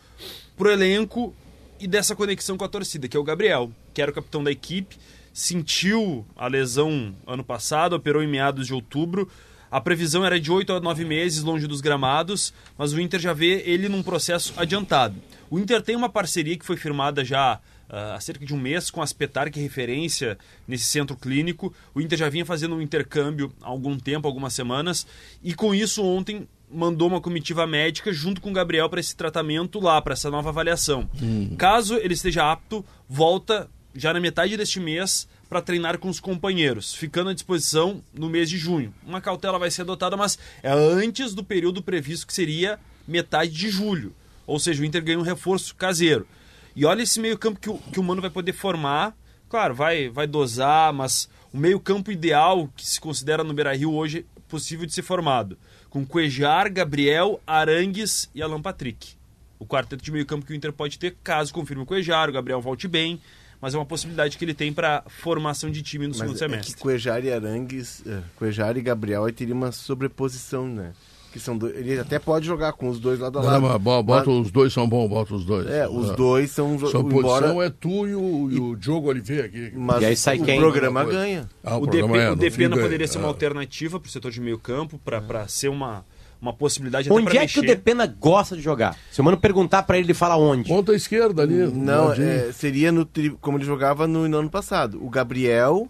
pro 0.56 0.70
elenco 0.70 1.34
e 1.80 1.86
dessa 1.86 2.14
conexão 2.14 2.56
com 2.56 2.64
a 2.64 2.68
torcida, 2.68 3.08
que 3.08 3.16
é 3.16 3.20
o 3.20 3.24
Gabriel, 3.24 3.70
que 3.92 4.00
era 4.00 4.10
o 4.10 4.14
capitão 4.14 4.42
da 4.42 4.50
equipe, 4.50 4.96
sentiu 5.32 6.24
a 6.34 6.46
lesão 6.46 7.14
ano 7.26 7.44
passado, 7.44 7.94
operou 7.94 8.22
em 8.22 8.28
meados 8.28 8.66
de 8.66 8.72
outubro. 8.72 9.28
A 9.70 9.80
previsão 9.80 10.24
era 10.24 10.38
de 10.38 10.50
8 10.50 10.74
a 10.74 10.80
9 10.80 11.04
meses 11.04 11.42
longe 11.42 11.66
dos 11.66 11.80
gramados, 11.80 12.52
mas 12.78 12.92
o 12.92 13.00
Inter 13.00 13.20
já 13.20 13.32
vê 13.32 13.62
ele 13.66 13.88
num 13.88 14.02
processo 14.02 14.54
adiantado. 14.56 15.16
O 15.50 15.58
Inter 15.58 15.82
tem 15.82 15.96
uma 15.96 16.08
parceria 16.08 16.56
que 16.56 16.64
foi 16.64 16.76
firmada 16.76 17.24
já 17.24 17.60
ah, 17.88 18.14
há 18.14 18.20
cerca 18.20 18.44
de 18.44 18.54
um 18.54 18.58
mês 18.58 18.90
com 18.90 19.00
a 19.00 19.04
Aspetar, 19.04 19.50
que 19.50 19.58
é 19.58 19.62
referência 19.62 20.38
nesse 20.66 20.84
centro 20.84 21.16
clínico. 21.16 21.72
O 21.94 22.00
Inter 22.00 22.18
já 22.18 22.28
vinha 22.28 22.44
fazendo 22.44 22.74
um 22.74 22.80
intercâmbio 22.80 23.52
há 23.62 23.68
algum 23.68 23.98
tempo, 23.98 24.26
algumas 24.26 24.52
semanas, 24.52 25.06
e 25.42 25.54
com 25.54 25.74
isso 25.74 26.04
ontem 26.04 26.48
mandou 26.68 27.06
uma 27.08 27.20
comitiva 27.20 27.64
médica 27.66 28.12
junto 28.12 28.40
com 28.40 28.50
o 28.50 28.52
Gabriel 28.52 28.90
para 28.90 28.98
esse 28.98 29.14
tratamento 29.14 29.78
lá, 29.78 30.02
para 30.02 30.14
essa 30.14 30.30
nova 30.30 30.48
avaliação. 30.48 31.08
Caso 31.56 31.94
ele 31.94 32.14
esteja 32.14 32.50
apto, 32.50 32.84
volta 33.08 33.70
já 33.94 34.12
na 34.12 34.20
metade 34.20 34.56
deste 34.56 34.80
mês 34.80 35.28
para 35.48 35.62
treinar 35.62 35.98
com 35.98 36.08
os 36.08 36.18
companheiros, 36.20 36.94
ficando 36.94 37.30
à 37.30 37.34
disposição 37.34 38.02
no 38.12 38.28
mês 38.28 38.50
de 38.50 38.58
junho. 38.58 38.92
Uma 39.06 39.20
cautela 39.20 39.58
vai 39.58 39.70
ser 39.70 39.82
adotada, 39.82 40.16
mas 40.16 40.38
é 40.62 40.70
antes 40.72 41.34
do 41.34 41.44
período 41.44 41.82
previsto 41.82 42.26
que 42.26 42.32
seria 42.34 42.78
metade 43.06 43.52
de 43.52 43.70
julho. 43.70 44.12
Ou 44.46 44.58
seja, 44.58 44.82
o 44.82 44.84
Inter 44.84 45.02
ganha 45.04 45.18
um 45.18 45.22
reforço 45.22 45.74
caseiro. 45.74 46.26
E 46.74 46.84
olha 46.84 47.02
esse 47.02 47.20
meio-campo 47.20 47.58
que, 47.60 47.70
o- 47.70 47.78
que 47.78 47.98
o 48.00 48.02
Mano 48.02 48.20
vai 48.20 48.30
poder 48.30 48.52
formar. 48.52 49.16
Claro, 49.48 49.74
vai, 49.74 50.08
vai 50.08 50.26
dosar, 50.26 50.92
mas 50.92 51.28
o 51.52 51.56
meio-campo 51.56 52.10
ideal 52.10 52.68
que 52.76 52.86
se 52.86 53.00
considera 53.00 53.42
no 53.44 53.54
Beira 53.54 53.74
Rio 53.74 53.92
hoje 53.94 54.26
é 54.36 54.40
possível 54.48 54.84
de 54.84 54.92
ser 54.92 55.02
formado. 55.02 55.56
Com 55.88 56.04
Cuejar, 56.04 56.70
Gabriel, 56.72 57.40
Arangues 57.46 58.28
e 58.34 58.42
Alan 58.42 58.60
Patrick. 58.60 59.14
O 59.58 59.64
quarteto 59.64 60.04
de 60.04 60.12
meio-campo 60.12 60.44
que 60.44 60.52
o 60.52 60.54
Inter 60.56 60.72
pode 60.72 60.98
ter, 60.98 61.16
caso 61.24 61.54
confirme 61.54 61.82
o 61.84 61.86
Cuejar, 61.86 62.28
o 62.28 62.32
Gabriel 62.32 62.60
volte 62.60 62.86
bem. 62.86 63.20
Mas 63.60 63.74
é 63.74 63.78
uma 63.78 63.86
possibilidade 63.86 64.36
que 64.36 64.44
ele 64.44 64.54
tem 64.54 64.72
para 64.72 65.02
formação 65.08 65.70
de 65.70 65.82
time 65.82 66.06
no 66.06 66.14
segundo 66.14 66.32
Mas 66.32 66.42
é 66.42 66.48
semestre. 66.48 66.74
que 66.74 66.80
Cuejar 66.80 67.24
e 67.24 67.32
Arangues, 67.32 68.02
é, 68.06 68.20
Cuejar 68.36 68.76
e 68.76 68.82
Gabriel 68.82 69.24
aí 69.24 69.32
teria 69.32 69.54
uma 69.54 69.72
sobreposição, 69.72 70.66
né? 70.68 70.92
Que 71.32 71.40
são 71.40 71.56
dois, 71.58 71.76
ele 71.76 71.98
até 71.98 72.18
pode 72.18 72.46
jogar 72.46 72.72
com 72.72 72.88
os 72.88 72.98
dois 72.98 73.18
lado 73.18 73.38
a 73.38 73.42
Não, 73.42 73.48
lado. 73.50 73.62
mas 73.62 73.82
bo- 73.82 74.02
bota 74.02 74.30
Mas- 74.30 74.46
os 74.46 74.50
dois 74.50 74.72
são 74.72 74.88
bons, 74.88 75.06
bota 75.08 75.34
os 75.34 75.44
dois. 75.44 75.66
É, 75.66 75.86
os 75.86 76.10
É. 76.10 76.14
dois 76.16 76.50
são 76.50 76.78
Sua 76.78 77.00
embora, 77.00 77.12
posição 77.46 77.62
é 77.62 77.68
tu 77.68 78.06
e 78.06 78.14
o, 78.14 78.50
e 78.50 78.58
o 78.58 78.74
Diogo 78.76 79.08
Oliveira 79.08 79.44
aqui. 79.46 79.70
mas 79.74 80.00
E 80.02 80.06
aí 80.06 80.16
sai 80.16 80.38
o 80.38 80.44
quem? 80.44 80.58
programa 80.58 81.04
ganha. 81.04 81.46
Ah, 81.62 81.76
o, 81.76 81.82
programa 81.82 82.08
DP, 82.14 82.24
é, 82.24 82.30
o 82.30 82.36
Depena 82.36 82.76
poderia 82.78 83.06
ser 83.06 83.18
uma 83.18 83.26
É. 83.26 83.28
alternativa 83.28 84.00
para 84.00 84.08
o 84.08 84.10
setor 84.10 84.30
de 84.30 84.40
meio 84.40 84.58
campo, 84.58 84.98
para 85.04 85.46
ser 85.46 85.68
uma, 85.68 86.06
uma 86.40 86.52
possibilidade 86.52 87.08
até 87.08 87.14
Onde 87.16 87.24
pra 87.30 87.34
é 87.42 87.46
que 87.46 87.58
o 87.58 87.62
mexer. 87.62 87.74
Depena 87.76 88.06
gosta 88.06 88.56
de 88.56 88.62
jogar? 88.62 88.96
Se 89.10 89.20
o 89.20 89.24
mano 89.24 89.36
perguntar 89.36 89.82
pra 89.84 89.96
ele, 89.96 90.06
ele 90.06 90.14
fala 90.14 90.36
onde. 90.36 90.68
Ponta 90.68 90.94
esquerda 90.94 91.42
ali. 91.42 91.54
Não, 91.72 92.08
ladinho. 92.08 92.28
é, 92.28 92.52
seria 92.52 92.90
no 92.92 93.04
tri- 93.04 93.36
como 93.40 93.58
ele 93.58 93.64
jogava 93.64 94.06
no, 94.06 94.28
no 94.28 94.38
ano 94.38 94.50
passado. 94.50 94.98
O 95.04 95.08
Gabriel, 95.10 95.88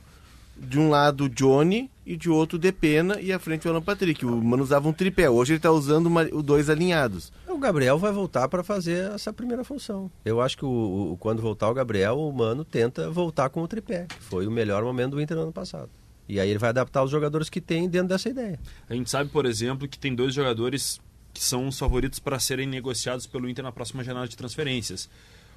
de 0.57 0.79
um 0.79 0.89
lado 0.89 1.25
o 1.25 1.29
Johnny 1.29 1.91
e 2.07 2.17
de 2.17 2.31
outro 2.31 2.57
o 2.57 2.59
Depena 2.61 3.21
e 3.21 3.33
à 3.33 3.39
frente 3.39 3.67
o 3.67 3.71
Alan 3.71 3.83
Patrick. 3.83 4.25
O 4.25 4.37
Mano 4.43 4.63
usava 4.63 4.89
um 4.89 4.93
tripé. 4.93 5.29
Hoje 5.29 5.55
ele 5.55 5.61
tá 5.61 5.71
usando 5.73 6.07
uma, 6.07 6.23
os 6.33 6.43
dois 6.43 6.71
alinhados. 6.71 7.33
O 7.49 7.59
Gabriel 7.59 7.99
vai 7.99 8.13
voltar 8.13 8.49
para 8.49 8.63
fazer 8.63 9.11
essa 9.13 9.33
primeira 9.33 9.65
função. 9.65 10.09
Eu 10.25 10.41
acho 10.41 10.57
que 10.57 10.65
o, 10.65 10.69
o- 11.13 11.17
quando 11.19 11.43
voltar 11.43 11.69
o 11.69 11.75
Gabriel, 11.75 12.19
o 12.19 12.33
Mano 12.33 12.65
tenta 12.65 13.11
voltar 13.11 13.49
com 13.51 13.61
o 13.63 13.67
tripé, 13.69 14.07
que 14.09 14.23
foi 14.23 14.47
o 14.47 14.51
melhor 14.51 14.85
momento 14.85 15.13
do 15.13 15.21
Inter 15.21 15.37
no 15.37 15.43
ano 15.45 15.53
passado. 15.53 15.91
E 16.29 16.41
aí 16.41 16.49
ele 16.51 16.59
vai 16.59 16.70
adaptar 16.70 17.03
os 17.05 17.11
jogadores 17.11 17.49
que 17.49 17.61
tem 17.61 17.89
dentro 17.89 18.09
dessa 18.09 18.29
ideia. 18.29 18.59
A 18.89 18.95
gente 18.95 19.09
sabe, 19.11 19.31
por 19.31 19.47
exemplo, 19.47 19.87
que 19.87 19.99
tem 19.99 20.14
dois 20.14 20.35
jogadores 20.35 21.01
que 21.33 21.43
são 21.43 21.68
os 21.68 21.79
favoritos 21.79 22.18
para 22.18 22.39
serem 22.39 22.66
negociados 22.66 23.27
pelo 23.27 23.49
Inter 23.49 23.62
na 23.64 23.70
próxima 23.72 24.03
janela 24.03 24.27
de 24.27 24.37
transferências: 24.37 25.09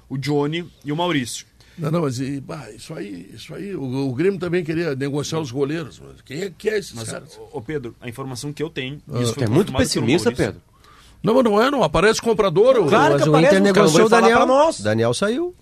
o 0.08 0.16
Johnny 0.16 0.70
e 0.84 0.92
o 0.92 0.96
Maurício. 0.96 1.46
Não, 1.78 1.90
não, 1.90 2.02
mas 2.02 2.20
e, 2.20 2.40
bah, 2.40 2.70
isso 2.72 2.92
aí, 2.92 3.30
isso 3.32 3.54
aí, 3.54 3.74
o, 3.74 3.82
o 4.08 4.12
Grêmio 4.14 4.38
também 4.38 4.62
queria 4.62 4.94
negociar 4.94 5.40
os 5.40 5.50
goleiros. 5.50 5.98
Mas 5.98 6.20
quem 6.20 6.42
é 6.42 6.52
que 6.56 6.68
é 6.68 6.76
esses 6.78 6.92
Mas, 6.92 7.10
caras? 7.10 7.38
ô, 7.38 7.58
ô, 7.58 7.62
Pedro, 7.62 7.94
a 8.00 8.08
informação 8.08 8.52
que 8.52 8.62
eu 8.62 8.68
tenho. 8.68 9.00
Ah. 9.10 9.20
isso 9.22 9.32
foi 9.34 9.44
É 9.44 9.48
muito 9.48 9.72
pessimista. 9.72 10.30
Pedro. 10.30 10.60
Não, 11.22 11.34
mas 11.34 11.44
não 11.44 11.62
é, 11.62 11.70
não. 11.70 11.82
Aparece 11.82 12.20
comprador. 12.20 12.76
o- 12.78 12.86
Claro 12.88 13.14
Mas 13.14 13.22
que 13.22 13.28
o 13.28 13.32
aparece, 13.32 13.56
Inter 13.56 13.62
os 13.70 13.72
caras 13.72 13.92
negociou 13.92 14.06
o 14.06 14.08
Daniel. 14.10 14.70
Daniel 14.80 15.14
saiu. 15.14 15.54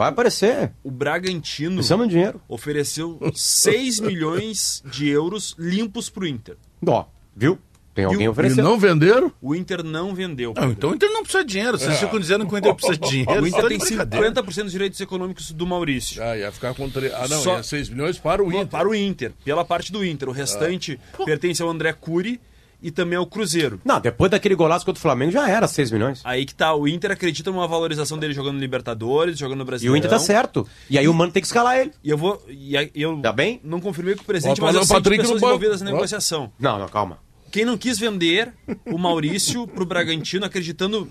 Vai 0.00 0.08
aparecer. 0.08 0.72
O 0.82 0.90
Bragantino 0.90 1.74
Precisamos 1.74 2.08
de 2.08 2.14
dinheiro. 2.14 2.40
ofereceu 2.48 3.20
6 3.34 4.00
milhões 4.00 4.82
de 4.90 5.06
euros 5.10 5.54
limpos 5.58 6.08
pro 6.08 6.26
Inter. 6.26 6.56
Ó, 6.86 7.04
viu? 7.36 7.58
Tem 7.94 8.06
alguém 8.06 8.22
E 8.22 8.24
E 8.24 8.28
oferecendo. 8.30 8.62
não 8.62 8.78
venderam? 8.78 9.30
O 9.42 9.54
Inter 9.54 9.82
não 9.84 10.14
vendeu. 10.14 10.54
Não, 10.56 10.70
então 10.70 10.90
o 10.90 10.94
Inter 10.94 11.10
não 11.10 11.22
precisa 11.22 11.44
de 11.44 11.50
dinheiro. 11.52 11.76
Vocês 11.78 11.98
ficam 11.98 12.18
dizendo 12.18 12.46
que 12.46 12.54
o 12.54 12.56
Inter 12.56 12.74
precisa 12.74 12.96
de 12.98 13.08
dinheiro. 13.10 13.32
o 13.42 13.46
Inter 13.46 13.48
estão 13.48 13.68
tem 13.68 13.78
de 13.78 13.84
brincadeira. 13.84 14.30
50% 14.32 14.62
dos 14.62 14.72
direitos 14.72 15.00
econômicos 15.02 15.50
do 15.52 15.66
Maurício. 15.66 16.22
Ah, 16.22 16.34
ia 16.38 16.50
ficar 16.50 16.72
com. 16.72 16.88
Tre... 16.88 17.12
Ah, 17.12 17.28
não, 17.28 17.42
Só- 17.42 17.56
ia 17.58 17.62
6 17.62 17.88
milhões 17.90 18.16
para 18.16 18.42
o 18.42 18.50
Inter. 18.50 18.68
Para 18.68 18.88
o 18.88 18.94
Inter, 18.94 19.32
pela 19.44 19.64
parte 19.66 19.92
do 19.92 20.02
Inter. 20.02 20.28
O 20.30 20.32
restante 20.32 20.98
pertence 21.26 21.60
ao 21.60 21.68
André 21.68 21.92
Cury 21.92 22.40
e 22.82 22.90
também 22.90 23.16
ao 23.18 23.26
Cruzeiro. 23.26 23.80
Não, 23.84 24.00
depois 24.00 24.30
daquele 24.30 24.54
golaço 24.54 24.84
contra 24.84 24.98
o 24.98 25.02
Flamengo 25.02 25.32
já 25.32 25.48
era 25.48 25.66
6 25.68 25.90
milhões. 25.90 26.20
Aí 26.24 26.44
que 26.46 26.54
tá, 26.54 26.74
o 26.74 26.86
Inter 26.88 27.10
acredita 27.10 27.50
numa 27.50 27.66
valorização 27.68 28.18
dele 28.18 28.32
jogando 28.32 28.54
no 28.54 28.60
Libertadores, 28.60 29.38
jogando 29.38 29.58
no 29.58 29.64
E 29.64 29.66
Brasileirão. 29.66 29.94
o 29.94 29.96
Inter 29.98 30.10
tá 30.10 30.18
certo. 30.18 30.66
E 30.88 30.98
aí 30.98 31.06
o 31.08 31.14
Mano 31.14 31.32
tem 31.32 31.40
que 31.42 31.46
escalar 31.46 31.78
ele. 31.78 31.92
E 32.02 32.10
eu 32.10 32.16
vou. 32.18 32.42
E 32.48 32.76
aí 32.76 32.90
eu 32.94 33.20
Tá 33.20 33.32
bem? 33.32 33.60
não 33.62 33.80
confirmei 33.80 34.14
com 34.14 34.22
o 34.22 34.24
presidente, 34.24 34.60
mas 34.60 34.74
o 34.74 34.78
eu 34.78 34.84
sei 34.84 35.00
de 35.00 35.10
pessoas 35.10 35.42
envolvidas 35.42 35.80
na 35.82 35.90
negociação. 35.90 36.52
Não, 36.58 36.78
não, 36.78 36.88
calma. 36.88 37.18
Quem 37.50 37.64
não 37.64 37.76
quis 37.76 37.98
vender 37.98 38.52
o 38.86 38.96
Maurício 38.96 39.66
pro 39.66 39.84
Bragantino, 39.84 40.44
acreditando 40.46 41.10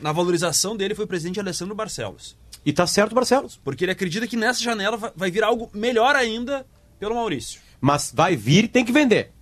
na 0.00 0.12
valorização 0.12 0.76
dele, 0.76 0.94
foi 0.94 1.04
o 1.04 1.08
presidente 1.08 1.40
Alessandro 1.40 1.74
Barcelos. 1.74 2.36
E 2.64 2.72
tá 2.72 2.86
certo 2.86 3.12
o 3.12 3.14
Barcelos. 3.14 3.58
Porque 3.64 3.84
ele 3.84 3.92
acredita 3.92 4.26
que 4.26 4.36
nessa 4.36 4.62
janela 4.62 5.12
vai 5.16 5.30
vir 5.30 5.42
algo 5.42 5.68
melhor 5.74 6.14
ainda 6.14 6.64
pelo 7.00 7.14
Maurício. 7.14 7.60
Mas 7.80 8.12
vai 8.14 8.36
vir 8.36 8.64
e 8.64 8.68
tem 8.68 8.84
que 8.84 8.92
vender. 8.92 9.32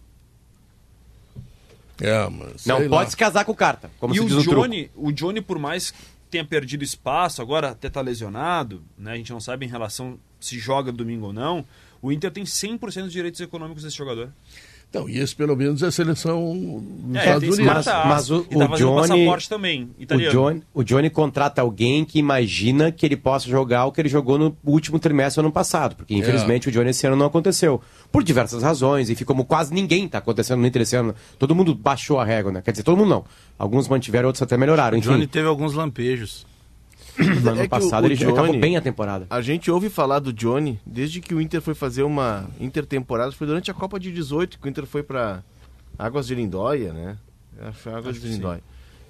É, 2.00 2.28
mas. 2.28 2.66
Não 2.66 2.78
sei 2.78 2.88
pode 2.88 3.04
lá. 3.04 3.10
se 3.10 3.16
casar 3.16 3.44
com 3.44 3.54
carta. 3.54 3.90
Como 3.98 4.14
e 4.14 4.18
se 4.18 4.22
o 4.24 4.28
diz 4.28 4.44
truco. 4.44 4.60
Johnny, 4.60 4.90
o 4.94 5.12
Johnny, 5.12 5.40
por 5.40 5.58
mais 5.58 5.90
que 5.90 5.98
tenha 6.30 6.44
perdido 6.44 6.84
espaço, 6.84 7.40
agora 7.40 7.70
até 7.70 7.88
tá 7.88 8.00
lesionado, 8.00 8.82
né? 8.98 9.12
A 9.12 9.16
gente 9.16 9.32
não 9.32 9.40
sabe 9.40 9.64
em 9.64 9.68
relação 9.68 10.18
se 10.40 10.58
joga 10.58 10.92
domingo 10.92 11.26
ou 11.26 11.32
não. 11.32 11.64
O 12.02 12.12
Inter 12.12 12.30
tem 12.30 12.44
100% 12.44 13.04
dos 13.04 13.12
direitos 13.12 13.40
econômicos 13.40 13.82
desse 13.82 13.96
jogador. 13.96 14.30
Então, 14.88 15.08
e 15.08 15.18
esse 15.18 15.34
pelo 15.36 15.54
menos 15.54 15.82
é 15.82 15.88
a 15.88 15.90
seleção 15.90 16.54
dos 17.04 17.16
É, 17.16 17.18
Estados 17.18 17.42
Unidos. 17.58 17.66
mas- 17.66 17.86
mas 17.86 18.30
o- 18.30 18.44
tá 18.44 18.64
o 18.64 18.76
Johnny- 18.76 19.48
também, 19.48 19.90
O. 20.00 20.30
Johnny, 20.30 20.62
o 20.72 20.82
Johnny 20.84 21.10
contrata 21.10 21.60
alguém 21.60 22.02
que 22.04 22.18
imagina 22.18 22.90
que 22.90 23.04
ele 23.04 23.16
possa 23.16 23.46
jogar 23.48 23.84
o 23.84 23.92
que 23.92 24.00
ele 24.00 24.08
jogou 24.08 24.38
no 24.38 24.56
último 24.64 24.98
trimestre 24.98 25.42
do 25.42 25.46
ano 25.46 25.52
passado. 25.52 25.96
Porque, 25.96 26.14
infelizmente, 26.14 26.68
o 26.68 26.72
Johnny 26.72 26.90
esse 26.90 27.06
ano 27.06 27.16
não 27.16 27.26
aconteceu. 27.26 27.80
Por 28.10 28.22
diversas 28.22 28.62
razões. 28.62 29.10
E 29.10 29.24
como 29.24 29.44
quase 29.44 29.74
ninguém 29.74 30.06
está 30.06 30.18
acontecendo 30.18 30.60
no 30.60 30.66
Inter 30.66 30.82
esse 30.82 30.96
ano. 30.96 31.14
Todo 31.38 31.54
mundo 31.54 31.74
baixou 31.74 32.18
a 32.18 32.24
régua, 32.24 32.50
né? 32.52 32.62
Quer 32.62 32.70
dizer, 32.70 32.82
todo 32.84 32.96
mundo 32.96 33.10
não. 33.10 33.24
Alguns 33.58 33.88
mantiveram, 33.88 34.28
outros 34.28 34.40
até 34.42 34.56
melhoraram. 34.56 34.96
O 34.96 34.98
Enfim, 34.98 35.10
Johnny 35.10 35.26
teve 35.26 35.46
alguns 35.48 35.74
lampejos. 35.74 36.46
No 37.18 37.50
ano 37.50 37.60
É 37.62 37.64
o- 37.64 37.68
passado 37.68 38.04
o 38.04 38.06
ele 38.06 38.14
já 38.14 38.28
acabou 38.28 38.46
Johnny- 38.46 38.60
bem 38.60 38.76
a 38.76 38.80
temporada. 38.80 39.26
A 39.30 39.40
gente 39.40 39.70
ouve 39.70 39.88
falar 39.90 40.18
do 40.18 40.32
Johnny 40.32 40.78
desde 40.86 41.20
que 41.20 41.34
o 41.34 41.40
Inter 41.40 41.60
foi 41.60 41.74
fazer 41.74 42.02
uma 42.02 42.48
intertemporada. 42.60 43.32
Foi 43.32 43.46
durante 43.46 43.70
a 43.70 43.74
Copa 43.74 43.98
de 43.98 44.12
18 44.12 44.58
que 44.58 44.66
o 44.66 44.68
Inter 44.68 44.86
foi 44.86 45.02
para 45.02 45.42
Águas 45.98 46.26
de 46.26 46.34
Lindóia, 46.34 46.92
né? 46.92 47.16
Acho 47.60 47.72
que 47.72 47.78
foi 47.78 47.92
Águas 47.92 48.16
Acho 48.16 48.20
de. 48.20 48.28
Lindóia. 48.28 48.62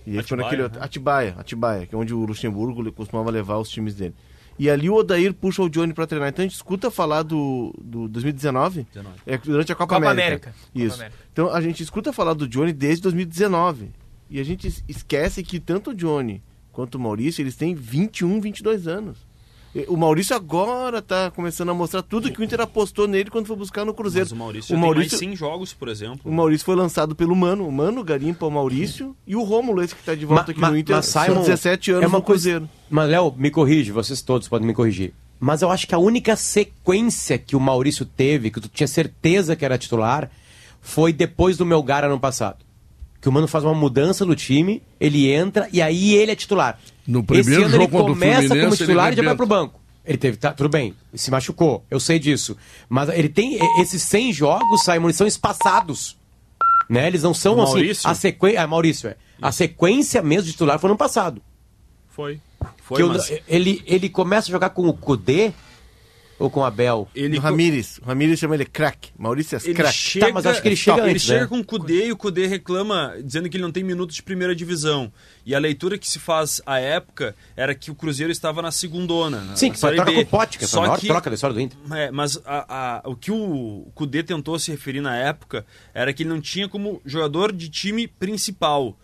E 0.07 0.11
ele 0.17 0.23
foi 0.23 0.39
Atibaia, 0.39 0.59
naquele. 0.63 0.79
né? 0.79 0.85
Atibaia, 0.85 1.35
Atibaia, 1.39 1.87
que 1.87 1.95
é 1.95 1.99
onde 1.99 2.15
o 2.15 2.25
Luxemburgo 2.25 2.93
costumava 2.93 3.31
levar 3.31 3.59
os 3.59 3.69
times 3.69 3.95
dele. 3.95 4.15
E 4.59 4.71
ali 4.71 4.89
o 4.89 4.95
Odair 4.95 5.35
puxa 5.35 5.61
o 5.63 5.69
Johnny 5.69 5.93
para 5.93 6.07
treinar. 6.07 6.29
Então 6.31 6.43
a 6.45 6.49
gente 6.49 6.55
escuta 6.57 6.91
falar 6.91 7.23
do, 7.25 7.75
do 7.83 8.09
2019, 8.09 8.87
19. 8.91 9.17
é 9.27 9.37
durante 9.37 9.73
a 9.73 9.75
Copa, 9.75 9.97
Copa 9.97 10.11
América. 10.11 10.49
América. 10.49 10.51
Copa 10.53 10.69
Isso. 10.87 10.95
América. 10.97 11.19
Então 11.33 11.53
a 11.53 11.61
gente 11.61 11.83
escuta 11.83 12.13
falar 12.13 12.33
do 12.35 12.49
Johnny 12.49 12.73
desde 12.73 13.03
2019. 13.03 13.91
E 14.31 14.41
a 14.41 14.45
gente 14.45 14.67
es- 14.67 14.83
esquece 14.89 15.43
que 15.43 15.61
tanto 15.61 15.91
o 15.91 15.95
Johnny 15.95 16.41
quanto 16.77 16.97
o 16.97 17.01
Maurício, 17.01 17.41
eles 17.43 17.57
têm 17.57 17.75
21, 17.75 18.39
22 18.41 18.87
anos. 18.87 19.17
E 19.75 19.85
O 19.89 19.97
Maurício 19.97 20.35
agora 20.37 21.03
tá 21.03 21.31
começando 21.31 21.71
a 21.71 21.75
mostrar 21.75 22.03
tudo 22.03 22.31
que 22.31 22.41
o 22.41 22.45
Inter 22.45 22.61
apostou 22.61 23.07
nele 23.09 23.31
quando 23.31 23.47
foi 23.47 23.57
buscar 23.57 23.85
no 23.85 23.93
Cruzeiro. 23.93 24.27
Mas 24.27 24.33
o 24.33 24.37
Maurício, 24.37 24.77
o 24.77 24.79
Maurício, 24.79 25.19
tem 25.19 25.29
mais 25.29 25.39
100 25.39 25.49
jogos, 25.49 25.73
por 25.75 25.89
exemplo. 25.89 26.21
o 26.25 26.33
Maurício 26.35 26.65
foi 26.65 26.77
lançado 26.77 27.15
pelo 27.17 27.35
Mano. 27.35 27.67
O 27.67 27.73
Mano 27.73 28.03
garimpa 28.05 28.47
o 28.47 28.51
Maurício 28.51 29.15
e 29.27 29.35
o 29.37 29.43
Rômulo, 29.43 29.83
esse 29.83 29.95
que 29.95 30.03
tá 30.03 30.15
de 30.15 30.25
volta 30.27 30.45
Ma- 30.45 30.51
aqui 30.51 30.61
ma- 30.61 30.71
no 30.71 30.77
Inter, 30.79 30.97
mas, 30.97 31.07
são 31.07 31.25
Simon, 31.25 31.41
17 31.43 31.91
anos 31.93 32.05
é 32.05 32.07
uma 32.07 32.19
no 32.19 32.25
coisa- 32.25 32.43
Cruzeiro. 32.51 32.69
Mas, 32.89 33.11
Léo, 33.11 33.35
me 33.37 33.51
corrige, 33.51 33.91
vocês 33.93 34.23
todos 34.23 34.49
podem 34.49 34.67
me 34.67 34.73
corrigir. 34.75 35.13
Mas 35.41 35.61
eu 35.63 35.71
acho 35.71 35.87
que 35.87 35.95
a 35.95 35.99
única 35.99 36.37
sequência 36.37 37.37
que 37.39 37.55
o 37.57 37.61
Maurício 37.61 38.05
teve, 38.07 38.51
que 38.51 38.61
tu 38.61 38.69
tinha 38.69 38.87
certeza 38.89 39.55
que 39.57 39.65
era 39.65 39.77
titular, 39.79 40.31
foi 40.81 41.13
depois 41.13 41.57
do 41.57 41.67
Melgar 41.67 42.05
ano 42.05 42.19
passado. 42.19 42.65
Que 43.21 43.29
o 43.29 43.33
Mano 43.33 43.49
faz 43.49 43.65
uma 43.65 43.75
mudança 43.75 44.25
no 44.25 44.35
time, 44.37 44.83
ele 45.01 45.31
entra 45.33 45.69
e 45.73 45.81
aí 45.83 46.15
ele 46.15 46.33
é 46.33 46.37
titular. 46.37 46.79
No 47.07 47.23
primeiro 47.25 47.51
Esse 47.51 47.63
ano 47.63 47.71
jogo 47.83 47.97
ele 47.99 48.05
começa 48.15 48.49
como 48.61 48.77
titular 48.77 49.13
e 49.13 49.17
já 49.17 49.23
vai 49.23 49.35
pro 49.37 49.47
banco. 49.47 49.81
Ele 50.05 50.19
teve, 50.19 50.37
tá, 50.37 50.53
tudo 50.53 50.69
bem, 50.69 50.95
se 51.15 51.31
machucou, 51.33 51.85
eu 51.91 51.99
sei 51.99 52.19
disso. 52.19 52.57
Mas 52.89 53.09
ele 53.09 53.29
tem 53.29 53.59
esses 53.81 54.01
100 54.03 54.33
jogos, 54.33 54.85
Simon, 54.85 55.07
eles 55.09 55.17
são 55.17 55.27
espaçados. 55.27 56.17
Né? 56.89 57.09
Eles 57.09 57.25
não 57.25 57.35
são 57.35 57.61
assim. 57.61 57.73
Maurício? 57.73 58.09
A 58.09 58.15
sequência. 58.15 58.63
Ah, 58.63 58.67
Maurício, 58.69 59.09
é. 59.09 59.17
A 59.43 59.51
sequência 59.51 60.23
mesmo 60.23 60.45
de 60.45 60.53
titular 60.53 60.79
foi 60.79 60.87
no 60.89 60.93
ano 60.93 60.99
passado. 60.99 61.43
Foi. 62.09 62.41
Foi, 62.83 62.97
Que 62.99 63.03
eu- 63.03 63.09
mas 63.09 63.33
ele, 63.49 63.83
ele 63.85 64.09
começa 64.09 64.49
a 64.49 64.53
jogar 64.53 64.71
com 64.71 64.87
o 64.87 64.93
Kudê 64.95 65.53
ou 66.39 66.51
com 66.51 66.61
o 66.61 66.65
Abel? 66.65 67.09
ele, 67.15 67.39
o 67.39 67.41
Ramires. 67.41 67.99
O 68.03 68.07
Ramires 68.07 68.39
chama 68.39 68.55
ele 68.55 68.65
craque. 68.65 69.11
Maurício 69.19 69.57
é 69.57 69.61
ele 69.65 69.75
craque. 69.75 69.97
chega, 69.97 70.27
Tá, 70.27 70.33
mas 70.33 70.47
acho 70.47 70.61
que 70.63 70.69
ele 70.69 70.77
chega 70.77 71.01
ele 71.03 71.11
antes, 71.13 71.23
chega 71.23 71.41
né? 71.43 71.47
com 71.47 71.59
o 71.59 71.65
Kudê 71.65 72.07
e 72.07 72.13
o 72.13 72.17
Kudê 72.17 72.47
reclama 72.47 73.15
dizendo 73.25 73.49
que 73.49 73.57
ele 73.57 73.63
não 73.65 73.73
tem 73.73 73.83
minutos 73.83 74.17
de 74.17 74.23
primeira 74.23 74.55
divisão. 74.55 75.13
E 75.45 75.55
a 75.55 75.59
leitura 75.59 75.97
que 75.97 76.09
se 76.09 76.19
faz 76.19 76.61
à 76.67 76.79
época 76.79 77.35
era 77.57 77.75
que 77.75 77.91
o 77.91 77.95
Cruzeiro 77.95 78.33
estava 78.33 78.61
na 78.61 78.71
segundona. 78.71 79.41
na- 79.41 79.57
Sim, 79.57 79.69
na 79.69 79.75
que 79.75 79.81
foi 79.81 79.95
troca 79.95 80.11
B. 80.11 80.17
com 80.17 80.23
o 80.23 80.27
Pote, 80.27 80.59
que 80.59 80.67
foi 80.67 80.67
a 80.67 80.71
Só 80.71 80.81
maior 80.83 80.99
que 80.99 81.07
troca 81.07 81.31
da 81.31 81.35
história 81.35 81.55
do 81.55 81.61
Inter. 81.61 81.79
É, 81.93 82.11
mas 82.11 82.37
a- 82.45 83.01
a- 83.05 83.09
o 83.09 83.15
que 83.17 83.31
o 83.31 83.87
Kudê 83.95 84.23
tentou 84.23 84.59
se 84.59 84.71
referir 84.71 85.01
na 85.01 85.17
época 85.17 85.65
era 85.95 86.13
que 86.13 86.23
ele 86.23 86.31
não 86.31 86.41
tinha 86.41 86.69
como 86.69 87.01
jogador 87.05 87.53
de 87.53 87.69
time 87.69 88.07
principal. 88.09 88.97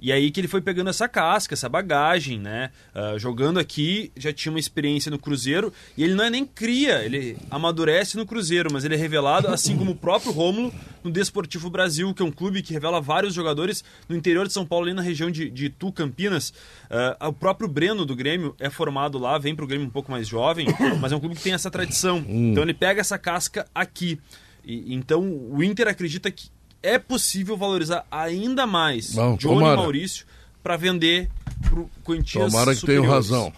E 0.00 0.10
aí 0.10 0.30
que 0.30 0.40
ele 0.40 0.48
foi 0.48 0.60
pegando 0.60 0.88
essa 0.88 1.06
casca, 1.06 1.54
essa 1.54 1.68
bagagem, 1.68 2.38
né? 2.38 2.70
Ah, 2.94 3.16
jogando 3.18 3.58
aqui, 3.58 4.10
já 4.16 4.32
tinha 4.32 4.50
uma 4.50 4.58
experiência 4.58 5.10
no 5.10 5.18
Cruzeiro. 5.18 5.72
E 5.96 6.02
ele 6.02 6.14
não 6.14 6.24
é 6.24 6.30
nem 6.30 6.46
cria, 6.46 7.04
ele 7.04 7.36
amadurece 7.50 8.16
no 8.16 8.24
Cruzeiro, 8.24 8.72
mas 8.72 8.84
ele 8.84 8.94
é 8.94 8.98
revelado, 8.98 9.48
assim 9.48 9.76
como 9.76 9.92
o 9.92 9.96
próprio 9.96 10.32
Rômulo, 10.32 10.72
no 11.04 11.10
Desportivo 11.10 11.68
Brasil, 11.68 12.12
que 12.14 12.22
é 12.22 12.24
um 12.24 12.32
clube 12.32 12.62
que 12.62 12.72
revela 12.72 13.00
vários 13.00 13.34
jogadores 13.34 13.84
no 14.08 14.16
interior 14.16 14.46
de 14.46 14.52
São 14.52 14.64
Paulo, 14.64 14.86
ali 14.86 14.94
na 14.94 15.02
região 15.02 15.30
de, 15.30 15.50
de 15.50 15.66
Itu, 15.66 15.92
Campinas. 15.92 16.52
Ah, 16.88 17.28
o 17.28 17.32
próprio 17.32 17.68
Breno 17.68 18.06
do 18.06 18.16
Grêmio 18.16 18.54
é 18.58 18.70
formado 18.70 19.18
lá, 19.18 19.36
vem 19.36 19.54
pro 19.54 19.66
Grêmio 19.66 19.86
um 19.86 19.90
pouco 19.90 20.10
mais 20.10 20.26
jovem, 20.26 20.66
mas 21.00 21.12
é 21.12 21.16
um 21.16 21.20
clube 21.20 21.34
que 21.34 21.42
tem 21.42 21.52
essa 21.52 21.70
tradição. 21.70 22.24
Então 22.26 22.62
ele 22.62 22.74
pega 22.74 23.00
essa 23.00 23.18
casca 23.18 23.66
aqui. 23.74 24.18
E, 24.64 24.94
então 24.94 25.22
o 25.22 25.62
Inter 25.62 25.88
acredita 25.88 26.30
que 26.30 26.48
é 26.82 26.98
possível 26.98 27.56
valorizar 27.56 28.06
ainda 28.10 28.66
mais 28.66 29.12
Bom, 29.14 29.36
Johnny 29.36 29.54
tomara. 29.56 29.76
Maurício 29.76 30.26
para 30.62 30.76
vender 30.76 31.28
por 31.68 31.88
quantias 32.04 32.50
Tomara 32.52 32.74
que 32.74 32.80
tenham 32.86 33.02
superiores. 33.04 33.30
razão. 33.30 33.52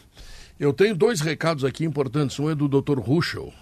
Eu 0.58 0.72
tenho 0.72 0.94
dois 0.94 1.20
recados 1.20 1.64
aqui 1.64 1.84
importantes. 1.84 2.38
Um 2.38 2.50
é 2.50 2.54
do 2.54 2.68
Dr. 2.68 2.98
Ruschel, 2.98 3.52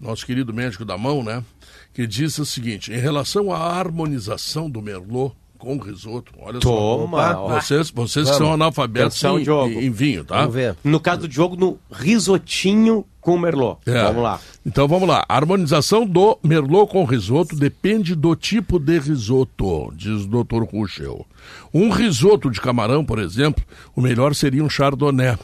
nosso 0.00 0.26
querido 0.26 0.52
médico 0.52 0.84
da 0.84 0.98
mão, 0.98 1.22
né? 1.22 1.42
Que 1.94 2.06
diz 2.06 2.36
o 2.38 2.44
seguinte: 2.44 2.92
em 2.92 2.98
relação 2.98 3.52
à 3.52 3.58
harmonização 3.58 4.68
do 4.68 4.82
Merlot 4.82 5.34
com 5.64 5.78
risoto, 5.78 6.32
olha 6.38 6.60
Toma, 6.60 7.32
só. 7.32 7.44
ó. 7.46 7.60
Vocês, 7.60 7.90
vocês 7.90 8.30
que 8.30 8.36
são 8.36 8.52
analfabetos 8.52 9.16
Atenção, 9.18 9.38
em, 9.38 9.42
Diogo. 9.42 9.80
em 9.80 9.90
vinho, 9.90 10.24
tá? 10.24 10.40
Vamos 10.40 10.54
ver. 10.54 10.76
No 10.84 11.00
caso 11.00 11.26
do 11.26 11.32
jogo, 11.32 11.56
no 11.56 11.78
risotinho 11.90 13.04
com 13.20 13.38
Merlot. 13.38 13.78
É. 13.86 14.02
Vamos 14.04 14.22
lá. 14.22 14.38
Então 14.66 14.86
vamos 14.86 15.08
lá. 15.08 15.24
A 15.28 15.36
harmonização 15.36 16.06
do 16.06 16.38
Merlot 16.42 16.90
com 16.92 17.04
risoto 17.04 17.56
depende 17.56 18.14
do 18.14 18.36
tipo 18.36 18.78
de 18.78 18.98
risoto, 18.98 19.92
diz 19.96 20.24
o 20.24 20.44
Dr. 20.44 20.62
Ruschel. 20.70 21.26
Um 21.72 21.90
risoto 21.90 22.50
de 22.50 22.60
camarão, 22.60 23.04
por 23.04 23.18
exemplo, 23.18 23.64
o 23.96 24.00
melhor 24.00 24.34
seria 24.34 24.62
um 24.62 24.68
chardonnay. 24.68 25.36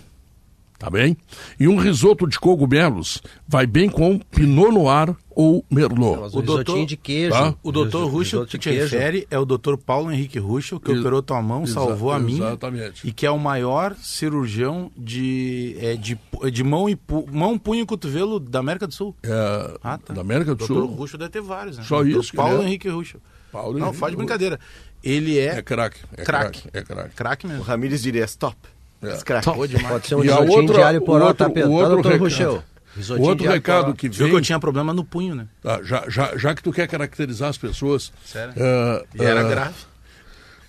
Tá 0.81 0.89
bem? 0.89 1.15
E 1.59 1.69
um 1.69 1.77
risoto 1.77 2.27
de 2.27 2.41
cogumelos 2.41 3.21
vai 3.47 3.67
bem 3.67 3.91
com 3.91 4.19
Pinot 4.19 4.73
Noir 4.73 5.15
ou 5.29 5.63
Merlot. 5.71 6.19
Mas 6.23 6.33
O 6.35 6.39
o 6.39 6.43
doutor- 6.43 6.87
de 6.87 6.97
queijo. 6.97 7.33
Tá? 7.33 7.55
O 7.63 7.71
doutor 7.71 8.09
risoto 8.11 8.47
que 8.47 8.57
te 8.59 8.71
refere 8.71 9.27
é 9.31 9.39
o 9.39 9.45
doutor 9.45 9.77
Paulo 9.77 10.11
Henrique 10.11 10.39
Ruschel, 10.39 10.81
que 10.81 10.91
Ex- 10.91 11.01
operou 11.01 11.21
tua 11.21 11.43
mão, 11.43 11.67
salvou 11.67 12.11
a 12.11 12.19
minha. 12.19 12.47
exatamente. 12.47 13.07
E 13.07 13.13
que 13.13 13.27
é 13.27 13.31
o 13.31 13.39
maior 13.39 13.95
cirurgião 13.97 14.91
de, 14.97 15.77
é, 15.81 15.97
de, 15.97 16.19
de 16.51 16.65
mão, 16.65 16.89
e 16.89 16.97
pu- 16.97 17.27
mão, 17.31 17.59
punho 17.59 17.83
e 17.83 17.87
cotovelo 17.87 18.41
da 18.41 18.61
América 18.61 18.87
do 18.87 18.95
Sul. 18.95 19.15
É, 19.23 19.75
Ah, 19.85 19.99
tá. 19.99 20.15
Da 20.15 20.23
América 20.23 20.55
do 20.55 20.67
doutor 20.67 20.87
Sul. 20.87 20.95
Ruschel 20.97 21.19
deve 21.19 21.31
ter 21.31 21.43
vários, 21.43 21.77
né? 21.77 21.85
Só 21.87 22.03
Doutor 22.03 22.21
isso 22.23 22.35
Paulo 22.35 22.63
é? 22.63 22.65
Henrique 22.65 22.89
Ruschel. 22.89 23.21
Paulo 23.53 23.75
Não, 23.79 23.89
Henrique 23.89 23.99
faz 23.99 24.13
de 24.13 24.17
brincadeira. 24.17 24.59
Ele 25.05 25.39
é, 25.39 25.59
É 25.59 25.63
craque. 25.63 26.01
É 26.17 26.25
craque. 26.25 26.63
craque. 26.63 26.71
É 26.73 26.83
craque. 26.83 27.15
Craque 27.15 27.47
O 27.47 27.49
mesmo. 27.51 27.65
Ramires 27.65 28.01
diria 28.03 28.25
stop. 28.25 28.57
Escrachou 29.03 29.67
demais. 29.67 29.89
Pode 29.89 30.07
ser 30.07 30.15
um 30.15 30.19
E 30.21 30.23
risotinho 30.29 30.53
outra- 30.61 30.75
de 30.77 30.83
alho 30.83 30.99
o 30.99 31.05
poró, 31.05 31.27
outro- 31.29 31.45
tá, 31.47 31.51
Pedro? 31.51 31.71
o 31.73 31.79
Tá, 31.79 31.89
outro 31.89 32.03
doutor? 32.03 32.21
O 32.23 32.97
Risotinho 32.97 33.29
outro 33.29 33.49
recado 33.49 33.95
que 33.95 34.09
Viu 34.09 34.19
vem, 34.27 34.31
que 34.31 34.37
eu 34.37 34.41
tinha 34.43 34.59
problema 34.59 34.93
no 34.93 35.05
punho, 35.05 35.35
né? 35.35 35.47
Ah, 35.65 35.81
já, 35.83 36.05
já, 36.09 36.37
já 36.37 36.55
que 36.55 36.63
tu 36.63 36.73
quer 36.73 36.89
caracterizar 36.89 37.49
as 37.49 37.57
pessoas, 37.57 38.13
Sério? 38.25 38.53
ah, 38.59 39.05
E 39.15 39.23
era 39.23 39.41
ah, 39.41 39.49
grave. 39.49 39.75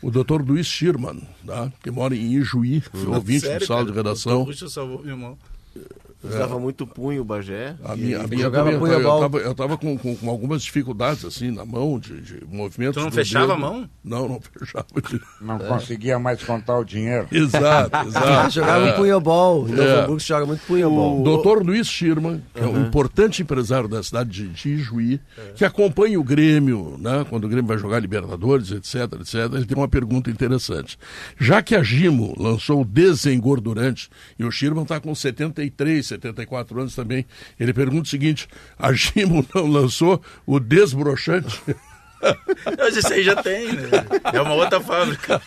o 0.04 0.12
doutor 0.12 0.42
Luiz 0.48 0.68
Schirman, 0.68 1.20
tá? 1.46 1.72
que 1.82 1.90
mora 1.90 2.16
em 2.16 2.34
Ijuí, 2.36 2.80
foi 2.94 3.08
ouvinte 3.08 3.50
do 3.50 3.66
sala 3.66 3.84
de 3.86 3.92
redação. 3.92 4.46
Puxa, 4.46 4.70
salvou 4.70 5.00
meu 5.02 5.10
irmão. 5.16 5.38
Usava 6.24 6.60
muito 6.60 6.86
punho 6.86 7.22
o 7.22 7.26
Bagé. 7.26 7.76
A 7.84 7.96
e- 7.96 8.00
minha, 8.00 8.22
a 8.22 8.28
minha 8.28 8.44
jogava 8.44 8.72
também, 8.72 8.74
eu, 8.76 8.80
punho-ball. 8.96 9.20
tava, 9.22 9.38
eu 9.40 9.56
tava 9.56 9.78
com, 9.78 9.98
com, 9.98 10.16
com 10.16 10.30
algumas 10.30 10.62
dificuldades 10.64 11.26
assim 11.26 11.50
na 11.52 11.66
mão, 11.66 12.00
de, 12.00 12.22
de 12.22 12.46
movimentos. 12.48 12.96
Tu 12.96 13.04
não 13.04 13.12
fechava 13.12 13.48
dedo. 13.48 13.54
a 13.54 13.58
mão? 13.58 13.90
Não, 14.04 14.28
não 14.28 14.40
fechava. 14.58 14.86
Não 15.42 15.58
conseguia 15.60 16.20
mais 16.20 16.44
contar 16.44 16.78
o 16.78 16.84
dinheiro. 16.84 17.28
exato, 17.32 17.96
exato. 18.08 18.50
jogava 18.52 18.88
É. 18.88 18.94
um 18.94 18.96
punhobol. 18.98 19.68
Novo 19.68 19.82
É. 19.82 20.00
Hamburgo 20.02 20.20
se 20.20 20.28
joga 20.28 20.46
muito 20.46 20.62
punhobol. 20.66 21.22
O 21.22 21.24
doutor 21.24 21.66
Luiz 21.66 21.88
Schirman, 21.88 22.42
que 22.54 22.60
é 22.62 22.66
um 22.68 22.86
importante 22.86 23.42
empresário 23.42 23.88
da 23.90 24.04
cidade 24.04 24.30
de, 24.30 24.48
de 24.50 24.70
Ijuí, 24.70 25.20
que 25.56 25.66
acompanha 25.66 26.20
o 26.20 26.24
Grêmio, 26.24 26.98
né, 27.00 27.26
quando 27.30 27.46
o 27.46 27.48
Grêmio 27.50 27.66
vai 27.68 27.78
jogar 27.78 28.00
Libertadores, 28.00 28.72
etc, 28.72 29.14
etc, 29.20 29.36
ele 29.54 29.66
tem 29.66 29.78
uma 29.78 29.88
pergunta 29.88 30.30
interessante. 30.30 30.98
Já 31.40 31.62
que 31.62 31.76
a 31.76 31.82
Gimo 31.84 32.34
lançou 32.38 32.82
o 32.82 32.86
desengordurante, 32.86 34.10
e 34.38 34.44
o 34.44 34.52
Schirman 34.52 34.84
está 34.84 35.00
com 35.00 35.14
73, 35.16 36.11
74 36.12 36.80
anos 36.80 36.96
também, 36.96 37.26
ele 37.60 37.74
pergunta 37.74 38.04
o 38.04 38.10
seguinte, 38.10 38.48
a 38.78 38.94
Gimo 38.94 39.46
não 39.54 39.68
lançou 39.68 40.22
o 40.46 40.60
desbrochante? 40.60 41.62
Mas 42.78 42.98
esse 42.98 43.14
aí 43.14 43.24
já 43.24 43.36
tem, 43.42 43.72
né? 43.74 43.90
É 44.34 44.42
uma 44.42 44.54
outra 44.54 44.80
fábrica. 44.80 45.42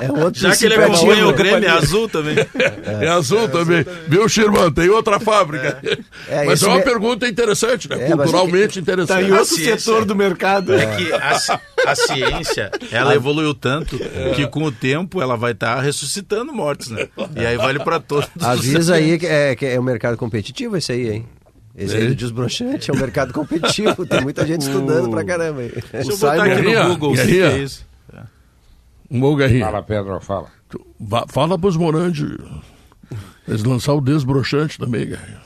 É 0.00 0.10
outro 0.12 0.40
Já 0.40 0.54
que 0.56 0.64
ele 0.66 0.74
acompanha 0.74 1.26
o 1.26 1.32
Grêmio, 1.32 1.68
é 1.68 1.70
azul 1.70 2.08
também. 2.08 2.36
É, 3.00 3.08
azul 3.08 3.48
também. 3.48 3.84
Viu, 4.08 4.28
Schirman? 4.28 4.70
Tem 4.72 4.88
outra 4.90 5.18
fábrica. 5.18 5.78
É, 6.28 6.44
mas 6.44 6.54
esse 6.54 6.64
é 6.64 6.68
uma 6.68 6.78
me- 6.78 6.84
pergunta 6.84 7.26
interessante, 7.28 7.88
né? 7.88 7.96
É, 7.96 7.98
mas 8.00 8.10
é 8.10 8.16
Culturalmente 8.16 8.74
Tá 8.74 8.80
interessante. 8.80 9.24
em 9.24 9.30
A 9.32 9.38
outro 9.40 9.54
ciência- 9.54 9.78
setor 9.78 10.04
do 10.04 10.14
mercado. 10.16 10.74
É 10.74 10.96
que 10.96 11.12
a, 11.12 11.40
a 11.90 11.94
ciência, 11.94 12.70
ela 12.90 13.14
evoluiu 13.14 13.54
tanto 13.54 13.98
que 14.34 14.46
com 14.46 14.64
o 14.64 14.72
tempo 14.72 15.20
ela 15.22 15.36
vai 15.36 15.52
estar 15.52 15.80
ressuscitando 15.80 16.52
mortos, 16.52 16.88
né? 16.90 17.08
E 17.36 17.44
aí 17.46 17.56
vale 17.56 17.78
pra 17.78 17.98
todos. 18.00 18.28
Avisa 18.40 18.94
aí 18.94 19.18
que 19.18 19.26
é, 19.26 19.54
que 19.56 19.66
é 19.66 19.78
um 19.80 19.82
mercado 19.82 20.16
competitivo 20.16 20.76
esse 20.76 20.92
aí, 20.92 21.08
hein? 21.10 21.26
Esse 21.74 21.96
aí 21.96 22.06
É. 22.08 22.14
desbrochante 22.14 22.90
é 22.90 22.94
um 22.94 22.98
mercado 22.98 23.32
competitivo. 23.32 24.04
Tem 24.06 24.20
muita 24.20 24.46
gente 24.46 24.62
estudando 24.62 25.08
pra 25.10 25.24
caramba 25.24 25.60
aí. 25.62 25.70
Deixa 25.92 26.10
eu 26.10 26.14
O 26.16 26.18
botar 26.18 26.32
Simon- 26.32 26.42
aqui 26.42 26.54
Guerrinha, 26.62 26.82
no 26.84 26.88
Google, 26.90 27.16
se 27.16 27.24
Guerrinha. 27.24 27.46
é 27.46 27.58
isso. 27.58 27.86
Um. 29.10 29.60
Fala, 29.60 29.82
Pedro, 29.82 30.20
fala. 30.20 30.48
Tu- 30.68 30.86
va- 30.98 31.26
Fala 31.28 31.58
pros 31.58 31.76
Morandi. 31.76 32.26
Eles 33.46 33.62
lançaram 33.64 33.98
o 33.98 34.02
desbrochante 34.02 34.78
também, 34.78 35.06
Garrinha. 35.08 35.40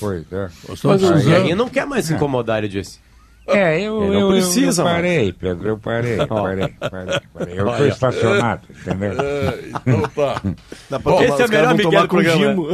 Pois 0.00 0.24
é. 0.32 0.48
Mas 0.84 1.02
o. 1.02 1.14
Guerrinha 1.14 1.56
não 1.56 1.68
quer 1.68 1.86
mais 1.86 2.06
se 2.06 2.14
incomodar, 2.14 2.58
ele 2.58 2.68
disse. 2.68 2.98
É, 3.46 3.80
eu, 3.80 4.12
eu, 4.12 4.28
precisa 4.28 4.82
eu, 4.82 4.84
mais. 4.84 4.96
parei, 4.96 5.32
Pedro, 5.32 5.68
eu 5.68 5.78
parei, 5.78 6.16
parei, 6.26 6.68
parei, 6.68 7.20
parei. 7.32 7.58
Eu 7.58 7.70
estou 7.70 7.86
estacionado, 7.88 8.62
entendeu? 8.70 9.20
É, 9.20 9.58
então 9.68 10.02
tá. 10.14 10.42
Dá 10.88 11.00
pra 11.00 11.12
Esse 11.24 11.26
tomar, 11.26 11.40
é 11.40 11.44
o 11.44 11.48
melhor 11.48 11.74
Miguel 11.74 12.02
com 12.02 12.08
programa, 12.08 12.38
gimo. 12.38 12.68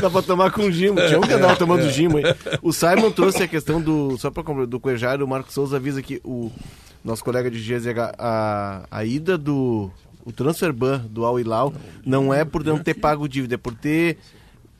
Dá 0.00 0.10
pra 0.10 0.22
tomar 0.22 0.50
com 0.52 0.70
gimo. 0.70 1.00
Tinha 1.06 1.18
um 1.18 1.22
canal 1.22 1.56
tomando 1.56 1.90
gimo 1.90 2.18
aí. 2.18 2.24
O 2.62 2.72
Simon 2.72 3.10
trouxe 3.10 3.42
a 3.42 3.48
questão 3.48 3.80
do. 3.80 4.16
Só 4.18 4.30
pra 4.30 4.44
comprar, 4.44 4.66
do 4.66 4.78
Cuejar, 4.78 5.20
o 5.22 5.26
Marcos 5.26 5.54
Souza 5.54 5.76
avisa 5.76 6.00
que 6.00 6.20
o 6.24 6.52
nosso 7.04 7.24
colega 7.24 7.50
de 7.50 7.58
GZH, 7.58 8.14
a, 8.18 8.86
a 8.90 9.04
ida 9.04 9.36
do. 9.36 9.90
O 10.24 10.30
transfer 10.30 10.72
ban 10.72 11.04
do 11.10 11.24
Al 11.24 11.40
Hilal 11.40 11.72
não 12.06 12.32
é 12.32 12.44
por 12.44 12.62
não 12.62 12.78
ter 12.78 12.94
pago 12.94 13.28
dívida, 13.28 13.56
é 13.56 13.58
por 13.58 13.74
ter 13.74 14.18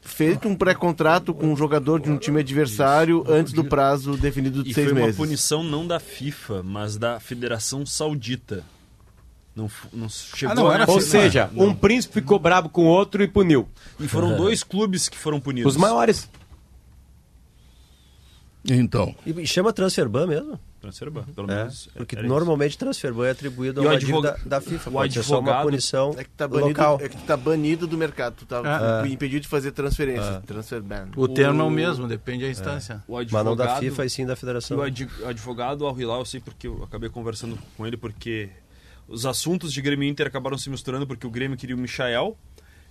feito 0.02 0.48
um 0.48 0.54
pré-contrato 0.56 1.32
com 1.32 1.52
um 1.52 1.56
jogador 1.56 2.00
de 2.00 2.10
um 2.10 2.18
time 2.18 2.40
adversário 2.40 3.24
antes 3.28 3.52
do 3.52 3.64
prazo 3.64 4.16
definido 4.16 4.62
de 4.62 4.70
E 4.70 4.74
seis 4.74 4.88
foi 4.88 4.92
uma 4.98 5.06
meses. 5.06 5.16
punição 5.16 5.62
não 5.62 5.86
da 5.86 5.98
FIFA, 6.00 6.62
mas 6.62 6.96
da 6.98 7.18
Federação 7.20 7.86
Saudita. 7.86 8.64
Não, 9.54 9.70
não 9.92 10.08
chegou 10.08 10.52
Ah, 10.52 10.54
não, 10.54 10.68
a- 10.70 10.74
era 10.74 10.90
Ou 10.90 11.00
seja, 11.00 11.50
um 11.54 11.74
príncipe 11.74 12.14
ficou 12.14 12.38
brabo 12.38 12.68
com 12.70 12.84
o 12.84 12.88
outro 12.88 13.22
e 13.22 13.28
puniu. 13.28 13.68
E 14.00 14.08
foram 14.08 14.36
dois 14.36 14.62
clubes 14.62 15.08
que 15.08 15.16
foram 15.16 15.38
punidos. 15.40 15.72
Os 15.74 15.80
maiores. 15.80 16.28
Então. 18.64 19.14
E 19.26 19.46
chama 19.46 19.72
transferban 19.72 20.26
mesmo? 20.26 20.58
Transferban, 20.80 21.22
pelo 21.34 21.50
É, 21.50 21.56
menos. 21.58 21.88
porque 21.96 22.16
era 22.16 22.26
normalmente 22.26 22.76
transferban 22.78 23.26
é 23.26 23.30
atribuído 23.30 23.80
a 23.80 23.82
E 23.82 23.86
o 23.86 23.88
uma 23.90 23.96
advoga- 23.96 24.30
dívida 24.32 24.48
da 24.48 24.60
FIFA. 24.60 24.90
o 24.90 24.92
Pode 24.92 25.14
ser 25.14 25.22
só 25.22 25.34
uma 25.34 25.38
advogado- 25.40 25.64
punição 25.64 26.14
É 26.18 26.24
que 26.24 26.30
tá 26.30 26.48
banido, 26.48 26.68
local. 26.68 26.98
é 27.00 27.08
que 27.08 27.16
tá 27.24 27.36
banido 27.36 27.86
do 27.86 27.96
mercado. 27.96 28.34
Tu 28.36 28.46
tá 28.46 28.62
Ah. 29.02 29.06
impedido 29.08 29.40
de 29.42 29.48
fazer 29.48 29.70
transferência. 29.72 30.42
Transfer 30.46 30.80
ban. 30.82 31.08
O 31.16 31.28
termo 31.28 31.60
é 31.62 31.64
o 31.64 31.70
mesmo, 31.70 32.06
depende 32.08 32.44
da 32.44 32.50
instância. 32.50 32.94
isso. 32.94 33.04
O 33.08 33.12
Mas 33.14 33.20
advogado, 33.22 33.44
não 33.46 33.56
da 33.56 33.76
FIFA 33.76 34.04
e 34.04 34.10
sim 34.10 34.26
da 34.26 34.32
E 34.32 34.36
federação. 34.36 34.78
o 34.78 34.82
advogado 35.26 35.86
Al 35.86 35.98
Hilal, 36.00 36.18
eu 36.20 36.24
sei 36.24 36.40
porque 36.40 36.66
eu 36.66 36.82
acabei 36.82 37.08
conversando 37.08 37.56
com 37.76 37.86
ele, 37.86 37.96
porque 37.96 38.48
os 39.08 39.24
assuntos 39.26 39.72
de 39.72 39.80
Grêmio 39.82 40.04
e 40.06 40.08
Inter 40.10 40.26
acabaram 40.26 40.58
se 40.58 40.68
misturando, 40.70 41.06
porque 41.06 41.26
o 41.26 41.30
Grêmio 41.30 41.56
queria 41.56 41.76
o 41.76 41.78
Michael 41.78 42.36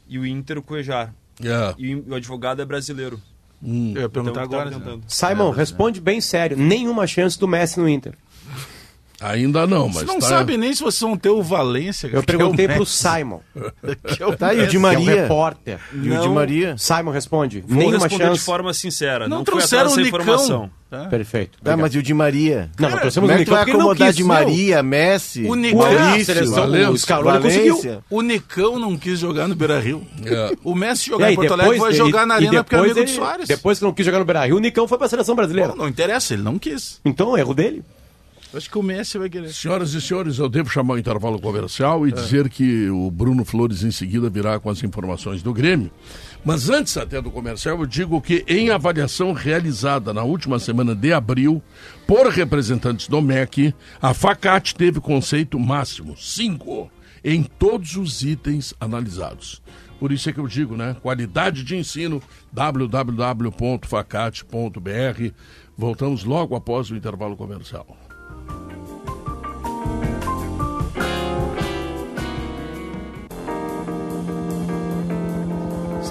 e 0.08 0.18
o 0.20 0.26
Inter 0.26 0.58
o 0.58 0.62
Cuejar. 0.62 1.14
É. 1.44 1.74
E 1.78 1.96
o 1.96 2.14
advogado 2.16 2.62
é 2.62 2.66
brasileiro. 2.66 3.20
Hum. 3.64 3.94
Eu 3.96 4.02
ia 4.02 4.10
perguntar 4.10 4.46
Então, 4.46 4.60
agora. 4.60 5.00
Simon, 5.08 5.52
responde 5.52 6.02
bem 6.02 6.20
sério. 6.20 6.58
Nenhuma 6.58 7.06
chance 7.06 7.40
do 7.40 7.48
Messi 7.48 7.80
no 7.80 7.88
Inter. 7.88 8.14
Ainda 9.22 9.68
não, 9.68 9.88
mas 9.88 9.98
Você 9.98 10.06
não 10.06 10.20
tá... 10.20 10.28
sabe 10.28 10.58
nem 10.58 10.74
se 10.74 10.82
vocês 10.82 11.00
vão 11.02 11.16
ter 11.16 11.30
o 11.30 11.44
Valência. 11.44 12.08
Eu 12.08 12.10
que 12.12 12.16
é 12.18 12.20
o 12.20 12.24
perguntei 12.40 12.68
pro 12.68 12.86
Simon, 12.86 13.40
que 14.18 14.24
é 14.24 14.26
o 14.26 14.36
Tá, 14.36 14.54
e 14.54 14.62
o. 14.62 14.64
Di 14.68 14.72
que 14.72 14.76
é 14.76 14.80
um 14.80 14.82
Maria? 14.82 15.22
repórter. 15.22 15.80
E 15.94 15.98
o 15.98 16.02
Di 16.02 16.10
Não. 16.10 16.34
Maria? 16.34 16.76
Simon, 16.78 17.12
responde. 17.12 17.62
Vou 17.68 17.78
Nenhuma 17.78 18.00
responder 18.00 18.24
de 18.24 18.30
chance. 18.32 18.44
forma 18.46 18.74
sincera. 18.74 19.28
Não, 19.28 19.38
Não, 19.38 19.44
trouxeram 19.44 19.96
Nicão. 19.96 20.04
informação. 20.22 20.72
Tá? 20.90 21.06
Perfeito. 21.06 21.58
Obrigado. 21.62 21.80
mas 21.80 21.96
e 21.96 21.98
o 22.00 22.04
Di 22.04 22.14
Maria? 22.14 22.70
Não, 22.78 22.90
não 22.90 22.98
trouxemos 22.98 23.30
o 23.30 23.32
é 23.32 23.38
Nicão 23.38 23.56
vai 23.56 23.66
não 23.66 23.74
acomodar 23.76 24.08
quis. 24.10 24.16
Di. 24.18 24.24
Maria, 24.26 24.84
Messi, 24.84 25.44
O 25.46 25.56
Nicão- 25.56 25.80
Maurício? 25.80 26.52
Valência, 26.52 26.90
o 26.92 26.98
Scaroni 26.98 27.40
conseguiu. 27.42 28.04
O 28.10 28.22
Nicão 28.22 28.78
não 28.80 28.98
quis 28.98 29.18
jogar 29.20 29.48
no 29.48 29.56
Beira 29.56 29.80
Rio. 29.80 30.06
É. 30.26 30.52
O 30.64 30.76
Messi 30.76 31.06
jogar 31.08 31.28
aí, 31.28 31.34
em 31.34 31.36
Porto 31.36 31.54
Alegre 31.54 31.78
vai 31.80 31.92
dele- 31.92 32.04
jogar 32.04 32.26
na 32.26 32.34
e 32.42 32.48
Arena 32.48 32.64
porque 32.64 32.76
é 32.76 32.80
depois 32.80 32.98
amigo 32.98 33.12
do 33.12 33.16
Soares. 33.16 33.48
Depois 33.48 33.78
que 33.80 33.86
não 33.86 33.94
quis 33.94 34.06
jogar 34.06 34.20
no 34.20 34.26
Beira-Rio, 34.26 34.56
o 34.58 34.60
Nicão 34.60 34.88
foi 34.88 34.98
pra 34.98 35.08
seleção 35.08 35.36
brasileira. 35.36 35.70
Não, 35.70 35.76
não 35.78 35.88
interessa, 35.88 36.34
ele 36.34 36.44
não 36.44 36.58
quis. 36.60 37.00
Então, 37.06 37.38
erro 37.38 37.54
dele. 37.54 37.84
Acho 38.54 38.70
que 38.70 38.78
o 38.78 38.84
Messi 38.84 39.18
vai 39.18 39.30
querer. 39.30 39.54
Senhoras 39.54 39.94
e 39.94 40.02
senhores, 40.02 40.38
eu 40.38 40.50
devo 40.50 40.70
chamar 40.70 40.96
o 40.96 40.98
intervalo 40.98 41.40
comercial 41.40 42.06
e 42.06 42.12
dizer 42.12 42.50
que 42.50 42.90
o 42.90 43.10
Bruno 43.10 43.46
Flores 43.46 43.84
em 43.84 43.92
seguida 43.92 44.30
virá 44.30 44.60
com 44.60 44.70
as 44.70 44.84
informações 44.84 45.42
do 45.42 45.54
Grêmio. 45.54 45.90
Mas 46.44 46.70
antes 46.70 46.98
até 46.98 47.22
do 47.22 47.32
comercial, 47.32 47.80
eu 47.80 47.86
digo 47.86 48.22
que 48.22 48.44
em 48.48 48.70
avaliação 48.70 49.32
realizada 49.32 50.14
na 50.14 50.24
última 50.24 50.60
semana 50.60 50.94
de 50.94 51.14
abril 51.14 51.64
por 52.06 52.28
representantes 52.28 53.08
do 53.08 53.22
MEC, 53.22 53.74
a 54.02 54.14
Facate 54.14 54.76
teve 54.76 55.00
conceito 55.00 55.58
máximo 55.58 56.18
5 56.18 56.92
em 57.24 57.44
todos 57.44 57.96
os 57.96 58.22
itens 58.22 58.74
analisados. 58.82 59.62
Por 59.98 60.12
isso 60.12 60.30
é 60.30 60.34
que 60.34 60.40
eu 60.40 60.48
digo, 60.48 60.76
né? 60.76 60.98
Qualidade 61.02 61.64
de 61.64 61.78
ensino, 61.78 62.22
www.facate.br. 62.52 65.34
Voltamos 65.78 66.24
logo 66.24 66.56
após 66.56 66.90
o 66.90 66.96
intervalo 66.96 67.38
comercial. 67.38 68.01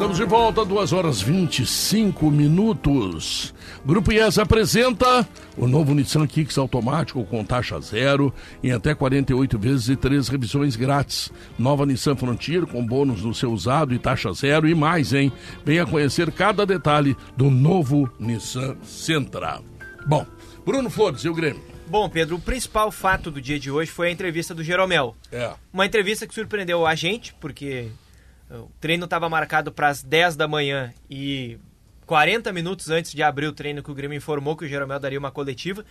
Estamos 0.00 0.16
de 0.16 0.24
volta, 0.24 0.64
2 0.64 0.94
horas 0.94 1.20
25 1.20 2.30
minutos. 2.30 3.52
Grupo 3.84 4.10
IES 4.10 4.38
apresenta 4.38 5.28
o 5.58 5.66
novo 5.68 5.94
Nissan 5.94 6.26
Kicks 6.26 6.56
automático 6.56 7.22
com 7.26 7.44
taxa 7.44 7.78
zero 7.82 8.32
em 8.64 8.72
até 8.72 8.94
48 8.94 9.58
vezes 9.58 9.90
e 9.90 9.96
três 9.96 10.28
revisões 10.28 10.74
grátis. 10.74 11.30
Nova 11.58 11.84
Nissan 11.84 12.16
Frontier 12.16 12.64
com 12.64 12.82
bônus 12.82 13.22
no 13.22 13.34
seu 13.34 13.52
usado 13.52 13.92
e 13.92 13.98
taxa 13.98 14.32
zero 14.32 14.66
e 14.66 14.74
mais, 14.74 15.12
hein? 15.12 15.30
Venha 15.66 15.84
conhecer 15.84 16.32
cada 16.32 16.64
detalhe 16.64 17.14
do 17.36 17.50
novo 17.50 18.10
Nissan 18.18 18.78
Sentra. 18.82 19.60
Bom, 20.06 20.24
Bruno 20.64 20.88
Flores 20.88 21.24
e 21.24 21.28
o 21.28 21.34
Grêmio. 21.34 21.60
Bom, 21.86 22.08
Pedro, 22.08 22.36
o 22.36 22.40
principal 22.40 22.90
fato 22.90 23.30
do 23.30 23.38
dia 23.38 23.60
de 23.60 23.70
hoje 23.70 23.90
foi 23.90 24.08
a 24.08 24.10
entrevista 24.10 24.54
do 24.54 24.64
Jeromel. 24.64 25.14
É. 25.30 25.52
Uma 25.70 25.84
entrevista 25.84 26.26
que 26.26 26.32
surpreendeu 26.32 26.86
a 26.86 26.94
gente, 26.94 27.34
porque 27.34 27.90
o 28.50 28.70
treino 28.80 29.04
estava 29.04 29.28
marcado 29.28 29.70
para 29.72 29.88
as 29.88 30.02
10 30.02 30.36
da 30.36 30.48
manhã 30.48 30.92
e 31.08 31.58
40 32.06 32.52
minutos 32.52 32.90
antes 32.90 33.12
de 33.12 33.22
abrir 33.22 33.46
o 33.46 33.52
treino 33.52 33.82
que 33.82 33.90
o 33.90 33.94
Grêmio 33.94 34.16
informou 34.16 34.56
que 34.56 34.64
o 34.64 34.68
Jeromel 34.68 34.98
daria 34.98 35.18
uma 35.18 35.30
coletiva. 35.30 35.84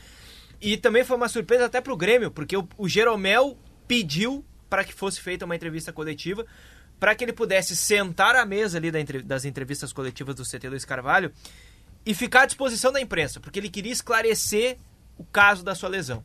E 0.61 0.75
também 0.75 1.05
foi 1.05 1.15
uma 1.15 1.29
surpresa 1.29 1.65
até 1.65 1.79
para 1.79 1.93
o 1.93 1.97
Grêmio, 1.97 2.29
porque 2.31 2.57
o, 2.57 2.67
o 2.77 2.89
Jeromel 2.89 3.57
pediu 3.87 4.43
para 4.69 4.83
que 4.83 4.93
fosse 4.93 5.21
feita 5.21 5.45
uma 5.45 5.55
entrevista 5.55 5.93
coletiva, 5.93 6.45
para 6.99 7.15
que 7.15 7.23
ele 7.23 7.31
pudesse 7.31 7.75
sentar 7.75 8.35
à 8.35 8.45
mesa 8.45 8.77
ali 8.77 8.91
das 9.23 9.45
entrevistas 9.45 9.93
coletivas 9.93 10.35
do 10.35 10.43
CT 10.43 10.67
Luiz 10.67 10.83
Carvalho 10.83 11.31
e 12.05 12.13
ficar 12.13 12.41
à 12.41 12.45
disposição 12.45 12.91
da 12.91 12.99
imprensa, 12.99 13.39
porque 13.39 13.57
ele 13.57 13.69
queria 13.69 13.91
esclarecer 13.93 14.77
o 15.17 15.23
caso 15.23 15.63
da 15.63 15.73
sua 15.73 15.87
lesão. 15.89 16.23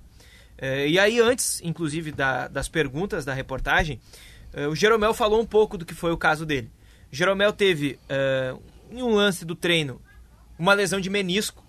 É, 0.59 0.86
e 0.89 0.98
aí, 0.98 1.20
antes, 1.20 1.61
inclusive, 1.62 2.11
da- 2.12 2.48
das 2.48 2.69
perguntas 2.69 3.24
da 3.24 3.32
reportagem, 3.32 4.01
o 4.70 4.74
Jeromel 4.74 5.14
falou 5.14 5.40
um 5.40 5.47
pouco 5.47 5.76
do 5.76 5.85
que 5.85 5.94
foi 5.94 6.12
o 6.12 6.16
caso 6.16 6.47
dele. 6.47 6.70
O 7.12 7.16
Jeromel 7.16 7.52
teve, 7.52 7.98
uh, 8.05 8.60
em 8.90 9.02
um 9.02 9.14
lance 9.14 9.44
do 9.44 9.55
treino, 9.55 10.01
uma 10.59 10.72
lesão 10.72 11.01
de 11.01 11.10
menisco 11.10 11.64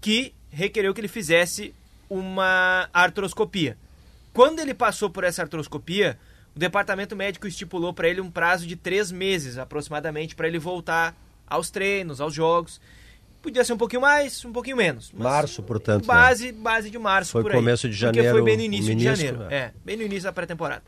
que 0.00 0.34
requereu 0.50 0.92
que 0.92 1.00
ele 1.00 1.08
fizesse 1.08 1.74
uma 2.08 2.88
artroscopia. 2.92 3.76
Quando 4.32 4.60
ele 4.60 4.74
passou 4.74 5.08
por 5.08 5.24
essa 5.24 5.42
artroscopia, 5.42 6.18
o 6.54 6.58
departamento 6.58 7.16
médico 7.16 7.46
estipulou 7.46 7.92
para 7.92 8.08
ele 8.08 8.20
um 8.20 8.30
prazo 8.30 8.66
de 8.66 8.76
três 8.76 9.10
meses 9.10 9.58
aproximadamente 9.58 10.34
para 10.34 10.46
ele 10.46 10.58
voltar 10.58 11.16
aos 11.46 11.70
treinos, 11.70 12.20
aos 12.20 12.34
jogos. 12.34 12.80
Podia 13.42 13.64
ser 13.64 13.74
um 13.74 13.76
pouquinho 13.76 14.02
mais, 14.02 14.44
um 14.44 14.52
pouquinho 14.52 14.76
menos. 14.76 15.12
Março, 15.12 15.62
portanto. 15.62 16.02
né? 16.02 16.06
Base, 16.06 16.52
né? 16.52 16.58
base 16.58 16.90
de 16.90 16.98
março 16.98 17.32
foi 17.32 17.42
por 17.42 17.52
aí. 17.52 17.58
começo 17.58 17.88
de 17.88 17.94
janeiro. 17.94 18.28
Porque 18.28 18.40
foi 18.40 18.44
bem 18.44 18.56
no 18.56 18.74
início 18.74 18.94
de 18.94 19.04
janeiro. 19.04 19.42
É. 19.50 19.54
é, 19.54 19.72
bem 19.84 19.96
no 19.96 20.02
início 20.02 20.24
da 20.24 20.32
pré-temporada. 20.32 20.82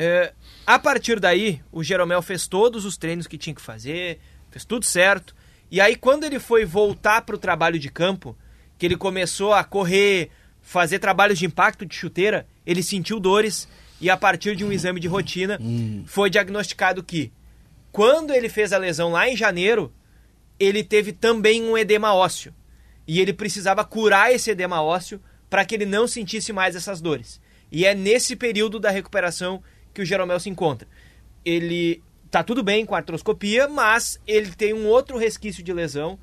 É, 0.00 0.32
a 0.64 0.78
partir 0.78 1.18
daí, 1.18 1.60
o 1.72 1.82
Jeromel 1.82 2.22
fez 2.22 2.46
todos 2.46 2.84
os 2.84 2.96
treinos 2.96 3.26
que 3.26 3.36
tinha 3.36 3.52
que 3.52 3.60
fazer, 3.60 4.20
fez 4.48 4.64
tudo 4.64 4.84
certo. 4.84 5.34
E 5.68 5.80
aí, 5.80 5.96
quando 5.96 6.22
ele 6.22 6.38
foi 6.38 6.64
voltar 6.64 7.22
para 7.22 7.34
o 7.34 7.38
trabalho 7.38 7.80
de 7.80 7.90
campo, 7.90 8.38
que 8.78 8.86
ele 8.86 8.96
começou 8.96 9.52
a 9.52 9.64
correr, 9.64 10.30
fazer 10.62 11.00
trabalhos 11.00 11.36
de 11.36 11.46
impacto 11.46 11.84
de 11.84 11.96
chuteira, 11.96 12.46
ele 12.64 12.80
sentiu 12.80 13.18
dores 13.18 13.68
e 14.00 14.08
a 14.08 14.16
partir 14.16 14.54
de 14.54 14.64
um 14.64 14.70
exame 14.70 15.00
de 15.00 15.08
rotina 15.08 15.58
hum. 15.60 16.04
foi 16.06 16.30
diagnosticado 16.30 17.02
que 17.02 17.32
quando 17.90 18.32
ele 18.32 18.48
fez 18.48 18.72
a 18.72 18.78
lesão 18.78 19.10
lá 19.10 19.28
em 19.28 19.36
janeiro, 19.36 19.92
ele 20.60 20.84
teve 20.84 21.12
também 21.12 21.64
um 21.64 21.76
edema 21.76 22.14
ósseo. 22.14 22.54
E 23.04 23.20
ele 23.20 23.32
precisava 23.32 23.84
curar 23.84 24.32
esse 24.32 24.52
edema 24.52 24.80
ósseo 24.80 25.20
para 25.50 25.64
que 25.64 25.74
ele 25.74 25.86
não 25.86 26.06
sentisse 26.06 26.52
mais 26.52 26.76
essas 26.76 27.00
dores. 27.00 27.40
E 27.72 27.84
é 27.84 27.96
nesse 27.96 28.36
período 28.36 28.78
da 28.78 28.90
recuperação 28.90 29.60
que 29.98 30.02
o 30.02 30.06
Jeromel 30.06 30.38
se 30.38 30.48
encontra. 30.48 30.86
Ele 31.44 32.00
tá 32.30 32.44
tudo 32.44 32.62
bem 32.62 32.86
com 32.86 32.94
a 32.94 32.98
artroscopia, 32.98 33.66
mas 33.66 34.20
ele 34.26 34.52
tem 34.52 34.72
um 34.72 34.86
outro 34.86 35.18
resquício 35.18 35.62
de 35.62 35.72
lesão 35.72 36.18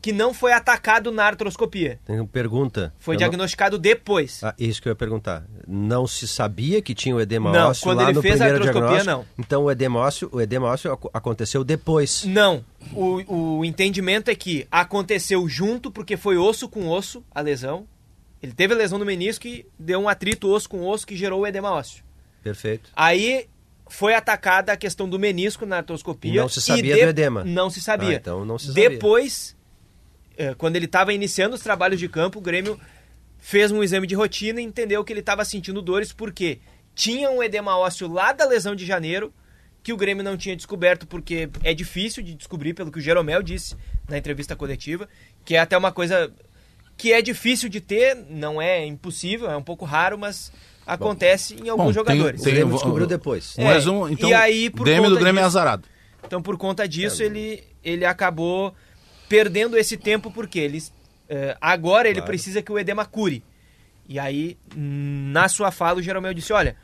que 0.00 0.12
não 0.12 0.32
foi 0.32 0.52
atacado 0.52 1.10
na 1.10 1.24
artroscopia. 1.24 1.98
Tem 2.06 2.20
uma 2.20 2.26
pergunta. 2.26 2.94
Foi 3.00 3.16
eu 3.16 3.18
diagnosticado 3.18 3.76
não... 3.76 3.82
depois. 3.82 4.42
Ah, 4.44 4.54
isso 4.58 4.80
que 4.80 4.88
eu 4.88 4.92
ia 4.92 4.96
perguntar. 4.96 5.44
Não 5.66 6.06
se 6.06 6.26
sabia 6.26 6.80
que 6.80 6.94
tinha 6.94 7.14
o 7.14 7.20
edema 7.20 7.52
não, 7.52 7.68
ósseo 7.68 7.82
quando 7.82 7.98
lá 7.98 8.04
ele 8.04 8.12
no 8.14 8.22
fez 8.22 8.36
primeiro 8.36 8.54
a 8.54 8.58
artroscopia, 8.58 9.02
diagnóstico? 9.02 9.34
não. 9.36 9.44
Então 9.44 9.64
o 9.64 9.70
edema 9.70 9.98
ósseo, 9.98 10.30
o 10.32 10.40
edema 10.40 10.68
ósseo 10.68 10.98
aconteceu 11.12 11.64
depois? 11.64 12.24
Não. 12.24 12.64
O, 12.94 13.58
o 13.58 13.64
entendimento 13.64 14.30
é 14.30 14.34
que 14.34 14.66
aconteceu 14.70 15.46
junto, 15.48 15.90
porque 15.90 16.16
foi 16.16 16.38
osso 16.38 16.68
com 16.68 16.88
osso 16.88 17.24
a 17.34 17.40
lesão. 17.40 17.86
Ele 18.42 18.52
teve 18.52 18.72
a 18.72 18.76
lesão 18.76 18.98
no 18.98 19.04
menisco 19.04 19.46
e 19.46 19.66
deu 19.78 20.00
um 20.00 20.08
atrito 20.08 20.48
osso 20.48 20.68
com 20.68 20.86
osso 20.86 21.06
que 21.06 21.16
gerou 21.16 21.40
o 21.40 21.46
edema 21.46 21.72
ósseo. 21.72 22.02
Perfeito. 22.42 22.90
Aí 22.94 23.48
foi 23.88 24.14
atacada 24.14 24.72
a 24.72 24.76
questão 24.76 25.08
do 25.08 25.18
menisco 25.18 25.66
na 25.66 25.78
artroscopia. 25.78 26.32
E 26.32 26.36
não 26.36 26.48
se 26.48 26.60
sabia 26.60 26.94
de... 26.94 27.02
do 27.02 27.08
edema. 27.08 27.44
Não 27.44 27.68
se 27.68 27.80
sabia. 27.80 28.10
Ah, 28.10 28.14
então 28.14 28.44
não 28.44 28.58
se 28.58 28.68
sabia. 28.68 28.90
Depois 28.90 29.56
é, 30.40 30.54
quando 30.54 30.76
ele 30.76 30.86
estava 30.86 31.12
iniciando 31.12 31.54
os 31.54 31.60
trabalhos 31.60 32.00
de 32.00 32.08
campo, 32.08 32.38
o 32.38 32.42
Grêmio 32.42 32.80
fez 33.38 33.70
um 33.70 33.82
exame 33.82 34.06
de 34.06 34.14
rotina 34.14 34.58
e 34.60 34.64
entendeu 34.64 35.04
que 35.04 35.12
ele 35.12 35.20
estava 35.20 35.44
sentindo 35.44 35.82
dores 35.82 36.14
porque 36.14 36.60
tinha 36.94 37.30
um 37.30 37.42
edema 37.42 37.76
ósseo 37.76 38.08
lá 38.08 38.32
da 38.32 38.46
lesão 38.46 38.74
de 38.74 38.86
janeiro 38.86 39.34
que 39.82 39.92
o 39.92 39.98
Grêmio 39.98 40.24
não 40.24 40.38
tinha 40.38 40.56
descoberto 40.56 41.06
porque 41.06 41.50
é 41.62 41.74
difícil 41.74 42.22
de 42.22 42.34
descobrir, 42.34 42.72
pelo 42.72 42.90
que 42.90 42.98
o 42.98 43.02
Jeromel 43.02 43.42
disse 43.42 43.76
na 44.08 44.16
entrevista 44.16 44.56
coletiva, 44.56 45.06
que 45.44 45.56
é 45.56 45.58
até 45.58 45.76
uma 45.76 45.92
coisa 45.92 46.32
que 46.96 47.12
é 47.12 47.20
difícil 47.20 47.68
de 47.68 47.80
ter, 47.80 48.14
não 48.14 48.60
é 48.60 48.84
impossível, 48.84 49.50
é 49.50 49.56
um 49.56 49.62
pouco 49.62 49.84
raro, 49.84 50.18
mas 50.18 50.50
acontece 50.94 51.54
Bom, 51.54 51.64
em 51.64 51.68
alguns 51.68 51.86
Bom, 51.86 51.92
jogadores. 51.92 52.42
Tem, 52.42 52.52
tem, 52.52 52.52
o 52.52 52.56
Grêmio 52.56 52.74
descobriu 52.74 53.06
depois. 53.06 53.54
Um 53.58 53.68
é, 53.68 53.74
resumo, 53.74 54.08
então, 54.08 54.28
e 54.28 54.34
aí, 54.34 54.70
por 54.70 54.84
DM 54.84 55.08
do 55.08 55.14
Grêmio 55.14 55.34
disso, 55.34 55.42
é 55.42 55.46
azarado. 55.46 55.88
Então, 56.26 56.42
por 56.42 56.56
conta 56.56 56.86
disso, 56.86 57.22
é, 57.22 57.26
ele, 57.26 57.64
ele 57.82 58.04
acabou 58.04 58.74
perdendo 59.28 59.78
esse 59.78 59.96
tempo 59.96 60.30
porque 60.30 60.58
eles 60.58 60.88
uh, 60.88 61.56
agora 61.60 62.08
ele 62.08 62.16
claro. 62.16 62.26
precisa 62.26 62.60
que 62.60 62.72
o 62.72 62.78
edema 62.78 63.04
cure. 63.04 63.42
E 64.08 64.18
aí, 64.18 64.58
na 64.74 65.48
sua 65.48 65.70
fala, 65.70 66.00
o 66.00 66.02
Jeromel 66.02 66.34
disse: 66.34 66.52
olha, 66.52 66.76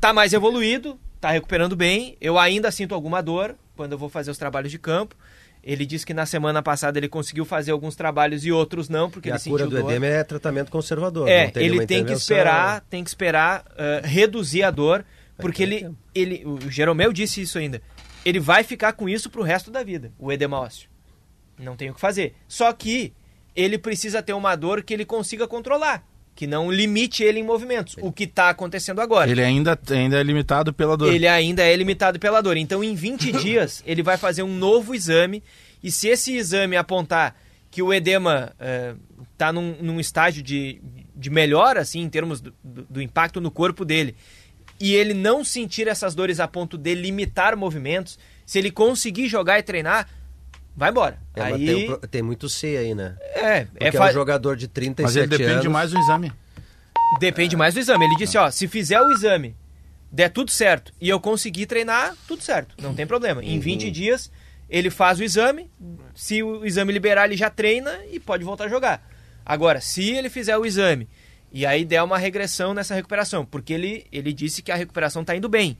tá 0.00 0.12
mais 0.12 0.32
evoluído, 0.32 0.98
tá 1.20 1.30
recuperando 1.30 1.74
bem, 1.74 2.16
eu 2.20 2.38
ainda 2.38 2.70
sinto 2.70 2.94
alguma 2.94 3.20
dor 3.20 3.56
quando 3.76 3.92
eu 3.92 3.98
vou 3.98 4.08
fazer 4.08 4.30
os 4.30 4.38
trabalhos 4.38 4.70
de 4.70 4.78
campo. 4.78 5.16
Ele 5.62 5.84
disse 5.84 6.06
que 6.06 6.14
na 6.14 6.24
semana 6.24 6.62
passada 6.62 6.98
ele 6.98 7.08
conseguiu 7.08 7.44
fazer 7.44 7.70
alguns 7.70 7.94
trabalhos 7.94 8.46
e 8.46 8.52
outros 8.52 8.88
não, 8.88 9.10
porque 9.10 9.28
e 9.28 9.32
ele 9.32 9.38
a 9.38 9.40
cura 9.40 9.64
do 9.64 9.70
dor. 9.70 9.90
edema 9.90 10.06
é 10.06 10.24
tratamento 10.24 10.70
conservador. 10.70 11.28
É, 11.28 11.52
ele 11.56 11.86
tem 11.86 12.04
que 12.04 12.12
esperar, 12.12 12.80
tem 12.88 13.04
que 13.04 13.10
esperar 13.10 13.64
uh, 13.72 14.06
reduzir 14.06 14.62
a 14.62 14.70
dor, 14.70 15.04
porque 15.36 15.62
ele, 15.62 15.90
ele, 16.14 16.42
o 16.46 16.70
Jeromel 16.70 17.12
disse 17.12 17.42
isso 17.42 17.58
ainda. 17.58 17.82
Ele 18.24 18.40
vai 18.40 18.64
ficar 18.64 18.92
com 18.94 19.08
isso 19.08 19.28
pro 19.28 19.42
resto 19.42 19.70
da 19.70 19.82
vida, 19.82 20.12
o 20.18 20.32
edema 20.32 20.58
ósseo. 20.58 20.88
Não 21.58 21.76
tem 21.76 21.90
o 21.90 21.94
que 21.94 22.00
fazer. 22.00 22.34
Só 22.48 22.72
que 22.72 23.12
ele 23.54 23.78
precisa 23.78 24.22
ter 24.22 24.32
uma 24.32 24.56
dor 24.56 24.82
que 24.82 24.94
ele 24.94 25.04
consiga 25.04 25.46
controlar. 25.46 26.06
Que 26.40 26.46
não 26.46 26.72
limite 26.72 27.22
ele 27.22 27.38
em 27.38 27.42
movimentos. 27.42 27.96
O 28.00 28.10
que 28.10 28.24
está 28.24 28.48
acontecendo 28.48 29.02
agora. 29.02 29.30
Ele 29.30 29.42
ainda, 29.42 29.78
ainda 29.90 30.18
é 30.18 30.22
limitado 30.22 30.72
pela 30.72 30.96
dor. 30.96 31.12
Ele 31.12 31.28
ainda 31.28 31.62
é 31.62 31.76
limitado 31.76 32.18
pela 32.18 32.40
dor. 32.40 32.56
Então, 32.56 32.82
em 32.82 32.94
20 32.94 33.30
dias, 33.44 33.82
ele 33.84 34.02
vai 34.02 34.16
fazer 34.16 34.42
um 34.42 34.56
novo 34.56 34.94
exame. 34.94 35.42
E 35.82 35.90
se 35.90 36.08
esse 36.08 36.34
exame 36.34 36.78
apontar 36.78 37.36
que 37.70 37.82
o 37.82 37.92
edema 37.92 38.54
está 39.34 39.48
eh, 39.48 39.52
num, 39.52 39.76
num, 39.82 40.00
estágio 40.00 40.42
de, 40.42 40.80
de 41.14 41.28
melhora, 41.28 41.82
assim, 41.82 42.00
em 42.00 42.08
termos 42.08 42.40
do, 42.40 42.54
do, 42.64 42.86
do 42.88 43.02
impacto 43.02 43.38
no 43.38 43.50
corpo 43.50 43.84
dele, 43.84 44.16
e 44.80 44.94
ele 44.94 45.12
não 45.12 45.44
sentir 45.44 45.88
essas 45.88 46.14
dores 46.14 46.40
a 46.40 46.48
ponto 46.48 46.78
de 46.78 46.94
limitar 46.94 47.54
movimentos, 47.54 48.18
se 48.46 48.58
ele 48.58 48.70
conseguir 48.70 49.28
jogar 49.28 49.58
e 49.58 49.62
treinar, 49.62 50.08
vai 50.76 50.90
embora. 50.90 51.18
É, 51.34 51.42
aí... 51.42 51.66
tem, 51.66 51.98
tem, 52.10 52.22
muito 52.22 52.48
C 52.48 52.76
aí, 52.76 52.94
né? 52.94 53.16
É, 53.20 53.64
Porque 53.64 53.84
é, 53.84 53.92
fa... 53.92 54.06
é 54.06 54.10
um 54.10 54.14
jogador 54.14 54.56
de 54.56 54.68
37 54.68 55.00
anos. 55.00 55.14
Mas 55.14 55.16
ele 55.16 55.38
depende 55.38 55.66
anos. 55.66 55.72
mais 55.72 55.90
do 55.90 55.98
exame. 55.98 56.32
Depende 57.18 57.56
mais 57.56 57.74
do 57.74 57.80
exame. 57.80 58.04
Ele 58.04 58.16
disse, 58.16 58.38
ó, 58.38 58.50
se 58.50 58.68
fizer 58.68 59.00
o 59.00 59.10
exame, 59.10 59.56
der 60.10 60.28
tudo 60.30 60.50
certo 60.50 60.92
e 61.00 61.08
eu 61.08 61.20
conseguir 61.20 61.66
treinar, 61.66 62.14
tudo 62.26 62.42
certo, 62.42 62.74
não 62.80 62.94
tem 62.94 63.06
problema. 63.06 63.42
Em 63.44 63.58
20 63.58 63.86
uhum. 63.86 63.92
dias, 63.92 64.30
ele 64.68 64.90
faz 64.90 65.18
o 65.18 65.24
exame, 65.24 65.70
se 66.14 66.42
o 66.42 66.64
exame 66.64 66.92
liberar, 66.92 67.26
ele 67.26 67.36
já 67.36 67.50
treina 67.50 67.98
e 68.10 68.20
pode 68.20 68.44
voltar 68.44 68.64
a 68.64 68.68
jogar. 68.68 69.08
Agora, 69.44 69.80
se 69.80 70.10
ele 70.10 70.30
fizer 70.30 70.56
o 70.56 70.64
exame 70.64 71.08
e 71.52 71.66
aí 71.66 71.84
der 71.84 72.02
uma 72.02 72.18
regressão 72.18 72.72
nessa 72.72 72.94
recuperação, 72.94 73.44
porque 73.44 73.72
ele, 73.72 74.06
ele 74.12 74.32
disse 74.32 74.62
que 74.62 74.70
a 74.70 74.76
recuperação 74.76 75.22
está 75.22 75.34
indo 75.34 75.48
bem 75.48 75.76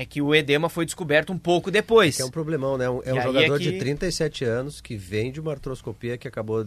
é 0.00 0.04
que 0.04 0.22
o 0.22 0.32
edema 0.32 0.68
foi 0.68 0.84
descoberto 0.84 1.32
um 1.32 1.38
pouco 1.38 1.72
depois. 1.72 2.14
Que 2.14 2.22
é 2.22 2.24
um 2.24 2.30
problemão, 2.30 2.78
né? 2.78 2.84
É 2.84 2.90
um 2.90 3.00
E 3.18 3.20
jogador 3.20 3.56
é 3.56 3.58
que- 3.58 3.72
de 3.72 3.78
37 3.80 4.44
anos 4.44 4.80
que 4.80 4.96
vem 4.96 5.32
de 5.32 5.40
uma 5.40 5.50
artroscopia 5.50 6.16
que 6.16 6.28
acabou 6.28 6.60
eh, 6.62 6.64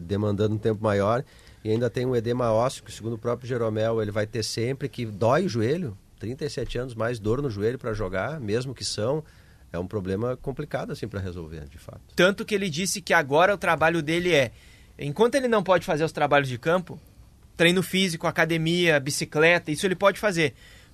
demandando 0.00 0.56
um 0.56 0.58
tempo 0.58 0.82
maior 0.82 1.24
e 1.64 1.70
ainda 1.70 1.88
tem 1.88 2.04
um 2.04 2.16
edema 2.16 2.50
ósseo 2.50 2.82
que, 2.82 2.90
segundo 2.90 3.12
o 3.12 3.18
próprio 3.18 3.48
Jeromel, 3.48 4.02
ele 4.02 4.10
vai 4.10 4.26
ter 4.26 4.42
sempre 4.42 4.88
que 4.88 5.06
dói 5.06 5.44
o 5.46 5.48
joelho. 5.48 5.96
37 6.18 6.76
anos, 6.78 6.94
mais 6.96 7.20
dor 7.20 7.40
no 7.40 7.48
joelho 7.48 7.78
para 7.78 7.92
jogar, 7.92 8.40
mesmo 8.40 8.74
que 8.74 8.84
são. 8.84 9.22
É 9.72 9.78
um 9.78 9.86
problema 9.86 10.36
complicado 10.36 10.90
assim 10.90 11.06
para 11.06 11.20
resolver, 11.20 11.66
de 11.68 11.78
fato. 11.78 12.00
Tanto 12.16 12.44
que 12.44 12.52
ele 12.52 12.68
disse 12.68 13.00
que 13.00 13.14
agora 13.14 13.54
o 13.54 13.58
trabalho 13.58 14.02
dele 14.02 14.34
é, 14.34 14.50
enquanto 14.98 15.36
ele 15.36 15.46
não 15.46 15.62
pode 15.62 15.86
fazer 15.86 16.02
os 16.02 16.10
trabalhos 16.12 16.48
de 16.48 16.58
campo, 16.58 17.00
treino 17.56 17.80
físico, 17.82 18.26
academia, 18.26 18.98
bicicleta, 18.98 19.70
isso 19.70 19.86
ele 19.86 19.94
pode 19.94 20.18
fazer. 20.18 20.52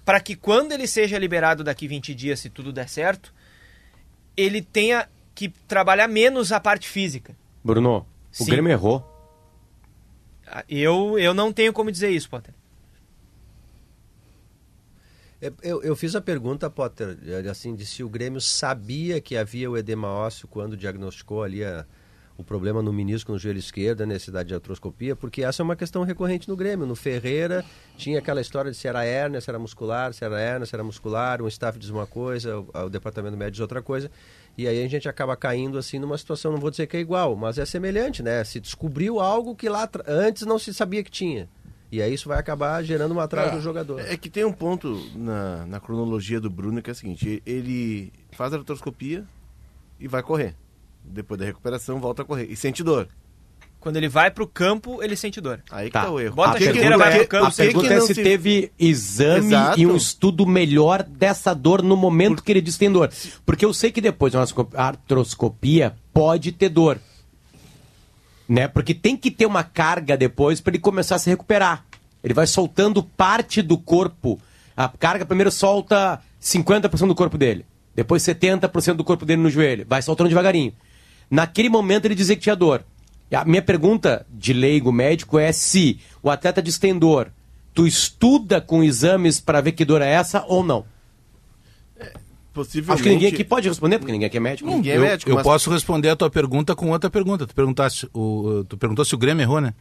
Para 0.09 0.21
que 0.21 0.35
quando 0.35 0.73
ele 0.73 0.87
seja 0.87 1.19
liberado 1.19 1.63
daqui 1.63 1.87
20 1.87 2.15
dias, 2.15 2.41
se 2.41 2.49
tudo 2.49 2.73
der 2.73 2.89
certo, 2.89 3.31
ele 4.35 4.63
tenha 4.63 5.07
que 5.35 5.51
trabalhar 5.51 6.09
menos 6.09 6.51
a 6.51 6.59
parte 6.59 6.89
física. 6.89 7.37
Bruno, 7.63 8.07
o 8.41 8.45
Sim. 8.45 8.47
Grêmio 8.47 8.73
errou. 8.73 9.07
Eu, 10.67 11.19
eu 11.19 11.35
não 11.35 11.53
tenho 11.53 11.75
como 11.75 11.93
dizer 11.93 12.09
isso, 12.09 12.31
Potter. 12.31 12.55
Eu, 15.63 15.83
eu 15.83 15.95
fiz 15.95 16.17
a 16.17 16.23
pergunta, 16.23 16.71
Potter, 16.71 17.19
assim, 17.51 17.75
de 17.75 17.85
se 17.85 18.03
o 18.03 18.09
Grêmio 18.09 18.41
sabia 18.41 19.21
que 19.21 19.37
havia 19.37 19.71
o 19.71 19.77
edema 19.77 20.09
ósseo 20.09 20.49
quando 20.49 20.75
diagnosticou 20.75 21.43
ali 21.43 21.63
a- 21.63 21.85
o 22.39 22.45
problema 22.45 22.81
no 22.81 22.93
menisco 22.93 23.33
no 23.33 23.39
joelho 23.39 23.59
esquerdo, 23.59 24.03
a 24.03 24.07
necessidade 24.07 24.49
de 24.49 24.55
artroscopia, 24.55 25.17
porque 25.17 25.43
essa 25.43 25.61
é 25.61 25.65
uma 25.65 25.75
questão 25.75 26.05
recorrente 26.05 26.49
no 26.49 26.57
Grêmio. 26.57 26.87
No 26.87 26.95
Ferreira 26.95 27.65
tinha 27.97 28.21
aquela 28.21 28.41
história 28.41 28.71
de 28.71 28.77
se 28.77 28.87
era 28.87 29.05
hérnia, 29.05 29.41
se 29.41 29.51
era 29.51 29.59
muscular, 29.59 30.15
se 30.15 30.25
era 30.25 30.41
hérnia, 30.41 30.65
se 30.65 30.73
era 30.73 30.85
muscular, 30.85 31.43
um 31.43 31.49
staff 31.49 31.77
diz 31.77 31.91
uma 31.91 32.07
coisa, 32.07 32.61
o, 32.61 32.71
o 32.87 32.89
departamento 32.89 33.37
médico 33.37 33.55
diz 33.55 33.61
outra 33.61 33.83
coisa, 33.83 34.09
e 34.57 34.69
aí 34.69 34.85
a 34.85 34.89
gente 34.89 35.09
acaba 35.09 35.37
caindo 35.37 35.77
assim 35.79 35.99
numa 35.99 36.17
situação, 36.17 36.53
não 36.53 36.61
vou 36.61 36.71
dizer 36.71 36.87
que 36.87 36.97
é 36.97 37.01
igual, 37.01 37.35
mas 37.35 37.59
é 37.59 37.67
semelhante, 37.67 38.23
né? 38.23 38.45
Se 38.45 38.61
descobriu 38.61 39.19
algo 39.19 39.57
que 39.57 39.69
lá 39.69 39.89
antes 40.07 40.47
não 40.47 40.61
se 40.61 40.73
sabia 40.73 41.03
que 41.03 41.11
tinha. 41.11 41.49
E 41.91 42.01
aí 42.01 42.15
isso 42.15 42.29
vai 42.29 42.39
acabar 42.39 42.81
gerando 42.85 43.13
uma 43.13 43.25
atraso 43.25 43.49
É, 43.49 43.57
do 43.57 43.61
jogador. 43.61 43.99
É 44.01 44.17
que 44.17 44.31
tem 44.31 44.45
um 44.45 44.53
ponto 44.53 45.01
na, 45.17 45.67
na 45.67 45.81
cronologia 45.81 46.39
do 46.41 46.49
Bruno 46.51 46.81
que 46.83 46.91
é 46.91 46.93
o 46.93 46.95
seguinte: 46.95 47.43
ele 47.47 48.13
faz 48.31 48.53
a 48.53 48.59
artroscopia 48.59 49.25
e 49.99 50.07
vai 50.07 50.23
correr. 50.23 50.55
Depois 51.13 51.39
da 51.39 51.47
recuperação, 51.47 52.01
volta 52.01 52.23
a 52.23 52.25
correr. 52.25 52.47
E 52.51 52.57
sente 52.57 52.83
dor. 52.83 53.09
Quando 53.81 53.97
ele 53.97 54.09
vai 54.09 54.31
pro 54.31 54.47
campo, 54.47 55.01
ele 55.03 55.15
sente 55.15 55.41
dor. 55.41 55.63
Aí 55.71 55.87
que 55.87 55.93
Tá. 55.93 56.05
tá, 56.07 56.11
o 56.11 56.19
erro. 56.19 56.35
Bota 56.35 56.51
A 56.51 56.57
a 56.57 56.61
chuteira, 56.61 56.99
vai 56.99 57.13
é- 57.13 57.19
pro 57.19 57.29
campo. 57.29 57.47
A 57.47 57.51
pergunta 57.53 57.87
que 57.87 57.93
é 57.93 57.97
não 57.99 58.07
se 58.07 58.15
teve 58.15 58.73
exame 58.79 59.47
Exato. 59.47 59.81
e 59.81 59.87
um 59.87 59.97
estudo 59.97 60.45
melhor 60.45 61.03
dessa 61.05 61.55
dor 61.55 61.81
no 61.83 61.97
momento 61.97 62.43
que 62.43 62.51
ele 62.51 62.61
diz 62.61 62.75
que 62.75 62.81
tem 62.81 62.91
dor. 62.93 63.11
Porque 63.47 63.65
eu 63.65 63.73
sei 63.73 63.93
que 63.93 64.01
depois 64.01 64.33
de 64.33 64.37
uma 64.39 64.47
artroscopia 64.75 65.95
pode 66.13 66.51
ter 66.51 66.69
dor. 66.69 66.99
Né? 68.49 68.67
Porque 68.67 68.95
tem 68.95 69.17
que 69.17 69.31
ter 69.31 69.47
uma 69.47 69.63
carga 69.63 70.17
depois 70.17 70.61
para 70.61 70.73
ele 70.73 70.81
começar 70.81 71.15
a 71.17 71.19
se 71.19 71.31
recuperar. 71.31 71.85
Ele 72.25 72.35
vai 72.35 72.47
soltando 72.47 73.03
parte 73.03 73.63
do 73.63 73.79
corpo. 73.79 74.41
A 74.77 74.89
carga 74.89 75.25
primeiro 75.25 75.51
solta 75.53 76.21
50% 76.41 77.07
do 77.09 77.15
corpo 77.15 77.39
dele. 77.39 77.65
Depois 77.95 78.23
70% 78.23 78.97
do 78.97 79.05
corpo 79.05 79.25
dele 79.25 79.43
no 79.43 79.51
joelho. 79.51 79.87
Vai 79.89 80.03
soltando 80.03 80.29
devagarinho. 80.29 80.73
Naquele 81.31 81.69
momento 81.69 82.05
ele 82.07 82.15
dizia 82.15 82.37
que 82.37 82.43
tinha 82.43 82.57
dor. 82.57 82.85
E 83.31 83.37
A 83.37 83.45
minha 83.45 83.63
pergunta 83.63 84.27
de 84.31 84.53
leigo 84.53 84.91
médico 84.91 85.39
é 85.39 85.53
se 85.53 86.01
o 86.23 86.31
atleta 86.31 86.63
diz 86.63 86.77
que 86.77 86.81
tem 86.83 86.99
dor, 86.99 87.31
tu 87.75 87.87
estuda 87.87 88.61
com 88.61 88.83
exames 88.83 89.39
para 89.41 89.61
ver 89.61 89.73
que 89.73 89.85
dor 89.85 90.01
é 90.03 90.11
essa 90.11 90.45
ou 90.47 90.65
não? 90.65 90.87
Possivelmente. 92.53 92.93
Acho 92.93 93.03
que 93.03 93.09
ninguém 93.11 93.29
aqui 93.29 93.45
pode 93.45 93.69
responder, 93.69 93.99
porque 93.99 94.11
ninguém 94.11 94.27
aqui 94.27 94.37
é 94.37 94.41
médico. 94.41 94.69
Ninguém 94.69 94.93
é 94.95 94.99
médico, 94.99 95.31
eu 95.31 95.37
mas- 95.37 95.45
posso 95.45 95.71
responder 95.71 96.09
a 96.09 96.17
tua 96.17 96.31
pergunta 96.31 96.75
com 96.75 96.91
outra 96.91 97.09
pergunta. 97.11 97.47
Tu, 97.47 97.55
perguntasse, 97.55 98.09
o, 98.13 98.65
tu 98.69 98.77
perguntou 98.77 99.05
se 99.05 99.15
o 99.15 99.19
Grêmio 99.19 99.43
errou, 99.43 99.61
né? 99.61 99.75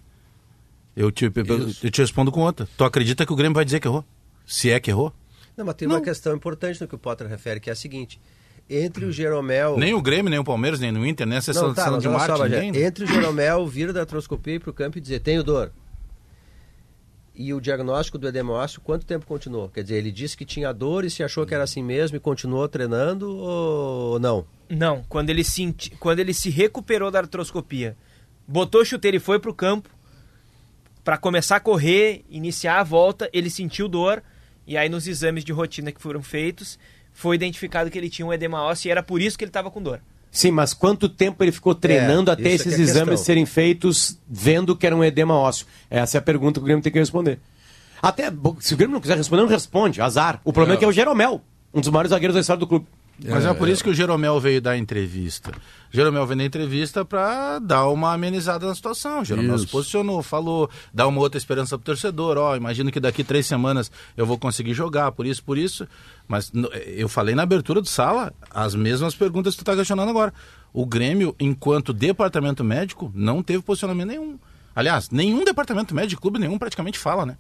Eu 0.96 1.12
te, 1.12 1.26
eu 1.26 1.92
te 1.92 2.02
respondo 2.02 2.32
com 2.32 2.42
outra. 2.42 2.68
Tu 2.78 2.84
acredita 2.84 3.26
que 3.26 3.32
o 3.32 3.36
Grêmio 3.36 3.54
vai 3.56 3.64
dizer 3.66 3.80
que 3.80 3.88
errou? 3.88 4.04
Se 4.46 4.70
é 4.70 4.80
que 4.80 4.92
errou? 4.92 5.14
Não, 5.56 5.66
mas 5.66 5.76
tem 5.76 5.88
uma 5.88 6.02
questão 6.02 6.36
importante 6.36 6.80
no 6.82 6.88
que 6.88 6.96
o 6.96 6.98
Potter 7.00 7.28
refere, 7.28 7.60
que 7.60 7.70
é 7.70 7.74
a 7.74 7.76
seguinte. 7.76 8.20
Entre 8.70 9.06
o 9.06 9.12
Jeromel... 9.12 9.78
Nem 9.78 9.94
o 9.94 10.02
Grêmio, 10.02 10.30
nem 10.30 10.40
o 10.40 10.44
Palmeiras, 10.44 10.80
nem 10.80 10.92
no 10.92 11.06
Inter, 11.06 11.26
nem 11.26 11.38
a 11.38 11.42
sessão 11.42 11.70
Não, 11.70 11.74
tá, 11.74 11.84
sessão 11.84 12.00
de 12.00 12.04
só, 12.04 12.12
marketing, 12.12 12.72
né? 12.72 12.84
entre 12.84 13.06
o 13.06 13.08
Jeromel 13.08 13.66
vir 13.66 13.94
da 13.94 14.02
artroscopia 14.02 14.54
e 14.54 14.56
ir 14.58 14.60
pro 14.60 14.74
campo 14.74 14.98
e 14.98 15.02
dizer, 15.02 15.20
tenho 15.20 15.44
dor. 15.44 15.72
E 17.34 17.54
o 17.54 17.62
diagnóstico 17.62 18.18
do 18.18 18.28
edema 18.28 18.52
ósseo, 18.52 18.82
quanto 18.82 19.06
tempo 19.06 19.26
continuou? 19.26 19.70
Quer 19.70 19.84
dizer, 19.84 19.98
ele 19.98 20.12
disse 20.12 20.36
que 20.36 20.44
tinha 20.44 20.74
dor 20.74 21.06
e 21.06 21.10
se 21.10 21.24
achou 21.24 21.46
que 21.46 21.54
era 21.54 21.64
assim 21.64 21.84
mesmo 21.84 22.18
e 22.18 22.20
continuou 22.20 22.68
treinando 22.68 23.30
ou 23.38 24.20
não? 24.20 24.46
Não, 24.68 25.04
quando 25.08 25.30
ele, 25.30 25.44
senti, 25.44 25.92
quando 25.92 26.20
ele 26.20 26.34
se 26.34 26.50
recuperou 26.50 27.12
da 27.12 27.20
artroscopia, 27.20 27.96
botou 28.48 28.84
chuteira 28.84 29.18
e 29.18 29.20
foi 29.20 29.40
pro 29.40 29.54
campo 29.54 29.90
para 31.04 31.18
começar 31.18 31.56
a 31.56 31.60
correr, 31.62 32.26
iniciar 32.30 32.80
a 32.80 32.84
volta, 32.84 33.30
ele 33.32 33.50
sentiu 33.50 33.88
dor 33.88 34.22
e 34.66 34.76
aí 34.76 34.90
nos 34.90 35.08
exames 35.08 35.46
de 35.46 35.54
rotina 35.54 35.92
que 35.92 36.02
foram 36.02 36.22
feitos, 36.22 36.78
foi 37.18 37.36
identificado 37.36 37.90
que 37.90 37.98
ele 37.98 38.12
tinha 38.12 38.26
um 38.28 38.32
edema 38.32 38.62
ósseo 38.62 38.90
e 38.90 38.92
era 38.92 39.02
por 39.02 39.20
isso 39.20 39.36
que 39.36 39.44
ele 39.44 39.50
estava 39.50 39.72
com 39.72 39.82
dor. 39.82 40.00
Sim, 40.30 40.52
mas 40.52 40.72
quanto 40.72 41.10
tempo 41.10 41.44
ele 41.44 41.52
ficou 41.52 41.74
treinando 41.74 42.30
É, 42.30 42.34
até 42.36 42.50
é 42.50 42.54
esses 42.54 42.74
é 42.78 42.80
exames 42.80 43.10
questão. 43.10 43.26
serem 43.26 43.44
feitos 43.44 44.20
vendo 44.30 44.76
que 44.76 44.86
era 44.86 44.96
um 44.96 45.04
edema 45.04 45.34
ósseo? 45.34 45.66
Essa 45.90 46.18
é 46.18 46.20
a 46.20 46.22
pergunta 46.22 46.60
que 46.60 46.64
o 46.64 46.66
Grêmio 46.66 46.84
tem 46.84 46.94
que 46.94 47.00
responder. 47.00 47.40
Até, 48.00 48.32
se 48.60 48.76
o 48.76 48.78
Grêmio 48.78 48.94
não 48.94 49.02
quiser 49.02 49.18
responder, 49.18 49.42
não 49.42 49.50
responde, 49.50 50.00
azar. 50.00 50.40
O 50.46 50.54
problema 50.54 50.76
é, 50.76 50.78
que 50.78 50.86
é 50.86 50.88
o 50.88 50.92
Jeromel, 50.92 51.42
um 51.74 51.82
dos 51.82 51.90
maiores 51.90 52.12
zagueiros 52.12 52.36
da 52.36 52.42
história 52.42 52.60
do 52.60 52.68
clube. 52.68 52.86
Mas 53.26 53.46
é, 53.46 53.54
por 53.54 53.68
isso 53.68 53.84
que 53.84 53.90
o 53.90 53.94
Jeromel 53.94 54.40
veio 54.40 54.62
dar 54.62 54.78
entrevista. 54.78 55.52
O 55.92 55.96
Jeromel 55.96 56.26
veio 56.28 56.38
dar 56.38 56.46
entrevista 56.46 57.04
para 57.04 57.58
dar 57.60 57.88
uma 57.88 58.14
amenizada 58.14 58.68
na 58.68 58.76
situação. 58.76 59.22
O 59.22 59.26
Jeromel 59.26 59.56
Isso. 59.56 59.66
se 59.66 59.72
posicionou, 59.72 60.22
falou, 60.22 60.70
dá 60.94 61.08
uma 61.08 61.20
outra 61.20 61.38
esperança 61.38 61.78
pro 61.78 61.86
torcedor. 61.86 62.38
Ó, 62.38 62.56
imagino 62.56 62.92
que 62.92 63.00
daqui 63.00 63.24
três 63.24 63.48
semanas 63.48 63.92
eu 64.16 64.26
vou 64.26 64.38
conseguir 64.38 64.74
jogar, 64.74 65.12
por 65.14 65.26
isso, 65.26 65.44
por 65.44 65.58
isso. 65.58 65.88
Mas 66.28 66.52
eu 66.86 67.10
falei 67.10 67.34
na 67.34 67.44
abertura 67.44 67.82
do 67.82 67.88
sala 67.88 68.34
as 68.52 68.76
mesmas 68.76 69.16
perguntas 69.16 69.56
que 69.56 69.64
tu 69.64 69.66
tá 69.66 69.76
questionando 69.76 70.10
agora. 70.10 70.34
O 70.72 70.86
Grêmio, 70.86 71.36
enquanto 71.40 71.94
departamento 71.94 72.64
médico, 72.64 73.12
não 73.16 73.42
teve 73.42 73.64
posicionamento 73.64 74.10
nenhum. 74.10 74.38
Aliás, 74.76 75.10
nenhum 75.10 75.44
departamento 75.44 75.96
médico, 75.96 76.10
de 76.10 76.22
clube 76.22 76.38
nenhum, 76.38 76.60
praticamente 76.60 77.00
fala, 77.00 77.26
né? 77.26 77.38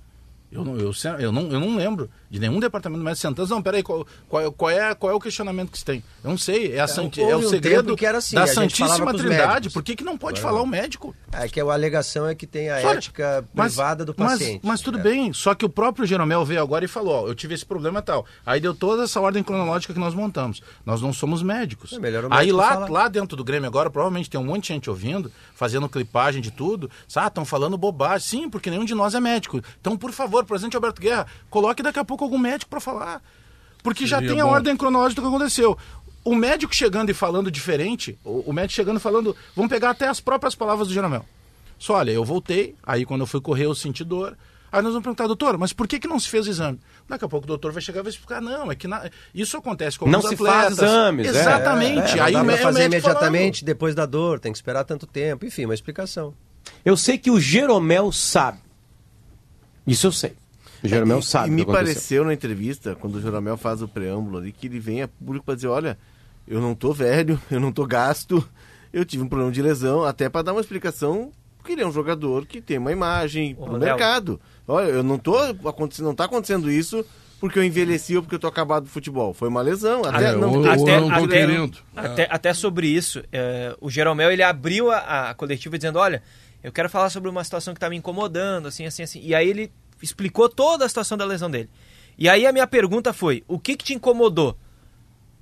Eu 0.50 0.64
não, 0.64 0.78
eu, 0.78 0.92
eu, 1.20 1.32
não, 1.32 1.42
eu 1.52 1.60
não 1.60 1.76
lembro 1.76 2.10
de 2.30 2.40
nenhum 2.40 2.58
departamento 2.60 3.04
médico 3.04 3.22
sentando. 3.22 3.50
Não, 3.50 3.62
peraí, 3.62 3.84
qual, 3.84 4.08
qual, 4.30 4.42
é- 4.46 4.52
qual, 4.52 4.72
é, 4.72 4.96
qual 4.96 5.12
é 5.12 5.16
o 5.16 5.20
questionamento 5.20 5.72
que 5.72 5.78
se 5.78 5.84
tem? 5.84 6.02
Eu 6.24 6.30
não 6.30 6.38
sei, 6.38 6.72
é, 6.74 6.80
a 6.80 6.88
santi- 6.88 7.20
houve 7.20 7.34
é 7.34 7.36
um 7.36 7.40
o 7.40 7.50
segredo 7.50 7.96
era 8.02 8.18
assim, 8.20 8.36
da 8.36 8.48
Santíssima 8.48 9.14
Trindade. 9.14 9.48
médicos. 9.54 9.74
Por 9.74 9.84
que, 9.84 9.96
que 9.96 10.06
não 10.06 10.18
pode 10.18 10.40
falar 10.40 10.62
o 10.62 10.66
médico? 10.66 11.14
É 11.34 11.50
que 11.50 11.60
a 11.60 11.64
alegação 11.66 12.26
é 12.26 12.34
que 12.34 12.48
tem 12.48 12.70
a 12.70 12.76
Olha, 12.78 12.98
ética 12.98 13.44
mas- 13.54 13.74
privada 13.74 14.06
do 14.06 14.16
mas- 14.18 14.32
paciente. 14.40 14.62
Mas, 14.64 14.80
tudo 14.80 15.00
É. 15.00 15.02
bem, 15.02 15.34
só 15.34 15.54
que 15.54 15.66
o 15.66 15.70
próprio 15.70 16.06
Jeromel 16.06 16.46
veio 16.46 16.62
agora 16.62 16.86
e 16.86 16.88
falou: 16.88 17.26
ó, 17.26 17.28
eu 17.28 17.36
tive 17.36 17.54
esse 17.54 17.66
problema 17.66 18.02
tal. 18.02 18.26
Aí 18.46 18.62
deu 18.62 18.74
toda 18.74 19.04
essa 19.04 19.20
ordem 19.20 19.44
cronológica 19.44 19.94
que 19.94 20.00
nós 20.00 20.14
montamos. 20.14 20.62
Nós 20.86 21.02
não 21.02 21.12
somos 21.12 21.44
médicos. 21.44 21.92
É 21.92 22.00
melhor 22.00 22.24
o 22.24 22.28
Aí 22.34 22.40
médico 22.48 22.58
lá, 22.58 22.70
falar. 22.74 22.90
lá 22.90 23.08
dentro 23.10 23.36
do 23.36 23.44
Grêmio 23.44 23.68
agora, 23.68 23.90
provavelmente 23.90 24.30
tem 24.30 24.40
um 24.40 24.46
monte 24.46 24.64
de 24.64 24.68
gente 24.70 24.90
ouvindo, 24.90 25.30
fazendo 25.54 25.90
clipagem 25.90 26.42
de 26.42 26.52
tudo. 26.52 26.90
Ah, 27.14 27.28
estão 27.28 27.44
falando 27.44 27.78
bobagem. 27.78 28.26
Sim, 28.28 28.50
porque 28.50 28.70
nenhum 28.70 28.86
de 28.86 28.94
nós 28.96 29.14
é 29.14 29.20
médico. 29.20 29.60
Então, 29.82 29.98
por 29.98 30.12
favor, 30.12 30.37
presidente 30.46 30.76
Alberto 30.76 31.02
Guerra, 31.02 31.26
coloque 31.50 31.82
daqui 31.84 32.00
a 32.00 32.06
pouco 32.06 32.24
algum 32.24 32.38
médico 32.38 32.70
para 32.70 32.80
falar. 32.80 33.22
Porque 33.84 34.06
já 34.06 34.18
Seria 34.18 34.32
tem 34.34 34.42
a 34.42 34.46
bom. 34.46 34.52
ordem 34.52 34.76
cronológica 34.76 35.22
do 35.22 35.30
que 35.30 35.36
aconteceu. 35.36 35.78
O 36.24 36.36
médico 36.36 36.76
chegando 36.76 37.10
e 37.10 37.14
falando 37.14 37.50
diferente, 37.50 38.18
o, 38.24 38.50
o 38.50 38.54
médico 38.54 38.74
chegando 38.74 38.98
e 38.98 39.00
falando. 39.00 39.36
Vamos 39.56 39.70
pegar 39.70 39.92
até 39.92 40.08
as 40.08 40.20
próprias 40.20 40.56
palavras 40.56 40.88
do 40.90 40.94
Jeromel. 40.94 41.26
Só 41.80 41.94
olha, 41.96 42.12
eu 42.12 42.26
voltei, 42.26 42.76
aí 42.84 43.06
quando 43.06 43.22
eu 43.22 43.28
fui 43.28 43.40
correr 43.40 43.66
eu 43.66 43.76
senti 43.76 44.04
dor. 44.04 44.36
Aí 44.70 44.82
nós 44.82 44.92
vamos 44.92 45.04
perguntar, 45.04 45.28
doutor, 45.28 45.58
mas 45.58 45.72
por 45.72 45.88
que, 45.88 45.98
que 45.98 46.08
não 46.10 46.20
se 46.20 46.28
fez 46.28 46.46
o 46.46 46.50
exame? 46.50 46.78
Daqui 47.08 47.24
a 47.24 47.28
pouco 47.30 47.46
o 47.46 47.48
doutor 47.48 47.72
vai 47.72 47.82
chegar 47.82 48.02
e 48.02 48.04
vai 48.04 48.10
explicar, 48.12 48.42
não, 48.42 48.70
é 48.70 48.76
que 48.76 48.86
na- 48.86 49.10
isso 49.34 49.56
acontece 49.56 49.98
com 49.98 50.06
Não 50.10 50.16
alguns 50.20 50.32
se 50.32 50.36
faz 50.36 50.74
atletas. 50.74 50.80
exames, 50.84 51.28
é. 51.28 51.30
Exatamente. 51.30 52.20
É, 52.20 52.22
aí 52.22 52.34
não 52.34 52.42
o 52.42 52.46
dá 52.48 52.52
é 52.52 52.56
o 52.56 52.60
fazer 52.60 52.86
imediatamente 52.88 53.64
depois 53.64 53.96
da 53.96 54.06
dor, 54.06 54.42
tem 54.42 54.52
que 54.52 54.58
esperar 54.58 54.84
tanto 54.84 55.08
tempo. 55.08 55.46
Enfim, 55.46 55.64
uma 55.64 55.74
explicação. 55.74 56.34
Eu 56.84 56.98
sei 56.98 57.18
que 57.18 57.32
o 57.32 57.40
Jeromel 57.40 58.12
sabe. 58.12 58.60
Isso 59.88 60.08
eu 60.08 60.12
sei. 60.12 60.34
O 60.84 60.88
Jeromel 60.88 61.20
e, 61.20 61.24
sabe 61.24 61.48
E 61.48 61.52
me 61.52 61.66
pareceu 61.66 62.24
na 62.24 62.34
entrevista, 62.34 62.96
quando 62.96 63.16
o 63.16 63.22
Jeromel 63.22 63.58
faz 63.58 63.82
o 63.82 63.88
preâmbulo 63.88 64.38
ali, 64.38 64.52
que 64.52 64.68
ele 64.68 64.80
vem 64.80 65.02
a 65.02 65.08
público 65.08 65.46
para 65.46 65.56
dizer, 65.56 65.68
olha, 65.70 65.98
eu 66.48 66.62
não 66.62 66.76
tô 66.76 66.94
velho, 66.94 67.40
eu 67.50 67.60
não 67.60 67.72
tô 67.72 67.86
gasto, 67.86 68.48
eu 68.94 69.04
tive 69.06 69.24
um 69.24 69.28
problema 69.28 69.52
de 69.52 69.62
lesão, 69.62 70.04
até 70.04 70.30
para 70.30 70.44
dar 70.44 70.52
uma 70.54 70.62
explicação, 70.62 71.32
porque 71.58 71.72
ele 71.72 71.82
é 71.82 71.88
um 71.88 71.92
jogador 71.92 72.46
que 72.46 72.62
tem 72.62 72.78
uma 72.78 72.92
imagem 72.92 73.56
Ô, 73.58 73.66
no 73.66 73.72
Léo. 73.74 73.80
mercado. 73.90 74.40
Olha, 74.68 74.86
eu 74.88 75.02
não 75.04 75.18
tô 75.18 75.36
acontecendo, 75.68 76.06
não 76.06 76.16
tá 76.16 76.26
acontecendo 76.26 76.70
isso 76.70 77.04
porque 77.40 77.60
eu 77.60 77.64
envelheci 77.64 78.16
ou 78.16 78.24
porque 78.24 78.34
eu 78.36 78.40
tô 78.40 78.48
acabado 78.48 78.86
do 78.86 78.90
futebol. 78.90 79.32
Foi 79.34 79.48
uma 79.48 79.62
lesão, 79.62 80.04
até 80.04 80.30
É, 80.30 80.32
não, 80.36 80.48
ou- 80.50 80.54
porque- 80.64 80.68
ou 80.70 80.84
até- 80.84 81.00
não 81.00 81.66
até-. 81.66 81.82
Até, 81.96 82.28
até 82.32 82.54
sobre 82.54 82.88
isso, 82.88 83.22
é, 83.32 83.76
o 83.80 83.90
Jeromel 83.92 84.32
ele 84.32 84.42
abriu 84.44 84.90
a, 84.92 85.30
a 85.30 85.34
coletiva 85.36 85.78
dizendo: 85.78 86.00
Olha, 86.00 86.24
eu 86.64 86.72
quero 86.72 86.90
falar 86.90 87.10
sobre 87.10 87.30
uma 87.30 87.44
situação 87.44 87.74
que 87.74 87.78
está 87.78 87.90
me 87.90 87.96
incomodando, 87.98 88.68
assim, 88.68 88.86
assim, 88.86 89.04
assim. 89.04 89.22
E 89.24 89.34
aí 89.36 89.48
ele 89.50 89.72
explicou 90.02 90.50
toda 90.50 90.86
a 90.86 90.90
situação 90.90 91.18
da 91.18 91.26
lesão 91.26 91.50
dele. 91.50 91.70
E 92.18 92.28
aí 92.28 92.46
a 92.46 92.52
minha 92.52 92.68
pergunta 92.68 93.14
foi: 93.14 93.44
O 93.48 93.60
que, 93.60 93.76
que 93.78 93.86
te 93.86 93.94
incomodou? 93.94 94.58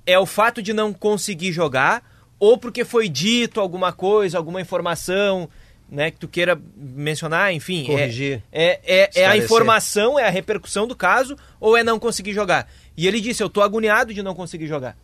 É 0.04 0.18
o 0.18 0.26
fato 0.26 0.62
de 0.62 0.72
não 0.72 0.92
conseguir 0.92 1.52
jogar 1.52 2.02
ou 2.38 2.56
porque 2.58 2.84
foi 2.84 3.08
dito 3.08 3.60
alguma 3.60 3.92
coisa, 3.92 4.36
alguma 4.38 4.60
informação, 4.60 5.48
né, 5.90 6.10
que 6.10 6.18
tu 6.18 6.28
queira 6.28 6.60
mencionar, 6.76 7.52
enfim. 7.52 7.82
é- 7.84 7.86
Corrigir. 7.86 8.42
É, 8.52 8.64
é, 8.84 8.98
é 8.98 9.02
a 9.04 9.08
Esclarecer. 9.08 9.44
informação, 9.44 10.18
é 10.18 10.26
a 10.26 10.30
repercussão 10.30 10.86
do 10.86 10.94
caso 10.94 11.36
ou 11.58 11.76
é 11.76 11.82
não 11.82 11.98
conseguir 11.98 12.32
jogar? 12.34 12.70
E 12.96 13.06
ele 13.06 13.20
disse: 13.20 13.42
Eu 13.42 13.48
tô 13.48 13.62
agoniado 13.62 14.12
de 14.14 14.22
não 14.22 14.34
conseguir 14.34 14.66
jogar. 14.66 14.96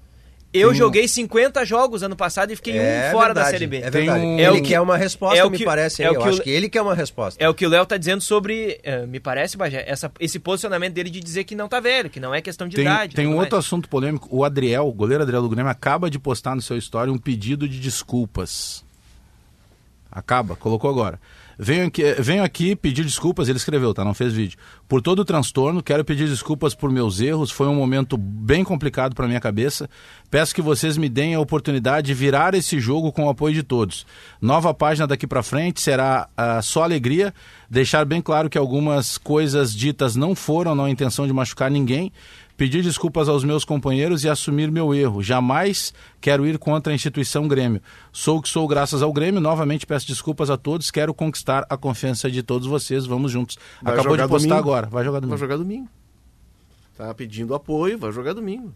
Eu 0.55 0.75
joguei 0.75 1.09
50 1.09 1.65
jogos 1.65 2.03
ano 2.03 2.15
passado 2.15 2.51
e 2.53 2.57
fiquei 2.57 2.75
um 2.79 3.11
fora 3.11 3.33
da 3.33 3.43
verdade, 3.43 3.51
Série 3.53 3.67
B. 3.67 3.77
É 3.79 3.91
verdade. 3.91 4.25
um- 4.25 4.35
Ele 4.35 4.43
É 4.43 4.51
o 4.51 4.55
que- 4.57 4.61
quer 4.63 4.81
uma 4.81 4.97
resposta, 4.99 5.39
é 5.39 5.45
o 5.45 5.51
me 5.51 5.57
que- 5.57 5.65
parece. 5.65 6.03
é 6.03 6.11
o 6.11 6.15
eu 6.15 6.21
que 6.21 6.27
o- 6.27 6.31
acho 6.31 6.43
que 6.43 6.51
ele 6.51 6.69
quer 6.69 6.83
uma 6.83 6.95
resposta. 6.95 7.43
É 7.43 7.49
o 7.49 7.55
que 7.55 7.65
o 7.65 7.69
Léo 7.71 7.87
tá 7.87 7.97
dizendo 7.97 8.21
sobre, 8.21 8.79
eh, 8.83 9.07
me 9.07 9.19
parece, 9.19 9.57
Bagé, 9.57 9.83
essa, 9.89 10.13
esse 10.21 10.39
posicionamento 10.39 10.93
dele 10.93 11.09
de 11.09 11.21
dizer 11.21 11.45
que 11.45 11.55
não 11.55 11.69
tá 11.69 11.81
velho, 11.81 12.11
que 12.11 12.21
não 12.21 12.35
é 12.35 12.43
questão 12.43 12.69
de 12.69 12.77
Tem, 12.77 12.85
idade. 12.85 13.15
tem 13.17 13.27
um 13.27 13.31
mais. 13.31 13.41
outro 13.41 13.59
assunto 13.59 13.89
polêmico. 13.89 14.29
O 14.31 14.45
Adriel, 14.45 14.87
o 14.87 14.93
goleiro 14.93 15.23
Adriel 15.23 15.41
do 15.43 15.49
Grêmio, 15.49 15.71
acaba 15.71 16.11
de 16.11 16.19
postar 16.19 16.55
no 16.55 16.61
seu 16.61 16.77
story 16.77 17.11
um 17.11 17.17
pedido 17.19 17.67
de 17.67 17.81
desculpas. 17.81 18.85
Acaba, 20.11 20.55
colocou 20.57 20.91
agora. 20.91 21.19
Venho 21.59 21.87
aqui, 21.87 22.03
venho 22.19 22.43
aqui 22.43 22.75
pedir 22.75 23.05
desculpas, 23.05 23.49
ele 23.49 23.59
escreveu, 23.59 23.93
tá? 23.93 24.05
Não 24.05 24.15
fez 24.15 24.33
vídeo. 24.33 24.59
Por 24.89 25.01
todo 25.01 25.21
o 25.21 25.25
transtorno, 25.25 25.83
quero 25.83 26.05
pedir 26.05 26.29
desculpas 26.29 26.75
por 26.75 26.91
meus 26.91 27.21
erros. 27.21 27.51
Foi 27.51 27.67
um 27.67 27.75
momento 27.75 28.17
bem 28.17 28.65
complicado 28.65 29.15
para 29.15 29.27
minha 29.27 29.41
cabeça. 29.41 29.89
Peço 30.31 30.55
que 30.55 30.63
vocês 30.63 30.97
me 30.97 31.09
deem 31.09 31.35
a 31.35 31.41
oportunidade 31.41 32.07
de 32.07 32.15
virar 32.15 32.55
esse 32.55 32.81
jogo 32.81 33.13
com 33.13 33.27
o 33.27 33.29
apoio 33.29 33.55
de 33.55 33.63
todos. 33.63 34.07
Nova 34.41 34.73
página 34.73 35.07
daqui 35.07 35.27
para 35.27 35.43
frente 35.43 35.81
será 35.81 36.29
ah, 36.37 36.61
só 36.63 36.83
alegria. 36.83 37.35
Deixar 37.71 38.05
bem 38.05 38.21
claro 38.21 38.51
que 38.51 38.59
algumas 38.59 39.17
coisas 39.17 39.75
ditas 39.75 40.15
não 40.15 40.35
foram 40.35 40.75
na 40.75 40.91
intenção 40.91 41.27
de 41.27 41.33
machucar 41.33 41.71
ninguém. 41.71 42.13
Pedir 42.63 42.81
desculpas 42.85 43.29
aos 43.29 43.43
meus 43.43 43.65
companheiros 43.65 44.23
e 44.23 44.29
assumir 44.29 44.71
meu 44.71 44.95
erro. 44.95 45.21
Jamais 45.21 45.93
quero 46.21 46.47
ir 46.47 46.59
contra 46.59 46.93
a 46.93 46.95
instituição 46.95 47.49
Grêmio. 47.49 47.83
Sou 48.13 48.39
o 48.39 48.43
que 48.43 48.49
sou 48.49 48.69
graças 48.69 49.03
ao 49.03 49.13
Grêmio. 49.13 49.41
Novamente 49.41 49.85
peço 49.85 50.07
desculpas 50.07 50.49
a 50.49 50.57
todos. 50.57 50.89
Quero 50.89 51.13
conquistar 51.13 51.67
a 51.69 51.77
confiança 51.77 52.31
de 52.31 52.41
todos 52.41 52.69
vocês. 52.69 53.05
Vamos 53.05 53.33
juntos. 53.33 53.59
Vai 53.83 53.95
Acabou 53.95 54.17
de 54.17 54.23
postar 54.29 54.37
domingo. 54.39 54.55
agora. 54.55 54.87
Vai 54.87 55.03
jogar 55.03 55.15
Vai 55.19 55.21
domingo. 55.23 55.39
jogar 55.39 55.57
domingo. 55.57 55.89
Tá 56.97 57.13
pedindo 57.13 57.53
apoio, 57.53 57.99
vai 57.99 58.13
jogar 58.13 58.33
domingo. 58.33 58.73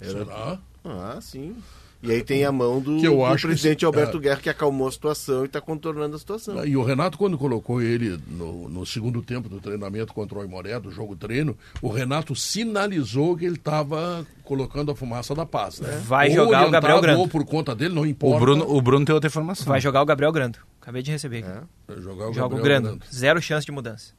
Era- 0.00 0.10
Será? 0.24 0.58
Ah, 0.82 1.18
sim. 1.20 1.54
E 2.02 2.10
aí 2.10 2.22
tem 2.24 2.46
a 2.46 2.50
mão 2.52 2.80
do, 2.80 2.98
Que 2.98 3.06
eu 3.06 3.16
do 3.16 3.24
acho 3.26 3.42
que 3.42 3.48
presidente 3.48 3.78
isso- 3.80 3.86
Alberto 3.86 4.16
é. 4.16 4.20
Guerra 4.20 4.40
que 4.40 4.48
acalmou 4.48 4.88
a 4.88 4.92
situação 4.92 5.42
e 5.42 5.46
está 5.46 5.60
contornando 5.60 6.16
a 6.16 6.18
situação. 6.18 6.64
E 6.64 6.74
o 6.74 6.82
Renato, 6.82 7.18
quando 7.18 7.36
colocou 7.36 7.82
ele 7.82 8.18
no, 8.26 8.70
no 8.70 8.86
segundo 8.86 9.20
tempo 9.20 9.50
do 9.50 9.60
treinamento 9.60 10.14
contra 10.14 10.38
o 10.38 10.40
Aimoré, 10.40 10.80
do 10.80 10.90
jogo 10.90 11.14
treino, 11.14 11.54
o 11.82 11.88
Renato 11.90 12.34
sinalizou 12.34 13.36
que 13.36 13.44
ele 13.44 13.56
estava 13.56 14.26
colocando 14.44 14.90
a 14.90 14.96
fumaça 14.96 15.34
da 15.34 15.44
paz, 15.44 15.78
né? 15.80 16.02
Vai 16.06 16.30
Ou 16.30 16.36
jogar 16.36 16.66
o 16.66 16.70
Gabriel 16.70 17.00
Grando. 17.02 17.20
Ou 17.20 17.28
por 17.28 17.44
conta 17.44 17.74
dele, 17.74 17.94
não 17.94 18.06
importa. 18.06 18.36
O 18.36 18.40
Bruno, 18.40 18.64
o 18.76 18.80
Bruno 18.80 19.04
tem 19.04 19.14
outra 19.14 19.28
informação. 19.28 19.66
Vai 19.66 19.80
jogar 19.80 20.00
o 20.00 20.06
Gabriel 20.06 20.32
Grando. 20.32 20.58
Acabei 20.80 21.02
de 21.02 21.10
receber 21.10 21.44
aqui. 21.44 21.66
Vai 21.86 22.00
jogar 22.00 22.30
o 22.30 22.32
Joga 22.32 22.54
o 22.54 22.56
Gabriel 22.56 22.80
Grando. 22.82 23.04
Zero 23.14 23.42
chance 23.42 23.66
de 23.66 23.72
mudança. 23.72 24.14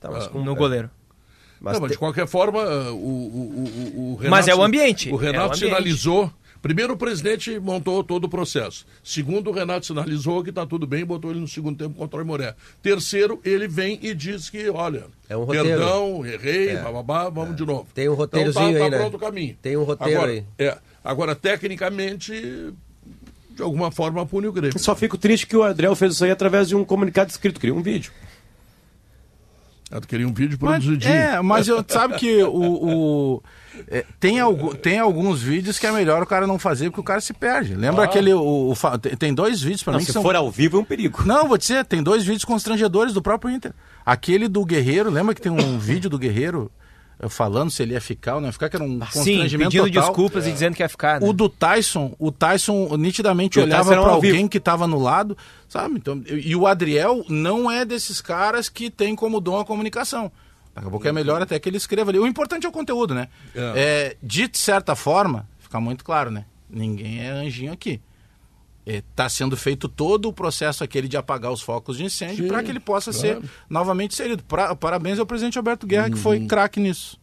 Tá, 0.00 0.10
mas 0.10 0.24
Ah, 0.24 0.28
com- 0.30 0.42
No 0.42 0.52
é. 0.52 0.56
goleiro. 0.56 0.90
Mas 1.60 1.74
não, 1.74 1.82
mas 1.82 1.92
de 1.92 1.98
qualquer 1.98 2.26
forma, 2.26 2.58
o, 2.90 2.96
o, 2.96 3.64
o, 3.96 4.12
o 4.12 4.14
Renato... 4.16 4.30
Mas 4.30 4.48
é 4.48 4.54
o 4.54 4.62
ambiente, 4.64 5.10
O 5.12 5.20
é 5.20 5.26
Renato 5.26 5.50
o 5.50 5.54
ambiente. 5.54 5.58
sinalizou... 5.66 6.32
Primeiro, 6.62 6.92
o 6.94 6.96
presidente 6.96 7.58
montou 7.58 8.04
todo 8.04 8.24
o 8.24 8.28
processo. 8.28 8.86
Segundo, 9.02 9.50
o 9.50 9.52
Renato 9.52 9.84
sinalizou 9.84 10.44
que 10.44 10.50
está 10.50 10.64
tudo 10.64 10.86
bem 10.86 11.00
e 11.00 11.04
botou 11.04 11.32
ele 11.32 11.40
no 11.40 11.48
segundo 11.48 11.76
tempo 11.76 11.96
contra 11.96 12.18
o 12.18 12.20
Aimoré. 12.20 12.54
Terceiro, 12.80 13.40
ele 13.44 13.66
vem 13.66 13.98
e 14.00 14.14
diz 14.14 14.48
que, 14.48 14.70
olha, 14.70 15.06
É 15.28 15.36
um 15.36 15.42
roteiro. 15.42 15.66
perdão, 15.68 16.24
errei, 16.24 16.68
É. 16.70 16.82
bababá, 16.82 17.28
vamos 17.28 17.56
de 17.56 17.66
novo. 17.66 17.88
Tem 17.92 18.08
um 18.08 18.14
roteirozinho 18.14 18.68
então, 18.70 18.78
tá, 18.78 18.84
aí, 18.84 18.90
tá 18.90 18.96
né? 18.96 19.02
pronto 19.02 19.16
o 19.16 19.20
caminho. 19.20 19.56
Tem 19.60 19.76
um 19.76 19.82
roteiro 19.82 20.14
agora, 20.18 20.32
aí. 20.32 20.44
É, 20.56 20.78
agora, 21.04 21.34
tecnicamente, 21.34 22.72
de 23.50 23.62
alguma 23.62 23.90
forma, 23.90 24.24
pune 24.24 24.46
o 24.46 24.52
Grêmio. 24.52 24.78
Só 24.78 24.94
fico 24.94 25.18
triste 25.18 25.46
que 25.46 25.56
o 25.56 25.62
Adriel 25.64 25.96
fez 25.96 26.14
isso 26.14 26.24
aí 26.24 26.30
através 26.30 26.68
de 26.68 26.76
um 26.76 26.84
comunicado 26.84 27.30
escrito, 27.30 27.58
queria 27.60 27.74
um 27.74 27.82
vídeo. 27.82 28.12
Eu 29.92 30.00
queria 30.00 30.26
um 30.26 30.32
vídeo 30.32 30.58
Mas, 30.60 30.82
produzidinho. 30.84 31.12
é, 31.14 31.40
mas 31.42 31.68
eu 31.68 31.84
sabe 31.86 32.14
que 32.18 32.42
o, 32.42 32.48
o- 33.36 33.42
é, 33.88 34.04
tem, 34.18 34.40
algu, 34.40 34.74
tem 34.74 34.98
alguns 34.98 35.42
vídeos 35.42 35.78
que 35.78 35.86
é 35.86 35.92
melhor 35.92 36.22
o 36.22 36.26
cara 36.26 36.46
não 36.46 36.58
fazer 36.58 36.86
porque 36.90 37.00
o 37.00 37.04
cara 37.04 37.20
se 37.20 37.32
perde. 37.34 37.74
Lembra 37.74 38.02
Ah. 38.02 38.04
aquele. 38.06 38.32
O, 38.32 38.72
o 38.72 38.98
tem, 39.18 39.34
dois 39.34 39.60
vídeos 39.62 39.82
pra 39.82 39.92
Não, 39.92 39.98
mim 39.98 40.04
se 40.04 40.08
que 40.08 40.12
são. 40.12 40.22
for 40.22 40.34
ao 40.34 40.50
vivo 40.50 40.78
é 40.78 40.80
um 40.80 40.84
perigo. 40.84 41.22
Não, 41.26 41.46
vou 41.46 41.58
dizer, 41.58 41.84
tem 41.84 42.02
dois 42.02 42.24
vídeos 42.24 42.44
constrangedores 42.44 43.12
do 43.12 43.20
próprio 43.22 43.50
Inter. 43.54 43.72
Aquele 44.04 44.48
do 44.48 44.64
Guerreiro, 44.64 45.10
lembra 45.10 45.34
que 45.34 45.40
tem 45.42 45.52
um 45.52 45.78
vídeo 45.80 46.08
do 46.10 46.18
Guerreiro 46.18 46.70
falando 47.28 47.70
se 47.70 47.82
ele 47.82 47.94
ia 47.94 48.00
ficar 48.00 48.34
ou 48.36 48.40
não 48.40 48.48
ia 48.48 48.52
ficar, 48.52 48.68
que 48.68 48.76
era 48.76 48.84
um 48.84 48.92
Sim, 48.92 48.98
constrangimento 48.98 49.70
pedindo 49.70 49.86
total. 49.92 50.08
desculpas 50.08 50.46
e 50.46 50.52
dizendo 50.52 50.74
que 50.74 50.82
ia 50.82 50.88
ficar. 50.88 51.20
Né? 51.20 51.28
O 51.28 51.32
do 51.32 51.48
Tyson, 51.48 52.14
o 52.18 52.32
Tyson 52.32 52.96
nitidamente 52.96 53.58
E 53.58 53.62
o 53.62 53.64
olhava 53.64 53.94
ao 53.96 54.10
alguém 54.10 54.32
vivo. 54.32 54.48
que 54.48 54.58
tava 54.60 54.86
no 54.86 54.98
lado, 54.98 55.36
sabe? 55.68 55.96
Então, 55.96 56.22
e 56.26 56.54
o 56.56 56.66
Adriel 56.66 57.24
não 57.28 57.70
é 57.70 57.84
desses 57.84 58.20
caras 58.20 58.68
que 58.68 58.90
tem 58.90 59.14
como 59.14 59.40
dom 59.40 59.58
a 59.58 59.64
comunicação. 59.64 60.30
Daqui 60.74 60.86
a 60.88 60.90
pouco 60.90 61.06
é 61.06 61.12
melhor 61.12 61.42
até 61.42 61.58
que 61.58 61.68
ele 61.68 61.76
escreva 61.76 62.10
ali. 62.10 62.18
O 62.18 62.26
importante 62.26 62.64
é 62.64 62.68
o 62.68 62.72
conteúdo, 62.72 63.14
né? 63.14 63.28
É. 63.54 63.72
É, 63.76 64.16
de 64.22 64.50
certa 64.54 64.96
forma, 64.96 65.46
fica 65.58 65.78
muito 65.80 66.04
claro, 66.04 66.30
né? 66.30 66.46
Ninguém 66.70 67.20
é 67.20 67.30
anjinho 67.30 67.72
aqui. 67.72 68.00
Está 68.84 69.28
sendo 69.28 69.56
feito 69.56 69.88
todo 69.88 70.28
o 70.28 70.32
processo 70.32 70.82
aquele 70.82 71.06
de 71.06 71.16
apagar 71.16 71.52
os 71.52 71.60
focos 71.62 71.96
de 71.96 72.04
incêndio 72.04 72.48
para 72.48 72.62
que 72.64 72.70
ele 72.70 72.80
possa 72.80 73.12
claro. 73.12 73.36
Uhum. 73.36 73.42
ser 73.42 73.50
novamente 73.70 74.12
inserido. 74.12 74.42
Pra- 74.42 74.74
parabéns 74.74 75.18
ao 75.20 75.26
presidente 75.26 75.56
Alberto 75.56 75.86
Guerra, 75.86 76.10
que 76.10 76.16
foi 76.18 76.46
craque 76.46 76.80
nisso. 76.80 77.16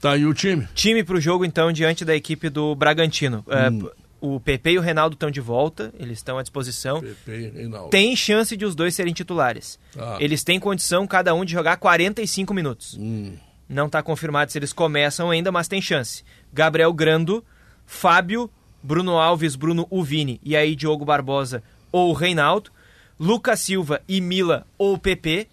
Tá 0.00 0.12
aí 0.12 0.24
o 0.26 0.34
time. 0.34 0.68
Time 0.74 1.02
pro 1.02 1.20
jogo, 1.20 1.44
então, 1.44 1.72
diante 1.72 2.04
da 2.04 2.14
equipe 2.14 2.48
do 2.48 2.74
Bragantino. 2.74 3.44
É, 3.48 3.68
Hum. 3.70 3.88
o 4.20 4.38
PP 4.38 4.72
e 4.72 4.78
o 4.78 4.80
Reinaldo 4.82 5.14
estão 5.14 5.30
de 5.30 5.40
volta, 5.40 5.92
eles 5.98 6.18
estão 6.18 6.38
à 6.38 6.42
disposição. 6.42 7.00
Pepe 7.00 7.30
e 7.32 7.48
Reinaldo. 7.48 7.90
Tem 7.90 8.14
chance 8.14 8.56
de 8.56 8.64
os 8.64 8.74
dois 8.74 8.94
serem 8.94 9.12
titulares. 9.14 9.78
Ah. 9.98 10.18
Eles 10.20 10.44
têm 10.44 10.60
condição, 10.60 11.06
cada 11.06 11.34
um, 11.34 11.44
de 11.44 11.52
jogar 11.52 11.78
45 11.78 12.52
minutos. 12.54 12.96
Hum. 13.00 13.32
Não 13.68 13.86
está 13.86 14.02
confirmado 14.02 14.52
se 14.52 14.58
eles 14.58 14.72
começam 14.72 15.30
ainda, 15.30 15.50
mas 15.50 15.68
tem 15.68 15.80
chance. 15.82 16.22
Gabriel 16.52 16.92
Grando, 16.92 17.44
Fábio, 17.86 18.48
Bruno 18.82 19.18
Alves, 19.18 19.56
Bruno 19.56 19.86
Uvini 19.90 20.40
e 20.42 20.56
aí 20.56 20.74
Diogo 20.74 21.04
Barbosa 21.04 21.62
ou 21.90 22.12
Reinaldo, 22.12 22.70
Lucas 23.18 23.60
Silva 23.60 24.00
e 24.08 24.20
Mila 24.20 24.66
ou 24.76 24.98
PP. 24.98 25.48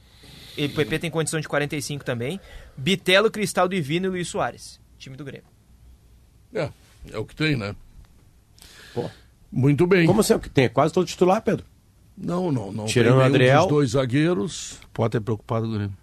E 0.57 0.65
o 0.65 0.69
PP 0.69 0.99
tem 0.99 1.11
condição 1.11 1.39
de 1.39 1.47
45 1.47 2.05
também. 2.05 2.39
Bitelo, 2.77 3.29
Cristaldo 3.29 3.75
e 3.75 3.81
Vini 3.81 4.05
e 4.05 4.09
Luiz 4.09 4.27
Soares. 4.27 4.79
Time 4.97 5.17
do 5.17 5.25
Grêmio. 5.25 5.47
É, 6.53 6.69
é 7.11 7.17
o 7.17 7.25
que 7.25 7.35
tem, 7.35 7.55
né? 7.55 7.75
Pô. 8.93 9.09
Muito 9.51 9.85
bem. 9.85 10.05
Como 10.05 10.23
sempre, 10.23 10.49
tem 10.49 10.69
quase 10.69 10.93
todo 10.93 11.05
titular, 11.05 11.41
Pedro. 11.41 11.65
Não, 12.17 12.51
não, 12.51 12.71
não. 12.71 12.85
Tirando 12.85 13.15
tem 13.15 13.21
o 13.21 13.25
Adriel. 13.25 13.61
dos 13.61 13.69
dois 13.69 13.89
zagueiros. 13.91 14.79
Pode 14.93 15.11
ter 15.11 15.21
preocupado 15.21 15.67
o 15.67 15.71
Grêmio. 15.71 15.97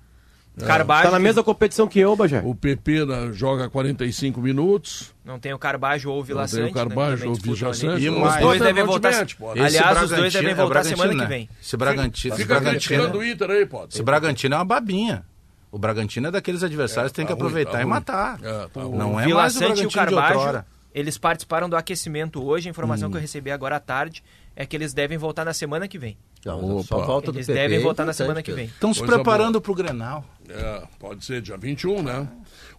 Carbajo. 0.61 1.05
Tá 1.05 1.11
na 1.11 1.19
mesma 1.19 1.43
competição 1.43 1.89
que 1.89 1.99
eu, 1.99 2.15
Bajé. 2.15 2.43
O 2.45 2.55
PP 2.55 3.07
né, 3.07 3.31
joga 3.33 3.71
45 3.71 4.41
minutos. 4.41 5.15
Não 5.25 5.39
tem 5.39 5.55
o 5.55 5.59
Carbajo 5.59 6.11
ou 6.11 6.21
o 6.21 6.23
Vila 6.23 6.43
Não 6.43 6.49
tem 6.49 6.61
o 6.63 6.67
né, 6.67 6.73
Carbajo 6.73 7.27
ou 7.27 7.33
o 7.33 7.35
Vila. 7.35 7.75
Sante. 7.75 8.05
E 8.05 8.11
Os 8.11 8.37
dois 8.37 8.61
devem 8.61 8.85
voltar. 8.85 9.27
Aliás, 9.59 10.03
os 10.03 10.11
dois 10.11 10.33
devem 10.33 10.51
é 10.51 10.55
voltar 10.55 10.85
semana 10.85 11.13
que 11.13 11.19
né? 11.19 11.27
vem. 11.27 11.49
Esse 11.61 11.77
Bragantino, 11.77 12.35
esse 12.35 12.43
Fica 12.43 12.61
Bragantino, 12.61 12.81
criticando 13.03 13.19
o 13.19 13.25
Inter 13.25 13.51
aí, 13.51 13.67
pode. 13.67 13.95
esse 13.95 14.03
Bragantino 14.03 14.55
é 14.55 14.59
uma 14.59 14.65
babinha. 14.65 15.25
O 15.71 15.79
Bragantino 15.79 16.29
é 16.29 16.31
daqueles 16.31 16.63
adversários 16.63 17.13
que 17.13 17.17
tem 17.17 17.25
tá 17.25 17.29
que 17.29 17.41
ruim, 17.41 17.47
aproveitar 17.47 17.73
tá 17.73 17.81
e 17.81 17.83
ruim. 17.85 17.91
matar. 17.91 18.39
É, 18.43 18.69
tá. 18.69 18.81
Não 18.83 19.19
é 19.19 19.25
Vila 19.25 19.41
mais 19.41 19.57
o 19.57 19.65
e 19.65 19.87
o 19.87 19.91
Carbajo, 19.91 20.65
eles 20.95 21.17
participaram 21.17 21.69
do 21.69 21.77
aquecimento 21.77 22.45
hoje. 22.45 22.69
A 22.69 22.71
informação 22.71 23.09
Hum. 23.09 23.13
que 23.13 23.17
eu 23.17 23.21
recebi 23.23 23.51
agora 23.51 23.77
à 23.77 23.81
tarde 23.81 24.23
é 24.55 24.67
que 24.67 24.77
eles 24.77 24.93
devem 24.93 25.17
voltar 25.17 25.47
na 25.47 25.55
semana 25.55 25.89
que 25.89 25.99
vem. 25.99 26.19
Não, 26.45 26.83
só 26.83 26.99
Opa. 26.99 27.31
do 27.31 27.37
Eles 27.37 27.47
PP. 27.47 27.59
devem 27.59 27.79
é 27.79 27.81
voltar 27.81 28.05
na 28.05 28.13
semana 28.13 28.43
que 28.43 28.53
vem. 28.53 28.67
Estão 28.67 28.93
se 28.93 29.03
preparando 29.03 29.61
pro 29.61 29.75
Grenal. 29.75 30.25
É, 30.55 30.87
pode 30.99 31.25
ser 31.25 31.41
dia 31.41 31.57
21, 31.57 32.03
né? 32.03 32.29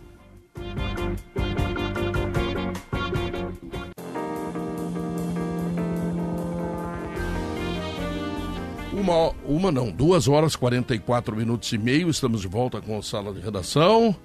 Uma, 9.05 9.35
uma 9.45 9.71
não, 9.71 9.91
duas 9.91 10.29
horas 10.29 10.57
44 10.57 11.37
minutos 11.37 11.71
e 11.75 11.77
meio, 11.77 12.09
estamos 12.09 12.41
de 12.41 12.49
volta 12.49 12.81
com 12.81 12.97
a 12.97 13.03
sala 13.03 13.35
de 13.35 13.41
redação. 13.41 14.17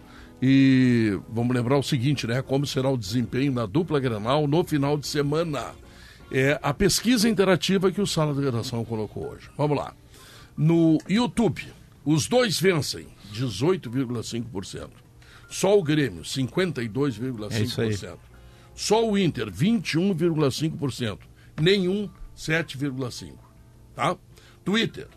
E 0.41 1.19
vamos 1.27 1.53
lembrar 1.53 1.77
o 1.77 1.83
seguinte, 1.83 2.25
né? 2.25 2.41
Como 2.41 2.65
será 2.65 2.89
o 2.89 2.95
desempenho 2.95 3.51
da 3.51 3.65
dupla 3.65 3.99
Grenal 3.99 4.47
no 4.47 4.63
final 4.63 4.97
de 4.97 5.05
semana. 5.05 5.73
É 6.31 6.57
a 6.63 6.73
pesquisa 6.73 7.27
interativa 7.27 7.91
que 7.91 7.99
o 7.99 8.07
Sala 8.07 8.33
de 8.33 8.39
Redação 8.39 8.85
colocou 8.85 9.29
hoje. 9.29 9.49
Vamos 9.57 9.75
lá. 9.75 9.93
No 10.55 10.97
YouTube, 11.09 11.61
os 12.05 12.29
dois 12.29 12.57
vencem 12.57 13.07
18,5%. 13.33 14.87
Só 15.49 15.77
o 15.77 15.83
Grêmio, 15.83 16.21
52,5%. 16.21 18.05
É. 18.05 18.17
Só 18.73 19.05
o 19.05 19.17
Inter, 19.17 19.51
21,5%. 19.51 21.19
Nenhum, 21.59 22.09
7,5%. 22.37 23.33
Tá? 23.93 24.15
Twitter, 24.63 25.07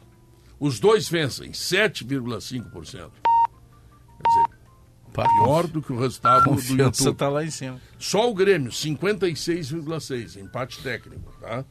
os 0.59 0.79
dois 0.79 1.09
vencem, 1.09 1.51
7,5%. 1.51 2.71
Quer 2.83 3.01
dizer, 4.29 4.53
pior 5.13 5.67
do 5.67 5.83
que 5.83 5.93
o 5.93 5.99
resultado 5.99 6.55
do 6.55 6.61
YouTube. 6.61 7.15
tá 7.17 7.29
lá 7.29 7.45
em 7.45 7.51
cima. 7.51 7.81
Só 7.99 8.31
o 8.31 8.35
Grêmio, 8.35 8.71
56,6, 8.71 10.41
empate 10.41 10.83
técnico, 10.83 11.33
tá? 11.41 11.65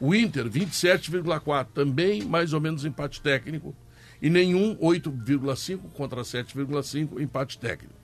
O 0.00 0.14
Inter, 0.14 0.50
27,4, 0.50 1.68
também 1.72 2.24
mais 2.24 2.52
ou 2.52 2.60
menos 2.60 2.84
empate 2.84 3.20
técnico. 3.20 3.74
E 4.20 4.28
nenhum, 4.28 4.76
8,5 4.76 5.78
contra 5.92 6.22
7,5, 6.22 7.20
empate 7.20 7.58
técnico. 7.58 7.94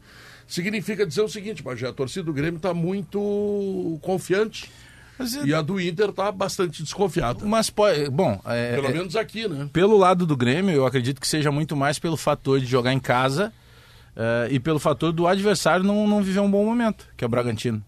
Significa 0.46 1.04
dizer 1.04 1.22
o 1.22 1.28
seguinte, 1.28 1.62
Bagé, 1.62 1.88
a 1.88 1.92
torcida 1.92 2.24
do 2.24 2.32
Grêmio 2.32 2.56
está 2.56 2.72
muito 2.72 3.98
confiante 4.02 4.70
Mas, 5.18 5.34
é- 5.34 5.44
e 5.44 5.52
a 5.54 5.60
do 5.60 5.80
Inter 5.80 6.10
está 6.10 6.30
bastante 6.30 6.82
desconfiada. 6.82 7.44
mas 7.44 7.70
pode, 7.70 8.08
bom, 8.10 8.40
é, 8.44 8.74
Pelo 8.76 8.86
é- 8.88 8.92
menos 8.92 9.16
aqui, 9.16 9.48
né? 9.48 9.68
pelo 9.72 9.96
lado 9.96 10.24
do 10.24 10.36
Grêmio, 10.36 10.74
eu 10.74 10.86
acredito 10.86 11.20
que 11.20 11.26
seja 11.26 11.50
muito 11.50 11.76
mais 11.76 11.98
pelo 11.98 12.16
fator 12.16 12.60
de 12.60 12.66
jogar 12.66 12.92
em 12.92 13.00
casa 13.00 13.52
Uh, 14.16 14.50
e 14.50 14.58
pelo 14.58 14.80
fator 14.80 15.12
do 15.12 15.28
adversário 15.28 15.84
não, 15.84 16.04
não 16.04 16.20
viver 16.20 16.40
um 16.40 16.50
bom 16.50 16.64
momento, 16.64 17.06
que 17.16 17.22
é 17.22 17.26
o 17.26 17.30
Bragantino. 17.30 17.80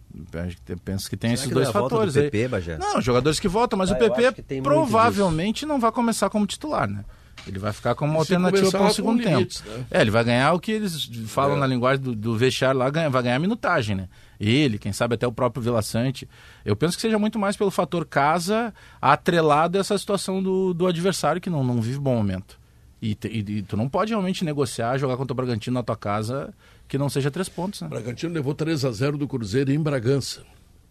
Eu 0.68 0.78
penso 0.78 1.10
que 1.10 1.16
tem 1.16 1.30
Será 1.30 1.34
esses 1.34 1.48
que 1.48 1.54
dois 1.54 1.66
não 1.66 1.72
é 1.74 1.76
a 1.76 1.80
volta 1.80 1.94
fatores 1.96 2.14
do 2.14 2.20
aí. 2.20 2.30
PP, 2.30 2.46
Bagé? 2.48 2.78
Não, 2.78 3.00
jogadores 3.00 3.40
que 3.40 3.48
voltam, 3.48 3.76
mas 3.76 3.90
Ah, 3.90 3.94
o 3.94 3.98
PP 3.98 4.62
provavelmente 4.62 5.66
não 5.66 5.80
vai 5.80 5.90
começar 5.90 6.30
como 6.30 6.46
titular, 6.46 6.88
né? 6.88 7.04
Ele 7.46 7.58
vai 7.58 7.72
ficar 7.72 7.94
como 7.94 8.12
uma 8.12 8.20
alternativa 8.20 8.70
para 8.70 8.86
o 8.86 8.92
segundo 8.92 9.22
limites, 9.22 9.60
tempo. 9.60 9.78
né? 9.78 9.84
É, 9.90 10.00
ele 10.00 10.10
vai 10.10 10.22
ganhar 10.24 10.52
o 10.52 10.60
que 10.60 10.72
eles 10.72 11.10
falam 11.26 11.56
É. 11.56 11.60
na 11.60 11.66
linguagem 11.66 12.02
do, 12.02 12.14
do 12.14 12.36
vestiário 12.36 12.78
lá, 12.78 12.88
ganha- 12.90 13.08
vai 13.10 13.22
ganhar 13.22 13.38
minutagem, 13.38 13.96
né? 13.96 14.08
Ele, 14.38 14.78
quem 14.78 14.92
sabe 14.92 15.14
até 15.14 15.26
o 15.26 15.32
próprio 15.32 15.62
Vila 15.62 15.82
Sante. 15.82 16.28
Eu 16.64 16.74
penso 16.76 16.96
que 16.96 17.00
seja 17.02 17.18
muito 17.18 17.38
mais 17.38 17.56
pelo 17.56 17.70
fator 17.70 18.04
casa 18.06 18.72
atrelado 19.00 19.76
a 19.76 19.80
essa 19.80 19.96
situação 19.98 20.42
do, 20.42 20.72
do 20.74 20.86
adversário 20.86 21.40
que 21.40 21.50
não, 21.50 21.62
não 21.64 21.80
vive 21.80 21.98
bom 21.98 22.14
momento. 22.14 22.58
E, 23.02 23.14
te- 23.14 23.28
e- 23.28 23.58
e 23.58 23.62
tu 23.62 23.76
não 23.76 23.88
pode 23.88 24.10
realmente 24.12 24.44
negociar, 24.44 24.96
jogar 24.98 25.16
contra 25.16 25.32
o 25.32 25.36
Bragantino 25.36 25.74
na 25.74 25.82
tua 25.82 25.96
casa 25.96 26.52
que 26.86 26.98
não 26.98 27.08
seja 27.08 27.30
três 27.30 27.48
pontos, 27.48 27.80
né? 27.80 27.86
O 27.86 27.90
Bragantino 27.90 28.32
levou 28.32 28.54
3 28.54 28.84
a 28.84 28.90
0 28.90 29.16
do 29.16 29.26
Cruzeiro 29.28 29.70
em 29.72 29.80
Bragança. 29.80 30.42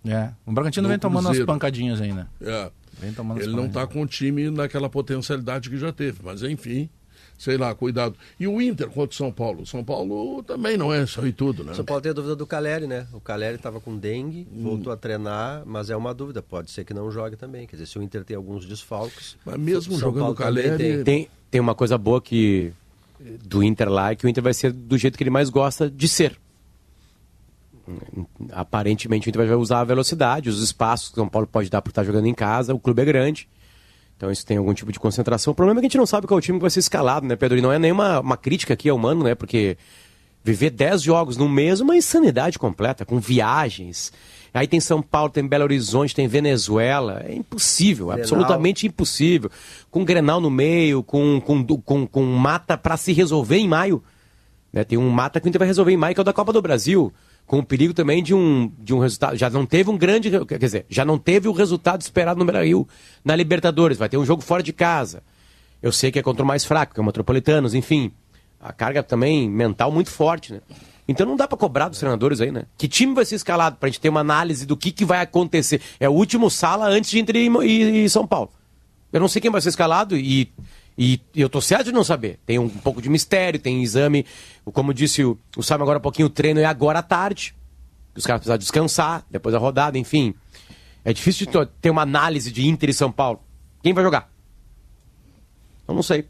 É. 0.05 0.29
O 0.45 0.51
Bragantino 0.51 0.83
No 0.83 0.89
vem 0.89 0.97
tomando 0.97 1.17
umas 1.25 1.25
Cruzeiro. 1.31 1.45
pancadinhas 1.47 1.99
aí, 2.01 2.13
né? 2.13 2.25
É. 2.41 2.71
Ele 3.01 3.55
não 3.55 3.65
está 3.67 3.85
com 3.87 4.01
o 4.01 4.05
time 4.07 4.49
naquela 4.49 4.89
potencialidade 4.89 5.69
que 5.69 5.77
já 5.77 5.91
teve, 5.91 6.19
mas 6.23 6.43
enfim, 6.43 6.89
sei 7.37 7.57
lá, 7.57 7.73
cuidado. 7.73 8.15
E 8.39 8.47
o 8.47 8.61
Inter 8.61 8.87
contra 8.87 9.13
o 9.13 9.13
São 9.13 9.31
Paulo? 9.31 9.61
O 9.61 9.65
São 9.65 9.83
Paulo 9.83 10.43
também 10.43 10.75
não 10.77 10.93
é 10.93 11.05
só 11.05 11.25
e 11.25 11.31
tudo, 11.31 11.63
né? 11.63 11.73
Só 11.73 11.83
pode 11.83 12.03
ter 12.03 12.13
dúvida 12.13 12.35
do 12.35 12.45
Caleri, 12.45 12.85
né? 12.87 13.07
O 13.13 13.19
Caleri 13.19 13.55
estava 13.55 13.79
com 13.79 13.97
dengue, 13.97 14.47
Hum. 14.53 14.63
voltou 14.63 14.91
a 14.91 14.97
treinar, 14.97 15.63
mas 15.65 15.89
é 15.89 15.95
uma 15.95 16.13
dúvida. 16.13 16.41
Pode 16.41 16.69
ser 16.71 16.83
que 16.83 16.93
não 16.93 17.09
jogue 17.09 17.35
também. 17.35 17.65
Quer 17.65 17.77
dizer, 17.77 17.85
se 17.87 17.97
o 17.97 18.03
Inter 18.03 18.23
tem 18.25 18.35
alguns 18.35 18.65
desfalques. 18.65 19.37
Mas 19.45 19.57
mesmo 19.57 19.93
São 19.93 19.99
jogando 20.01 20.19
Paulo 20.21 20.33
o 20.33 20.37
Caleri, 20.37 20.77
tem. 20.77 21.03
Tem, 21.03 21.27
tem 21.51 21.61
uma 21.61 21.73
coisa 21.75 21.97
boa 21.97 22.21
que 22.21 22.73
do 23.45 23.63
Inter 23.63 23.89
lá, 23.89 24.11
é 24.11 24.15
que 24.15 24.25
o 24.25 24.29
Inter 24.29 24.43
vai 24.43 24.53
ser 24.53 24.71
do 24.71 24.97
jeito 24.97 25.17
que 25.17 25.23
ele 25.23 25.29
mais 25.29 25.49
gosta 25.49 25.89
de 25.89 26.07
ser. 26.07 26.37
Aparentemente 28.51 29.27
o 29.27 29.29
Inter 29.29 29.47
vai 29.47 29.55
usar 29.55 29.79
a 29.79 29.83
velocidade, 29.83 30.49
os 30.49 30.61
espaços 30.61 31.09
que 31.09 31.13
o 31.13 31.15
São 31.15 31.29
Paulo 31.29 31.47
pode 31.47 31.69
dar 31.69 31.81
por 31.81 31.89
estar 31.89 32.03
jogando 32.03 32.27
em 32.27 32.33
casa, 32.33 32.73
o 32.73 32.79
clube 32.79 33.01
é 33.01 33.05
grande. 33.05 33.47
Então 34.17 34.29
isso 34.29 34.45
tem 34.45 34.57
algum 34.57 34.73
tipo 34.73 34.91
de 34.91 34.99
concentração. 34.99 35.51
O 35.51 35.55
problema 35.55 35.79
é 35.79 35.81
que 35.81 35.85
a 35.85 35.89
gente 35.89 35.97
não 35.97 36.05
sabe 36.05 36.27
qual 36.27 36.37
é 36.37 36.39
o 36.39 36.41
time 36.41 36.57
que 36.57 36.61
vai 36.61 36.69
ser 36.69 36.81
escalado, 36.81 37.25
né, 37.25 37.35
Pedro? 37.35 37.57
E 37.57 37.61
não 37.61 37.71
é 37.71 37.79
nenhuma 37.79 38.19
uma 38.19 38.35
crítica 38.35 38.73
aqui 38.73 38.89
ao 38.89 38.97
Mano, 38.97 39.23
né? 39.23 39.33
Porque 39.33 39.77
viver 40.43 40.71
10 40.71 41.01
jogos 41.01 41.37
no 41.37 41.47
mês 41.47 41.79
é 41.79 41.83
uma 41.83 41.95
insanidade 41.95 42.59
completa, 42.59 43.05
com 43.05 43.17
viagens. 43.17 44.11
Aí 44.53 44.67
tem 44.67 44.79
São 44.79 45.01
Paulo, 45.01 45.29
tem 45.29 45.47
Belo 45.47 45.63
Horizonte, 45.63 46.15
tem 46.15 46.27
Venezuela. 46.27 47.23
É 47.25 47.33
impossível, 47.33 48.07
Grenal. 48.07 48.21
absolutamente 48.21 48.87
impossível. 48.87 49.49
Com 49.89 50.03
Grenal 50.03 50.41
no 50.41 50.49
meio, 50.49 51.03
com, 51.03 51.39
com, 51.39 51.63
com, 51.65 52.07
com 52.07 52.25
mata 52.25 52.77
para 52.77 52.97
se 52.97 53.13
resolver 53.13 53.57
em 53.57 53.67
maio. 53.67 54.03
Né? 54.73 54.83
Tem 54.83 54.97
um 54.97 55.09
mata 55.09 55.39
que 55.39 55.47
o 55.47 55.49
Inter 55.49 55.59
vai 55.59 55.67
resolver 55.67 55.91
em 55.91 55.97
maio, 55.97 56.13
que 56.13 56.19
é 56.19 56.23
o 56.23 56.25
da 56.25 56.33
Copa 56.33 56.51
do 56.51 56.61
Brasil. 56.61 57.13
Com 57.49 57.57
o 57.57 57.63
perigo 57.65 57.95
também 57.95 58.21
de 58.21 58.31
um, 58.31 58.71
de 58.77 58.93
um 58.93 58.99
resultado. 58.99 59.35
Já 59.35 59.49
não 59.49 59.65
teve 59.65 59.89
um 59.89 59.97
grande. 59.97 60.29
Quer 60.45 60.59
dizer, 60.59 60.85
já 60.87 61.03
não 61.03 61.17
teve 61.17 61.47
o 61.47 61.51
resultado 61.51 61.99
esperado 61.99 62.37
no 62.37 62.45
Brasil 62.45 62.87
na 63.25 63.35
Libertadores. 63.35 63.97
Vai 63.97 64.07
ter 64.07 64.17
um 64.17 64.23
jogo 64.25 64.43
fora 64.43 64.61
de 64.61 64.71
casa. 64.71 65.23
Eu 65.81 65.91
sei 65.91 66.11
que 66.11 66.19
é 66.19 66.21
contra 66.21 66.43
o 66.43 66.45
mais 66.45 66.63
fraco, 66.63 66.93
que 66.93 66.99
é 66.99 67.01
o 67.01 67.05
Metropolitanos, 67.07 67.73
enfim. 67.73 68.11
A 68.61 68.71
carga 68.71 69.01
também 69.01 69.49
mental 69.49 69.91
muito 69.91 70.11
forte, 70.11 70.53
né? 70.53 70.61
Então 71.07 71.25
não 71.25 71.35
dá 71.35 71.47
pra 71.47 71.57
cobrar 71.57 71.89
dos 71.89 71.97
treinadores 71.97 72.39
aí, 72.39 72.51
né? 72.51 72.65
Que 72.77 72.87
time 72.87 73.15
vai 73.15 73.25
ser 73.25 73.33
escalado 73.33 73.77
pra 73.77 73.89
gente 73.89 73.99
ter 73.99 74.09
uma 74.09 74.19
análise 74.19 74.63
do 74.67 74.77
que, 74.77 74.91
que 74.91 75.03
vai 75.03 75.19
acontecer? 75.19 75.81
É 75.99 76.07
o 76.07 76.11
último 76.13 76.51
sala 76.51 76.85
antes 76.87 77.09
de 77.09 77.17
Inter 77.19 77.35
e- 77.35 78.03
e 78.05 78.09
São 78.11 78.27
Paulo. 78.27 78.51
Eu 79.11 79.19
não 79.19 79.27
sei 79.27 79.41
quem 79.41 79.49
vai 79.49 79.59
ser 79.59 79.69
escalado 79.69 80.15
e, 80.15 80.51
e 81.01 81.21
eu 81.33 81.47
tô 81.47 81.61
certo 81.61 81.85
de 81.85 81.91
não 81.93 82.03
saber. 82.03 82.39
Tem 82.45 82.59
um 82.59 82.67
pouco 82.67 83.01
de 83.01 83.07
mistério, 83.09 83.57
tem 83.57 83.81
exame. 83.81 84.25
Como 84.65 84.93
disse 84.93 85.23
o, 85.23 85.39
o 85.55 85.63
Simon 85.63 85.83
agora 85.83 85.97
há 85.97 86.01
pouquinho, 86.01 86.25
o 86.25 86.29
treino 86.29 86.59
é 86.59 86.65
agora 86.65 86.99
à 86.99 87.01
tarde. 87.01 87.55
Os 88.13 88.25
caras 88.25 88.41
precisam 88.41 88.57
descansar, 88.57 89.25
depois 89.31 89.53
da 89.53 89.59
rodada, 89.59 89.97
enfim. 89.97 90.35
É 91.05 91.13
difícil 91.13 91.47
de 91.47 91.65
ter 91.81 91.89
uma 91.89 92.01
análise 92.01 92.51
de 92.51 92.67
Inter 92.67 92.89
e 92.89 92.93
São 92.93 93.13
Paulo. 93.13 93.39
Quem 93.81 93.93
vai 93.93 94.03
jogar? 94.03 94.29
Eu 95.87 95.95
não 95.95 96.03
sei. 96.03 96.27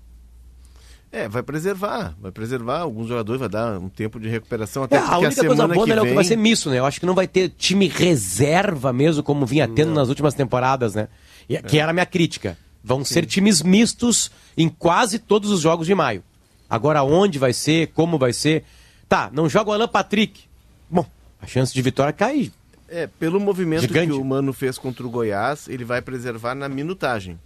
É, 1.12 1.28
vai 1.28 1.42
preservar, 1.42 2.16
vai 2.22 2.32
preservar 2.32 2.82
alguns 2.82 3.08
jogadores, 3.08 3.40
vai 3.40 3.50
dar 3.50 3.80
um 3.80 3.90
tempo 3.90 4.20
de 4.20 4.30
recuperação 4.30 4.84
até 4.84 4.98
É, 4.98 5.00
a 5.00 5.18
única 5.18 5.34
coisa 5.36 5.42
semana 5.42 5.74
boa 5.74 5.84
que 5.84 5.90
né, 5.90 5.96
Léo, 5.96 6.04
vem... 6.04 6.12
que 6.12 6.16
vai 6.16 6.24
ser 6.24 6.36
misto, 6.36 6.70
né? 6.70 6.78
Eu 6.78 6.86
acho 6.86 7.00
que 7.00 7.08
não 7.08 7.16
vai 7.16 7.28
ter 7.28 7.50
time 7.50 7.88
reserva 7.88 8.94
mesmo, 8.94 9.24
como 9.24 9.48
vinha 9.48 9.68
tendo 9.68 9.92
nas 9.92 10.10
últimas 10.10 10.36
temporadas, 10.36 10.94
né? 10.94 11.08
E, 11.50 11.60
Que 11.64 11.80
era 11.80 11.90
a 11.90 11.94
minha 11.94 12.06
crítica. 12.06 12.56
Vão 12.84 13.04
ser 13.04 13.26
times 13.26 13.62
mistos 13.62 14.32
em 14.58 14.70
quase 14.70 15.20
todos 15.20 15.52
os 15.52 15.62
jogos 15.62 15.86
de 15.86 15.94
maio. 15.94 16.24
Agora, 16.70 17.04
onde 17.04 17.40
vai 17.40 17.52
ser, 17.52 17.88
como 17.88 18.18
vai 18.18 18.32
ser. 18.32 18.64
Tá, 19.08 19.30
não 19.34 19.50
joga 19.50 19.72
o 19.72 19.74
Alan 19.74 19.88
Patrick. 19.88 20.42
Bom, 20.90 21.06
a 21.42 21.48
chance 21.48 21.74
de 21.74 21.82
vitória 21.82 22.14
cai. 22.14 22.52
É, 22.88 23.08
pelo 23.08 23.40
movimento 23.40 23.82
Gigante. 23.82 24.08
que 24.08 24.14
o 24.14 24.24
Mano 24.24 24.54
fez 24.54 24.78
contra 24.78 25.06
o 25.06 25.10
Goiás, 25.10 25.68
ele 25.68 25.84
vai 25.84 26.02
preservar 26.02 26.56
na 26.56 26.70
minutagem. 26.70 27.40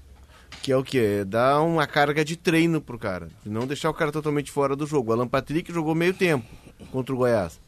Que 0.62 0.72
é 0.72 0.78
o 0.78 0.84
quê? 0.84 1.20
É 1.22 1.26
dar 1.26 1.62
uma 1.62 1.86
carga 1.88 2.24
de 2.24 2.36
treino 2.38 2.80
pro 2.80 2.98
cara. 3.00 3.30
Não 3.46 3.68
deixar 3.68 3.90
o 3.90 3.94
cara 3.94 4.12
totalmente 4.12 4.52
fora 4.52 4.76
do 4.76 4.86
jogo. 4.86 5.12
O 5.12 5.14
Alan 5.14 5.28
Patrick 5.28 5.72
jogou 5.74 5.96
meio 5.96 6.14
tempo 6.14 6.46
contra 6.92 7.14
o 7.14 7.18
Goiás. 7.18 7.60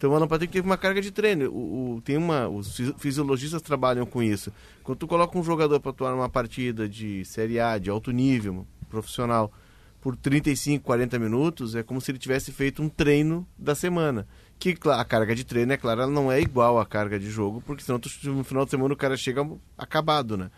Então 0.00 0.12
o 0.12 0.14
Alan 0.16 0.26
Patrick 0.26 0.50
teve 0.50 0.66
uma 0.66 0.78
carga 0.78 1.02
de 1.02 1.10
treino. 1.10 1.50
O, 1.50 1.96
o- 1.96 2.00
tem 2.00 2.16
uma, 2.16 2.48
os 2.48 2.74
fisi- 2.74 2.94
fisiologistas 2.96 3.60
trabalham 3.60 4.06
com 4.06 4.22
isso. 4.22 4.50
Quando 4.82 4.96
tu 4.96 5.06
coloca 5.06 5.38
um 5.38 5.44
jogador 5.44 5.78
para 5.78 5.90
atuar 5.90 6.12
numa 6.12 6.26
partida 6.28 6.88
de 6.88 7.22
Série 7.26 7.60
A, 7.60 7.76
de 7.76 7.90
alto 7.90 8.10
nível, 8.10 8.66
profissional, 8.88 9.52
por 10.00 10.16
35, 10.16 10.82
40 10.82 11.18
minutos, 11.18 11.74
é 11.74 11.82
como 11.82 12.00
se 12.00 12.10
ele 12.10 12.18
tivesse 12.18 12.50
feito 12.50 12.82
um 12.82 12.88
treino 12.88 13.46
da 13.58 13.74
semana. 13.74 14.26
Que 14.58 14.74
a 14.86 15.04
carga 15.04 15.34
de 15.34 15.44
treino, 15.44 15.70
é 15.74 15.76
claro, 15.76 16.00
ela 16.00 16.10
não 16.10 16.32
é 16.32 16.40
igual 16.40 16.80
à 16.80 16.86
carga 16.86 17.18
de 17.20 17.28
jogo, 17.28 17.62
porque 17.66 17.82
senão 17.84 17.98
tu- 18.00 18.08
no 18.30 18.42
final 18.42 18.64
de 18.64 18.70
semana 18.70 18.94
o 18.94 18.96
cara 18.96 19.18
chega 19.18 19.46
acabado, 19.76 20.34
né? 20.34 20.50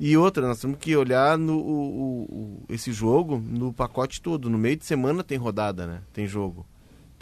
E 0.00 0.16
outra, 0.16 0.44
nós 0.48 0.58
temos 0.60 0.76
que 0.78 0.96
olhar 0.96 1.38
no, 1.38 1.56
o- 1.56 2.22
o- 2.24 2.64
esse 2.68 2.92
jogo 2.92 3.38
no 3.38 3.72
pacote 3.72 4.20
todo. 4.20 4.50
No 4.50 4.58
meio 4.58 4.76
de 4.76 4.84
semana 4.84 5.22
tem 5.22 5.38
rodada, 5.38 5.86
né? 5.86 6.00
Tem 6.12 6.26
jogo. 6.26 6.66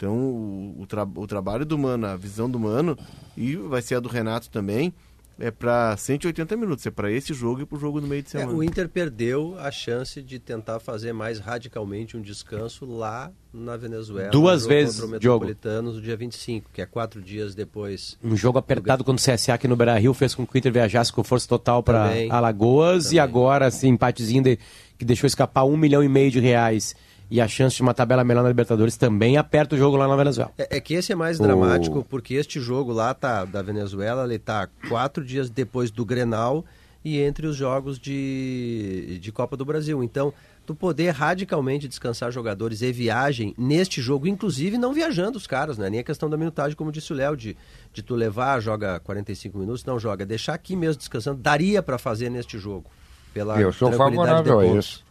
Então 0.01 0.15
o, 0.17 0.77
o, 0.79 0.87
tra- 0.87 1.03
o 1.15 1.27
trabalho 1.27 1.63
do 1.63 1.77
Mano, 1.77 2.07
a 2.07 2.15
visão 2.15 2.49
do 2.49 2.59
Mano, 2.59 2.97
e 3.37 3.55
vai 3.55 3.83
ser 3.83 3.93
a 3.95 3.99
do 3.99 4.09
Renato 4.09 4.49
também, 4.49 4.91
é 5.39 5.51
para 5.51 5.95
180 5.95 6.57
minutos. 6.57 6.83
É 6.87 6.89
para 6.91 7.11
esse 7.11 7.35
jogo 7.35 7.61
e 7.61 7.65
para 7.67 7.77
o 7.77 7.79
jogo 7.79 8.01
no 8.01 8.07
meio 8.07 8.23
de 8.23 8.29
É, 8.29 8.31
semana. 8.31 8.51
o 8.51 8.63
Inter 8.63 8.89
perdeu 8.89 9.55
a 9.59 9.69
chance 9.69 10.19
de 10.19 10.39
tentar 10.39 10.79
fazer 10.79 11.13
mais 11.13 11.37
radicalmente 11.37 12.17
um 12.17 12.21
descanso 12.21 12.83
lá 12.83 13.31
na 13.53 13.77
Venezuela. 13.77 14.31
Duas 14.31 14.65
vezes, 14.65 14.99
contra 14.99 15.17
o 15.17 15.19
Diogo. 15.19 15.45
Metropolitanos 15.45 15.95
no 15.97 16.01
dia 16.01 16.17
25, 16.17 16.71
que 16.73 16.81
é 16.81 16.85
quatro 16.87 17.21
dias 17.21 17.53
depois. 17.53 18.17
Um 18.23 18.35
jogo 18.35 18.57
apertado 18.57 19.03
quando 19.03 19.19
o 19.19 19.21
CSA 19.21 19.53
aqui 19.53 19.67
no 19.67 19.75
Beira 19.75 19.99
Rio 19.99 20.15
fez 20.15 20.33
com 20.33 20.47
que 20.47 20.55
o 20.55 20.57
Inter 20.57 20.73
viajasse 20.73 21.13
com 21.13 21.23
força 21.23 21.47
total 21.47 21.83
para 21.83 22.07
Também. 22.07 22.31
Alagoas 22.31 23.05
e 23.05 23.09
Também. 23.09 23.19
agora 23.19 23.67
esse 23.67 23.87
empatezinho 23.87 24.41
de- 24.43 24.57
que 24.97 25.05
deixou 25.05 25.27
escapar 25.27 25.63
um 25.65 25.77
milhão 25.77 26.03
e 26.03 26.09
meio 26.09 26.31
de 26.31 26.39
reais 26.39 26.95
e 27.31 27.39
a 27.39 27.47
chance 27.47 27.77
de 27.77 27.81
uma 27.81 27.93
tabela 27.93 28.25
melhor 28.25 28.43
na 28.43 28.49
Libertadores 28.49 28.97
também 28.97 29.37
aperta 29.37 29.73
o 29.73 29.77
jogo 29.77 29.95
lá 29.95 30.05
na 30.05 30.17
Venezuela. 30.17 30.51
É, 30.57 30.75
é 30.77 30.79
que 30.81 30.93
esse 30.93 31.13
é 31.13 31.15
mais 31.15 31.39
O- 31.39 31.43
dramático, 31.43 32.05
porque 32.09 32.33
este 32.33 32.59
jogo 32.59 32.91
lá 32.91 33.13
tá, 33.13 33.45
da 33.45 33.61
Venezuela, 33.61 34.25
ele 34.25 34.37
tá 34.37 34.67
quatro 34.89 35.23
dias 35.23 35.49
depois 35.49 35.89
do 35.89 36.03
Grenal 36.03 36.65
e 37.05 37.19
entre 37.21 37.47
os 37.47 37.55
jogos 37.55 37.97
de, 37.97 39.17
de 39.21 39.31
Copa 39.31 39.55
do 39.55 39.63
Brasil. 39.63 40.03
Então, 40.03 40.33
tu 40.65 40.75
poder 40.75 41.11
radicalmente 41.11 41.87
descansar 41.87 42.31
jogadores 42.33 42.81
e 42.81 42.91
viagem 42.91 43.55
neste 43.57 44.01
jogo, 44.01 44.27
inclusive 44.27 44.77
não 44.77 44.93
viajando 44.93 45.37
os 45.37 45.47
caras, 45.47 45.77
né? 45.77 45.89
Nem 45.89 46.01
a 46.01 46.03
questão 46.03 46.29
da 46.29 46.35
minutagem, 46.35 46.75
como 46.75 46.91
disse 46.91 47.13
o 47.13 47.15
Léo, 47.15 47.37
de, 47.37 47.55
de 47.93 48.03
tu 48.03 48.13
levar, 48.13 48.59
joga 48.59 48.99
45 48.99 49.57
minutos, 49.57 49.85
não 49.85 49.97
joga, 49.97 50.25
deixar 50.25 50.53
aqui 50.53 50.75
mesmo 50.75 50.97
descansando, 50.99 51.41
daria 51.41 51.81
para 51.81 51.97
fazer 51.97 52.29
neste 52.29 52.59
jogo. 52.59 52.91
Pela 53.33 53.59
Eu 53.59 53.71
sou 53.71 53.89
tranquilidade 53.89 54.49
favorável 54.49 54.59
a 54.75 54.77
isso. 54.77 55.03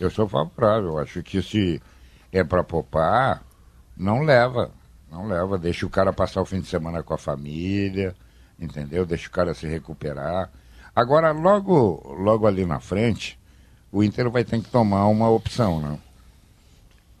Eu 0.00 0.10
sou 0.10 0.28
favorável. 0.28 0.98
Acho 0.98 1.22
que 1.22 1.42
se 1.42 1.82
é 2.32 2.44
para 2.44 2.62
poupar, 2.62 3.42
não 3.96 4.22
leva. 4.22 4.70
Não 5.10 5.26
leva. 5.26 5.58
Deixa 5.58 5.86
o 5.86 5.90
cara 5.90 6.12
passar 6.12 6.40
o 6.42 6.46
fim 6.46 6.60
de 6.60 6.66
semana 6.66 7.02
com 7.02 7.14
a 7.14 7.18
família, 7.18 8.14
entendeu? 8.58 9.06
Deixa 9.06 9.28
o 9.28 9.32
cara 9.32 9.54
se 9.54 9.66
recuperar. 9.66 10.50
Agora, 10.94 11.32
logo, 11.32 12.14
logo 12.18 12.46
ali 12.46 12.66
na 12.66 12.80
frente, 12.80 13.38
o 13.90 14.02
Inter 14.02 14.30
vai 14.30 14.44
ter 14.44 14.60
que 14.60 14.70
tomar 14.70 15.06
uma 15.06 15.28
opção, 15.30 15.80
né? 15.80 15.98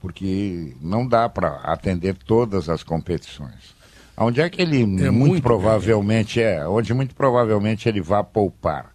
Porque 0.00 0.74
não 0.80 1.06
dá 1.06 1.28
para 1.28 1.56
atender 1.62 2.14
todas 2.14 2.68
as 2.68 2.82
competições. 2.82 3.76
Onde 4.16 4.40
é 4.40 4.50
que 4.50 4.60
ele 4.60 4.84
muito, 4.84 5.12
muito 5.12 5.42
provavelmente 5.42 6.42
é? 6.42 6.66
Onde 6.66 6.92
muito 6.92 7.14
provavelmente 7.14 7.88
ele 7.88 8.00
vai 8.00 8.22
poupar? 8.22 8.92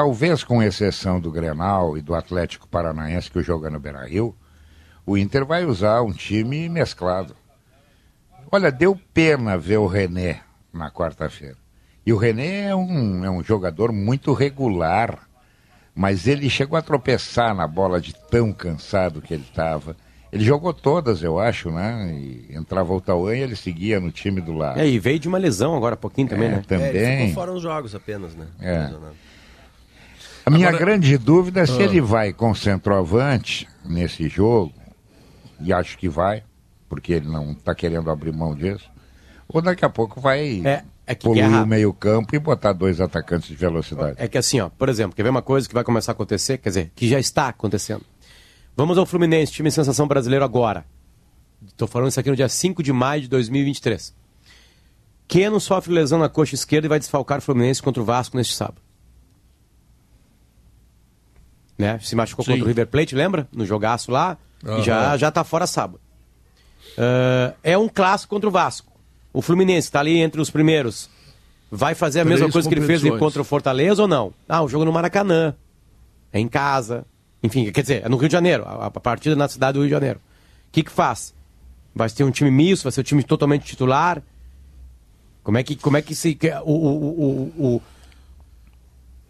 Talvez 0.00 0.42
com 0.42 0.62
exceção 0.62 1.20
do 1.20 1.30
Grenal 1.30 1.94
e 1.98 2.00
do 2.00 2.14
Atlético 2.14 2.66
Paranaense 2.66 3.30
que 3.30 3.42
joga 3.42 3.68
no 3.68 3.78
Beira-Rio, 3.78 4.34
o 5.04 5.14
Inter 5.18 5.44
vai 5.44 5.66
usar 5.66 6.00
um 6.00 6.10
time 6.10 6.70
mesclado. 6.70 7.36
Olha, 8.50 8.72
deu 8.72 8.98
pena 9.12 9.58
ver 9.58 9.76
o 9.76 9.86
René 9.86 10.40
na 10.72 10.90
quarta-feira. 10.90 11.58
E 12.06 12.14
o 12.14 12.16
René 12.16 12.70
é 12.70 12.74
um, 12.74 13.22
é 13.26 13.30
um 13.30 13.44
jogador 13.44 13.92
muito 13.92 14.32
regular, 14.32 15.28
mas 15.94 16.26
ele 16.26 16.48
chegou 16.48 16.78
a 16.78 16.82
tropeçar 16.82 17.54
na 17.54 17.66
bola 17.66 18.00
de 18.00 18.14
tão 18.30 18.54
cansado 18.54 19.20
que 19.20 19.34
ele 19.34 19.42
estava. 19.46 19.94
Ele 20.32 20.42
jogou 20.42 20.72
todas, 20.72 21.22
eu 21.22 21.38
acho, 21.38 21.70
né? 21.70 22.10
E 22.14 22.56
entrava 22.56 22.94
o 22.94 23.02
Tauan 23.02 23.36
e 23.36 23.40
ele 23.40 23.54
seguia 23.54 24.00
no 24.00 24.10
time 24.10 24.40
do 24.40 24.54
lado. 24.54 24.80
É, 24.80 24.88
e 24.88 24.98
veio 24.98 25.18
de 25.18 25.28
uma 25.28 25.36
lesão 25.36 25.76
agora 25.76 25.92
há 25.92 25.98
pouquinho 25.98 26.28
também, 26.28 26.48
É, 26.48 26.52
né? 26.52 26.62
também. 26.66 26.86
É, 26.86 27.12
ele 27.12 27.16
ficou 27.28 27.34
fora 27.34 27.52
uns 27.52 27.60
jogos 27.60 27.94
apenas, 27.94 28.34
né? 28.34 28.46
É. 28.60 28.90
A 30.50 30.56
minha 30.56 30.68
Agora- 30.68 30.84
grande 30.84 31.16
dúvida 31.16 31.60
é 31.60 31.66
se 31.66 31.80
Ah. 31.80 31.82
ele 31.84 32.00
vai 32.00 32.32
com 32.32 32.54
centroavante 32.54 33.68
nesse 33.84 34.28
jogo, 34.28 34.72
e 35.60 35.72
acho 35.72 35.96
que 35.96 36.08
vai, 36.08 36.42
porque 36.88 37.12
ele 37.12 37.28
não 37.28 37.52
está 37.52 37.74
querendo 37.74 38.10
abrir 38.10 38.32
mão 38.32 38.54
disso, 38.54 38.90
ou 39.48 39.62
daqui 39.62 39.84
a 39.84 39.88
pouco 39.88 40.20
vai 40.20 40.60
É, 40.64 40.82
é 41.06 41.14
poluir 41.14 41.62
o 41.62 41.66
meio-campo 41.66 42.34
e 42.34 42.38
botar 42.38 42.72
dois 42.72 43.00
atacantes 43.00 43.48
de 43.48 43.54
velocidade. 43.56 44.14
É 44.18 44.26
que 44.26 44.38
assim, 44.38 44.60
ó, 44.60 44.68
por 44.68 44.88
exemplo, 44.88 45.14
quer 45.14 45.22
ver 45.22 45.28
uma 45.30 45.42
coisa 45.42 45.68
que 45.68 45.74
vai 45.74 45.84
começar 45.84 46.12
a 46.12 46.14
acontecer, 46.14 46.58
quer 46.58 46.70
dizer, 46.70 46.92
que 46.94 47.08
já 47.08 47.18
está 47.20 47.48
acontecendo. 47.48 48.02
Vamos 48.76 48.98
ao 48.98 49.06
Fluminense, 49.06 49.52
time 49.52 49.70
sensação 49.70 50.06
brasileiro 50.08 50.44
agora. 50.44 50.84
Estou 51.66 51.86
falando 51.86 52.08
isso 52.08 52.18
aqui 52.20 52.30
no 52.30 52.36
dia 52.36 52.48
5 52.48 52.82
de 52.82 52.92
maio 52.92 53.22
de 53.22 53.28
2023. 53.28 54.14
Keno 55.28 55.60
sofre 55.60 55.92
lesão 55.92 56.18
na 56.18 56.28
coxa 56.28 56.54
esquerda 56.54 56.86
e 56.86 56.88
vai 56.88 56.98
desfalcar 56.98 57.38
o 57.38 57.42
Fluminense 57.42 57.82
contra 57.82 58.02
o 58.02 58.04
Vasco 58.06 58.36
neste 58.36 58.54
sábado. 58.54 58.80
Né? 61.80 61.98
Se 62.00 62.14
machucou 62.14 62.44
Sim. 62.44 62.52
contra 62.52 62.64
o 62.64 62.68
River 62.68 62.86
Plate, 62.86 63.14
lembra? 63.14 63.48
No 63.52 63.64
jogaço 63.66 64.10
lá. 64.12 64.36
Aham. 64.64 64.78
E 64.78 64.82
já, 64.82 65.16
já 65.16 65.30
tá 65.30 65.42
fora 65.42 65.66
sábado. 65.66 66.00
Ah, 66.98 67.54
é 67.62 67.76
um 67.78 67.88
clássico 67.88 68.34
contra 68.34 68.48
o 68.48 68.52
Vasco. 68.52 68.90
O 69.32 69.40
Fluminense 69.40 69.88
está 69.88 70.00
ali 70.00 70.18
entre 70.18 70.40
os 70.40 70.50
primeiros. 70.50 71.08
Vai 71.70 71.94
fazer 71.94 72.20
a 72.20 72.24
Três 72.24 72.40
mesma 72.40 72.52
coisa 72.52 72.68
que 72.68 72.74
ele 72.74 72.84
fez 72.86 73.00
contra 73.18 73.40
o 73.40 73.44
Fortaleza 73.44 74.02
ou 74.02 74.08
não? 74.08 74.32
Ah, 74.48 74.62
o 74.62 74.68
jogo 74.68 74.84
no 74.84 74.92
Maracanã. 74.92 75.54
É 76.32 76.40
em 76.40 76.48
casa. 76.48 77.04
Enfim, 77.42 77.70
quer 77.70 77.82
dizer, 77.82 78.04
é 78.04 78.08
no 78.08 78.16
Rio 78.16 78.28
de 78.28 78.32
Janeiro. 78.32 78.64
A, 78.66 78.86
a 78.86 78.90
partida 78.90 79.34
é 79.34 79.38
na 79.38 79.48
cidade 79.48 79.74
do 79.74 79.80
Rio 79.80 79.88
de 79.88 79.94
Janeiro. 79.94 80.18
O 80.68 80.72
que 80.72 80.82
que 80.82 80.90
faz? 80.90 81.32
Vai 81.94 82.08
ter 82.10 82.24
um 82.24 82.30
time 82.30 82.50
misto, 82.50 82.82
vai 82.84 82.92
ser 82.92 83.00
um 83.00 83.04
time 83.04 83.22
totalmente 83.22 83.64
titular. 83.64 84.20
Como 85.42 85.56
é 85.58 85.62
que, 85.62 85.74
como 85.76 85.96
é 85.96 86.02
que 86.02 86.14
se... 86.14 86.36
o, 86.64 86.72
o, 86.72 87.52
o- 87.58 87.64
o- 87.76 87.82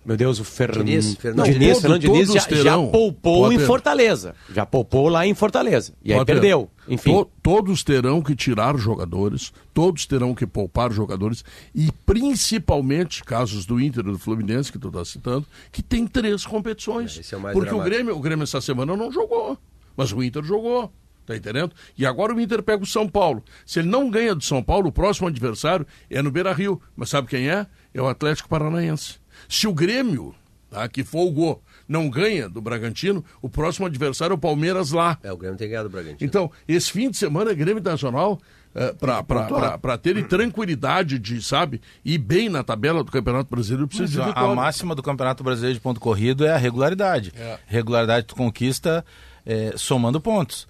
meu 0.05 0.17
Deus, 0.17 0.41
o 0.41 0.45
Fernando 0.45 0.87
Diniz, 0.87 1.05
Diniz, 1.05 1.19
Fernando 1.21 1.47
Diniz, 1.47 1.69
Todo- 1.73 1.81
Fernando 1.83 2.01
Diniz 2.01 2.33
já, 2.33 2.45
todos 2.45 2.63
já 2.65 2.79
poupou 2.79 3.53
em. 3.53 3.59
Fortaleza. 3.59 4.35
Já 4.55 4.65
poupou 4.67 5.09
lá 5.09 5.27
em 5.27 5.35
Fortaleza. 5.35 5.93
E 6.03 6.13
aí 6.13 6.19
Potter, 6.19 6.35
perdeu. 6.37 6.71
Enfim. 6.89 7.13
to- 7.13 7.31
todos 7.43 7.85
terão 7.85 8.23
que 8.23 8.35
tirar 8.35 8.77
jogadores, 8.79 9.53
todos 9.75 10.07
terão 10.07 10.35
que 10.35 10.47
poupar 10.47 10.91
jogadores, 10.91 11.45
e 11.75 11.91
principalmente 12.05 13.23
casos 13.25 13.67
do 13.67 13.81
Inter 13.81 14.01
e 14.07 14.11
do 14.13 14.19
Fluminense, 14.19 14.73
que 14.73 14.79
tu 14.79 14.89
está 14.89 15.05
citando, 15.05 15.47
que 15.71 15.83
tem 15.83 16.07
três 16.07 16.47
competições. 16.47 17.19
É, 17.33 17.35
é 17.35 17.39
o 17.39 17.53
Porque 17.53 17.75
o. 17.75 17.81
Grêmio, 17.83 18.17
o 18.17 18.21
Grêmio 18.21 18.45
essa 18.45 18.61
semana 18.61 18.97
não 18.97 19.13
jogou, 19.13 19.59
mas 19.97 20.13
o 20.13 20.23
Inter 20.23 20.43
jogou. 20.43 20.91
Tá 21.27 21.37
entendendo? 21.37 21.71
E 21.97 22.05
agora 22.05 22.35
o 22.35 22.41
Inter 22.41 22.61
pega 22.61 22.83
o 22.83 22.87
São 22.87 23.07
Paulo. 23.09 23.45
Se 23.65 23.79
ele 23.79 23.89
não 23.89 24.11
ganha 24.11 24.35
do 24.35 24.43
São 24.43 24.61
Paulo, 24.65 24.89
o 24.89 24.93
próximo 24.93 25.29
adversário 25.29 25.87
é 26.11 26.21
no 26.23 26.31
Beira 26.31 26.53
Rio. 26.53 26.81
Mas 26.97 27.11
sabe 27.11 27.29
quem 27.29 27.49
é? 27.49 27.67
É 27.95 28.03
o 28.03 28.09
Atlético 28.09 28.49
Paranaense. 28.49 29.20
Se 29.51 29.67
o 29.67 29.75
Grêmio, 29.75 30.33
tá, 30.71 30.89
que 30.89 31.03
folgou, 31.03 31.61
não 31.89 32.09
ganha 32.09 32.49
do 32.49 32.61
Bragantino, 32.61 33.25
o 33.43 33.49
próximo 33.49 33.85
adversário 33.85 34.33
é 34.33 34.37
o 34.37 34.39
Palmeiras 34.39 34.93
lá. 34.93 35.19
É, 35.25 35.33
o 35.33 35.37
Grêmio 35.37 35.59
tem 35.59 35.69
ganhado 35.69 35.89
o 35.89 35.91
Bragantino. 35.91 36.19
Então, 36.21 36.53
esse 36.69 36.93
fim 36.93 37.11
de 37.11 37.17
semana, 37.17 37.53
Grêmio 37.53 37.81
Internacional, 37.81 38.41
é, 38.73 38.93
para 38.93 39.99
terem 39.99 40.23
tranquilidade 40.23 41.19
de, 41.19 41.43
sabe, 41.43 41.81
ir 42.05 42.19
bem 42.19 42.49
na 42.49 42.63
tabela 42.63 43.03
do 43.03 43.11
Campeonato 43.11 43.51
Brasileiro, 43.51 43.89
precisa 43.89 44.23
Mas 44.23 44.33
de 44.33 44.39
a, 44.39 44.55
máxima 44.55 44.95
do 44.95 45.03
Campeonato 45.03 45.43
Brasileiro 45.43 45.75
de 45.75 45.81
ponto 45.81 45.99
corrido 45.99 46.47
é 46.47 46.53
a 46.53 46.57
regularidade. 46.57 47.33
É. 47.37 47.59
Regularidade 47.67 48.27
tu 48.27 48.37
conquista 48.37 49.05
é, 49.45 49.73
somando 49.77 50.21
pontos. 50.21 50.69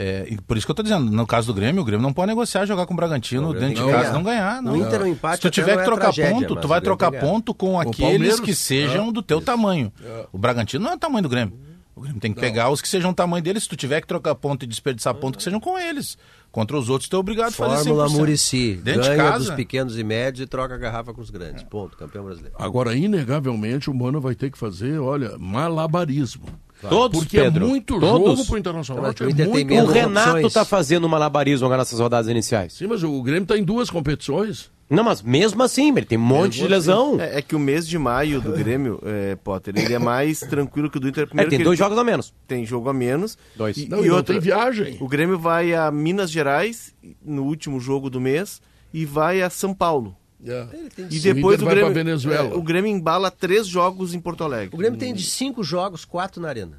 É, 0.00 0.28
e 0.30 0.40
por 0.40 0.56
isso 0.56 0.64
que 0.64 0.70
eu 0.70 0.76
tô 0.76 0.82
dizendo, 0.84 1.10
no 1.10 1.26
caso 1.26 1.48
do 1.48 1.54
Grêmio, 1.54 1.82
o 1.82 1.84
Grêmio 1.84 2.04
não 2.04 2.12
pode 2.12 2.28
negociar 2.28 2.64
jogar 2.64 2.86
com 2.86 2.94
o 2.94 2.96
Bragantino 2.96 3.42
Não, 3.42 3.50
o 3.50 3.52
dentro 3.52 3.84
de 3.84 3.90
casa 3.90 4.02
ganhar. 4.04 4.12
não 4.12 4.22
ganhar. 4.22 4.62
Não. 4.62 4.76
No 4.76 4.86
Inter, 4.86 5.02
o 5.02 5.06
empate 5.08 5.36
Se 5.36 5.42
tu 5.42 5.50
tiver 5.50 5.72
não 5.72 5.78
que 5.78 5.82
é 5.82 5.84
trocar 5.86 6.12
tragédia, 6.12 6.34
ponto, 6.34 6.54
tu 6.54 6.64
o 6.64 6.68
vai 6.68 6.80
trocar 6.80 7.10
ganhar. 7.10 7.20
ponto 7.24 7.52
com 7.52 7.80
aqueles 7.80 8.38
que 8.38 8.54
sejam 8.54 9.08
é. 9.08 9.12
do 9.12 9.24
teu 9.24 9.40
tamanho. 9.40 9.92
O 10.32 10.38
Bragantino 10.38 10.84
não 10.84 10.92
é 10.92 10.94
o 10.94 10.98
tamanho 10.98 11.24
do 11.24 11.28
Grêmio. 11.28 11.58
O 11.96 12.00
Grêmio 12.00 12.20
tem 12.20 12.32
que 12.32 12.38
pegar 12.38 12.70
os 12.70 12.80
que 12.80 12.88
sejam 12.88 13.10
o 13.10 13.14
tamanho 13.14 13.42
deles. 13.42 13.64
Se 13.64 13.68
tu 13.68 13.74
tiver 13.74 14.00
que 14.00 14.06
trocar 14.06 14.36
ponto 14.36 14.62
e 14.64 14.68
desperdiçar 14.68 15.12
ponto, 15.16 15.36
que 15.36 15.42
sejam 15.42 15.58
com 15.58 15.76
eles. 15.76 16.16
Contra 16.52 16.78
os 16.78 16.88
outros, 16.88 17.08
tu 17.08 17.16
é 17.16 17.18
obrigado 17.18 17.48
a 17.48 17.50
fazer 17.50 17.74
100%. 17.74 17.84
Fórmula 17.86 18.08
Murici. 18.08 18.76
Dentro 18.76 19.02
de 19.02 19.08
Ganha 19.08 19.22
casa. 19.32 19.46
dos 19.46 19.50
pequenos 19.50 19.98
e 19.98 20.04
médios 20.04 20.46
e 20.46 20.48
troca 20.48 20.76
a 20.76 20.78
garrafa 20.78 21.12
com 21.12 21.20
os 21.20 21.28
grandes. 21.28 21.64
Ponto. 21.64 21.96
Campeão 21.96 22.24
brasileiro. 22.24 22.54
Agora, 22.56 22.94
inegavelmente, 22.94 23.90
o 23.90 23.94
Mano 23.94 24.20
vai 24.20 24.36
ter 24.36 24.48
que 24.48 24.56
fazer, 24.56 25.00
olha, 25.00 25.36
malabarismo. 25.38 26.46
Todos, 26.88 27.20
Porque 27.20 27.38
Pedro. 27.40 27.64
é 27.64 27.68
muito 27.68 27.98
Todos. 27.98 28.30
jogo 28.38 28.46
pro 28.46 28.58
Internacional. 28.58 29.02
Mas 29.02 29.20
o 29.20 29.24
é 29.28 29.34
tem 29.34 29.46
muito 29.46 29.74
O. 29.74 29.86
Renato 29.86 30.30
opções. 30.36 30.52
tá 30.52 30.64
fazendo 30.64 31.08
malabarismo 31.08 31.66
agora 31.66 31.80
nessas 31.80 31.98
rodadas 31.98 32.28
iniciais. 32.28 32.72
Sim, 32.74 32.86
mas 32.86 33.02
o 33.02 33.20
Grêmio 33.22 33.42
está 33.42 33.56
em 33.58 33.64
duas 33.64 33.90
competições. 33.90 34.70
Não, 34.90 35.04
mas 35.04 35.20
mesmo 35.20 35.62
assim, 35.62 35.88
ele 35.94 36.06
tem 36.06 36.16
um 36.16 36.22
monte 36.22 36.60
de 36.60 36.66
lesão. 36.66 37.20
É, 37.20 37.38
é 37.40 37.42
que 37.42 37.54
o 37.54 37.58
mês 37.58 37.86
de 37.86 37.98
maio 37.98 38.40
do 38.40 38.52
Grêmio, 38.52 38.98
é, 39.04 39.36
Potter, 39.36 39.74
ele 39.76 39.92
é 39.92 39.98
mais 39.98 40.40
tranquilo 40.40 40.88
que 40.90 40.96
o 40.96 41.00
do 41.00 41.08
Inter. 41.08 41.24
É, 41.24 41.26
Primeiro 41.26 41.50
tem 41.50 41.58
que 41.58 41.64
dois 41.64 41.78
ele 41.78 41.84
jogos 41.84 41.98
a 41.98 42.04
menos. 42.04 42.32
tem 42.46 42.64
jogo 42.64 42.88
a 42.88 42.94
menos. 42.94 43.36
Dois. 43.54 43.76
E, 43.76 43.86
Não, 43.86 44.02
e 44.02 44.08
outra, 44.10 44.32
tem 44.34 44.40
viagem. 44.40 44.96
o 44.98 45.06
Grêmio 45.06 45.38
vai 45.38 45.74
a 45.74 45.90
Minas 45.90 46.30
Gerais 46.30 46.94
no 47.22 47.44
último 47.44 47.78
jogo 47.78 48.08
do 48.08 48.18
mês 48.18 48.62
e 48.94 49.04
vai 49.04 49.42
a 49.42 49.50
São 49.50 49.74
Paulo. 49.74 50.16
É. 50.44 50.66
E 51.10 51.18
O 51.18 51.22
depois 51.22 51.60
o 51.60 51.64
vai 51.64 51.74
Grêmio, 51.74 51.92
Venezuela. 51.94 52.50
é, 52.50 52.54
o 52.56 52.62
Grêmio 52.62 52.90
embala 52.90 53.30
três 53.30 53.66
jogos 53.66 54.14
em 54.14 54.20
Porto 54.20 54.44
Alegre. 54.44 54.74
O 54.74 54.78
Grêmio 54.78 54.98
tem 54.98 55.12
de 55.12 55.24
cinco 55.24 55.64
jogos, 55.64 56.04
quatro 56.04 56.40
na 56.40 56.48
arena. 56.48 56.78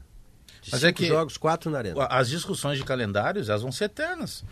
De 0.62 0.72
Mas 0.72 0.80
cinco 0.82 0.90
é 0.90 0.94
que- 0.94 1.06
jogos, 1.08 1.38
quatro 1.38 1.70
na 1.70 1.78
arena. 1.78 2.06
As 2.10 2.30
discussões 2.30 2.78
de 2.78 2.84
calendários, 2.86 3.50
elas 3.50 3.62
vão 3.62 3.72
ser 3.72 3.86
eternas. 3.86 4.44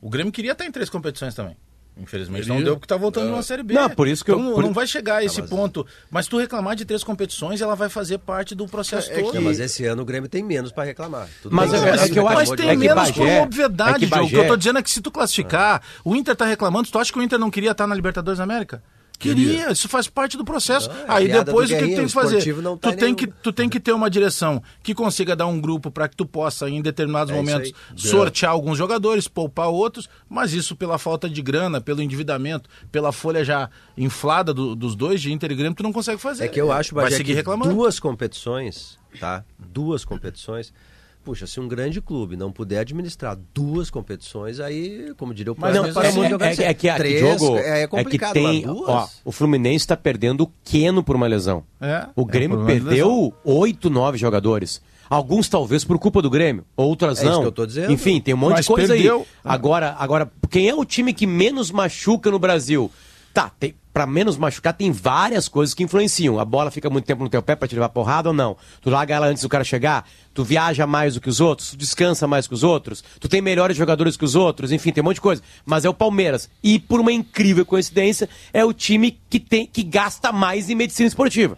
O 0.00 0.10
Grêmio 0.10 0.32
queria 0.32 0.52
estar 0.52 0.64
em 0.66 0.70
três 0.72 0.90
competições 0.90 1.34
também. 1.34 1.56
Infelizmente 1.96 2.48
não 2.48 2.56
Queria. 2.56 2.64
deu 2.70 2.74
porque 2.76 2.88
tá 2.88 2.96
voltando 2.96 3.28
uma 3.32 3.42
Série 3.42 3.62
B. 3.62 3.72
Não, 3.72 3.88
por 3.88 4.08
isso 4.08 4.24
que 4.24 4.30
eu- 4.32 4.38
Então, 4.40 4.54
por- 4.54 4.64
Não 4.64 4.72
vai 4.72 4.84
chegar 4.84 5.18
a 5.18 5.24
esse 5.24 5.40
ponto. 5.42 5.86
Mas 6.10 6.26
tu 6.26 6.36
reclamar 6.38 6.74
de 6.74 6.84
três 6.84 7.04
competições, 7.04 7.60
ela 7.60 7.76
vai 7.76 7.88
fazer 7.88 8.18
parte 8.18 8.52
do 8.52 8.66
processo 8.66 9.12
É- 9.12 9.14
é 9.14 9.20
todo. 9.20 9.30
que- 9.30 9.36
Não, 9.38 9.44
mas 9.44 9.60
esse 9.60 9.84
ano 9.86 10.02
o 10.02 10.04
Grêmio 10.04 10.28
tem 10.28 10.42
menos 10.42 10.72
para 10.72 10.82
reclamar. 10.82 11.28
Tudo 11.40 11.54
Mas 11.54 11.70
bem, 11.70 11.80
é- 11.84 11.94
é 11.94 12.08
que 12.08 12.18
eu 12.18 12.26
acho- 12.26 12.36
Mas 12.36 12.50
tem 12.50 12.68
é 12.70 12.74
menos 12.76 12.96
Bagé- 12.96 13.36
por 13.38 13.44
obviedade, 13.46 13.90
é 13.90 13.98
que 14.00 14.06
Diogo. 14.06 14.24
O 14.24 14.28
que 14.28 14.34
eu 14.34 14.38
Bagé- 14.40 14.48
tô 14.48 14.56
dizendo 14.56 14.78
é 14.80 14.82
que 14.82 14.90
se 14.90 15.00
tu 15.00 15.10
classificar, 15.12 15.82
o 16.04 16.16
Inter 16.16 16.34
tá 16.34 16.44
reclamando, 16.44 16.88
tu 16.90 16.98
acha 16.98 17.12
que 17.12 17.18
o 17.18 17.22
Inter 17.22 17.38
não 17.38 17.50
queria 17.50 17.70
estar 17.70 17.86
na 17.86 17.94
Libertadores 17.94 18.38
da 18.38 18.44
América? 18.44 18.82
Queria, 19.28 19.70
isso 19.72 19.88
faz 19.88 20.08
parte 20.08 20.36
do 20.36 20.44
processo. 20.44 20.88
Não, 20.88 20.96
é 20.96 21.04
Aí 21.08 21.28
depois 21.28 21.70
o 21.70 21.74
que 21.74 21.80
tu 21.80 21.86
tem 21.96 22.06
que 22.06 22.12
fazer? 22.12 22.54
tá 22.78 22.90
tu, 22.90 22.96
tem 22.96 22.96
nenhum. 23.04 23.14
que, 23.14 23.26
tu 23.26 23.52
tem 23.52 23.68
que 23.68 23.80
ter 23.80 23.92
uma 23.92 24.08
direção 24.10 24.62
que 24.82 24.94
consiga 24.94 25.34
dar 25.36 25.46
um 25.46 25.60
grupo 25.60 25.90
para 25.90 26.08
que 26.08 26.16
tu 26.16 26.26
possa, 26.26 26.68
em 26.68 26.80
determinados 26.82 27.32
É 27.32 27.36
momentos, 27.36 27.72
sortear 27.96 28.52
alguns 28.52 28.76
jogadores, 28.78 29.26
poupar 29.28 29.68
outros, 29.68 30.08
mas 30.28 30.52
isso 30.52 30.76
pela 30.76 30.98
falta 30.98 31.28
de 31.28 31.40
grana, 31.42 31.80
pelo 31.80 32.02
endividamento, 32.02 32.68
pela 32.92 33.12
folha 33.12 33.44
já 33.44 33.70
inflada 33.96 34.52
do- 34.54 34.74
dos 34.74 34.94
dois, 34.94 35.20
de 35.20 35.32
Inter 35.32 35.50
e 35.52 35.54
Grêmio, 35.54 35.74
tu 35.74 35.82
não 35.82 35.92
consegue 35.92 36.20
fazer. 36.20 36.44
É 36.44 36.48
que 36.48 36.60
eu 36.60 36.70
acho, 36.72 36.94
Vai 36.94 37.04
Bagé, 37.04 37.16
seguir 37.16 37.32
que 37.32 37.36
reclamando. 37.36 37.74
duas 37.74 37.98
competições, 38.00 38.98
tá? 39.20 39.44
Duas 39.58 40.04
competições. 40.04 40.72
Puxa, 41.24 41.46
se 41.46 41.58
um 41.58 41.66
grande 41.66 42.02
clube 42.02 42.36
não 42.36 42.52
puder 42.52 42.80
administrar 42.80 43.38
duas 43.54 43.88
competições, 43.88 44.60
aí, 44.60 45.14
como 45.16 45.32
diria 45.32 45.52
o 45.52 45.56
Mas 45.58 45.72
Paulo, 45.72 45.88
não, 45.88 45.94
passamos 45.94 46.22
é, 46.22 46.26
a 46.26 46.30
jogar 46.30 46.46
é, 46.46 46.48
é, 46.48 46.64
é 46.64 46.74
que, 46.74 46.88
é, 46.88 46.94
três, 46.96 47.18
Diogo, 47.18 47.56
é, 47.56 47.80
é 47.80 47.82
que 47.82 47.88
complicado, 47.88 48.34
tem, 48.34 48.64
ó, 48.68 49.06
o 49.24 49.32
Fluminense 49.32 49.84
está 49.84 49.96
perdendo 49.96 50.42
o 50.42 50.52
Queno 50.62 51.02
por 51.02 51.16
uma 51.16 51.26
lesão. 51.26 51.64
É, 51.80 52.06
o 52.14 52.22
é 52.22 52.24
Grêmio 52.26 52.62
lesão. 52.62 52.66
perdeu 52.66 53.34
oito, 53.42 53.88
nove 53.88 54.18
jogadores. 54.18 54.82
Alguns 55.08 55.48
talvez 55.48 55.82
por 55.82 55.98
culpa 55.98 56.20
do 56.20 56.28
Grêmio, 56.28 56.64
outras 56.76 57.20
É 57.20 57.22
isso 57.22 57.32
não. 57.32 57.40
que 57.40 57.46
eu 57.46 57.52
tô 57.52 57.64
dizendo. 57.64 57.90
Enfim, 57.90 58.20
tem 58.20 58.34
um 58.34 58.38
monte 58.38 58.52
Mas 58.52 58.66
de 58.66 58.72
coisa 58.72 58.92
perdeu. 58.92 59.20
aí. 59.20 59.26
Agora, 59.44 59.96
agora, 59.98 60.30
quem 60.50 60.68
é 60.68 60.74
o 60.74 60.84
time 60.84 61.14
que 61.14 61.26
menos 61.26 61.70
machuca 61.70 62.30
no 62.30 62.38
Brasil? 62.38 62.90
Tá, 63.32 63.50
tem, 63.58 63.74
pra 63.94 64.08
menos 64.08 64.36
machucar 64.36 64.74
tem 64.74 64.90
várias 64.90 65.48
coisas 65.48 65.72
que 65.72 65.84
influenciam. 65.84 66.40
A 66.40 66.44
bola 66.44 66.68
fica 66.72 66.90
muito 66.90 67.04
tempo 67.04 67.22
no 67.22 67.30
teu 67.30 67.40
pé 67.40 67.54
pra 67.54 67.68
te 67.68 67.76
levar 67.76 67.90
porrada 67.90 68.28
ou 68.28 68.34
não. 68.34 68.56
Tu 68.82 68.90
larga 68.90 69.14
ela 69.14 69.28
antes 69.28 69.44
do 69.44 69.48
cara 69.48 69.62
chegar, 69.62 70.04
tu 70.34 70.42
viaja 70.42 70.84
mais 70.84 71.14
do 71.14 71.20
que 71.20 71.28
os 71.28 71.40
outros, 71.40 71.70
tu 71.70 71.76
descansa 71.76 72.26
mais 72.26 72.48
que 72.48 72.54
os 72.54 72.64
outros, 72.64 73.04
tu 73.20 73.28
tem 73.28 73.40
melhores 73.40 73.76
jogadores 73.76 74.16
que 74.16 74.24
os 74.24 74.34
outros, 74.34 74.72
enfim, 74.72 74.90
tem 74.90 75.00
um 75.00 75.04
monte 75.04 75.14
de 75.14 75.20
coisa. 75.20 75.40
Mas 75.64 75.84
é 75.84 75.88
o 75.88 75.94
Palmeiras. 75.94 76.50
E 76.60 76.80
por 76.80 76.98
uma 76.98 77.12
incrível 77.12 77.64
coincidência, 77.64 78.28
é 78.52 78.64
o 78.64 78.72
time 78.72 79.16
que, 79.30 79.38
tem, 79.38 79.64
que 79.64 79.84
gasta 79.84 80.32
mais 80.32 80.68
em 80.68 80.74
medicina 80.74 81.06
esportiva. 81.06 81.56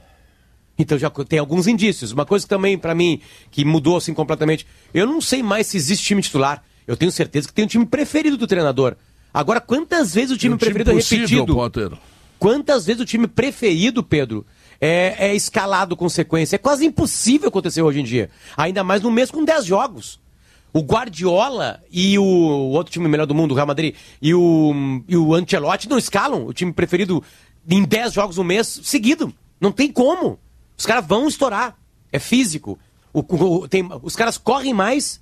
Então 0.79 0.99
já 0.99 1.09
tem 1.09 1.39
alguns 1.39 1.67
indícios. 1.67 2.13
Uma 2.13 2.27
coisa 2.27 2.45
que 2.45 2.51
também, 2.51 2.77
pra 2.77 2.95
mim, 2.95 3.19
que 3.51 3.65
mudou 3.65 3.97
assim 3.97 4.13
completamente. 4.13 4.67
Eu 4.93 5.07
não 5.07 5.23
sei 5.23 5.43
mais 5.43 5.69
se 5.69 5.79
existe 5.79 6.05
time 6.05 6.21
titular. 6.21 6.63
Eu 6.87 6.99
tenho 6.99 7.11
certeza 7.11 7.49
que 7.49 7.55
tem 7.55 7.65
um 7.65 7.69
time 7.69 7.87
preferido 7.87 8.37
do 8.37 8.47
treinador. 8.47 8.95
Agora, 9.33 9.59
quantas 9.59 10.15
vezes 10.15 10.33
o 10.33 10.37
time 10.37 10.55
Um 10.55 10.59
time 10.59 10.73
preferido 10.73 10.93
possível, 10.93 11.25
é 11.25 11.29
repetido? 11.29 11.55
Potter. 11.55 11.93
Quantas 12.39 12.87
vezes 12.87 13.01
o 13.03 13.07
time 13.07 13.27
preferido, 13.27 14.03
Pedro, 14.03 14.47
é, 14.81 15.29
é 15.29 15.35
escalado 15.35 15.97
com 15.97 16.09
sequência? 16.09 16.57
É 16.57 16.59
quase 16.59 16.85
impossível 16.85 17.49
acontecer 17.49 17.83
hoje 17.83 18.01
em 18.01 18.05
dia. 18.05 18.31
Ainda 18.57 18.85
mais 18.85 19.01
num 19.03 19.11
mês 19.11 19.31
com 19.31 19.45
10 19.45 19.65
jogos. 19.65 20.21
O 20.73 20.81
Guardiola 20.81 21.81
e 21.91 22.19
o, 22.19 22.23
o 22.23 22.71
outro 22.73 22.93
time 22.93 23.09
melhor 23.09 23.27
do 23.27 23.35
mundo, 23.35 23.53
o 23.53 23.55
Real 23.55 23.67
Madrid, 23.67 23.95
e 24.21 24.35
o, 24.35 25.03
e 25.09 25.17
o 25.17 25.35
Ancelotti 25.35 25.89
não 25.89 25.97
escalam 25.97 26.45
o 26.47 26.53
time 26.53 26.73
preferido 26.73 27.23
em 27.69 27.83
10 27.85 28.13
jogos 28.13 28.37
no 28.37 28.45
mês 28.45 28.81
seguido. 28.85 29.33
Não 29.59 29.73
tem 29.73 29.91
como. 29.91 30.39
Os 30.77 30.85
caras 30.85 31.07
vão 31.07 31.27
estourar. 31.27 31.75
É 32.13 32.19
físico. 32.19 32.79
O- 33.13 33.21
o- 33.63 33.67
tem- 33.69 33.89
os 34.03 34.15
caras 34.15 34.37
correm 34.37 34.75
mais 34.75 35.19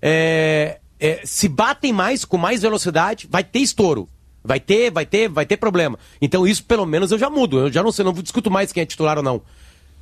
é, 0.00 0.80
é, 0.98 1.20
se 1.24 1.48
batem 1.48 1.92
mais, 1.92 2.24
com 2.24 2.36
mais 2.36 2.62
velocidade, 2.62 3.28
vai 3.30 3.44
ter 3.44 3.60
estouro. 3.60 4.08
Vai 4.44 4.58
ter, 4.58 4.90
vai 4.90 5.06
ter, 5.06 5.28
vai 5.28 5.46
ter 5.46 5.56
problema. 5.56 5.98
Então 6.20 6.46
isso 6.46 6.64
pelo 6.64 6.84
menos 6.84 7.12
eu 7.12 7.18
já 7.18 7.30
mudo. 7.30 7.58
Eu 7.58 7.72
já 7.72 7.82
não 7.82 7.92
sei, 7.92 8.04
não 8.04 8.12
discuto 8.12 8.50
mais 8.50 8.72
quem 8.72 8.82
é 8.82 8.86
titular 8.86 9.16
ou 9.16 9.22
não. 9.22 9.42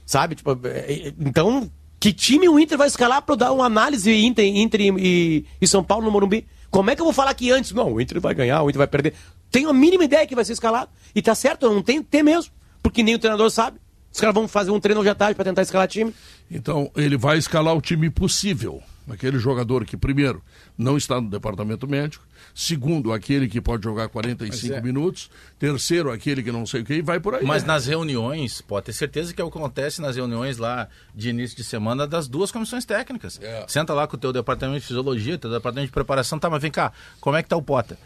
Sabe? 0.06 0.34
Tipo, 0.34 0.58
é, 0.66 0.68
é, 0.68 1.14
então, 1.20 1.70
que 2.00 2.12
time 2.12 2.48
o 2.48 2.58
Inter 2.58 2.78
vai 2.78 2.88
escalar 2.88 3.22
para 3.22 3.36
dar 3.36 3.52
uma 3.52 3.66
análise 3.66 4.12
Inter, 4.12 4.44
Inter 4.44 4.80
e, 4.80 5.44
e, 5.60 5.66
São 5.66 5.84
Paulo 5.84 6.04
no 6.04 6.10
Morumbi? 6.10 6.46
Como 6.70 6.90
é 6.90 6.96
que 6.96 7.00
eu 7.00 7.04
vou 7.04 7.12
falar 7.12 7.34
que 7.34 7.50
antes? 7.50 7.72
Não, 7.72 7.92
o 7.92 8.00
Inter 8.00 8.20
vai 8.20 8.34
ganhar, 8.34 8.62
o 8.62 8.70
Inter 8.70 8.78
vai 8.78 8.86
perder. 8.86 9.14
Tenho 9.50 9.68
a 9.68 9.72
mínima 9.72 10.04
ideia 10.04 10.26
que 10.26 10.34
vai 10.34 10.44
ser 10.44 10.52
escalado. 10.52 10.90
E 11.14 11.20
tá 11.20 11.34
certo, 11.34 11.66
eu 11.66 11.74
não 11.74 11.82
tenho 11.82 12.02
ter 12.02 12.22
mesmo. 12.22 12.52
Porque 12.82 13.02
nem 13.02 13.14
o 13.14 13.18
treinador 13.18 13.50
sabe. 13.50 13.78
Os 14.12 14.18
caras 14.18 14.34
vão 14.34 14.48
fazer 14.48 14.70
um 14.70 14.80
treino 14.80 15.00
hoje 15.00 15.10
à 15.10 15.14
tarde 15.14 15.34
para 15.34 15.44
tentar 15.44 15.62
escalar 15.62 15.86
time. 15.86 16.14
Então, 16.50 16.90
ele 16.96 17.16
vai 17.16 17.38
escalar 17.38 17.76
o 17.76 17.80
time 17.80 18.10
possível. 18.10 18.82
Aquele 19.08 19.38
jogador 19.38 19.84
que, 19.84 19.96
primeiro, 19.96 20.42
não 20.76 20.96
está 20.96 21.20
no 21.20 21.28
departamento 21.28 21.88
médico. 21.88 22.24
Segundo, 22.54 23.12
aquele 23.12 23.48
que 23.48 23.60
pode 23.60 23.82
jogar 23.84 24.08
45 24.08 24.74
é. 24.74 24.80
minutos. 24.80 25.30
Terceiro, 25.58 26.10
aquele 26.10 26.42
que 26.42 26.52
não 26.52 26.64
sei 26.66 26.82
o 26.82 26.84
que, 26.84 26.94
e 26.94 27.02
vai 27.02 27.18
por 27.18 27.34
aí. 27.34 27.44
Mas 27.44 27.64
nas 27.64 27.86
reuniões, 27.86 28.60
pode 28.60 28.86
ter 28.86 28.92
certeza 28.92 29.34
que 29.34 29.40
é 29.40 29.44
o 29.44 29.50
que 29.50 29.58
acontece 29.58 30.00
nas 30.00 30.16
reuniões 30.16 30.58
lá 30.58 30.88
de 31.14 31.30
início 31.30 31.56
de 31.56 31.64
semana 31.64 32.06
das 32.06 32.28
duas 32.28 32.50
comissões 32.52 32.84
técnicas. 32.84 33.38
É. 33.42 33.64
Senta 33.66 33.94
lá 33.94 34.06
com 34.06 34.16
o 34.16 34.18
teu 34.18 34.32
departamento 34.32 34.80
de 34.80 34.86
fisiologia, 34.86 35.38
teu 35.38 35.50
departamento 35.50 35.88
de 35.88 35.92
preparação, 35.92 36.38
tá, 36.38 36.48
mas 36.48 36.62
vem 36.62 36.70
cá, 36.70 36.92
como 37.20 37.36
é 37.36 37.42
que 37.42 37.48
tá 37.48 37.56
o 37.56 37.62
Potter? 37.62 37.96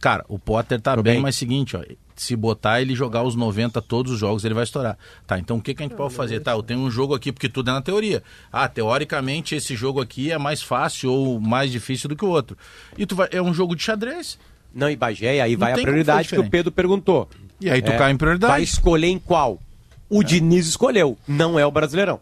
Cara, 0.00 0.24
o 0.28 0.38
Potter 0.38 0.80
tá 0.80 0.94
bem, 0.96 1.14
bem, 1.14 1.20
mas 1.20 1.36
seguinte, 1.36 1.76
ó, 1.76 1.82
se 2.14 2.36
botar 2.36 2.80
ele 2.80 2.94
jogar 2.94 3.22
os 3.22 3.34
90 3.34 3.80
todos 3.82 4.12
os 4.12 4.18
jogos, 4.18 4.44
ele 4.44 4.54
vai 4.54 4.64
estourar. 4.64 4.96
Tá, 5.26 5.38
então 5.38 5.56
o 5.56 5.62
que, 5.62 5.74
que 5.74 5.82
a 5.82 5.86
gente 5.86 5.96
pode 5.96 6.14
fazer? 6.14 6.40
Tá, 6.40 6.52
eu 6.52 6.62
tenho 6.62 6.80
um 6.80 6.90
jogo 6.90 7.14
aqui, 7.14 7.32
porque 7.32 7.48
tudo 7.48 7.70
é 7.70 7.72
na 7.72 7.82
teoria. 7.82 8.22
Ah, 8.52 8.68
teoricamente 8.68 9.54
esse 9.54 9.74
jogo 9.74 10.00
aqui 10.00 10.30
é 10.30 10.38
mais 10.38 10.62
fácil 10.62 11.12
ou 11.12 11.40
mais 11.40 11.70
difícil 11.70 12.08
do 12.08 12.16
que 12.16 12.24
o 12.24 12.28
outro. 12.28 12.56
E 12.96 13.06
tu 13.06 13.16
vai, 13.16 13.28
é 13.32 13.42
um 13.42 13.52
jogo 13.52 13.74
de 13.74 13.82
xadrez. 13.82 14.38
Não, 14.74 14.90
e 14.90 14.96
Bagé, 14.96 15.40
aí 15.40 15.52
Não 15.52 15.60
vai 15.60 15.72
a 15.72 15.74
prioridade 15.76 16.28
que 16.28 16.38
o 16.38 16.48
Pedro 16.48 16.70
perguntou. 16.70 17.28
E 17.60 17.70
aí 17.70 17.82
tu 17.82 17.90
é, 17.90 17.96
cai 17.96 18.12
em 18.12 18.16
prioridade. 18.16 18.52
Vai 18.52 18.62
escolher 18.62 19.08
em 19.08 19.18
qual? 19.18 19.60
O 20.08 20.22
é. 20.22 20.24
Diniz 20.24 20.66
escolheu, 20.66 21.18
não 21.26 21.58
é 21.58 21.66
o 21.66 21.70
Brasileirão. 21.70 22.20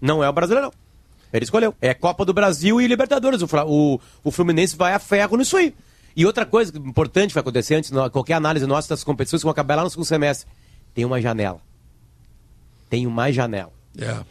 Não 0.00 0.24
é 0.24 0.28
o 0.28 0.32
Brasileirão. 0.32 0.72
Ele 1.32 1.44
escolheu. 1.44 1.74
É 1.80 1.94
Copa 1.94 2.24
do 2.24 2.32
Brasil 2.32 2.80
e 2.80 2.86
Libertadores. 2.86 3.42
O, 3.42 3.46
o, 3.66 4.00
o 4.24 4.30
Fluminense 4.30 4.76
vai 4.76 4.94
a 4.94 4.98
ferro 4.98 5.36
nisso 5.36 5.56
aí. 5.56 5.74
E 6.16 6.26
outra 6.26 6.44
coisa 6.44 6.76
importante 6.76 7.28
que 7.28 7.34
vai 7.34 7.40
acontecer 7.40 7.76
antes 7.76 7.90
qualquer 8.12 8.34
análise 8.34 8.66
nossa 8.66 8.88
das 8.88 9.04
competições 9.04 9.40
que 9.40 9.44
vão 9.44 9.52
acabar 9.52 9.76
lá 9.76 9.84
no 9.84 9.90
segundo 9.90 10.06
semestre. 10.06 10.50
Tem 10.94 11.04
uma 11.04 11.20
janela. 11.20 11.60
Tem 12.88 13.06
uma 13.06 13.30
janela. 13.30 13.72
É. 13.96 14.24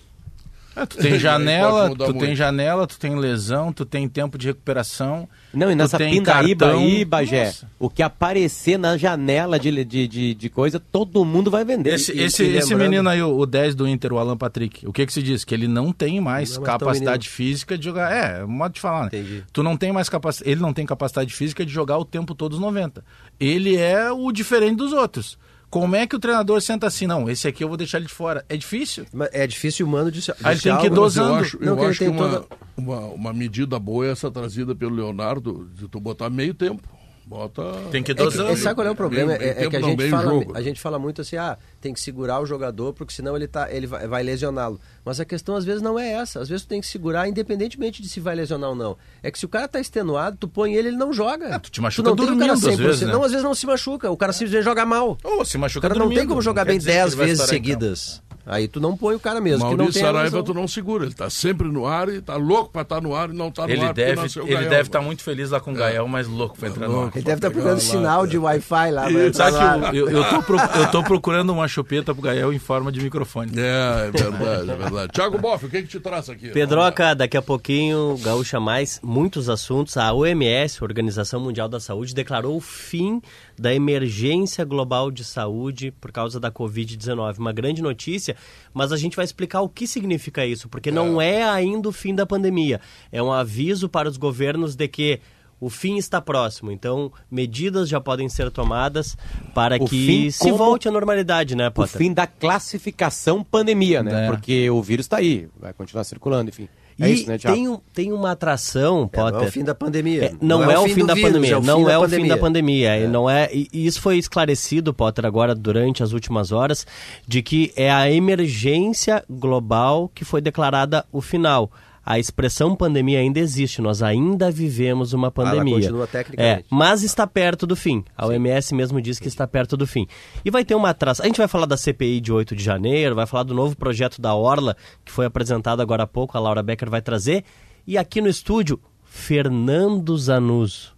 É, 0.80 0.86
tu 0.88 0.98
tem 0.98 1.20
janela, 1.20 1.90
tu 1.90 2.04
muito. 2.06 2.20
tem 2.20 2.36
janela, 2.36 2.88
tu 2.88 2.98
tem 2.98 3.16
lesão, 3.16 3.74
tu 3.74 3.86
tem 3.86 4.08
tempo 4.08 4.38
de 4.38 4.48
recuperação. 4.48 5.28
Não, 5.54 5.72
e 5.72 5.76
nessa 5.76 5.98
pindaíba 5.98 6.66
cartão... 6.66 6.80
aí, 6.80 7.04
Bagé, 7.04 7.46
Nossa. 7.46 7.70
o 7.80 7.90
que 7.90 8.04
aparecer 8.04 8.78
na 8.78 8.98
janela 8.98 9.60
de, 9.60 9.84
de, 9.84 10.08
de, 10.08 10.34
de 10.34 10.50
coisa, 10.50 10.80
todo 10.80 11.26
mundo 11.26 11.50
vai 11.50 11.66
vender. 11.66 11.96
Esse, 11.96 12.14
e, 12.14 12.22
esse, 12.22 12.44
e 12.44 12.58
esse 12.58 12.76
menino 12.76 13.10
aí, 13.10 13.22
o, 13.22 13.38
o 13.38 13.46
10 13.46 13.76
do 13.76 13.88
Inter, 13.88 14.14
o 14.14 14.20
Alan 14.20 14.38
Patrick, 14.38 14.88
o 14.88 14.94
que 14.94 15.06
que 15.06 15.14
se 15.14 15.24
diz? 15.24 15.44
Que 15.44 15.54
ele 15.54 15.68
não 15.68 15.92
tem 15.92 16.22
mais 16.22 16.56
não, 16.56 16.64
capacidade 16.64 17.28
física 17.28 17.78
de 17.78 17.84
jogar. 17.84 18.12
É, 18.12 18.40
é 18.40 18.46
um 18.46 18.50
modo 18.50 18.74
de 18.74 18.80
falar, 18.80 19.02
né? 19.02 19.08
Entendi. 19.08 19.44
Tu 19.52 19.64
não 19.64 19.76
tem 19.76 19.92
mais 19.92 20.08
capacidade. 20.08 20.52
Ele 20.52 20.62
não 20.62 20.74
tem 20.74 20.86
capacidade 20.86 21.34
física 21.34 21.66
de 21.66 21.72
jogar 21.72 21.98
o 21.98 22.06
tempo 22.06 22.36
todo 22.36 22.54
os 22.54 22.60
90. 22.60 23.04
Ele 23.40 23.76
é 23.76 24.12
o 24.12 24.32
diferente 24.32 24.78
dos 24.78 24.94
outros. 24.94 25.38
Como 25.70 25.96
é 25.96 26.08
que 26.08 26.16
o 26.16 26.20
treinador 26.20 26.62
senta 26.62 26.88
assim? 26.88 27.06
Não, 27.06 27.30
esse 27.30 27.48
aqui 27.48 27.64
eu 27.64 27.68
vou 27.68 27.78
deixar 27.78 28.00
ele 28.00 28.08
de 28.08 28.14
fora. 28.14 28.44
É 28.50 28.58
difícil. 28.58 29.06
É 29.32 29.46
difícil 29.46 29.86
o 29.86 29.90
mano 29.90 30.12
de, 30.12 30.22
de 30.22 30.32
Aí 30.44 30.54
ele 30.54 30.62
tem 30.62 30.78
que 30.78 30.88
ir 30.88 30.90
dosando. 30.90 31.30
Eu 31.30 31.36
acho, 31.36 31.58
eu 31.62 31.76
não, 31.76 31.84
acho 31.84 32.00
que, 32.00 32.06
que 32.06 32.12
uma, 32.12 32.30
toda... 32.30 32.48
uma, 32.76 33.00
uma 33.00 33.34
medida 33.34 33.78
boa 33.78 34.08
é 34.08 34.12
essa 34.12 34.32
trazida 34.32 34.74
pelo 34.76 34.96
Leonardo, 34.96 35.70
de 35.76 35.88
tu 35.88 36.00
botar 36.00 36.30
meio 36.30 36.54
tempo. 36.54 36.99
Bota. 37.30 37.62
Tem 37.92 38.02
que 38.02 38.12
dosar. 38.12 38.50
É 38.50 38.56
sabe 38.56 38.74
qual 38.74 38.88
é 38.88 38.90
o 38.90 38.96
problema? 38.96 39.36
é, 39.36 39.50
é, 39.50 39.70
que 39.70 39.76
a 39.76 39.82
gente, 39.82 40.10
fala, 40.10 40.32
a 40.56 40.62
gente 40.64 40.82
fala 40.82 40.98
muito 40.98 41.22
assim, 41.22 41.38
ah, 41.38 41.60
tem 41.80 41.94
que 41.94 42.00
segurar 42.00 42.40
o 42.40 42.46
jogador, 42.46 42.92
porque 42.92 43.14
senão 43.14 43.36
ele, 43.36 43.48
tá, 43.48 43.72
ele 43.72 43.86
vai, 43.86 44.08
vai 44.08 44.24
lesioná-lo. 44.24 44.82
Mas 45.06 45.20
a 45.20 45.26
questão 45.26 45.56
às 45.56 45.64
vezes 45.64 45.80
não 45.80 46.00
é 46.00 46.12
essa. 46.12 46.40
Às 46.40 46.50
vezes 46.50 46.66
tu 46.66 46.70
tem 46.70 46.82
que 46.82 46.88
segurar, 46.88 47.30
independentemente 47.30 48.02
de 48.02 48.10
se 48.10 48.20
vai 48.20 48.34
lesionar 48.34 48.72
ou 48.72 48.76
não. 48.76 48.98
É 49.22 49.30
que 49.30 49.38
se 49.38 49.46
o 49.46 49.48
cara 49.48 49.68
tá 49.68 49.80
extenuado, 49.80 50.38
tu 50.40 50.48
põe 50.48 50.74
ele, 50.74 50.88
ele 50.88 50.98
não 50.98 51.14
joga. 51.14 51.54
É, 51.54 51.60
tu 51.60 51.70
te 51.70 51.80
machuca 51.80 52.10
tu 52.10 52.10
não 52.10 52.16
dormindo, 52.16 52.40
tem 52.40 52.48
o 52.48 52.62
cara 52.62 52.68
100%. 52.68 52.72
Às 52.72 52.80
vezes, 52.80 53.02
né? 53.02 53.14
Não, 53.14 53.24
às 53.24 53.32
vezes 53.32 53.44
não 53.44 53.54
se 53.54 53.68
machuca. 53.68 54.10
O 54.10 54.18
cara 54.18 54.34
simplesmente 54.34 54.64
joga 54.64 54.84
mal. 54.84 55.16
Ou 55.24 55.46
se 55.46 55.56
machuca 55.60 55.86
O 55.86 55.90
cara 55.92 56.00
não 56.00 56.10
tem 56.10 56.26
como 56.26 56.42
jogar 56.42 56.66
bem 56.66 56.80
10 56.80 57.14
vezes 57.14 57.48
seguidas. 57.48 58.24
Aí 58.50 58.68
tu 58.68 58.80
não 58.80 58.98
põe 58.98 59.14
o 59.14 59.20
cara 59.20 59.40
mesmo. 59.40 59.60
Maurício 59.60 59.94
que 59.94 60.00
não 60.00 60.06
Saraiva 60.08 60.44
tu 60.44 60.54
não 60.56 60.68
segura. 60.68 61.06
Ele 61.06 61.14
tá 61.14 61.30
sempre 61.30 61.68
no 61.68 61.86
ar 61.86 62.10
e 62.10 62.20
tá 62.20 62.36
louco 62.36 62.72
pra 62.72 62.82
estar 62.82 62.96
tá 62.96 63.02
no 63.02 63.14
ar 63.14 63.30
e 63.30 63.34
não 63.34 63.52
tá 63.52 63.68
no 63.68 63.72
ele 63.72 63.86
ar. 63.86 63.94
Deve, 63.94 64.22
ele 64.22 64.66
deve 64.66 64.82
estar 64.82 65.00
tá 65.00 65.06
muito 65.06 65.22
feliz 65.22 65.52
lá 65.52 65.60
com 65.60 65.72
o 65.72 65.76
é. 65.76 65.78
Gael, 65.78 66.08
mas 66.08 66.28
louco 66.28 66.58
pra 66.58 66.68
entrar 66.68 66.88
no 66.88 67.04
ar. 67.04 67.12
Ele 67.14 67.24
deve 67.24 67.38
estar 67.38 67.48
tá 67.48 67.52
procurando 67.52 67.80
sinal 67.80 68.26
de 68.26 68.40
Wi-Fi 68.40 68.92
lá. 68.92 69.06
Sabe 69.34 69.92
que 69.92 69.98
eu, 69.98 70.10
eu, 70.10 70.30
tô 70.30 70.42
pro, 70.42 70.58
eu 70.58 70.92
tô 70.92 71.04
procurando 71.04 71.52
uma 71.52 71.68
chupeta 71.68 72.12
pro 72.12 72.24
Gael 72.24 72.52
em 72.52 72.58
forma 72.58 72.92
de 72.92 73.00
microfone. 73.00 73.52
É, 73.56 74.08
é 74.08 74.12
verdade, 74.12 74.72
é 74.72 74.76
verdade. 74.76 75.12
Tiago 75.14 75.38
Boff, 75.38 75.66
o 75.68 75.70
que 75.70 75.84
que 75.84 75.88
te 75.88 76.00
traz 76.00 76.28
aqui? 76.28 76.50
Pedroca, 76.50 77.14
daqui 77.14 77.38
a 77.38 77.42
pouquinho, 77.44 78.18
Gaúcha 78.24 78.60
Mais, 78.60 79.00
muitos 79.04 79.48
assuntos. 79.48 79.96
A 79.96 80.12
OMS, 80.12 80.84
Organização 80.84 81.40
Mundial 81.40 81.70
da 81.70 81.80
Saúde, 81.80 82.16
declarou 82.16 82.58
o 82.58 82.62
fim 82.62 83.22
da 83.60 83.74
emergência 83.74 84.64
global 84.64 85.12
de 85.12 85.24
saúde 85.24 85.92
por 85.92 86.12
causa 86.12 86.40
da 86.40 86.52
Covid-19. 86.52 87.38
Uma 87.38 87.52
grande 87.52 87.82
notícia, 87.82 88.36
mas 88.74 88.92
a 88.92 88.98
gente 88.98 89.16
vai 89.16 89.26
explicar 89.26 89.62
o 89.62 89.70
que 89.70 89.86
significa 89.86 90.46
isso, 90.46 90.70
porque 90.70 90.92
não 90.92 91.22
é, 91.22 91.40
é 91.40 91.44
ainda 91.44 91.90
o 91.90 91.92
fim 91.92 92.16
da 92.16 92.26
pandemia. 92.26 92.80
É 93.12 93.22
um 93.22 93.32
aviso 93.32 93.88
para 93.90 94.10
os 94.10 94.18
governos 94.18 94.76
de 94.76 94.88
que 94.88 95.20
o 95.60 95.70
fim 95.70 95.98
está 95.98 96.22
próximo, 96.22 96.72
então 96.72 97.12
medidas 97.30 97.90
já 97.90 98.00
podem 98.00 98.30
ser 98.30 98.50
tomadas 98.50 99.18
para 99.54 99.76
o 99.76 99.86
que 99.86 100.32
se 100.32 100.52
volte 100.52 100.88
à 100.88 100.92
normalidade, 100.92 101.54
né, 101.56 101.70
Potter? 101.70 101.96
O 101.96 101.98
fim 101.98 102.14
da 102.14 102.26
classificação 102.26 103.44
pandemia, 103.44 104.02
né? 104.02 104.26
É. 104.26 104.28
Porque 104.28 104.70
o 104.70 104.82
vírus 104.82 105.06
está 105.06 105.18
aí, 105.18 105.50
vai 105.60 105.74
continuar 105.74 106.06
circulando, 106.06 106.50
enfim. 106.50 106.70
É 107.00 107.10
e 107.10 107.14
isso, 107.14 107.30
né, 107.30 107.38
tem, 107.38 107.80
tem 107.94 108.12
uma 108.12 108.32
atração, 108.32 109.08
Potter. 109.08 109.28
É, 109.28 109.32
não 109.32 109.44
é 109.44 109.48
o 109.48 109.52
fim 109.52 109.64
da 109.64 109.76
pandemia. 109.76 110.26
É, 110.26 110.32
não, 110.42 110.60
não, 110.60 110.72
é, 110.72 110.74
é, 110.74 110.80
o 110.80 110.84
fim, 110.84 110.94
fim 110.96 111.06
da 111.06 111.14
vírus, 111.14 111.30
pandemia. 111.30 111.56
É 111.56 111.62
não 111.62 111.90
é 111.90 111.98
o 111.98 112.10
fim 112.10 112.28
da 112.28 112.38
pandemia. 112.38 112.90
É. 112.90 113.08
Não 113.08 113.30
é, 113.30 113.50
e 113.54 113.70
isso 113.74 114.02
foi 114.02 114.18
esclarecido, 114.18 114.94
Potter, 114.94 115.26
agora 115.26 115.56
durante 115.56 116.04
as 116.04 116.12
últimas 116.12 116.52
horas, 116.52 116.86
de 117.26 117.42
que 117.42 117.72
é 117.76 117.90
a 117.90 118.12
emergência 118.12 119.24
global 119.30 120.12
que 120.14 120.26
foi 120.26 120.42
declarada 120.42 121.06
o 121.12 121.22
final 121.22 121.72
a 122.10 122.18
expressão 122.18 122.76
pandemia 122.76 123.20
ainda 123.20 123.40
existe, 123.40 123.84
nós 123.84 124.02
ainda 124.02 124.50
vivemos 124.50 125.14
uma 125.14 125.30
pandemia. 125.30 125.76
Ela 125.76 125.82
continua 125.82 126.08
tecnicamente. 126.08 126.62
É, 126.62 126.66
mas 126.68 127.04
está 127.04 127.28
perto 127.28 127.68
do 127.68 127.76
fim. 127.76 128.04
A 128.18 128.26
OMS 128.26 128.74
mesmo 128.74 129.00
diz 129.00 129.20
que 129.20 129.28
está 129.28 129.46
perto 129.46 129.78
do 129.78 129.86
fim. 129.86 130.08
E 130.44 130.50
vai 130.50 130.66
ter 130.66 130.74
uma 130.74 130.90
atração. 130.90 131.24
A 131.24 131.28
gente 131.28 131.38
vai 131.38 131.48
falar 131.48 131.68
da 131.68 131.78
CPI 131.78 132.20
de 132.20 132.34
8 132.34 132.56
de 132.56 132.64
janeiro, 132.64 133.14
vai 133.14 133.28
falar 133.28 133.44
do 133.44 133.54
novo 133.54 133.78
projeto 133.78 134.20
da 134.20 134.34
Orla, 134.34 134.76
que 135.06 135.12
foi 135.12 135.28
apresentado 135.28 135.84
agora 135.84 136.02
há 136.02 136.08
pouco, 136.08 136.36
a 136.36 136.42
Laura 136.42 136.64
Becker 136.64 136.90
vai 136.90 137.00
trazer. 137.00 137.44
E 137.86 137.96
aqui 137.96 138.22
no 138.22 138.28
estúdio, 138.28 138.80
Fernando 139.04 140.18
Zanuso 140.18 140.98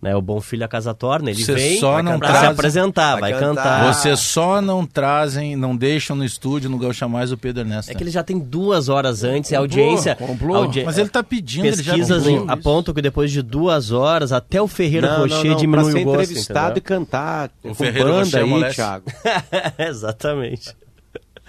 né? 0.00 0.16
O 0.16 0.22
Bom 0.22 0.40
Filho 0.40 0.64
a 0.64 0.68
Casa 0.68 0.94
Torna, 0.94 1.30
ele 1.30 1.44
Você 1.44 1.52
vem 1.52 1.78
só 1.78 2.02
não 2.02 2.18
traz, 2.18 2.38
se 2.38 2.46
apresentar, 2.46 3.20
vai, 3.20 3.32
vai 3.32 3.40
cantar. 3.40 3.92
Vocês 3.92 4.18
só 4.20 4.60
não 4.60 4.86
trazem, 4.86 5.56
não 5.56 5.76
deixam 5.76 6.16
no 6.16 6.24
estúdio, 6.24 6.70
no 6.70 6.78
Gaúcha 6.78 7.06
Mais, 7.06 7.32
o 7.32 7.36
Pedro 7.36 7.62
Ernesto. 7.62 7.90
É 7.90 7.94
que 7.94 8.02
ele 8.02 8.10
já 8.10 8.22
tem 8.22 8.38
duas 8.38 8.88
horas 8.88 9.22
antes, 9.24 9.52
a 9.52 9.58
audiência... 9.58 10.16
Comprou, 10.16 10.56
audi... 10.56 10.84
Mas 10.84 10.96
ele 10.96 11.08
está 11.08 11.22
pedindo, 11.22 11.62
Pesquisas 11.62 12.26
ele 12.26 12.44
já 12.46 12.52
apontam 12.52 12.94
que 12.94 13.02
depois 13.02 13.30
de 13.30 13.42
duas 13.42 13.90
horas, 13.90 14.32
até 14.32 14.60
o 14.60 14.68
Ferreiro 14.68 15.06
não, 15.06 15.18
Rocher 15.18 15.44
não, 15.44 15.50
não, 15.50 15.56
diminui 15.56 15.82
o 15.82 16.04
gosto, 16.04 16.22
entrevistado 16.22 16.78
entendeu? 16.78 16.78
e 16.78 16.80
cantar 16.80 17.50
o 17.62 17.68
com 17.68 17.74
Ferreiro 17.74 18.08
banda 18.08 18.18
Rocher 18.20 18.44
aí, 18.44 18.74
Thiago. 18.74 19.04
Exatamente. 19.78 20.79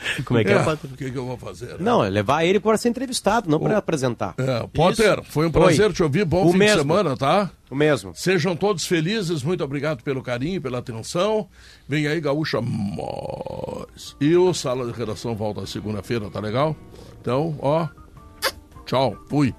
Como 0.25 0.39
é 0.39 0.43
que 0.43 0.51
é, 0.51 0.55
é 0.55 0.61
O 0.61 0.77
que, 0.97 1.11
que, 1.11 1.17
eu 1.17 1.25
vou 1.25 1.37
fazer? 1.37 1.69
Né? 1.69 1.77
Não, 1.79 2.03
é 2.03 2.09
levar 2.09 2.43
ele 2.43 2.59
para 2.59 2.77
ser 2.77 2.89
entrevistado, 2.89 3.49
não 3.49 3.59
para 3.59 3.77
apresentar. 3.77 4.33
É, 4.37 4.67
Potter, 4.73 5.19
Isso. 5.19 5.31
foi 5.31 5.47
um 5.47 5.51
prazer 5.51 5.87
Oi. 5.87 5.93
te 5.93 6.03
ouvir. 6.03 6.25
Bom 6.25 6.47
o 6.47 6.51
fim 6.51 6.57
mesmo. 6.57 6.77
de 6.77 6.81
semana, 6.81 7.17
tá? 7.17 7.51
O 7.69 7.75
mesmo. 7.75 8.11
Sejam 8.15 8.55
todos 8.55 8.85
felizes, 8.85 9.43
muito 9.43 9.63
obrigado 9.63 10.03
pelo 10.03 10.21
carinho, 10.21 10.61
pela 10.61 10.79
atenção. 10.79 11.47
Vem 11.87 12.07
aí, 12.07 12.19
Gaúcha 12.19 12.61
Mais. 12.61 14.15
E 14.19 14.35
o 14.35 14.53
Sala 14.53 14.91
de 14.91 14.97
Redação 14.97 15.35
volta 15.35 15.65
segunda-feira, 15.65 16.29
tá 16.29 16.39
legal? 16.39 16.75
Então, 17.21 17.55
ó, 17.61 17.87
tchau, 18.85 19.15
fui. 19.29 19.53